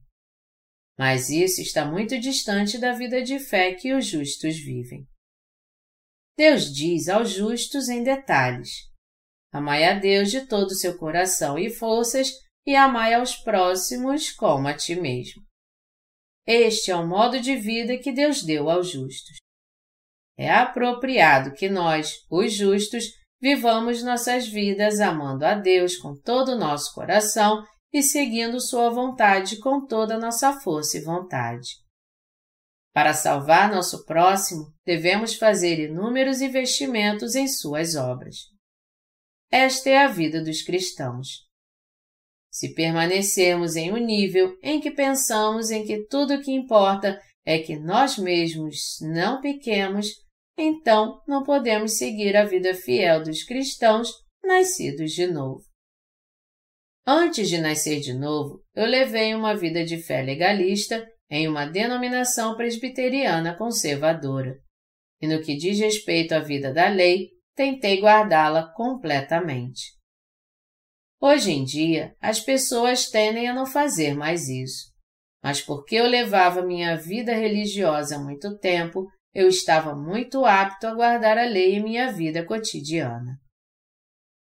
Mas 0.97 1.29
isso 1.29 1.61
está 1.61 1.85
muito 1.85 2.21
distante 2.21 2.79
da 2.79 2.93
vida 2.93 3.21
de 3.21 3.41
fé 3.41 3.75
que 3.75 3.93
os 3.93 4.07
justos 4.07 4.57
vivem. 4.57 5.10
Deus 6.41 6.73
diz 6.73 7.07
aos 7.11 7.29
justos 7.29 7.91
em 7.91 8.03
detalhes: 8.03 8.71
Amai 9.53 9.85
a 9.85 9.93
Deus 9.93 10.31
de 10.31 10.47
todo 10.47 10.69
o 10.69 10.75
seu 10.75 10.97
coração 10.97 11.59
e 11.59 11.69
forças 11.69 12.31
e 12.67 12.75
amai 12.75 13.13
aos 13.13 13.37
próximos 13.37 14.33
como 14.33 14.67
a 14.67 14.75
ti 14.75 14.97
mesmo. 14.97 15.43
Este 16.47 16.91
é 16.91 16.97
o 16.97 17.07
modo 17.07 17.39
de 17.39 17.57
vida 17.57 17.99
que 17.99 18.11
Deus 18.11 18.43
deu 18.43 18.71
aos 18.71 18.89
justos. 18.89 19.37
É 20.39 20.51
apropriado 20.51 21.53
que 21.53 21.69
nós, 21.69 22.25
os 22.31 22.55
justos, 22.55 23.05
vivamos 23.39 24.03
nossas 24.03 24.49
vidas 24.49 24.99
amando 24.99 25.45
a 25.45 25.53
Deus 25.55 25.99
com 25.99 26.17
todo 26.17 26.53
o 26.53 26.59
nosso 26.59 26.95
coração 26.95 27.63
e 27.93 28.03
seguindo 28.03 28.59
Sua 28.63 28.89
vontade 28.89 29.59
com 29.59 29.87
toda 29.87 30.15
a 30.15 30.19
nossa 30.19 30.59
força 30.59 30.97
e 30.97 31.05
vontade. 31.05 31.69
Para 32.93 33.15
salvar 33.15 33.71
nosso 33.71 34.05
próximo, 34.05 34.73
devemos 34.85 35.35
fazer 35.35 35.79
inúmeros 35.79 36.41
investimentos 36.41 37.35
em 37.35 37.47
suas 37.47 37.95
obras. 37.95 38.37
Esta 39.51 39.91
é 39.91 39.99
a 39.99 40.09
vida 40.09 40.43
dos 40.43 40.63
cristãos. 40.63 41.49
Se 42.51 42.75
permanecermos 42.75 43.77
em 43.77 43.93
um 43.93 43.97
nível 43.97 44.57
em 44.63 44.81
que 44.81 44.91
pensamos 44.91 45.71
em 45.71 45.85
que 45.85 46.05
tudo 46.07 46.35
o 46.35 46.43
que 46.43 46.51
importa 46.51 47.21
é 47.45 47.59
que 47.59 47.79
nós 47.79 48.19
mesmos 48.19 48.99
não 49.01 49.41
pequemos, 49.41 50.09
então 50.59 51.21
não 51.27 51.45
podemos 51.45 51.97
seguir 51.97 52.37
a 52.37 52.45
vida 52.45 52.75
fiel 52.75 53.23
dos 53.23 53.45
cristãos 53.45 54.11
nascidos 54.45 55.13
de 55.13 55.29
novo. 55.29 55.65
Antes 57.07 57.49
de 57.49 57.59
nascer 57.59 58.01
de 58.01 58.13
novo, 58.13 58.63
eu 58.75 58.87
levei 58.87 59.35
uma 59.35 59.57
vida 59.57 59.85
de 59.85 59.99
fé 59.99 60.23
legalista 60.23 61.09
em 61.31 61.47
uma 61.47 61.65
denominação 61.65 62.57
presbiteriana 62.57 63.57
conservadora. 63.57 64.59
E 65.21 65.29
no 65.29 65.41
que 65.41 65.57
diz 65.57 65.79
respeito 65.79 66.33
à 66.33 66.41
vida 66.41 66.73
da 66.73 66.89
lei, 66.89 67.29
tentei 67.55 68.01
guardá-la 68.01 68.73
completamente. 68.75 69.95
Hoje 71.21 71.53
em 71.53 71.65
dia, 71.65 72.17
as 72.21 72.41
pessoas 72.41 73.09
tendem 73.09 73.47
a 73.47 73.55
não 73.55 73.67
fazer 73.67 74.15
mais 74.15 74.49
isso. 74.49 74.91
Mas 75.43 75.61
porque 75.61 75.97
eu 75.97 76.07
levava 76.07 76.63
minha 76.63 76.97
vida 76.97 77.33
religiosa 77.33 78.17
há 78.17 78.19
muito 78.19 78.59
tempo, 78.59 79.07
eu 79.33 79.47
estava 79.47 79.95
muito 79.95 80.45
apto 80.45 80.87
a 80.87 80.95
guardar 80.95 81.39
a 81.39 81.45
lei 81.45 81.77
em 81.77 81.83
minha 81.83 82.11
vida 82.13 82.45
cotidiana. 82.45 83.39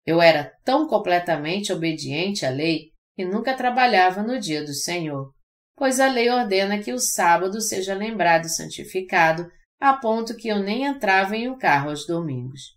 Eu 0.07 0.21
era 0.21 0.53
tão 0.65 0.89
completamente 0.89 1.73
obediente 1.73 2.45
à 2.45 2.51
lei 2.51 2.91
que 3.15 3.25
nunca 3.25 3.55
trabalhava 3.55 4.23
no 4.23 4.41
dia 4.41 4.65
do 4.65 4.73
Senhor, 4.73 5.31
pois 5.81 5.98
a 5.98 6.09
lei 6.09 6.28
ordena 6.28 6.78
que 6.78 6.93
o 6.93 6.98
sábado 6.98 7.59
seja 7.59 7.94
lembrado 7.94 8.44
e 8.44 8.51
santificado, 8.51 9.51
a 9.81 9.94
ponto 9.94 10.36
que 10.36 10.48
eu 10.48 10.59
nem 10.59 10.85
entrava 10.85 11.35
em 11.35 11.48
um 11.48 11.57
carro 11.57 11.89
aos 11.89 12.07
domingos. 12.07 12.77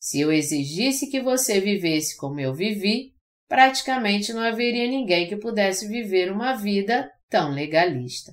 Se 0.00 0.20
eu 0.20 0.30
exigisse 0.30 1.10
que 1.10 1.20
você 1.20 1.60
vivesse 1.60 2.16
como 2.16 2.38
eu 2.38 2.54
vivi, 2.54 3.12
praticamente 3.48 4.32
não 4.32 4.40
haveria 4.40 4.86
ninguém 4.88 5.28
que 5.28 5.36
pudesse 5.36 5.88
viver 5.88 6.30
uma 6.30 6.54
vida 6.54 7.10
tão 7.28 7.50
legalista. 7.50 8.32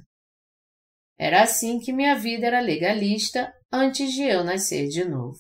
Era 1.18 1.42
assim 1.42 1.80
que 1.80 1.92
minha 1.92 2.16
vida 2.16 2.46
era 2.46 2.60
legalista 2.60 3.52
antes 3.72 4.14
de 4.14 4.22
eu 4.22 4.44
nascer 4.44 4.88
de 4.88 5.04
novo. 5.04 5.40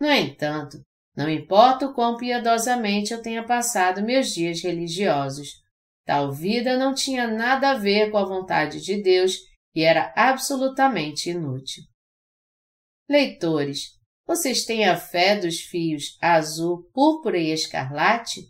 No 0.00 0.10
entanto, 0.10 0.78
não 1.16 1.30
importa 1.30 1.86
o 1.86 1.94
quão 1.94 2.16
piedosamente 2.16 3.12
eu 3.12 3.22
tenha 3.22 3.46
passado 3.46 4.02
meus 4.02 4.34
dias 4.34 4.60
religiosos, 4.64 5.62
tal 6.04 6.32
vida 6.32 6.76
não 6.76 6.94
tinha 6.94 7.26
nada 7.26 7.70
a 7.70 7.78
ver 7.78 8.10
com 8.10 8.18
a 8.18 8.24
vontade 8.24 8.80
de 8.80 9.02
Deus 9.02 9.36
e 9.74 9.82
era 9.82 10.12
absolutamente 10.16 11.30
inútil. 11.30 11.82
Leitores, 13.08 13.98
vocês 14.26 14.64
têm 14.64 14.88
a 14.88 14.96
fé 14.96 15.36
dos 15.36 15.60
fios 15.60 16.16
azul, 16.20 16.88
púrpura 16.92 17.38
e 17.38 17.50
escarlate? 17.50 18.42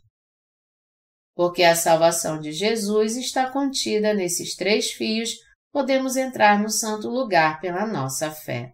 Porque 1.35 1.65
a 1.65 1.75
salvação 1.75 2.39
de 2.39 2.53
Jesus 2.53 3.17
está 3.17 3.51
contida 3.51 4.15
nesses 4.15 4.55
três 4.55 4.93
fios, 4.93 5.31
podemos 5.73 6.17
entrar 6.17 6.61
no 6.63 6.71
santo 6.71 7.09
lugar 7.09 7.61
pela 7.61 7.85
nossa 7.85 8.31
fé. 8.31 8.73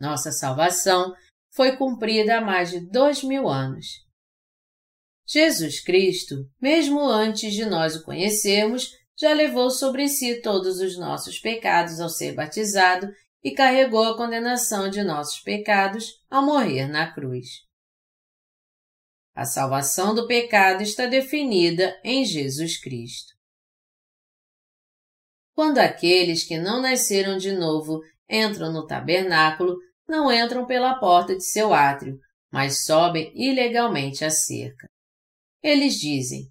Nossa 0.00 0.30
salvação 0.30 1.12
foi 1.52 1.76
cumprida 1.76 2.38
há 2.38 2.40
mais 2.40 2.70
de 2.70 2.88
dois 2.88 3.24
mil 3.24 3.48
anos. 3.48 4.07
Jesus 5.30 5.80
Cristo, 5.80 6.36
mesmo 6.58 7.00
antes 7.02 7.52
de 7.52 7.66
nós 7.66 7.94
o 7.94 8.02
conhecermos, 8.02 8.96
já 9.14 9.34
levou 9.34 9.70
sobre 9.70 10.08
si 10.08 10.40
todos 10.40 10.80
os 10.80 10.96
nossos 10.96 11.38
pecados 11.38 12.00
ao 12.00 12.08
ser 12.08 12.34
batizado 12.34 13.12
e 13.44 13.50
carregou 13.50 14.04
a 14.04 14.16
condenação 14.16 14.88
de 14.88 15.02
nossos 15.02 15.40
pecados 15.40 16.24
ao 16.30 16.46
morrer 16.46 16.88
na 16.88 17.12
cruz. 17.12 17.46
A 19.34 19.44
salvação 19.44 20.14
do 20.14 20.26
pecado 20.26 20.82
está 20.82 21.06
definida 21.06 22.00
em 22.02 22.24
Jesus 22.24 22.80
Cristo. 22.80 23.34
Quando 25.54 25.78
aqueles 25.78 26.42
que 26.42 26.56
não 26.56 26.80
nasceram 26.80 27.36
de 27.36 27.52
novo 27.52 28.00
entram 28.30 28.72
no 28.72 28.86
tabernáculo, 28.86 29.76
não 30.08 30.32
entram 30.32 30.64
pela 30.64 30.98
porta 30.98 31.36
de 31.36 31.44
seu 31.44 31.74
átrio, 31.74 32.18
mas 32.50 32.84
sobem 32.84 33.30
ilegalmente 33.34 34.24
a 34.24 34.30
cerca. 34.30 34.88
Eles 35.62 35.94
dizem: 35.94 36.50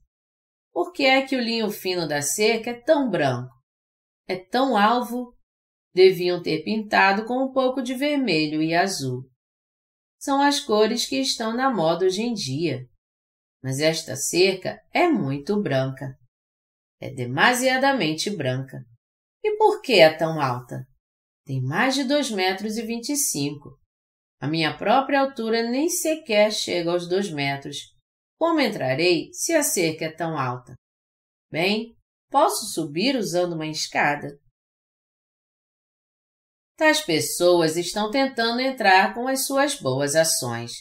Por 0.72 0.92
que 0.92 1.06
é 1.06 1.26
que 1.26 1.36
o 1.36 1.42
linho 1.42 1.70
fino 1.72 2.08
da 2.08 2.22
cerca 2.22 2.72
é 2.72 2.82
tão 2.82 3.10
branco? 3.10 3.54
É 4.28 4.36
tão 4.36 4.76
alvo? 4.76 5.36
Deviam 5.94 6.42
ter 6.42 6.64
pintado 6.64 7.26
com 7.26 7.44
um 7.44 7.52
pouco 7.52 7.82
de 7.82 7.96
vermelho 7.96 8.62
e 8.62 8.76
azul. 8.76 9.24
São 10.20 10.42
as 10.42 10.60
cores 10.60 11.06
que 11.06 11.20
estão 11.20 11.56
na 11.56 11.74
moda 11.74 12.06
hoje 12.06 12.22
em 12.22 12.34
dia. 12.34 12.86
Mas 13.64 13.80
esta 13.80 14.16
cerca 14.16 14.80
é 14.94 15.08
muito 15.08 15.62
branca. 15.62 16.16
É 17.00 17.10
demasiadamente 17.10 18.30
branca. 18.30 18.84
E 19.44 19.56
por 19.58 19.82
que 19.82 19.94
é 19.94 20.14
tão 20.14 20.42
alta? 20.42 20.86
Tem 21.46 21.62
mais 21.62 21.96
de 21.96 22.04
dois 22.04 22.30
metros 22.30 22.78
e 22.78 22.82
vinte 22.82 23.10
e 23.10 23.16
cinco. 23.16 23.80
A 24.40 24.48
minha 24.48 24.78
própria 24.78 25.22
altura 25.22 25.64
nem 25.64 25.90
sequer 25.90 26.52
chega 26.52 26.92
aos 26.92 27.08
dois 27.08 27.32
metros. 27.32 27.78
Como 28.38 28.60
entrarei 28.60 29.30
se 29.34 29.54
a 29.54 29.64
cerca 29.64 30.06
é 30.06 30.12
tão 30.12 30.38
alta? 30.38 30.76
Bem, 31.52 31.96
posso 32.30 32.68
subir 32.68 33.16
usando 33.16 33.54
uma 33.54 33.68
escada. 33.68 34.38
Tais 36.78 37.02
pessoas 37.02 37.76
estão 37.76 38.12
tentando 38.12 38.62
entrar 38.62 39.16
com 39.16 39.28
as 39.28 39.48
suas 39.48 39.80
boas 39.80 40.16
ações. 40.16 40.72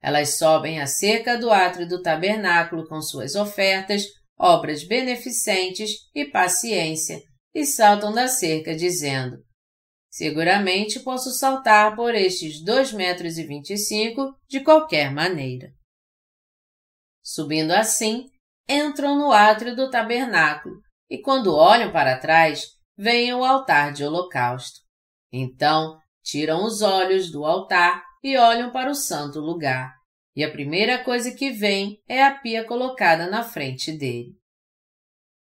Elas 0.00 0.36
sobem 0.38 0.80
a 0.80 0.86
cerca 0.86 1.36
do 1.36 1.50
átrio 1.50 1.88
do 1.88 2.00
tabernáculo 2.00 2.86
com 2.86 3.00
suas 3.00 3.34
ofertas, 3.34 4.04
obras 4.38 4.86
beneficentes 4.86 5.90
e 6.14 6.26
paciência, 6.26 7.20
e 7.52 7.64
saltam 7.64 8.12
da 8.12 8.28
cerca 8.28 8.76
dizendo: 8.76 9.38
Seguramente 10.08 11.00
posso 11.00 11.32
saltar 11.32 11.96
por 11.96 12.14
estes 12.14 12.62
dois 12.62 12.92
metros 12.92 13.34
vinte 13.34 13.76
cinco 13.76 14.32
de 14.46 14.60
qualquer 14.60 15.10
maneira. 15.10 15.72
Subindo 17.24 17.70
assim, 17.70 18.26
entram 18.68 19.16
no 19.16 19.32
átrio 19.32 19.74
do 19.74 19.90
tabernáculo 19.90 20.76
e 21.08 21.16
quando 21.18 21.54
olham 21.54 21.90
para 21.90 22.18
trás, 22.18 22.66
veem 22.96 23.32
o 23.32 23.42
altar 23.42 23.92
de 23.92 24.04
holocausto. 24.04 24.80
Então, 25.32 25.96
tiram 26.22 26.64
os 26.64 26.82
olhos 26.82 27.32
do 27.32 27.46
altar 27.46 28.04
e 28.22 28.36
olham 28.36 28.70
para 28.70 28.90
o 28.90 28.94
santo 28.94 29.40
lugar. 29.40 29.94
E 30.36 30.44
a 30.44 30.50
primeira 30.50 31.02
coisa 31.02 31.32
que 31.32 31.50
vem 31.50 31.98
é 32.08 32.22
a 32.22 32.34
pia 32.34 32.64
colocada 32.64 33.30
na 33.30 33.42
frente 33.42 33.90
dele. 33.92 34.32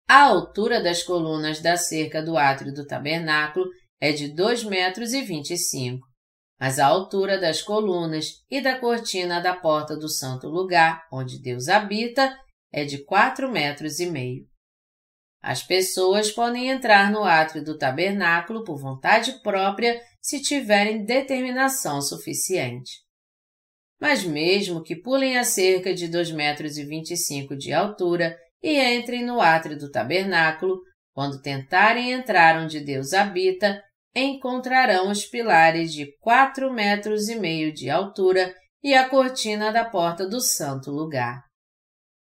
A 0.08 0.22
altura 0.22 0.82
das 0.82 1.02
colunas 1.02 1.60
da 1.60 1.76
cerca 1.76 2.22
do 2.22 2.36
átrio 2.36 2.72
do 2.72 2.86
tabernáculo 2.86 3.66
é 4.00 4.12
de 4.12 4.28
dois 4.28 4.62
metros 4.62 5.12
e 5.12 5.22
vinte 5.22 5.50
e 5.50 5.56
cinco, 5.56 6.06
mas 6.62 6.78
a 6.78 6.86
altura 6.86 7.40
das 7.40 7.60
colunas 7.60 8.44
e 8.48 8.60
da 8.60 8.78
cortina 8.78 9.40
da 9.40 9.52
porta 9.52 9.96
do 9.96 10.08
santo 10.08 10.46
lugar, 10.46 11.02
onde 11.12 11.42
Deus 11.42 11.66
habita, 11.66 12.38
é 12.72 12.84
de 12.84 13.04
quatro 13.04 13.50
metros 13.50 13.98
e 13.98 14.06
meio. 14.06 14.46
As 15.42 15.60
pessoas 15.60 16.30
podem 16.30 16.68
entrar 16.68 17.10
no 17.10 17.24
átrio 17.24 17.64
do 17.64 17.76
tabernáculo 17.76 18.62
por 18.62 18.80
vontade 18.80 19.42
própria 19.42 20.00
se 20.20 20.40
tiverem 20.40 21.04
determinação 21.04 22.00
suficiente. 22.00 22.92
Mas 24.00 24.22
mesmo 24.22 24.84
que 24.84 24.94
pulem 24.94 25.38
a 25.38 25.42
cerca 25.42 25.92
de 25.92 26.06
dois 26.06 26.30
metros 26.30 26.78
e 26.78 26.84
vinte 26.84 27.10
e 27.10 27.16
cinco 27.16 27.56
de 27.56 27.72
altura 27.72 28.38
e 28.62 28.78
entrem 28.78 29.24
no 29.24 29.40
átrio 29.40 29.76
do 29.76 29.90
tabernáculo, 29.90 30.80
quando 31.12 31.42
tentarem 31.42 32.12
entrar 32.12 32.56
onde 32.62 32.78
Deus 32.78 33.12
habita, 33.12 33.82
encontrarão 34.14 35.10
os 35.10 35.24
pilares 35.24 35.92
de 35.92 36.06
quatro 36.18 36.72
metros 36.72 37.28
e 37.28 37.36
meio 37.36 37.72
de 37.72 37.88
altura 37.88 38.54
e 38.82 38.94
a 38.94 39.08
cortina 39.08 39.72
da 39.72 39.84
porta 39.84 40.28
do 40.28 40.40
santo 40.40 40.90
lugar. 40.90 41.42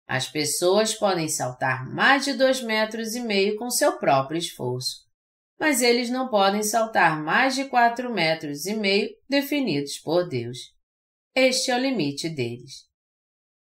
As 0.06 0.28
pessoas 0.28 0.94
podem 0.94 1.28
saltar 1.28 1.88
mais 1.90 2.24
de 2.24 2.34
dois 2.34 2.62
metros 2.62 3.14
e 3.14 3.20
meio 3.20 3.56
com 3.56 3.70
seu 3.70 3.98
próprio 3.98 4.38
esforço, 4.38 5.04
mas 5.58 5.80
eles 5.80 6.10
não 6.10 6.28
podem 6.28 6.62
saltar 6.62 7.22
mais 7.22 7.54
de 7.54 7.64
quatro 7.64 8.12
metros 8.12 8.66
e 8.66 8.74
meio 8.74 9.08
definidos 9.28 9.98
por 9.98 10.28
Deus. 10.28 10.58
Este 11.34 11.70
é 11.70 11.76
o 11.76 11.80
limite 11.80 12.28
deles. 12.28 12.84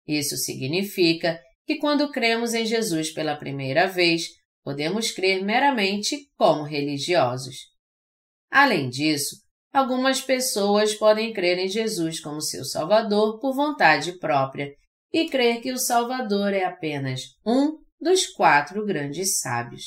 Isso 0.07 0.37
significa 0.37 1.41
que 1.65 1.77
quando 1.77 2.11
cremos 2.11 2.53
em 2.53 2.65
Jesus 2.65 3.11
pela 3.11 3.35
primeira 3.35 3.87
vez, 3.87 4.27
podemos 4.63 5.11
crer 5.11 5.43
meramente 5.43 6.29
como 6.37 6.63
religiosos. 6.63 7.76
Além 8.49 8.89
disso, 8.89 9.35
algumas 9.73 10.21
pessoas 10.21 10.95
podem 10.95 11.33
crer 11.33 11.57
em 11.57 11.67
Jesus 11.67 12.19
como 12.19 12.41
seu 12.41 12.63
Salvador 12.63 13.39
por 13.39 13.53
vontade 13.53 14.17
própria 14.19 14.73
e 15.11 15.29
crer 15.29 15.61
que 15.61 15.71
o 15.71 15.77
Salvador 15.77 16.53
é 16.53 16.63
apenas 16.63 17.21
um 17.45 17.77
dos 17.99 18.27
quatro 18.27 18.85
grandes 18.85 19.39
sábios. 19.39 19.83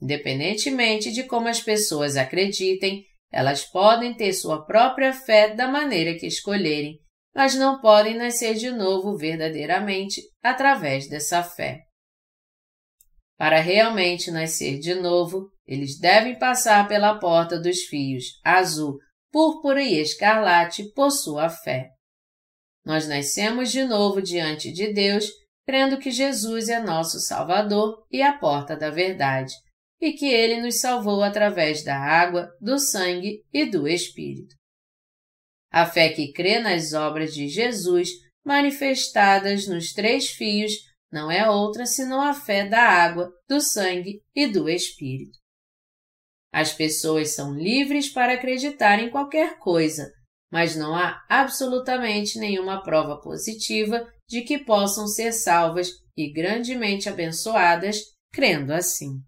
Independentemente 0.00 1.12
de 1.12 1.24
como 1.24 1.48
as 1.48 1.60
pessoas 1.60 2.16
acreditem, 2.16 3.04
elas 3.30 3.64
podem 3.64 4.14
ter 4.14 4.32
sua 4.32 4.64
própria 4.64 5.12
fé 5.12 5.54
da 5.54 5.68
maneira 5.68 6.18
que 6.18 6.26
escolherem, 6.26 6.98
mas 7.34 7.54
não 7.54 7.80
podem 7.80 8.16
nascer 8.16 8.54
de 8.54 8.70
novo 8.70 9.16
verdadeiramente 9.16 10.20
através 10.42 11.08
dessa 11.08 11.42
fé. 11.42 11.82
Para 13.38 13.60
realmente 13.60 14.30
nascer 14.30 14.78
de 14.78 14.94
novo, 14.94 15.50
eles 15.70 15.96
devem 15.96 16.36
passar 16.36 16.88
pela 16.88 17.20
porta 17.20 17.56
dos 17.56 17.82
fios 17.84 18.24
azul, 18.44 18.98
púrpura 19.30 19.80
e 19.80 20.00
escarlate 20.00 20.92
por 20.92 21.12
sua 21.12 21.48
fé. 21.48 21.90
Nós 22.84 23.06
nascemos 23.06 23.70
de 23.70 23.84
novo 23.84 24.20
diante 24.20 24.72
de 24.72 24.92
Deus, 24.92 25.26
crendo 25.64 25.96
que 25.96 26.10
Jesus 26.10 26.68
é 26.68 26.80
nosso 26.80 27.20
Salvador 27.20 28.04
e 28.10 28.20
a 28.20 28.36
porta 28.36 28.76
da 28.76 28.90
verdade, 28.90 29.54
e 30.00 30.12
que 30.12 30.26
Ele 30.26 30.60
nos 30.60 30.80
salvou 30.80 31.22
através 31.22 31.84
da 31.84 31.96
água, 31.96 32.50
do 32.60 32.76
sangue 32.76 33.44
e 33.52 33.64
do 33.64 33.86
Espírito. 33.86 34.56
A 35.70 35.86
fé 35.86 36.08
que 36.08 36.32
crê 36.32 36.58
nas 36.58 36.94
obras 36.94 37.32
de 37.32 37.46
Jesus, 37.46 38.08
manifestadas 38.44 39.68
nos 39.68 39.92
três 39.92 40.30
fios, 40.30 40.72
não 41.12 41.30
é 41.30 41.48
outra 41.48 41.86
senão 41.86 42.20
a 42.20 42.34
fé 42.34 42.68
da 42.68 42.82
água, 42.82 43.30
do 43.48 43.60
sangue 43.60 44.20
e 44.34 44.48
do 44.48 44.68
Espírito. 44.68 45.39
As 46.52 46.72
pessoas 46.72 47.30
são 47.30 47.54
livres 47.54 48.08
para 48.08 48.34
acreditar 48.34 48.98
em 48.98 49.10
qualquer 49.10 49.58
coisa, 49.58 50.10
mas 50.50 50.74
não 50.74 50.94
há 50.94 51.24
absolutamente 51.28 52.38
nenhuma 52.38 52.82
prova 52.82 53.20
positiva 53.20 54.06
de 54.28 54.42
que 54.42 54.58
possam 54.58 55.06
ser 55.06 55.32
salvas 55.32 55.90
e 56.16 56.32
grandemente 56.32 57.08
abençoadas 57.08 58.02
crendo 58.32 58.72
assim. 58.72 59.20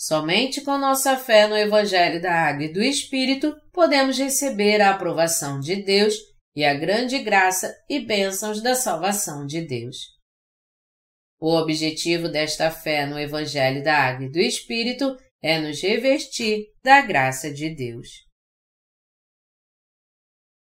Somente 0.00 0.60
com 0.60 0.78
nossa 0.78 1.16
fé 1.16 1.48
no 1.48 1.56
Evangelho 1.56 2.22
da 2.22 2.32
Água 2.32 2.66
e 2.66 2.72
do 2.72 2.80
Espírito 2.80 3.56
podemos 3.72 4.16
receber 4.16 4.80
a 4.80 4.90
aprovação 4.90 5.58
de 5.58 5.82
Deus 5.82 6.14
e 6.54 6.64
a 6.64 6.74
grande 6.74 7.18
graça 7.18 7.74
e 7.88 7.98
bênçãos 7.98 8.62
da 8.62 8.76
salvação 8.76 9.44
de 9.44 9.60
Deus. 9.60 9.96
O 11.40 11.52
objetivo 11.56 12.28
desta 12.28 12.70
fé 12.70 13.06
no 13.06 13.18
Evangelho 13.18 13.82
da 13.82 13.96
Água 13.96 14.26
e 14.26 14.30
do 14.30 14.38
Espírito 14.38 15.16
é 15.42 15.58
nos 15.60 15.80
revestir 15.82 16.66
da 16.82 17.00
graça 17.00 17.52
de 17.52 17.74
Deus. 17.74 18.08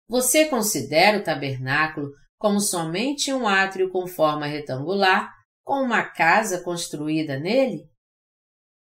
Você 0.10 0.48
considera 0.48 1.20
o 1.20 1.24
tabernáculo 1.24 2.12
como 2.38 2.62
somente 2.62 3.34
um 3.34 3.48
átrio 3.48 3.90
com 3.90 4.08
forma 4.08 4.46
retangular, 4.46 5.34
com 5.64 5.82
uma 5.82 6.04
casa 6.04 6.64
construída 6.64 7.40
nele? 7.40 7.90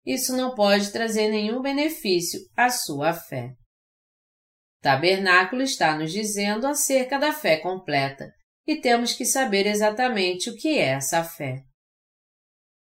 Isso 0.06 0.36
não 0.36 0.56
pode 0.56 0.92
trazer 0.92 1.30
nenhum 1.30 1.62
benefício 1.62 2.40
à 2.56 2.70
sua 2.70 3.14
fé. 3.14 3.54
Tabernáculo 4.82 5.62
está 5.62 5.96
nos 5.98 6.12
dizendo 6.12 6.66
acerca 6.66 7.20
da 7.20 7.32
fé 7.32 7.58
completa 7.58 8.32
e 8.66 8.80
temos 8.80 9.14
que 9.14 9.26
saber 9.26 9.68
exatamente 9.68 10.50
o 10.50 10.56
que 10.56 10.80
é 10.80 10.94
essa 10.94 11.24
fé. 11.24 11.62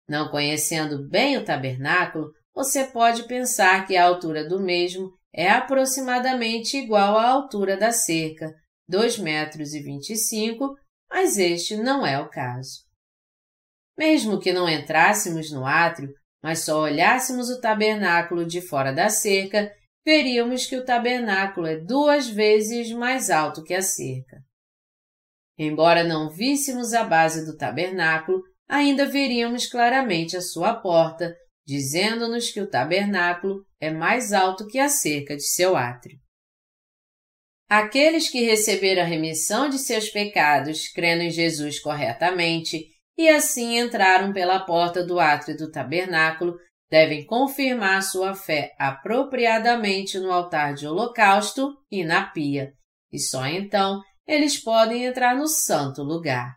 Não 0.07 0.29
conhecendo 0.29 1.07
bem 1.09 1.37
o 1.37 1.45
tabernáculo, 1.45 2.31
você 2.55 2.85
pode 2.85 3.23
pensar 3.23 3.85
que 3.85 3.97
a 3.97 4.05
altura 4.05 4.47
do 4.47 4.61
mesmo 4.61 5.11
é 5.33 5.49
aproximadamente 5.49 6.77
igual 6.77 7.17
à 7.17 7.27
altura 7.27 7.75
da 7.75 7.91
cerca, 7.91 8.55
2 8.87 9.19
metros 9.19 9.73
25, 9.73 10.73
mas 11.09 11.37
este 11.37 11.75
não 11.75 12.07
é 12.07 12.17
o 12.19 12.29
caso. 12.29 12.85
Mesmo 13.97 14.39
que 14.39 14.53
não 14.53 14.69
entrássemos 14.69 15.51
no 15.51 15.65
átrio, 15.65 16.13
mas 16.41 16.59
só 16.59 16.81
olhássemos 16.81 17.49
o 17.49 17.59
tabernáculo 17.59 18.45
de 18.45 18.61
fora 18.61 18.93
da 18.93 19.09
cerca, 19.09 19.69
veríamos 20.05 20.65
que 20.65 20.77
o 20.77 20.85
tabernáculo 20.85 21.67
é 21.67 21.77
duas 21.77 22.29
vezes 22.29 22.91
mais 22.91 23.29
alto 23.29 23.63
que 23.63 23.73
a 23.73 23.81
cerca. 23.81 24.37
Embora 25.57 26.03
não 26.03 26.29
víssemos 26.29 26.93
a 26.93 27.03
base 27.03 27.45
do 27.45 27.57
tabernáculo, 27.57 28.41
ainda 28.67 29.05
veríamos 29.05 29.65
claramente 29.67 30.37
a 30.37 30.41
sua 30.41 30.73
porta, 30.75 31.35
dizendo-nos 31.65 32.51
que 32.51 32.61
o 32.61 32.69
tabernáculo 32.69 33.65
é 33.79 33.89
mais 33.89 34.31
alto 34.31 34.67
que 34.67 34.79
a 34.79 34.87
cerca 34.87 35.35
de 35.35 35.43
seu 35.43 35.75
átrio. 35.75 36.17
Aqueles 37.67 38.29
que 38.29 38.43
receberam 38.43 39.01
a 39.01 39.05
remissão 39.05 39.67
de 39.67 39.79
seus 39.79 40.09
pecados, 40.09 40.87
crendo 40.89 41.23
em 41.23 41.31
Jesus 41.31 41.79
corretamente, 41.79 42.85
e 43.17 43.27
assim 43.27 43.79
entraram 43.79 44.31
pela 44.31 44.59
porta 44.59 45.03
do 45.03 45.19
átrio 45.19 45.57
do 45.57 45.71
tabernáculo, 45.71 46.57
devem 46.89 47.25
confirmar 47.25 48.03
sua 48.03 48.35
fé 48.35 48.75
apropriadamente 48.77 50.19
no 50.19 50.31
altar 50.31 50.75
de 50.75 50.85
holocausto 50.85 51.75
e 51.89 52.03
na 52.03 52.27
pia, 52.27 52.73
e 53.11 53.19
só 53.19 53.45
então 53.47 54.01
eles 54.27 54.61
podem 54.61 55.05
entrar 55.05 55.35
no 55.35 55.47
santo 55.47 56.03
lugar. 56.03 56.55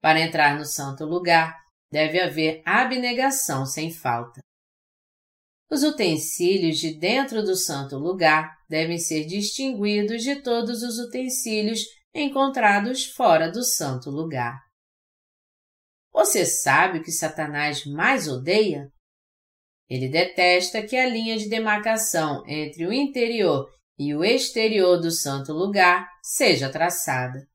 Para 0.00 0.20
entrar 0.20 0.56
no 0.58 0.64
santo 0.64 1.04
lugar, 1.04 1.56
deve 1.94 2.20
haver 2.20 2.60
abnegação 2.64 3.64
sem 3.64 3.88
falta. 3.88 4.40
Os 5.70 5.84
utensílios 5.84 6.78
de 6.78 6.92
dentro 6.92 7.40
do 7.40 7.54
santo 7.54 7.96
lugar 7.96 8.52
devem 8.68 8.98
ser 8.98 9.24
distinguidos 9.26 10.24
de 10.24 10.42
todos 10.42 10.82
os 10.82 10.98
utensílios 10.98 11.82
encontrados 12.12 13.06
fora 13.06 13.48
do 13.48 13.62
santo 13.62 14.10
lugar. 14.10 14.58
Você 16.12 16.44
sabe 16.44 16.98
o 16.98 17.02
que 17.02 17.12
Satanás 17.12 17.86
mais 17.86 18.26
odeia? 18.26 18.92
Ele 19.88 20.08
detesta 20.08 20.82
que 20.82 20.96
a 20.96 21.08
linha 21.08 21.38
de 21.38 21.48
demarcação 21.48 22.42
entre 22.48 22.88
o 22.88 22.92
interior 22.92 23.70
e 23.96 24.12
o 24.16 24.24
exterior 24.24 25.00
do 25.00 25.12
santo 25.12 25.52
lugar 25.52 26.08
seja 26.20 26.68
traçada 26.68 27.46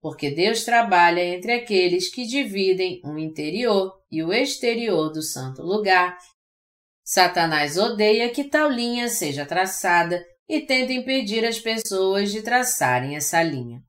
porque 0.00 0.30
Deus 0.30 0.64
trabalha 0.64 1.24
entre 1.24 1.52
aqueles 1.52 2.10
que 2.10 2.26
dividem 2.26 3.00
o 3.04 3.18
interior 3.18 3.92
e 4.10 4.22
o 4.22 4.32
exterior 4.32 5.10
do 5.10 5.22
santo 5.22 5.62
lugar. 5.62 6.16
Satanás 7.04 7.76
odeia 7.76 8.30
que 8.30 8.44
tal 8.44 8.70
linha 8.70 9.08
seja 9.08 9.44
traçada 9.44 10.24
e 10.48 10.60
tenta 10.60 10.92
impedir 10.92 11.44
as 11.44 11.58
pessoas 11.58 12.30
de 12.30 12.42
traçarem 12.42 13.16
essa 13.16 13.42
linha. 13.42 13.82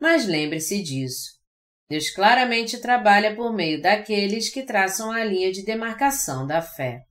Mas 0.00 0.26
lembre-se 0.26 0.82
disso. 0.82 1.38
Deus 1.90 2.10
claramente 2.10 2.78
trabalha 2.78 3.34
por 3.34 3.52
meio 3.52 3.80
daqueles 3.80 4.50
que 4.50 4.62
traçam 4.62 5.10
a 5.10 5.24
linha 5.24 5.50
de 5.50 5.64
demarcação 5.64 6.46
da 6.46 6.60
fé. 6.60 7.02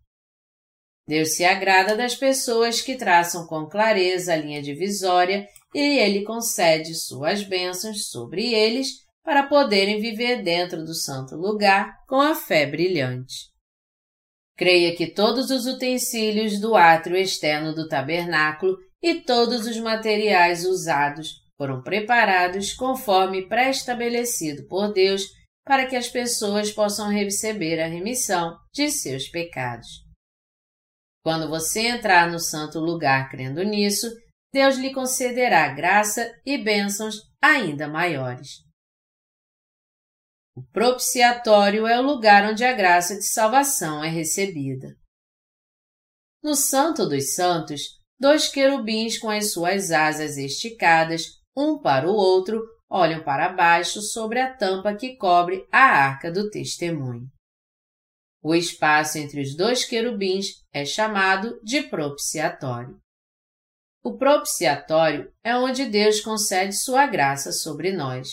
Deus 1.07 1.35
se 1.35 1.45
agrada 1.45 1.95
das 1.95 2.15
pessoas 2.15 2.81
que 2.81 2.95
traçam 2.95 3.47
com 3.47 3.65
clareza 3.65 4.33
a 4.33 4.35
linha 4.35 4.61
divisória 4.61 5.47
e 5.79 5.99
ele 5.99 6.23
concede 6.23 6.95
suas 6.95 7.43
bênçãos 7.43 8.09
sobre 8.09 8.51
eles 8.51 9.05
para 9.23 9.43
poderem 9.43 10.01
viver 10.01 10.41
dentro 10.41 10.83
do 10.83 10.95
santo 10.95 11.35
lugar 11.35 12.03
com 12.07 12.19
a 12.19 12.33
fé 12.33 12.65
brilhante. 12.65 13.51
Creia 14.57 14.95
que 14.95 15.05
todos 15.05 15.51
os 15.51 15.67
utensílios 15.67 16.59
do 16.59 16.75
átrio 16.75 17.15
externo 17.15 17.75
do 17.75 17.87
tabernáculo 17.87 18.75
e 19.03 19.21
todos 19.21 19.67
os 19.67 19.77
materiais 19.77 20.65
usados 20.65 21.43
foram 21.55 21.83
preparados 21.83 22.73
conforme 22.73 23.47
pré-estabelecido 23.47 24.65
por 24.67 24.91
Deus 24.91 25.27
para 25.63 25.85
que 25.85 25.95
as 25.95 26.07
pessoas 26.07 26.71
possam 26.71 27.09
receber 27.09 27.79
a 27.79 27.87
remissão 27.87 28.57
de 28.73 28.89
seus 28.89 29.27
pecados. 29.27 30.03
Quando 31.23 31.47
você 31.47 31.81
entrar 31.81 32.31
no 32.31 32.39
santo 32.39 32.79
lugar 32.79 33.29
crendo 33.29 33.61
nisso, 33.61 34.07
Deus 34.57 34.75
lhe 34.77 34.91
concederá 34.91 35.67
graça 35.67 36.35
e 36.43 36.57
bênçãos 36.57 37.17
ainda 37.39 37.87
maiores. 37.87 38.63
O 40.55 40.63
propiciatório 40.71 41.85
é 41.85 41.99
o 41.99 42.03
lugar 42.03 42.43
onde 42.49 42.65
a 42.65 42.73
graça 42.73 43.13
de 43.13 43.21
salvação 43.21 44.03
é 44.03 44.09
recebida. 44.09 44.95
No 46.43 46.55
Santo 46.55 47.07
dos 47.07 47.35
Santos, 47.35 47.83
dois 48.19 48.47
querubins 48.47 49.19
com 49.19 49.29
as 49.29 49.51
suas 49.51 49.91
asas 49.91 50.37
esticadas, 50.37 51.25
um 51.55 51.79
para 51.79 52.09
o 52.09 52.15
outro, 52.15 52.59
olham 52.89 53.23
para 53.23 53.49
baixo 53.49 54.01
sobre 54.01 54.39
a 54.39 54.51
tampa 54.57 54.95
que 54.95 55.17
cobre 55.17 55.67
a 55.71 55.83
arca 55.83 56.31
do 56.31 56.49
testemunho. 56.49 57.27
O 58.41 58.55
espaço 58.55 59.19
entre 59.19 59.39
os 59.39 59.55
dois 59.55 59.85
querubins 59.85 60.47
é 60.73 60.83
chamado 60.83 61.61
de 61.63 61.83
propiciatório. 61.83 62.99
O 64.07 64.17
propiciatório 64.17 65.29
é 65.43 65.53
onde 65.53 65.83
Deus 65.83 66.21
concede 66.21 66.73
sua 66.73 67.05
graça 67.05 67.51
sobre 67.51 67.91
nós. 67.91 68.29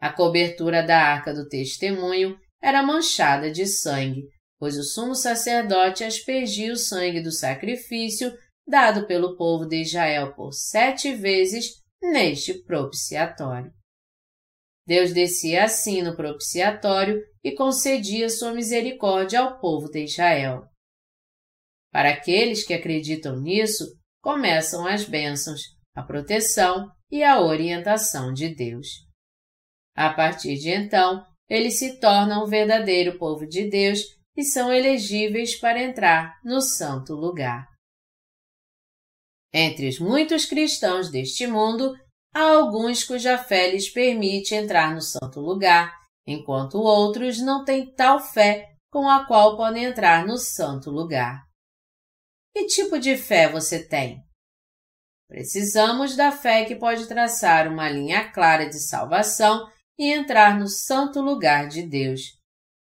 A 0.00 0.10
cobertura 0.10 0.82
da 0.82 0.96
arca 0.96 1.34
do 1.34 1.46
testemunho 1.46 2.34
era 2.62 2.82
manchada 2.82 3.50
de 3.50 3.66
sangue, 3.66 4.22
pois 4.58 4.78
o 4.78 4.82
sumo 4.82 5.14
sacerdote 5.14 6.02
aspergia 6.02 6.72
o 6.72 6.78
sangue 6.78 7.20
do 7.20 7.30
sacrifício 7.30 8.32
dado 8.66 9.06
pelo 9.06 9.36
povo 9.36 9.66
de 9.66 9.82
Israel 9.82 10.34
por 10.34 10.54
sete 10.54 11.12
vezes 11.12 11.82
neste 12.00 12.54
propiciatório. 12.62 13.70
Deus 14.86 15.12
descia 15.12 15.64
assim 15.64 16.00
no 16.00 16.16
propiciatório 16.16 17.22
e 17.44 17.52
concedia 17.52 18.30
sua 18.30 18.54
misericórdia 18.54 19.40
ao 19.40 19.60
povo 19.60 19.90
de 19.90 20.04
Israel. 20.04 20.64
Para 21.92 22.08
aqueles 22.12 22.64
que 22.64 22.72
acreditam 22.72 23.38
nisso, 23.38 23.99
começam 24.20 24.86
as 24.86 25.04
bênçãos, 25.04 25.60
a 25.94 26.02
proteção 26.02 26.90
e 27.10 27.22
a 27.22 27.40
orientação 27.40 28.32
de 28.32 28.54
Deus. 28.54 28.86
A 29.96 30.12
partir 30.12 30.56
de 30.56 30.70
então, 30.70 31.24
eles 31.48 31.78
se 31.78 31.98
tornam 31.98 32.44
o 32.44 32.46
verdadeiro 32.46 33.18
povo 33.18 33.46
de 33.46 33.68
Deus 33.68 34.00
e 34.36 34.44
são 34.44 34.72
elegíveis 34.72 35.58
para 35.58 35.82
entrar 35.82 36.38
no 36.44 36.60
santo 36.60 37.14
lugar. 37.14 37.66
Entre 39.52 39.88
os 39.88 39.98
muitos 39.98 40.44
cristãos 40.44 41.10
deste 41.10 41.46
mundo, 41.46 41.92
há 42.32 42.42
alguns 42.42 43.02
cuja 43.02 43.36
fé 43.36 43.70
lhes 43.70 43.90
permite 43.90 44.54
entrar 44.54 44.94
no 44.94 45.02
santo 45.02 45.40
lugar 45.40 45.92
enquanto 46.24 46.78
outros 46.78 47.40
não 47.40 47.64
têm 47.64 47.92
tal 47.92 48.20
fé 48.20 48.68
com 48.92 49.08
a 49.08 49.26
qual 49.26 49.56
podem 49.56 49.84
entrar 49.84 50.24
no 50.24 50.38
santo 50.38 50.90
lugar. 50.90 51.49
Que 52.60 52.66
tipo 52.66 52.98
de 52.98 53.16
fé 53.16 53.48
você 53.48 53.82
tem? 53.82 54.22
Precisamos 55.26 56.14
da 56.14 56.30
fé 56.30 56.66
que 56.66 56.76
pode 56.76 57.06
traçar 57.06 57.66
uma 57.66 57.88
linha 57.88 58.30
clara 58.30 58.68
de 58.68 58.78
salvação 58.78 59.66
e 59.98 60.12
entrar 60.12 60.58
no 60.58 60.68
santo 60.68 61.22
lugar 61.22 61.68
de 61.68 61.82
Deus, 61.82 62.20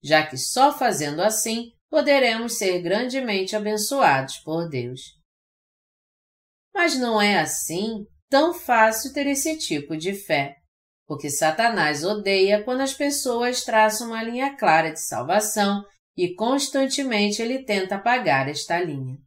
já 0.04 0.28
que 0.28 0.38
só 0.38 0.78
fazendo 0.78 1.22
assim 1.22 1.72
poderemos 1.90 2.58
ser 2.58 2.82
grandemente 2.82 3.56
abençoados 3.56 4.40
por 4.40 4.68
Deus. 4.68 5.00
Mas 6.74 6.98
não 6.98 7.22
é 7.22 7.40
assim 7.40 8.06
tão 8.30 8.54
fácil 8.54 9.14
ter 9.14 9.28
esse 9.28 9.58
tipo 9.58 9.96
de 9.96 10.14
fé, 10.14 10.58
porque 11.08 11.30
Satanás 11.30 12.04
odeia 12.04 12.62
quando 12.66 12.82
as 12.82 12.94
pessoas 12.94 13.64
traçam 13.64 14.08
uma 14.08 14.22
linha 14.22 14.58
clara 14.58 14.92
de 14.92 15.00
salvação 15.00 15.86
e 16.18 16.36
constantemente 16.36 17.42
ele 17.42 17.64
tenta 17.64 17.96
apagar 17.96 18.50
esta 18.50 18.78
linha. 18.78 19.18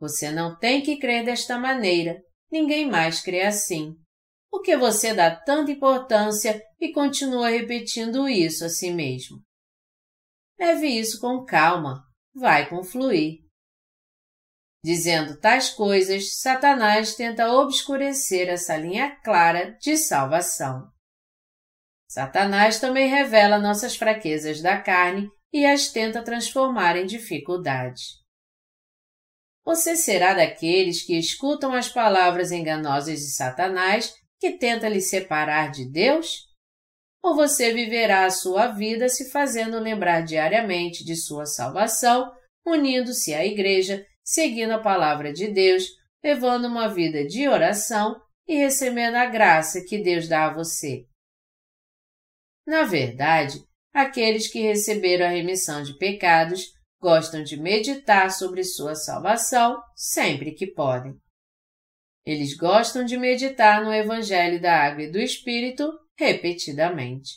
Você 0.00 0.32
não 0.32 0.56
tem 0.56 0.82
que 0.82 0.98
crer 0.98 1.24
desta 1.24 1.58
maneira, 1.58 2.22
ninguém 2.50 2.88
mais 2.88 3.20
crê 3.20 3.42
assim. 3.42 3.94
Por 4.50 4.62
que 4.62 4.76
você 4.76 5.14
dá 5.14 5.36
tanta 5.36 5.70
importância 5.70 6.60
e 6.80 6.92
continua 6.92 7.50
repetindo 7.50 8.28
isso 8.28 8.64
a 8.64 8.68
si 8.68 8.90
mesmo? 8.90 9.38
Leve 10.58 10.88
isso 10.88 11.20
com 11.20 11.44
calma, 11.44 12.02
vai 12.34 12.68
confluir. 12.68 13.38
Dizendo 14.82 15.38
tais 15.38 15.68
coisas, 15.68 16.40
Satanás 16.40 17.14
tenta 17.14 17.52
obscurecer 17.52 18.48
essa 18.48 18.76
linha 18.76 19.14
clara 19.22 19.76
de 19.80 19.96
salvação. 19.96 20.90
Satanás 22.08 22.80
também 22.80 23.08
revela 23.08 23.58
nossas 23.58 23.94
fraquezas 23.94 24.62
da 24.62 24.80
carne 24.80 25.28
e 25.52 25.66
as 25.66 25.92
tenta 25.92 26.24
transformar 26.24 26.96
em 26.96 27.06
dificuldades. 27.06 28.19
Você 29.64 29.94
será 29.94 30.34
daqueles 30.34 31.02
que 31.02 31.18
escutam 31.18 31.72
as 31.72 31.88
palavras 31.88 32.50
enganosas 32.50 33.20
de 33.20 33.30
Satanás 33.32 34.14
que 34.38 34.52
tenta 34.52 34.88
lhe 34.88 35.00
separar 35.00 35.70
de 35.70 35.84
Deus? 35.84 36.48
Ou 37.22 37.34
você 37.34 37.72
viverá 37.72 38.24
a 38.24 38.30
sua 38.30 38.68
vida 38.68 39.08
se 39.08 39.30
fazendo 39.30 39.78
lembrar 39.78 40.22
diariamente 40.22 41.04
de 41.04 41.14
sua 41.14 41.44
salvação, 41.44 42.32
unindo-se 42.66 43.34
à 43.34 43.44
Igreja, 43.44 44.04
seguindo 44.24 44.72
a 44.72 44.78
palavra 44.78 45.32
de 45.32 45.48
Deus, 45.48 45.84
levando 46.24 46.66
uma 46.66 46.88
vida 46.88 47.26
de 47.26 47.46
oração 47.46 48.20
e 48.48 48.56
recebendo 48.56 49.16
a 49.16 49.26
graça 49.26 49.84
que 49.84 49.98
Deus 49.98 50.26
dá 50.26 50.46
a 50.46 50.54
você? 50.54 51.06
Na 52.66 52.84
verdade, 52.84 53.62
aqueles 53.92 54.48
que 54.48 54.60
receberam 54.60 55.26
a 55.26 55.30
remissão 55.30 55.82
de 55.82 55.98
pecados 55.98 56.72
gostam 57.00 57.42
de 57.42 57.56
meditar 57.56 58.30
sobre 58.30 58.62
sua 58.62 58.94
salvação 58.94 59.82
sempre 59.96 60.52
que 60.52 60.66
podem. 60.66 61.14
Eles 62.24 62.54
gostam 62.54 63.04
de 63.04 63.16
meditar 63.16 63.82
no 63.82 63.92
Evangelho 63.92 64.60
da 64.60 64.86
Água 64.86 65.04
e 65.04 65.10
do 65.10 65.18
Espírito 65.18 65.90
repetidamente. 66.18 67.30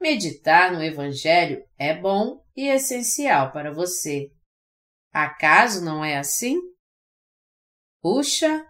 Meditar 0.00 0.72
no 0.72 0.82
Evangelho 0.82 1.64
é 1.76 1.92
bom 1.94 2.40
e 2.56 2.68
essencial 2.68 3.52
para 3.52 3.72
você. 3.72 4.30
Acaso 5.12 5.84
não 5.84 6.04
é 6.04 6.16
assim? 6.16 6.56
Puxa, 8.00 8.64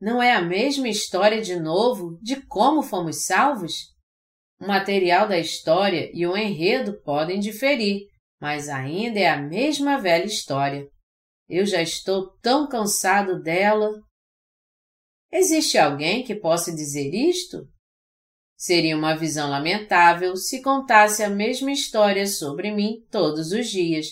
não 0.00 0.22
é 0.22 0.32
a 0.32 0.42
mesma 0.42 0.88
história 0.88 1.40
de 1.40 1.58
novo 1.58 2.18
de 2.20 2.40
como 2.46 2.82
fomos 2.82 3.24
salvos? 3.24 3.94
O 4.60 4.66
material 4.66 5.26
da 5.26 5.38
história 5.38 6.10
e 6.12 6.26
o 6.26 6.36
enredo 6.36 7.00
podem 7.02 7.40
diferir, 7.40 8.09
mas 8.40 8.68
ainda 8.68 9.18
é 9.18 9.28
a 9.28 9.40
mesma 9.40 9.98
velha 9.98 10.24
história. 10.24 10.88
Eu 11.48 11.66
já 11.66 11.82
estou 11.82 12.30
tão 12.40 12.68
cansado 12.68 13.42
dela. 13.42 13.90
Existe 15.32 15.76
alguém 15.76 16.24
que 16.24 16.34
possa 16.34 16.74
dizer 16.74 17.12
isto? 17.12 17.68
Seria 18.56 18.96
uma 18.96 19.16
visão 19.16 19.48
lamentável 19.48 20.36
se 20.36 20.62
contasse 20.62 21.22
a 21.22 21.30
mesma 21.30 21.72
história 21.72 22.26
sobre 22.26 22.70
mim 22.70 23.04
todos 23.10 23.52
os 23.52 23.68
dias. 23.68 24.06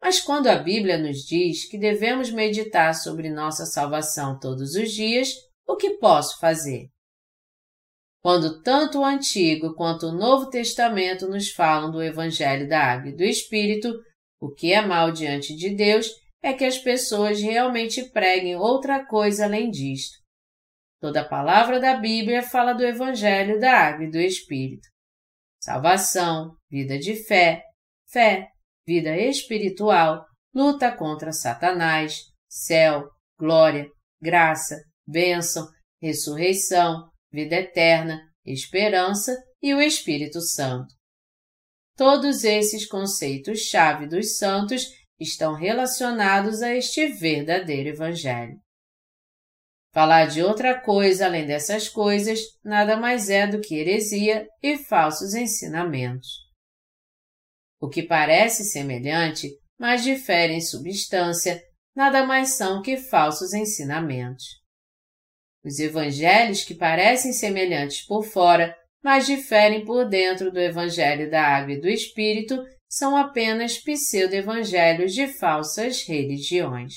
Mas 0.00 0.20
quando 0.20 0.46
a 0.46 0.56
Bíblia 0.56 0.96
nos 0.98 1.24
diz 1.24 1.68
que 1.68 1.76
devemos 1.76 2.30
meditar 2.30 2.94
sobre 2.94 3.28
nossa 3.28 3.66
salvação 3.66 4.38
todos 4.38 4.74
os 4.74 4.92
dias, 4.92 5.34
o 5.66 5.76
que 5.76 5.98
posso 5.98 6.38
fazer? 6.38 6.88
Quando 8.22 8.60
tanto 8.62 9.00
o 9.00 9.04
Antigo 9.04 9.74
quanto 9.74 10.06
o 10.06 10.12
Novo 10.12 10.50
Testamento 10.50 11.28
nos 11.28 11.50
falam 11.50 11.90
do 11.90 12.02
Evangelho 12.02 12.68
da 12.68 12.80
Água 12.80 13.10
e 13.10 13.16
do 13.16 13.22
Espírito, 13.22 13.92
o 14.40 14.50
que 14.50 14.72
é 14.72 14.80
mal 14.80 15.12
diante 15.12 15.54
de 15.54 15.70
Deus 15.70 16.08
é 16.42 16.52
que 16.52 16.64
as 16.64 16.78
pessoas 16.78 17.40
realmente 17.40 18.10
preguem 18.10 18.56
outra 18.56 19.04
coisa 19.04 19.44
além 19.44 19.70
disto. 19.70 20.16
Toda 21.00 21.20
a 21.20 21.28
palavra 21.28 21.80
da 21.80 21.96
Bíblia 21.96 22.42
fala 22.42 22.72
do 22.72 22.84
Evangelho 22.84 23.60
da 23.60 23.72
Água 23.72 24.04
e 24.04 24.10
do 24.10 24.18
Espírito. 24.18 24.88
Salvação, 25.62 26.56
vida 26.70 26.98
de 26.98 27.14
fé, 27.24 27.62
fé, 28.10 28.48
vida 28.86 29.16
espiritual, 29.16 30.24
luta 30.54 30.90
contra 30.90 31.32
Satanás, 31.32 32.22
céu, 32.48 33.08
glória, 33.38 33.86
graça, 34.20 34.76
bênção, 35.06 35.68
ressurreição, 36.00 37.08
vida 37.30 37.56
eterna, 37.56 38.20
esperança 38.44 39.36
e 39.62 39.74
o 39.74 39.80
Espírito 39.80 40.40
Santo. 40.40 40.94
Todos 41.96 42.44
esses 42.44 42.86
conceitos-chave 42.86 44.06
dos 44.06 44.38
santos 44.38 44.86
estão 45.18 45.54
relacionados 45.54 46.62
a 46.62 46.74
este 46.74 47.06
verdadeiro 47.08 47.88
Evangelho. 47.88 48.56
Falar 49.92 50.26
de 50.26 50.42
outra 50.42 50.80
coisa 50.80 51.26
além 51.26 51.46
dessas 51.46 51.88
coisas 51.88 52.40
nada 52.62 52.96
mais 52.96 53.28
é 53.28 53.46
do 53.46 53.60
que 53.60 53.74
heresia 53.74 54.46
e 54.62 54.76
falsos 54.76 55.34
ensinamentos. 55.34 56.28
O 57.80 57.88
que 57.88 58.02
parece 58.02 58.64
semelhante, 58.64 59.50
mas 59.78 60.02
difere 60.02 60.52
em 60.52 60.60
substância, 60.60 61.60
nada 61.94 62.24
mais 62.24 62.50
são 62.56 62.82
que 62.82 62.96
falsos 62.96 63.52
ensinamentos. 63.52 64.44
Os 65.64 65.78
evangelhos 65.78 66.64
que 66.64 66.74
parecem 66.74 67.32
semelhantes 67.32 68.06
por 68.06 68.24
fora, 68.24 68.76
mas 69.02 69.26
diferem 69.26 69.84
por 69.84 70.08
dentro 70.08 70.50
do 70.50 70.58
evangelho 70.58 71.30
da 71.30 71.42
água 71.42 71.74
e 71.74 71.80
do 71.80 71.88
espírito, 71.88 72.56
são 72.88 73.16
apenas 73.16 73.78
pseudo-evangelhos 73.78 75.12
de 75.12 75.26
falsas 75.26 76.02
religiões. 76.04 76.94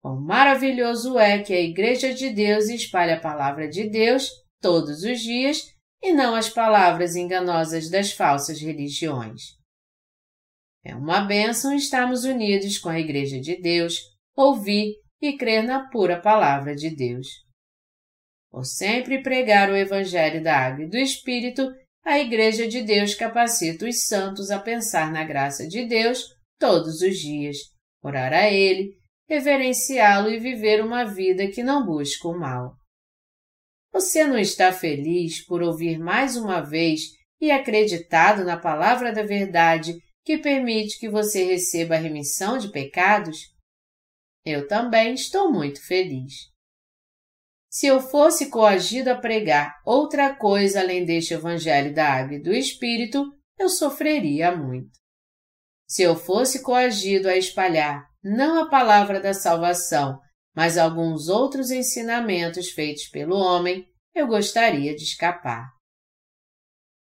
Quão 0.00 0.20
maravilhoso 0.20 1.18
é 1.18 1.42
que 1.42 1.52
a 1.52 1.60
Igreja 1.60 2.14
de 2.14 2.30
Deus 2.30 2.68
espalhe 2.68 3.12
a 3.12 3.20
palavra 3.20 3.68
de 3.68 3.88
Deus 3.88 4.30
todos 4.60 5.02
os 5.02 5.20
dias 5.20 5.62
e 6.02 6.12
não 6.12 6.34
as 6.34 6.48
palavras 6.48 7.16
enganosas 7.16 7.90
das 7.90 8.12
falsas 8.12 8.60
religiões. 8.60 9.58
É 10.84 10.94
uma 10.94 11.20
bênção 11.22 11.74
estarmos 11.74 12.24
unidos 12.24 12.78
com 12.78 12.88
a 12.88 13.00
Igreja 13.00 13.40
de 13.40 13.60
Deus, 13.60 13.98
ouvir 14.36 14.94
e 15.20 15.36
crer 15.36 15.62
na 15.62 15.88
pura 15.88 16.20
palavra 16.20 16.74
de 16.74 16.90
Deus. 16.94 17.26
Por 18.50 18.64
sempre 18.64 19.22
pregar 19.22 19.70
o 19.70 19.76
Evangelho 19.76 20.42
da 20.42 20.56
Água 20.56 20.84
e 20.84 20.88
do 20.88 20.96
Espírito, 20.96 21.68
a 22.04 22.18
Igreja 22.18 22.66
de 22.66 22.82
Deus 22.82 23.14
capacita 23.14 23.86
os 23.86 24.06
santos 24.06 24.50
a 24.50 24.58
pensar 24.58 25.12
na 25.12 25.24
graça 25.24 25.66
de 25.66 25.84
Deus 25.86 26.24
todos 26.58 27.02
os 27.02 27.18
dias, 27.18 27.56
orar 28.02 28.32
a 28.32 28.50
Ele, 28.50 28.96
reverenciá-lo 29.28 30.30
e 30.30 30.38
viver 30.38 30.82
uma 30.82 31.04
vida 31.04 31.48
que 31.48 31.62
não 31.62 31.84
busca 31.84 32.26
o 32.26 32.38
mal. 32.38 32.74
Você 33.92 34.24
não 34.24 34.38
está 34.38 34.72
feliz 34.72 35.44
por 35.44 35.62
ouvir 35.62 35.98
mais 35.98 36.36
uma 36.36 36.60
vez 36.60 37.02
e 37.40 37.50
acreditado 37.50 38.44
na 38.44 38.56
palavra 38.56 39.12
da 39.12 39.22
verdade 39.22 39.94
que 40.24 40.38
permite 40.38 40.98
que 40.98 41.08
você 41.08 41.44
receba 41.44 41.94
a 41.94 41.98
remissão 41.98 42.58
de 42.58 42.70
pecados? 42.70 43.38
Eu 44.48 44.66
também 44.66 45.12
estou 45.12 45.52
muito 45.52 45.84
feliz. 45.86 46.32
Se 47.70 47.86
eu 47.86 48.00
fosse 48.00 48.48
coagido 48.48 49.10
a 49.10 49.14
pregar 49.14 49.74
outra 49.84 50.34
coisa 50.34 50.80
além 50.80 51.04
deste 51.04 51.34
Evangelho 51.34 51.94
da 51.94 52.08
Água 52.14 52.36
e 52.36 52.42
do 52.42 52.52
Espírito, 52.52 53.30
eu 53.58 53.68
sofreria 53.68 54.56
muito. 54.56 54.90
Se 55.86 56.02
eu 56.02 56.16
fosse 56.16 56.62
coagido 56.62 57.28
a 57.28 57.36
espalhar 57.36 58.08
não 58.22 58.62
a 58.62 58.70
palavra 58.70 59.20
da 59.20 59.34
salvação, 59.34 60.18
mas 60.54 60.78
alguns 60.78 61.28
outros 61.28 61.70
ensinamentos 61.70 62.70
feitos 62.70 63.06
pelo 63.08 63.36
homem, 63.36 63.86
eu 64.14 64.26
gostaria 64.26 64.94
de 64.96 65.02
escapar. 65.02 65.68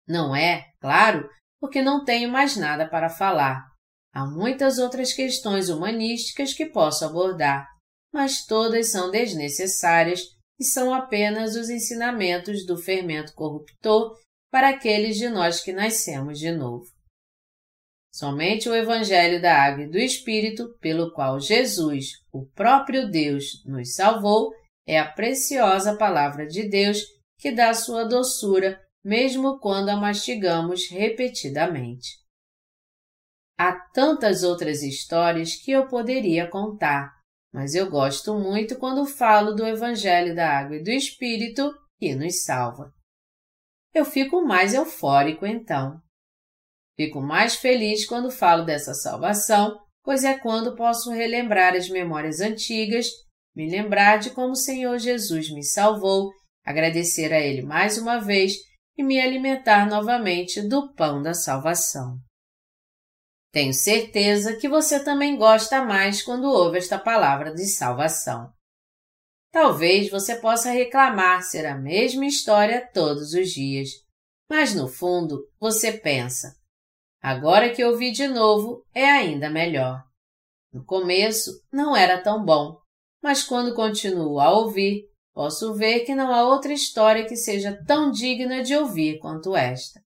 Não 0.07 0.36
é, 0.36 0.66
claro, 0.80 1.30
porque 1.60 1.82
não 1.82 2.03
tenho 2.03 2.32
mais 2.32 2.56
nada 2.56 2.88
para 2.88 3.10
falar. 3.10 3.74
Há 4.15 4.25
muitas 4.25 4.79
outras 4.79 5.11
questões 5.11 5.67
humanísticas 5.67 6.53
que 6.53 6.67
posso 6.67 7.03
abordar, 7.03 7.67
mas 8.13 8.45
todas 8.45 8.89
são 8.89 9.11
desnecessárias 9.11 10.21
e 10.57 10.63
são 10.63 10.93
apenas 10.93 11.57
os 11.57 11.69
ensinamentos 11.69 12.65
do 12.65 12.77
fermento 12.77 13.33
corruptor 13.33 14.15
para 14.49 14.69
aqueles 14.69 15.17
de 15.17 15.27
nós 15.27 15.59
que 15.59 15.73
nascemos 15.73 16.39
de 16.39 16.49
novo. 16.49 16.85
Somente 18.13 18.69
o 18.69 18.75
Evangelho 18.75 19.41
da 19.41 19.61
Água 19.61 19.83
e 19.83 19.89
do 19.89 19.97
Espírito, 19.97 20.77
pelo 20.79 21.11
qual 21.11 21.37
Jesus, 21.37 22.11
o 22.31 22.45
próprio 22.45 23.11
Deus, 23.11 23.61
nos 23.65 23.95
salvou, 23.95 24.53
é 24.87 24.97
a 24.97 25.11
preciosa 25.11 25.97
Palavra 25.97 26.47
de 26.47 26.69
Deus 26.69 26.99
que 27.37 27.51
dá 27.51 27.73
sua 27.73 28.05
doçura 28.05 28.79
mesmo 29.03 29.59
quando 29.59 29.89
a 29.89 29.97
mastigamos 29.97 30.89
repetidamente. 30.89 32.24
Há 33.57 33.72
tantas 33.94 34.44
outras 34.44 34.84
histórias 34.84 35.56
que 35.56 35.72
eu 35.72 35.88
poderia 35.88 36.49
contar, 36.49 37.14
mas 37.53 37.73
eu 37.73 37.90
gosto 37.90 38.38
muito 38.38 38.77
quando 38.77 39.06
falo 39.06 39.53
do 39.53 39.65
Evangelho 39.65 40.36
da 40.36 40.60
Água 40.60 40.76
e 40.76 40.84
do 40.84 40.90
Espírito 40.90 41.73
que 41.98 42.14
nos 42.14 42.44
salva. 42.44 42.91
Eu 43.94 44.03
fico 44.03 44.41
mais 44.41 44.73
eufórico 44.73 45.45
então. 45.45 46.02
Fico 46.98 47.22
mais 47.22 47.56
feliz 47.56 48.06
quando 48.06 48.30
falo 48.30 48.65
dessa 48.65 48.94
salvação, 48.94 49.80
pois 50.03 50.26
é 50.26 50.38
quando 50.38 50.76
posso 50.76 51.11
relembrar 51.11 51.73
as 51.76 51.88
memórias 51.88 52.41
antigas, 52.41 53.07
me 53.56 53.69
lembrar 53.69 54.18
de 54.18 54.32
como 54.32 54.52
o 54.52 54.57
Senhor 54.57 54.98
Jesus 54.98 55.49
me 55.49 55.64
salvou, 55.64 56.30
agradecer 56.65 57.32
a 57.32 57.40
Ele 57.40 57.61
mais 57.61 57.98
uma 57.98 58.19
vez 58.19 58.53
e 58.98 59.03
me 59.03 59.19
alimentar 59.19 59.88
novamente 59.90 60.61
do 60.61 60.94
pão 60.94 61.22
da 61.22 61.34
salvação. 61.34 62.18
Tenho 63.56 63.73
certeza 63.73 64.57
que 64.57 64.68
você 64.68 65.02
também 65.02 65.38
gosta 65.38 65.82
mais 65.82 66.22
quando 66.22 66.44
ouve 66.44 66.77
esta 66.77 66.99
palavra 66.99 67.53
de 67.53 67.65
salvação. 67.65 68.52
Talvez 69.49 70.10
você 70.10 70.36
possa 70.41 70.72
reclamar 70.72 71.41
ser 71.41 71.65
a 71.65 71.73
mesma 71.73 72.26
história 72.26 72.86
todos 72.94 73.34
os 73.34 73.52
dias, 73.52 73.91
mas 74.49 74.76
no 74.76 74.90
fundo 74.90 75.40
você 75.57 75.94
pensa: 75.94 76.53
Agora 77.23 77.73
que 77.73 77.82
ouvi 77.82 78.11
de 78.11 78.27
novo, 78.27 78.84
é 78.94 79.10
ainda 79.10 79.49
melhor. 79.49 80.03
No 80.73 80.84
começo 80.84 81.49
não 81.72 81.95
era 81.95 82.22
tão 82.22 82.44
bom, 82.44 82.77
mas 83.23 83.41
quando 83.41 83.73
continuo 83.73 84.38
a 84.38 84.52
ouvir, 84.52 85.06
posso 85.34 85.73
ver 85.76 86.02
que 86.02 86.14
não 86.14 86.34
há 86.34 86.44
outra 86.45 86.73
história 86.73 87.26
que 87.26 87.38
seja 87.38 87.82
tão 87.88 88.11
digna 88.11 88.61
de 88.61 88.76
ouvir 88.76 89.18
quanto 89.19 89.56
esta. 89.56 90.05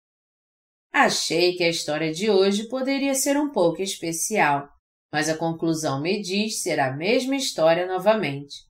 Achei 0.91 1.56
que 1.56 1.64
a 1.64 1.70
história 1.70 2.11
de 2.11 2.30
hoje 2.30 2.68
poderia 2.68 3.14
ser 3.14 3.38
um 3.38 3.52
pouco 3.52 3.82
especial, 3.82 4.68
mas 5.11 5.30
a 5.30 5.38
conclusão 5.38 6.02
me 6.02 6.22
diz 6.22 6.61
ser 6.61 6.80
a 6.80 6.95
mesma 6.95 7.36
história 7.36 7.86
novamente. 7.86 8.68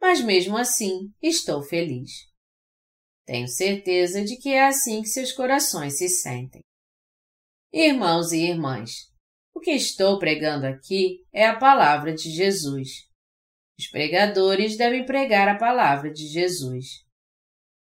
Mas 0.00 0.20
mesmo 0.20 0.56
assim, 0.56 1.12
estou 1.22 1.62
feliz. 1.62 2.10
Tenho 3.24 3.48
certeza 3.48 4.24
de 4.24 4.36
que 4.36 4.50
é 4.50 4.66
assim 4.66 5.02
que 5.02 5.08
seus 5.08 5.32
corações 5.32 5.98
se 5.98 6.08
sentem. 6.08 6.62
Irmãos 7.72 8.32
e 8.32 8.38
irmãs, 8.38 9.12
o 9.54 9.60
que 9.60 9.72
estou 9.72 10.18
pregando 10.18 10.66
aqui 10.66 11.24
é 11.32 11.46
a 11.46 11.58
palavra 11.58 12.14
de 12.14 12.30
Jesus. 12.30 13.06
Os 13.78 13.88
pregadores 13.88 14.76
devem 14.76 15.04
pregar 15.04 15.48
a 15.48 15.58
palavra 15.58 16.10
de 16.10 16.26
Jesus. 16.26 17.05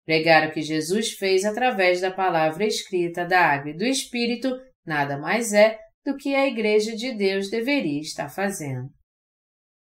Pregar 0.04 0.48
o 0.48 0.52
que 0.52 0.62
Jesus 0.62 1.12
fez 1.12 1.44
através 1.44 2.00
da 2.00 2.10
palavra 2.10 2.66
escrita 2.66 3.24
da 3.24 3.40
água 3.40 3.70
e 3.70 3.76
do 3.76 3.84
Espírito 3.84 4.50
nada 4.84 5.18
mais 5.18 5.52
é 5.52 5.78
do 6.04 6.16
que 6.16 6.34
a 6.34 6.46
Igreja 6.46 6.94
de 6.94 7.14
Deus 7.14 7.48
deveria 7.48 8.00
estar 8.00 8.28
fazendo. 8.28 8.90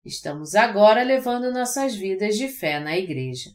Estamos 0.05 0.55
agora 0.55 1.03
levando 1.03 1.51
nossas 1.51 1.93
vidas 1.95 2.37
de 2.37 2.47
fé 2.47 2.79
na 2.79 2.97
Igreja. 2.97 3.49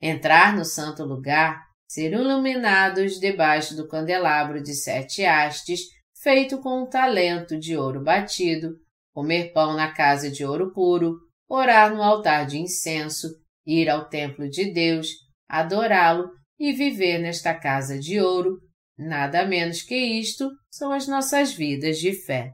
Entrar 0.00 0.56
no 0.56 0.64
santo 0.64 1.04
lugar 1.04 1.60
ser 1.90 2.12
iluminados 2.12 3.18
debaixo 3.18 3.74
do 3.74 3.88
candelabro 3.88 4.62
de 4.62 4.72
sete 4.74 5.24
hastes, 5.24 5.80
feito 6.22 6.60
com 6.60 6.84
um 6.84 6.88
talento 6.88 7.58
de 7.58 7.76
ouro 7.76 8.00
batido, 8.00 8.76
comer 9.12 9.52
pão 9.52 9.74
na 9.74 9.92
casa 9.92 10.30
de 10.30 10.44
ouro 10.44 10.72
puro, 10.72 11.16
orar 11.48 11.92
no 11.92 12.00
altar 12.00 12.46
de 12.46 12.58
incenso, 12.58 13.26
ir 13.66 13.90
ao 13.90 14.08
templo 14.08 14.48
de 14.48 14.72
Deus, 14.72 15.08
adorá-lo 15.50 16.30
e 16.58 16.72
viver 16.72 17.18
nesta 17.18 17.52
casa 17.52 17.98
de 17.98 18.20
ouro, 18.20 18.58
nada 18.96 19.44
menos 19.44 19.82
que 19.82 19.96
isto 19.96 20.48
são 20.70 20.92
as 20.92 21.08
nossas 21.08 21.52
vidas 21.52 21.98
de 21.98 22.12
fé. 22.12 22.52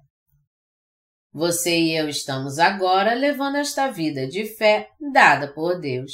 Você 1.32 1.78
e 1.78 1.94
eu 1.94 2.08
estamos 2.08 2.58
agora 2.58 3.12
levando 3.12 3.56
esta 3.56 3.90
vida 3.90 4.26
de 4.26 4.46
fé 4.46 4.88
dada 5.12 5.52
por 5.52 5.78
Deus. 5.78 6.12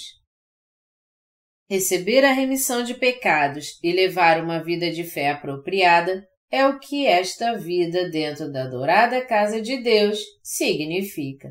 Receber 1.71 2.25
a 2.25 2.33
remissão 2.33 2.83
de 2.83 2.95
pecados 2.95 3.79
e 3.83 3.93
levar 3.93 4.43
uma 4.43 4.63
vida 4.63 4.91
de 4.91 5.05
fé 5.05 5.31
apropriada 5.31 6.27
é 6.51 6.67
o 6.67 6.81
que 6.81 7.07
esta 7.07 7.57
vida 7.57 8.11
dentro 8.11 8.51
da 8.51 8.65
adorada 8.65 9.25
casa 9.25 9.63
de 9.63 9.81
Deus 9.81 10.19
significa. 10.43 11.51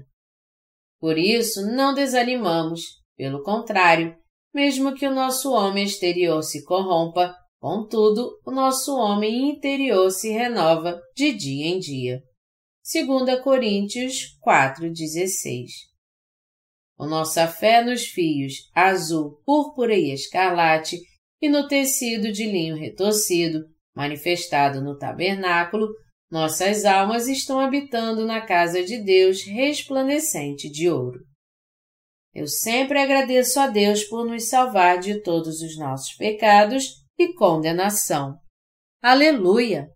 Por 1.00 1.18
isso, 1.18 1.66
não 1.66 1.94
desanimamos, 1.94 2.82
pelo 3.18 3.42
contrário, 3.42 4.21
mesmo 4.54 4.94
que 4.96 5.08
o 5.08 5.14
nosso 5.14 5.52
homem 5.52 5.86
exterior 5.86 6.42
se 6.42 6.64
corrompa, 6.64 7.36
contudo, 7.60 8.40
o 8.46 8.52
nosso 8.52 8.96
homem 8.96 9.50
interior 9.50 10.10
se 10.12 10.30
renova 10.30 11.00
de 11.16 11.34
dia 11.34 11.68
em 11.68 11.80
dia. 11.80 12.22
2 12.84 13.42
Coríntios 13.42 14.38
4,16 14.46 15.92
a 17.02 17.08
nossa 17.08 17.48
fé 17.48 17.84
nos 17.84 18.06
fios 18.06 18.70
azul, 18.76 19.42
púrpura 19.44 19.96
e 19.96 20.14
escarlate 20.14 21.00
e 21.42 21.50
no 21.50 21.68
tecido 21.68 22.32
de 22.32 22.46
linho 22.46 22.76
retorcido, 22.76 23.66
manifestado 23.96 24.84
no 24.84 24.96
tabernáculo, 24.96 25.88
nossas 26.30 26.86
almas 26.86 27.28
estão 27.28 27.60
habitando 27.60 28.24
na 28.24 28.40
casa 28.46 28.84
de 28.84 29.04
Deus 29.04 29.42
resplandecente 29.44 30.70
de 30.70 30.92
ouro. 30.92 31.20
Eu 32.34 32.48
sempre 32.48 33.00
agradeço 33.00 33.60
a 33.60 33.68
Deus 33.68 34.04
por 34.06 34.26
nos 34.26 34.48
salvar 34.48 35.00
de 35.00 35.22
todos 35.22 35.62
os 35.62 35.78
nossos 35.78 36.14
pecados 36.16 37.04
e 37.18 37.34
condenação. 37.34 38.38
Aleluia! 39.02 39.90